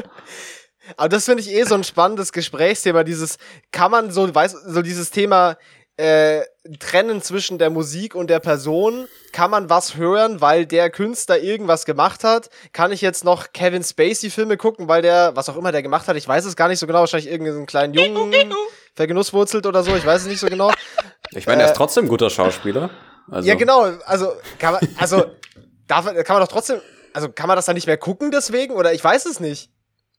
Aber 0.95 1.09
das 1.09 1.25
finde 1.25 1.41
ich 1.41 1.51
eh 1.51 1.63
so 1.63 1.75
ein 1.75 1.83
spannendes 1.83 2.31
Gesprächsthema, 2.31 3.03
dieses, 3.03 3.37
kann 3.71 3.91
man 3.91 4.11
so, 4.11 4.33
weiß, 4.33 4.53
so 4.65 4.81
dieses 4.81 5.11
Thema, 5.11 5.57
äh, 5.97 6.41
trennen 6.77 7.21
zwischen 7.21 7.57
der 7.57 7.69
Musik 7.69 8.15
und 8.15 8.29
der 8.29 8.39
Person. 8.39 9.07
Kann 9.31 9.51
man 9.51 9.69
was 9.69 9.95
hören, 9.95 10.41
weil 10.41 10.65
der 10.65 10.89
Künstler 10.89 11.39
irgendwas 11.39 11.85
gemacht 11.85 12.23
hat? 12.23 12.49
Kann 12.73 12.91
ich 12.91 13.01
jetzt 13.01 13.23
noch 13.23 13.53
Kevin 13.53 13.83
Spacey-Filme 13.83 14.57
gucken, 14.57 14.87
weil 14.87 15.01
der, 15.01 15.35
was 15.35 15.49
auch 15.49 15.57
immer 15.57 15.71
der 15.71 15.83
gemacht 15.83 16.07
hat, 16.07 16.15
ich 16.15 16.27
weiß 16.27 16.45
es 16.45 16.55
gar 16.55 16.67
nicht 16.67 16.79
so 16.79 16.87
genau, 16.87 16.99
wahrscheinlich 16.99 17.31
irgendeinen 17.31 17.65
kleinen 17.65 17.93
Jungen 17.93 18.53
vergenusswurzelt 18.95 19.65
oder 19.65 19.83
so, 19.83 19.95
ich 19.95 20.05
weiß 20.05 20.23
es 20.23 20.27
nicht 20.27 20.39
so 20.39 20.47
genau. 20.47 20.71
Ich 21.31 21.45
meine, 21.45 21.61
er 21.61 21.67
ist 21.67 21.73
äh, 21.73 21.77
trotzdem 21.77 22.05
ein 22.05 22.07
guter 22.07 22.31
Schauspieler. 22.31 22.89
Also. 23.29 23.47
Ja, 23.47 23.53
genau, 23.53 23.83
also 24.05 24.33
kann 24.57 24.73
man, 24.73 24.81
also 24.97 25.25
darf, 25.85 26.05
kann 26.05 26.37
man 26.37 26.39
doch 26.39 26.47
trotzdem, 26.47 26.81
also 27.13 27.29
kann 27.29 27.47
man 27.47 27.55
das 27.55 27.65
dann 27.65 27.75
nicht 27.75 27.85
mehr 27.85 27.97
gucken 27.97 28.31
deswegen? 28.31 28.73
Oder 28.73 28.93
ich 28.93 29.03
weiß 29.03 29.27
es 29.27 29.39
nicht. 29.39 29.69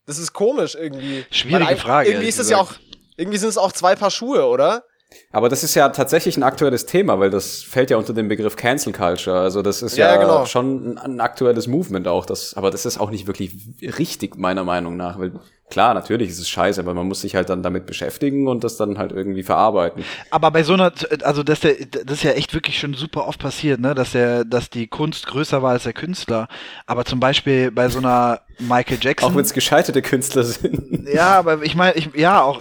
Das 0.07 0.19
ist 0.19 0.33
komisch 0.33 0.77
irgendwie. 0.77 1.27
Schwierige 1.31 1.77
Frage. 1.77 2.11
Irgendwie 2.11 2.29
ist 2.29 2.39
es 2.39 2.49
ja 2.49 2.59
auch, 2.59 2.73
irgendwie 3.17 3.39
sind 3.39 3.49
es 3.49 3.59
auch 3.59 3.73
zwei 3.73 3.97
Paar 3.97 4.13
Schuhe, 4.13 4.47
oder? 4.47 4.85
Aber 5.33 5.49
das 5.49 5.65
ist 5.65 5.75
ja 5.75 5.89
tatsächlich 5.91 6.37
ein 6.37 6.43
aktuelles 6.43 6.87
Thema, 6.87 7.19
weil 7.21 7.31
das 7.31 7.63
fällt 7.63 7.91
ja 7.91 7.97
unter 7.97 8.13
den 8.13 8.29
Begriff 8.29 8.57
Cancel 8.57 8.93
Culture. 8.93 9.39
Also 9.39 9.63
das 9.63 9.83
ist 9.83 9.97
ja, 9.97 10.15
ja 10.15 10.21
genau. 10.21 10.47
schon 10.47 10.93
ein, 10.93 10.99
ein, 10.99 11.21
aktuelles 11.21 11.67
Movement 11.67 12.09
auch. 12.09 12.27
Das, 12.27 12.55
aber 12.55 12.71
das 12.71 12.87
ist 12.87 12.99
auch 12.99 13.11
nicht 13.11 13.27
wirklich 13.27 13.57
richtig, 13.81 14.37
meiner 14.37 14.65
Meinung 14.65 14.97
nach. 14.97 15.19
Weil 15.19 15.33
klar, 15.71 15.95
natürlich 15.95 16.29
ist 16.29 16.39
es 16.39 16.49
scheiße, 16.49 16.81
aber 16.81 16.95
man 16.95 17.07
muss 17.07 17.21
sich 17.23 17.35
halt 17.35 17.49
dann 17.49 17.63
damit 17.63 17.87
beschäftigen 17.87 18.49
und 18.49 18.65
das 18.65 18.77
dann 18.77 18.99
halt 18.99 19.13
irgendwie 19.13 19.43
verarbeiten. 19.43 20.05
Aber 20.31 20.51
bei 20.51 20.63
so 20.63 20.75
einer, 20.75 20.93
also 21.23 21.43
das, 21.43 21.61
der, 21.61 21.75
das 22.05 22.19
ist 22.19 22.23
ja 22.25 22.33
echt 22.33 22.53
wirklich 22.53 22.79
schon 22.79 22.95
super 22.95 23.27
oft 23.27 23.41
passiert, 23.41 23.81
ne, 23.81 23.95
dass 23.95 24.13
der, 24.13 24.45
dass 24.45 24.69
die 24.71 24.87
Kunst 24.87 25.27
größer 25.27 25.63
war 25.63 25.71
als 25.73 25.85
der 25.85 25.93
Künstler. 25.93 26.49
Aber 26.87 27.05
zum 27.05 27.21
Beispiel 27.21 27.71
bei 27.71 27.89
so 27.89 27.99
einer 27.99 28.41
Michael 28.59 28.99
Jackson. 29.01 29.31
Auch 29.31 29.35
wenn 29.35 29.45
es 29.45 29.53
gescheiterte 29.53 30.03
Künstler 30.03 30.45
sind. 30.45 31.09
Ja, 31.13 31.39
aber 31.39 31.63
ich 31.63 31.75
meine, 31.75 31.97
ich, 31.97 32.11
ja, 32.15 32.43
auch, 32.43 32.61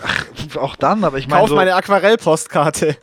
auch 0.55 0.75
dann, 0.75 1.03
aber 1.03 1.17
ich 1.17 1.27
meine. 1.27 1.41
Kauf 1.41 1.49
so, 1.49 1.55
meine 1.55 1.75
Aquarellpostkarte. 1.75 2.97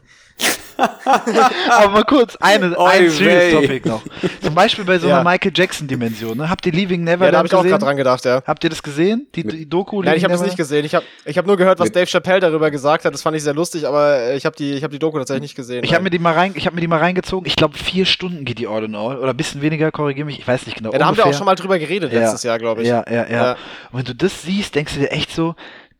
Aber 1.70 1.90
mal 1.90 2.04
kurz, 2.04 2.36
eine, 2.36 2.78
ein 2.78 3.10
serious 3.10 3.52
Topic 3.52 3.88
noch. 3.88 4.02
Zum 4.42 4.54
Beispiel 4.54 4.84
bei 4.84 4.98
so 4.98 5.06
einer 5.06 5.18
ja. 5.18 5.24
Michael 5.24 5.52
Jackson-Dimension. 5.54 6.36
Ne? 6.36 6.50
Habt 6.50 6.66
ihr 6.66 6.72
Leaving 6.72 7.02
Neverland 7.04 7.22
Ja, 7.22 7.30
da 7.32 7.38
habe 7.38 7.48
ich 7.48 7.54
auch 7.54 7.62
gerade 7.62 7.84
dran 7.84 7.96
gedacht, 7.96 8.24
ja. 8.24 8.42
Habt 8.46 8.62
ihr 8.64 8.70
das 8.70 8.82
gesehen? 8.82 9.26
Die, 9.34 9.44
die 9.44 9.68
Doku? 9.68 10.02
Nein, 10.02 10.16
ich 10.16 10.24
habe 10.24 10.34
es 10.34 10.42
nicht 10.42 10.56
gesehen. 10.56 10.84
Ich 10.84 10.94
habe 10.94 11.04
ich 11.24 11.38
hab 11.38 11.46
nur 11.46 11.56
gehört, 11.56 11.78
was 11.78 11.90
Dave 11.92 12.06
Chappelle 12.06 12.40
darüber 12.40 12.70
gesagt 12.70 13.04
hat. 13.04 13.14
Das 13.14 13.22
fand 13.22 13.36
ich 13.36 13.42
sehr 13.42 13.54
lustig, 13.54 13.86
aber 13.86 14.34
ich 14.34 14.44
habe 14.44 14.56
die, 14.56 14.72
ich 14.72 14.84
hab 14.84 14.90
die 14.90 14.98
Doku 14.98 15.18
tatsächlich 15.18 15.42
nicht 15.42 15.54
gesehen. 15.54 15.84
Ich 15.84 15.94
habe 15.94 16.04
mir, 16.04 16.10
die 16.10 16.18
mal 16.18 16.34
rein, 16.34 16.54
hab 16.54 16.74
mir 16.74 16.80
die 16.80 16.88
mal 16.88 16.98
reingezogen. 16.98 17.46
Ich 17.46 17.56
glaube, 17.56 17.76
vier 17.78 18.04
Stunden 18.04 18.44
geht 18.44 18.58
die 18.58 18.66
All 18.66 18.84
in 18.84 18.94
All. 18.94 19.18
Oder 19.18 19.30
ein 19.30 19.36
bisschen 19.36 19.62
weniger, 19.62 19.90
korrigiere 19.90 20.26
mich. 20.26 20.38
Ich 20.38 20.46
weiß 20.46 20.66
nicht 20.66 20.76
genau. 20.76 20.92
Ja, 20.92 20.98
da 20.98 21.06
ungefähr. 21.06 21.24
haben 21.24 21.30
wir 21.30 21.34
auch 21.34 21.38
schon 21.38 21.46
mal 21.46 21.54
drüber 21.54 21.78
geredet 21.78 22.12
ja. 22.12 22.20
letztes 22.20 22.42
Jahr, 22.42 22.58
glaube 22.58 22.82
ich. 22.82 22.88
Ja, 22.88 23.04
ja, 23.08 23.26
ja, 23.28 23.30
ja. 23.30 23.56
Und 23.92 23.98
wenn 23.98 24.04
du 24.04 24.14
das 24.14 24.42
siehst, 24.42 24.74
denkst 24.74 24.94
du 24.94 25.00
dir 25.00 25.10
echt 25.10 25.32
so, 25.32 25.54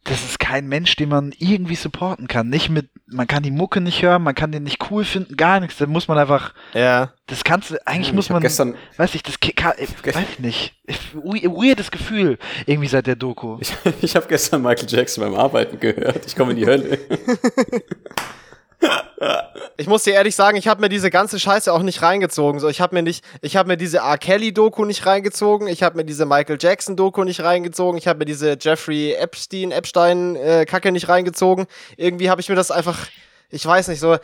das 0.08 0.24
ist 0.24 0.38
kein 0.38 0.68
Mensch, 0.68 0.96
den 0.96 1.08
man 1.08 1.32
irgendwie 1.38 1.74
supporten 1.74 2.28
kann. 2.28 2.48
Nicht 2.48 2.68
mit, 2.68 2.88
man 3.06 3.26
kann 3.26 3.42
die 3.42 3.50
Mucke 3.50 3.80
nicht 3.80 4.02
hören, 4.02 4.22
man 4.22 4.34
kann 4.34 4.52
den 4.52 4.62
nicht 4.62 4.90
cool 4.90 5.04
finden, 5.04 5.36
gar 5.36 5.60
nichts. 5.60 5.76
Da 5.76 5.86
muss 5.86 6.08
man 6.08 6.18
einfach. 6.18 6.54
Ja. 6.74 7.12
Das 7.26 7.44
kannst 7.44 7.70
du, 7.70 7.86
eigentlich 7.86 8.12
muss 8.12 8.30
man. 8.30 8.42
Gestern. 8.42 8.74
Weiß 8.96 9.14
ich, 9.14 9.22
das 9.22 9.40
kann, 9.40 9.74
ich, 9.78 9.88
weiß 10.14 10.24
ich 10.32 10.38
nicht. 10.38 10.74
Weirdes 11.14 11.90
Gefühl, 11.90 12.38
irgendwie 12.66 12.88
seit 12.88 13.06
der 13.06 13.16
Doku. 13.16 13.58
Ich, 13.60 13.72
ich 14.02 14.16
habe 14.16 14.26
gestern 14.28 14.62
Michael 14.62 14.88
Jackson 14.88 15.24
beim 15.24 15.34
Arbeiten 15.34 15.80
gehört. 15.80 16.26
Ich 16.26 16.36
komme 16.36 16.52
in 16.52 16.58
die 16.58 16.66
Hölle. 16.66 16.98
ich 19.76 19.86
muss 19.86 20.02
dir 20.02 20.14
ehrlich 20.14 20.36
sagen, 20.36 20.56
ich 20.56 20.68
habe 20.68 20.80
mir 20.80 20.88
diese 20.88 21.10
ganze 21.10 21.40
Scheiße 21.40 21.72
auch 21.72 21.82
nicht 21.82 22.02
reingezogen. 22.02 22.60
So, 22.60 22.68
ich 22.68 22.80
habe 22.80 22.94
mir 22.94 23.02
nicht, 23.02 23.24
ich 23.40 23.56
habe 23.56 23.68
mir 23.68 23.76
diese 23.76 23.98
R. 23.98 24.18
Kelly 24.18 24.52
Doku 24.52 24.84
nicht 24.84 25.06
reingezogen, 25.06 25.68
ich 25.68 25.82
habe 25.82 25.96
mir 25.96 26.04
diese 26.04 26.26
Michael 26.26 26.58
Jackson 26.60 26.96
Doku 26.96 27.24
nicht 27.24 27.42
reingezogen, 27.42 27.98
ich 27.98 28.06
habe 28.06 28.18
mir 28.18 28.24
diese 28.26 28.56
Jeffrey 28.60 29.12
Epstein 29.12 29.70
Epstein 29.70 30.36
äh, 30.36 30.66
Kacke 30.66 30.92
nicht 30.92 31.08
reingezogen. 31.08 31.66
Irgendwie 31.96 32.28
habe 32.28 32.40
ich 32.40 32.48
mir 32.48 32.56
das 32.56 32.70
einfach, 32.70 33.06
ich 33.48 33.64
weiß 33.64 33.88
nicht 33.88 34.00
so, 34.00 34.18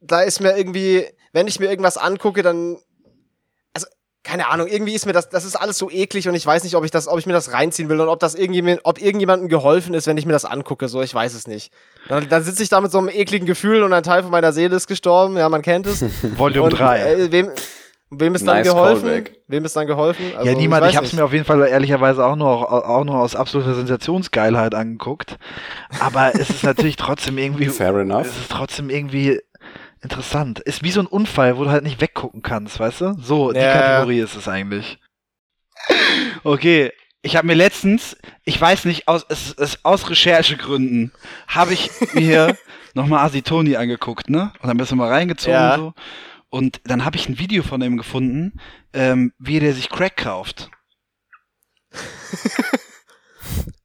da 0.00 0.22
ist 0.22 0.40
mir 0.40 0.56
irgendwie, 0.56 1.06
wenn 1.32 1.46
ich 1.46 1.60
mir 1.60 1.68
irgendwas 1.68 1.98
angucke, 1.98 2.42
dann 2.42 2.78
keine 4.24 4.48
Ahnung, 4.48 4.68
irgendwie 4.68 4.94
ist 4.94 5.04
mir 5.04 5.12
das, 5.12 5.28
das 5.28 5.44
ist 5.44 5.56
alles 5.56 5.78
so 5.78 5.90
eklig 5.90 6.28
und 6.28 6.34
ich 6.34 6.46
weiß 6.46 6.62
nicht, 6.62 6.76
ob 6.76 6.84
ich 6.84 6.92
das, 6.92 7.08
ob 7.08 7.18
ich 7.18 7.26
mir 7.26 7.32
das 7.32 7.52
reinziehen 7.52 7.88
will 7.88 8.00
und 8.00 8.08
ob 8.08 8.20
das 8.20 8.34
irgendjemand, 8.34 8.80
ob 8.84 9.00
irgendjemandem 9.00 9.48
geholfen 9.48 9.94
ist, 9.94 10.06
wenn 10.06 10.16
ich 10.16 10.26
mir 10.26 10.32
das 10.32 10.44
angucke, 10.44 10.88
so, 10.88 11.02
ich 11.02 11.12
weiß 11.12 11.34
es 11.34 11.48
nicht. 11.48 11.72
Dann, 12.08 12.28
dann 12.28 12.44
sitze 12.44 12.62
ich 12.62 12.68
da 12.68 12.80
mit 12.80 12.92
so 12.92 12.98
einem 12.98 13.08
ekligen 13.08 13.46
Gefühl 13.46 13.82
und 13.82 13.92
ein 13.92 14.04
Teil 14.04 14.22
von 14.22 14.30
meiner 14.30 14.52
Seele 14.52 14.76
ist 14.76 14.86
gestorben, 14.86 15.36
ja, 15.36 15.48
man 15.48 15.62
kennt 15.62 15.86
es. 15.86 16.04
Volume 16.38 16.68
3. 16.68 17.00
Äh, 17.00 17.32
wem, 17.32 17.50
wem 18.10 18.34
ist 18.36 18.42
nice 18.42 18.64
dann 18.64 18.74
geholfen? 18.76 19.08
Callback. 19.08 19.40
Wem 19.48 19.64
ist 19.64 19.74
dann 19.74 19.86
geholfen? 19.88 20.24
Also, 20.36 20.48
ja, 20.48 20.56
niemand, 20.56 20.84
ich, 20.84 20.90
ich 20.92 20.96
habe 20.96 21.06
es 21.06 21.12
mir 21.12 21.24
auf 21.24 21.32
jeden 21.32 21.44
Fall 21.44 21.66
ehrlicherweise 21.66 22.24
auch 22.24 22.36
nur, 22.36 22.48
auch, 22.48 22.84
auch 22.84 23.04
nur 23.04 23.16
aus 23.16 23.34
absoluter 23.34 23.74
Sensationsgeilheit 23.74 24.76
angeguckt. 24.76 25.36
Aber 25.98 26.32
es 26.34 26.48
ist 26.48 26.62
natürlich 26.62 26.96
trotzdem 26.96 27.38
irgendwie. 27.38 27.68
Fair 27.70 27.96
enough. 27.96 28.26
Es 28.26 28.36
ist 28.36 28.50
trotzdem 28.52 28.88
irgendwie 28.88 29.40
Interessant. 30.02 30.58
Ist 30.60 30.82
wie 30.82 30.90
so 30.90 31.00
ein 31.00 31.06
Unfall, 31.06 31.56
wo 31.56 31.64
du 31.64 31.70
halt 31.70 31.84
nicht 31.84 32.00
weggucken 32.00 32.42
kannst, 32.42 32.80
weißt 32.80 33.00
du? 33.00 33.14
So, 33.20 33.52
die 33.52 33.60
ja. 33.60 33.72
Kategorie 33.72 34.18
ist 34.18 34.36
es 34.36 34.48
eigentlich. 34.48 34.98
Okay, 36.44 36.92
ich 37.22 37.36
habe 37.36 37.46
mir 37.46 37.54
letztens, 37.54 38.16
ich 38.44 38.60
weiß 38.60 38.84
nicht, 38.84 39.06
aus, 39.06 39.24
es, 39.28 39.54
es, 39.54 39.84
aus 39.84 40.10
Recherchegründen, 40.10 41.12
habe 41.46 41.72
ich 41.72 41.90
mir 42.14 42.56
nochmal 42.94 43.24
Asitoni 43.24 43.76
angeguckt, 43.76 44.28
ne? 44.28 44.52
Und 44.60 44.68
dann 44.68 44.76
bist 44.76 44.90
du 44.90 44.96
mal 44.96 45.08
reingezogen 45.08 45.54
ja. 45.54 45.76
so. 45.76 45.94
Und 46.50 46.80
dann 46.84 47.04
habe 47.04 47.16
ich 47.16 47.28
ein 47.28 47.38
Video 47.38 47.62
von 47.62 47.80
ihm 47.80 47.96
gefunden, 47.96 48.60
ähm, 48.92 49.32
wie 49.38 49.60
der 49.60 49.72
sich 49.72 49.88
Crack 49.88 50.16
kauft. 50.16 50.68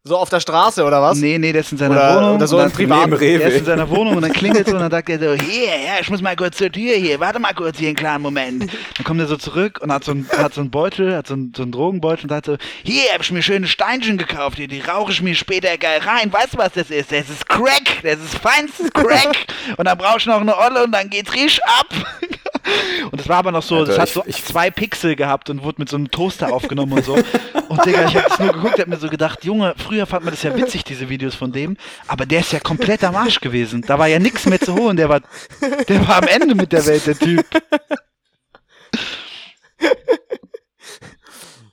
So 0.08 0.18
auf 0.18 0.30
der 0.30 0.40
Straße 0.40 0.86
oder 0.86 1.02
was? 1.02 1.18
Nee, 1.18 1.38
nee, 1.38 1.52
der 1.52 1.62
ist 1.62 1.72
in 1.74 1.78
seiner 1.78 1.96
oder, 1.96 2.16
Wohnung. 2.16 2.36
Oder 2.36 2.48
so 2.48 2.58
ein 2.58 2.72
Privat. 2.72 3.12
Der 3.12 3.42
ist 3.42 3.60
in 3.60 3.66
seiner 3.66 3.90
Wohnung 3.90 4.16
und 4.16 4.22
dann 4.22 4.32
klingelt 4.32 4.68
so 4.68 4.76
und 4.76 4.80
dann 4.80 4.92
sagt 4.92 5.10
er 5.10 5.20
so, 5.20 5.44
hier, 5.44 5.66
ja, 5.66 6.00
ich 6.00 6.10
muss 6.10 6.22
mal 6.22 6.36
kurz 6.38 6.58
zur 6.58 6.72
Tür 6.72 6.96
hier, 6.96 7.20
warte 7.20 7.40
mal 7.40 7.54
kurz 7.54 7.78
hier 7.78 7.90
einen 7.90 7.98
kleinen 7.98 8.22
Moment. 8.22 8.72
Dann 8.96 9.04
kommt 9.04 9.20
er 9.20 9.28
so 9.28 9.36
zurück 9.36 9.80
und 9.82 9.92
hat 9.92 10.06
so, 10.06 10.14
ein, 10.14 10.26
hat 10.38 10.54
so 10.54 10.62
einen 10.62 10.72
Beutel, 10.72 11.16
hat 11.16 11.28
so 11.28 11.34
einen, 11.34 11.52
so 11.56 11.64
einen 11.64 11.74
Drogenbeutel 11.74 12.24
und 12.24 12.30
sagt 12.30 12.46
so, 12.46 12.58
hier, 12.84 13.04
hab 13.14 13.22
ich 13.22 13.32
mir 13.32 13.42
schöne 13.42 13.68
Steinchen 13.68 14.18
gekauft, 14.18 14.58
hier, 14.58 14.70
die 14.70 14.80
rauche 14.80 15.12
ich 15.12 15.22
mir 15.22 15.36
später 15.36 15.78
geil 15.78 16.00
rein. 16.00 16.32
Weißt 16.32 16.54
du, 16.54 16.58
was 16.58 16.72
das 16.72 16.90
ist? 16.90 17.12
Das 17.12 17.30
ist 17.30 17.48
Crack, 17.50 18.02
das 18.04 18.20
ist 18.20 18.36
feinstes 18.36 18.92
Crack. 18.94 19.36
und 19.78 19.86
dann 19.86 19.98
brauchst 19.98 20.26
du 20.26 20.30
noch 20.30 20.42
eine 20.42 20.58
Olle 20.58 20.86
und 20.86 20.94
dann 20.94 21.10
geht's 21.10 21.34
riech 21.34 21.60
ab. 21.66 21.88
Und 23.12 23.20
das 23.20 23.30
war 23.30 23.38
aber 23.38 23.52
noch 23.52 23.64
so, 23.64 23.78
Alter, 23.78 23.94
das 23.94 24.00
hat 24.00 24.10
so 24.10 24.24
ich, 24.26 24.44
zwei 24.44 24.70
Pixel 24.70 25.16
gehabt 25.16 25.50
und 25.50 25.64
wurde 25.64 25.80
mit 25.80 25.90
so 25.90 25.98
einem 25.98 26.12
Toaster 26.12 26.54
aufgenommen 26.54 26.94
und 26.94 27.06
so. 27.06 27.18
Und 27.70 27.86
Digga, 27.86 28.06
ich 28.06 28.16
hab 28.16 28.28
das 28.28 28.40
nur 28.40 28.54
geguckt, 28.54 28.80
hab 28.80 28.88
mir 28.88 28.98
so 28.98 29.10
gedacht, 29.10 29.44
Junge, 29.46 29.74
früher 29.78 30.06
fand 30.06 30.26
man 30.26 30.34
das 30.34 30.44
ja 30.44 30.56
witzig, 30.56 30.84
diese 30.84 31.10
Videos 31.10 31.36
von 31.36 31.52
dem, 31.52 31.78
aber 32.08 32.26
der 32.26 32.42
ist 32.42 32.52
ja 32.52 32.60
komplett 32.60 33.04
am 33.04 33.16
Arsch 33.16 33.40
gewesen. 33.40 33.82
Da 33.82 34.00
war 34.00 34.08
ja 34.08 34.20
nichts 34.20 34.46
mehr 34.46 34.60
zu 34.60 34.76
holen, 34.76 34.98
der 34.98 35.10
war, 35.10 35.22
der 35.88 36.08
war 36.08 36.18
am 36.18 36.28
Ende 36.28 36.56
mit 36.56 36.72
der 36.72 36.86
Welt, 36.86 37.08
der 37.08 37.18
Typ. 37.18 37.46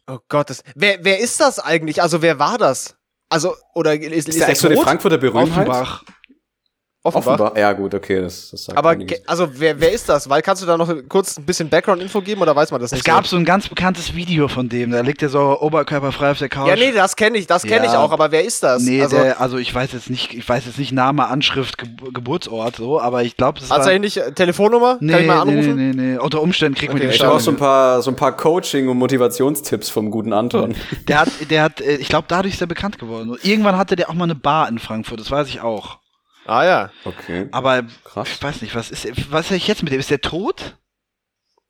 Oh 0.07 0.19
Gott, 0.29 0.51
das, 0.51 0.63
wer, 0.75 0.99
wer 1.03 1.19
ist 1.19 1.41
das 1.41 1.59
eigentlich? 1.59 2.03
Also 2.03 2.21
wer 2.21 2.39
war 2.39 2.59
das? 2.59 2.97
Also, 3.31 3.55
oder 3.75 3.95
ist, 3.95 4.13
ist, 4.13 4.29
ist 4.29 4.41
der 4.41 4.49
extra 4.51 4.69
die 4.69 4.77
Frankfurter 4.77 5.19
Berühmtheit? 5.19 5.67
Offenbach. 5.69 6.05
Offenbach. 7.07 7.39
Offenbach. 7.39 7.57
Ja, 7.61 7.73
gut, 7.75 7.95
okay, 7.95 8.23
das, 8.23 8.51
das 8.51 8.65
sagt 8.65 8.79
Aber 8.79 8.97
also 9.27 9.49
wer, 9.53 9.79
wer 9.79 9.93
ist 9.93 10.09
das? 10.09 10.27
Weil 10.27 10.41
kannst 10.41 10.63
du 10.63 10.67
da 10.67 10.79
noch 10.79 10.91
kurz 11.07 11.37
ein 11.37 11.45
bisschen 11.45 11.69
Background-Info 11.69 12.23
geben 12.23 12.41
oder 12.41 12.57
weiß 12.57 12.71
man 12.71 12.81
das 12.81 12.93
nicht? 12.93 13.01
Es 13.01 13.05
gab 13.05 13.27
so? 13.27 13.37
so 13.37 13.37
ein 13.37 13.45
ganz 13.45 13.69
bekanntes 13.69 14.15
Video 14.15 14.49
von 14.49 14.71
dem, 14.71 14.91
da 14.91 15.03
liegt 15.03 15.21
er 15.21 15.29
so 15.29 15.61
oberkörperfrei 15.61 16.31
auf 16.31 16.39
der 16.39 16.49
Couch. 16.49 16.67
Ja, 16.67 16.77
nee, 16.77 16.93
das 16.93 17.15
kenne 17.15 17.37
ich, 17.37 17.47
das 17.47 17.65
kenne 17.65 17.85
ja. 17.85 17.93
ich 17.93 17.99
auch, 17.99 18.11
aber 18.11 18.33
wer 18.33 18.43
ist 18.43 18.63
das? 18.63 18.83
Nee, 18.83 19.03
also, 19.03 19.17
der, 19.19 19.39
also 19.39 19.59
ich 19.59 19.75
weiß 19.75 19.93
jetzt 19.93 20.09
nicht, 20.09 20.33
ich 20.33 20.49
weiß 20.49 20.65
jetzt 20.65 20.79
nicht 20.79 20.93
Name, 20.93 21.27
Anschrift, 21.27 21.77
Ge 21.77 21.91
Geburtsort, 22.15 22.77
so, 22.77 22.99
aber 22.99 23.23
ich 23.23 23.37
glaube, 23.37 23.61
das 23.61 23.71
Also 23.71 23.91
war, 23.91 23.99
nicht 23.99 24.17
äh, 24.17 24.33
Telefonnummer? 24.33 24.97
Nee, 25.01 25.13
Kann 25.13 25.21
ich 25.21 25.27
mal 25.27 25.43
anrufen? 25.43 25.77
Nee, 25.77 25.93
nee, 25.95 26.13
nee, 26.13 26.19
unter 26.19 26.41
Umständen 26.41 26.75
kriegt 26.75 26.95
okay, 26.95 27.03
man 27.03 27.11
die 27.11 27.17
Ich 27.17 27.23
brauche 27.23 27.41
so 27.41 27.51
ein 27.51 27.59
paar, 27.59 28.01
so 28.01 28.11
ein 28.13 28.17
paar 28.17 28.35
Coaching- 28.35 28.89
und 28.89 28.97
Motivationstipps 28.97 29.91
vom 29.91 30.11
guten 30.11 30.33
Anton. 30.33 30.75
Der 31.07 31.21
hat, 31.21 31.29
der 31.51 31.63
hat, 31.65 31.83
äh, 31.83 31.97
ich 31.97 32.09
glaube, 32.09 32.25
dadurch 32.29 32.55
ist 32.55 32.63
er 32.63 32.67
bekannt 32.67 32.99
geworden. 32.99 33.37
Irgendwann 33.43 33.77
hatte 33.77 33.95
der 33.95 34.09
auch 34.09 34.15
mal 34.15 34.25
eine 34.25 34.35
Bar 34.35 34.71
in 34.71 34.79
Frankfurt, 34.79 35.21
das 35.21 35.31
weiß 35.31 35.49
ich 35.49 35.61
auch. 35.61 35.99
Ah 36.47 36.65
ja. 36.65 36.91
Okay. 37.05 37.49
Aber 37.53 37.85
Krass. 38.05 38.29
ich 38.29 38.43
weiß 38.43 38.63
nicht, 38.63 38.75
was 38.75 38.91
ist, 38.91 39.33
was 39.33 39.51
ist 39.51 39.67
jetzt 39.67 39.83
mit 39.83 39.93
dem? 39.93 40.01
Ist 40.01 40.11
der 40.11 40.21
tot? 40.21 40.77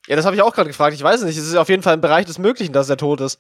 Ja, 0.07 0.17
das 0.17 0.27
habe 0.27 0.37
ich 0.37 0.43
auch 0.43 0.55
gerade 0.55 0.69
gefragt. 0.69 0.95
Ich 0.95 1.03
weiß 1.03 1.21
es 1.21 1.27
nicht. 1.27 1.39
Es 1.39 1.47
ist 1.47 1.57
auf 1.57 1.69
jeden 1.69 1.83
Fall 1.83 1.95
im 1.95 2.01
Bereich 2.01 2.27
des 2.27 2.39
Möglichen, 2.39 2.73
dass 2.73 2.91
er 2.91 2.97
tot 2.97 3.21
ist. 3.21 3.39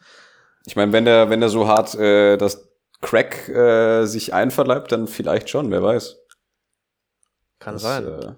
Ich 0.66 0.76
meine, 0.76 0.92
wenn 0.92 1.04
der, 1.04 1.28
wenn 1.28 1.40
der 1.40 1.50
so 1.50 1.68
hart 1.68 1.94
äh, 1.94 2.36
das 2.36 2.68
Crack 3.02 3.48
äh, 3.48 4.06
sich 4.06 4.32
einverleibt, 4.32 4.92
dann 4.92 5.08
vielleicht 5.08 5.50
schon, 5.50 5.70
wer 5.70 5.82
weiß. 5.82 6.16
Kann 7.58 7.74
das, 7.74 7.82
sein. 7.82 8.06
Äh, 8.06 8.34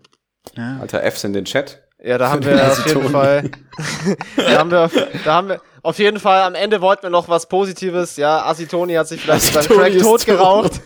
ja. 0.57 0.79
Alter 0.81 1.03
Fs 1.05 1.25
in 1.25 1.33
den 1.35 1.45
Chat. 1.45 1.83
Ja, 2.03 2.19
da 2.19 2.31
haben 2.31 2.45
wir 2.45 2.67
auf 2.67 2.87
jeden 2.87 3.11
Fall. 3.11 3.51
da, 4.37 4.59
haben 4.59 4.71
wir, 4.71 4.91
da 5.25 5.35
haben 5.35 5.49
wir 5.49 5.61
auf 5.83 5.99
jeden 5.99 6.19
Fall 6.19 6.43
am 6.43 6.55
Ende 6.57 6.81
wollten 6.81 7.05
wir 7.05 7.11
noch 7.11 7.29
was 7.29 7.49
Positives. 7.49 8.17
Ja, 8.17 8.45
Acetoni 8.45 8.95
hat 8.95 9.07
sich 9.07 9.21
vielleicht 9.21 9.55
beim 9.55 9.67
Crack 9.67 9.99
tot 10.01 10.27
geraucht. 10.27 10.81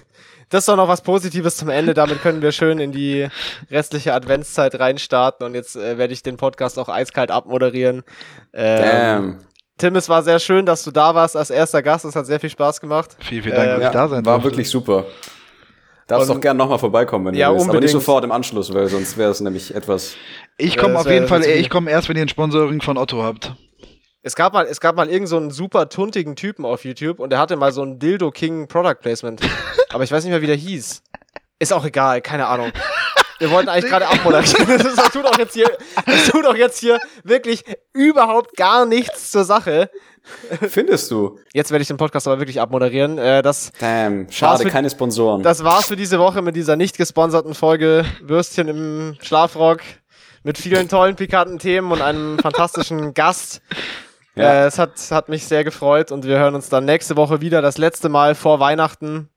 Das 0.50 0.62
ist 0.62 0.68
doch 0.68 0.76
noch 0.76 0.88
was 0.88 1.00
Positives 1.00 1.56
zum 1.56 1.68
Ende. 1.68 1.94
Damit 1.94 2.22
können 2.22 2.42
wir 2.42 2.50
schön 2.50 2.80
in 2.80 2.90
die 2.90 3.28
restliche 3.70 4.12
Adventszeit 4.12 4.78
reinstarten. 4.78 5.46
Und 5.46 5.54
jetzt 5.54 5.76
äh, 5.76 5.96
werde 5.96 6.12
ich 6.12 6.22
den 6.22 6.36
Podcast 6.36 6.78
auch 6.78 6.88
eiskalt 6.88 7.30
abmoderieren. 7.30 8.02
Ähm, 8.52 8.82
Damn. 8.82 9.38
Tim, 9.78 9.96
es 9.96 10.08
war 10.08 10.22
sehr 10.22 10.40
schön, 10.40 10.66
dass 10.66 10.82
du 10.82 10.90
da 10.90 11.14
warst 11.14 11.36
als 11.36 11.50
erster 11.50 11.82
Gast. 11.82 12.04
Es 12.04 12.16
hat 12.16 12.26
sehr 12.26 12.40
viel 12.40 12.50
Spaß 12.50 12.80
gemacht. 12.80 13.16
Vielen, 13.20 13.44
vielen 13.44 13.54
Dank, 13.54 13.68
äh, 13.68 13.74
dass 13.76 13.84
ich 13.84 13.92
da 13.92 14.08
sein 14.08 14.26
War 14.26 14.42
wirklich 14.42 14.68
super. 14.68 15.06
Darfst 16.08 16.28
doch 16.28 16.40
gerne 16.40 16.58
nochmal 16.58 16.80
vorbeikommen, 16.80 17.26
wenn 17.26 17.34
ja, 17.34 17.48
du 17.48 17.54
willst. 17.54 17.66
Unbedingt. 17.66 17.76
Aber 17.76 17.82
nicht 17.84 17.92
sofort 17.92 18.24
im 18.24 18.32
Anschluss, 18.32 18.74
weil 18.74 18.88
sonst 18.88 19.16
wäre 19.16 19.30
es 19.30 19.40
nämlich 19.40 19.72
etwas. 19.72 20.16
Ich 20.58 20.76
komme 20.76 20.98
auf 20.98 21.08
jeden 21.08 21.28
Fall, 21.28 21.44
ich 21.44 21.70
komme 21.70 21.88
erst, 21.90 22.08
wenn 22.08 22.16
ihr 22.16 22.22
ein 22.22 22.28
Sponsoring 22.28 22.80
von 22.80 22.98
Otto 22.98 23.22
habt. 23.22 23.54
Es 24.22 24.34
gab 24.36 24.52
mal, 24.52 24.66
es 24.66 24.80
gab 24.80 24.96
mal 24.96 25.08
irgend 25.08 25.28
so 25.30 25.38
einen 25.38 25.50
super 25.50 25.88
tuntigen 25.88 26.36
Typen 26.36 26.66
auf 26.66 26.84
YouTube 26.84 27.20
und 27.20 27.30
der 27.30 27.38
hatte 27.38 27.56
mal 27.56 27.72
so 27.72 27.82
ein 27.82 27.98
Dildo 27.98 28.30
King 28.30 28.68
Product 28.68 28.96
Placement. 29.00 29.40
Aber 29.88 30.04
ich 30.04 30.12
weiß 30.12 30.24
nicht 30.24 30.30
mehr, 30.30 30.42
wie 30.42 30.46
der 30.46 30.56
hieß. 30.56 31.02
Ist 31.58 31.72
auch 31.72 31.84
egal, 31.86 32.20
keine 32.20 32.46
Ahnung. 32.46 32.70
Wir 33.38 33.50
wollten 33.50 33.70
eigentlich 33.70 33.90
gerade 33.90 34.06
abmoderieren. 34.06 34.78
Das, 34.78 34.94
das, 34.94 35.10
tut 35.10 35.24
auch 35.24 35.38
jetzt 35.38 35.54
hier, 35.54 35.70
das 36.04 36.28
tut 36.28 36.46
auch 36.46 36.54
jetzt 36.54 36.78
hier 36.78 36.98
wirklich 37.24 37.64
überhaupt 37.94 38.54
gar 38.58 38.84
nichts 38.84 39.30
zur 39.30 39.44
Sache. 39.44 39.88
Findest 40.68 41.10
du? 41.10 41.38
Jetzt 41.54 41.70
werde 41.70 41.80
ich 41.80 41.88
den 41.88 41.96
Podcast 41.96 42.28
aber 42.28 42.38
wirklich 42.38 42.60
abmoderieren. 42.60 43.16
Äh, 43.16 43.40
das 43.40 43.72
Damn, 43.78 44.30
schade, 44.30 44.64
für, 44.64 44.68
keine 44.68 44.90
Sponsoren. 44.90 45.42
Das 45.42 45.64
war's 45.64 45.86
für 45.86 45.96
diese 45.96 46.18
Woche 46.18 46.42
mit 46.42 46.56
dieser 46.56 46.76
nicht 46.76 46.98
gesponserten 46.98 47.54
Folge 47.54 48.04
Würstchen 48.20 48.68
im 48.68 49.16
Schlafrock 49.22 49.80
mit 50.42 50.58
vielen 50.58 50.90
tollen, 50.90 51.16
pikanten 51.16 51.58
Themen 51.58 51.90
und 51.90 52.02
einem 52.02 52.38
fantastischen 52.38 53.14
Gast. 53.14 53.62
Ja. 54.40 54.64
Äh, 54.64 54.66
es 54.66 54.78
hat, 54.78 54.92
hat 55.10 55.28
mich 55.28 55.46
sehr 55.46 55.64
gefreut 55.64 56.12
und 56.12 56.24
wir 56.24 56.38
hören 56.38 56.54
uns 56.54 56.68
dann 56.68 56.84
nächste 56.84 57.16
Woche 57.16 57.40
wieder, 57.40 57.62
das 57.62 57.78
letzte 57.78 58.08
Mal 58.08 58.34
vor 58.34 58.60
Weihnachten 58.60 59.28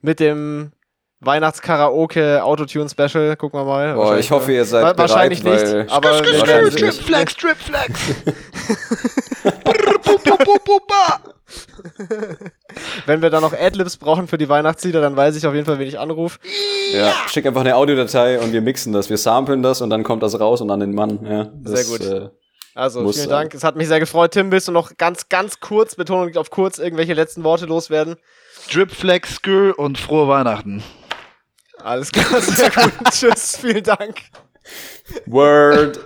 mit 0.00 0.20
dem 0.20 0.72
Weihnachtskaraoke 1.20 2.44
Autotune 2.44 2.88
Special. 2.88 3.36
Gucken 3.36 3.60
wir 3.60 3.64
mal. 3.64 3.96
Oh, 3.96 4.14
ich 4.14 4.30
hoffe, 4.30 4.52
ihr 4.52 4.64
seid 4.64 4.96
wahrscheinlich 4.98 5.42
bereit, 5.42 5.84
nicht, 5.84 5.92
aber 5.92 6.10
wahrscheinlich 6.10 6.74
Strip 6.74 6.94
Flex, 6.94 7.32
Strip 7.32 7.56
Flex. 7.56 8.00
Wenn 13.06 13.22
wir 13.22 13.30
da 13.30 13.40
noch 13.40 13.52
Adlibs 13.52 13.96
brauchen 13.96 14.26
für 14.26 14.38
die 14.38 14.48
Weihnachtslieder, 14.48 15.00
dann 15.00 15.16
weiß 15.16 15.36
ich 15.36 15.46
auf 15.46 15.54
jeden 15.54 15.66
Fall, 15.66 15.78
wen 15.78 15.86
ich 15.86 15.98
anrufe. 15.98 16.38
Ja, 16.92 17.12
schick 17.28 17.46
einfach 17.46 17.60
eine 17.60 17.76
Audiodatei 17.76 18.40
und 18.40 18.52
wir 18.52 18.62
mixen 18.62 18.92
das. 18.92 19.10
Wir 19.10 19.18
samplen 19.18 19.62
das 19.62 19.80
und 19.80 19.90
dann 19.90 20.02
kommt 20.02 20.22
das 20.22 20.38
raus 20.40 20.60
und 20.60 20.70
an 20.70 20.80
den 20.80 20.94
Mann. 20.94 21.24
Ja, 21.24 21.44
das, 21.54 21.86
Sehr 21.86 21.98
gut. 21.98 22.06
Äh, 22.06 22.30
also 22.74 23.02
Muss 23.02 23.16
vielen 23.16 23.30
Dank. 23.30 23.54
Es 23.54 23.64
hat 23.64 23.76
mich 23.76 23.88
sehr 23.88 24.00
gefreut. 24.00 24.32
Tim, 24.32 24.50
willst 24.50 24.68
du 24.68 24.72
noch 24.72 24.96
ganz, 24.96 25.28
ganz 25.28 25.60
kurz, 25.60 25.94
Betonung 25.94 26.26
liegt 26.26 26.38
auf 26.38 26.50
kurz, 26.50 26.78
irgendwelche 26.78 27.14
letzten 27.14 27.44
Worte 27.44 27.66
loswerden? 27.66 28.16
Drip 28.72 28.90
Flex 28.90 29.36
Skür 29.36 29.78
und 29.78 29.98
frohe 29.98 30.28
Weihnachten. 30.28 30.82
Alles 31.78 32.10
klar, 32.10 32.40
sehr 32.40 32.70
gut. 32.70 32.92
Tschüss, 33.10 33.56
vielen 33.56 33.84
Dank. 33.84 34.22
Word. 35.26 36.00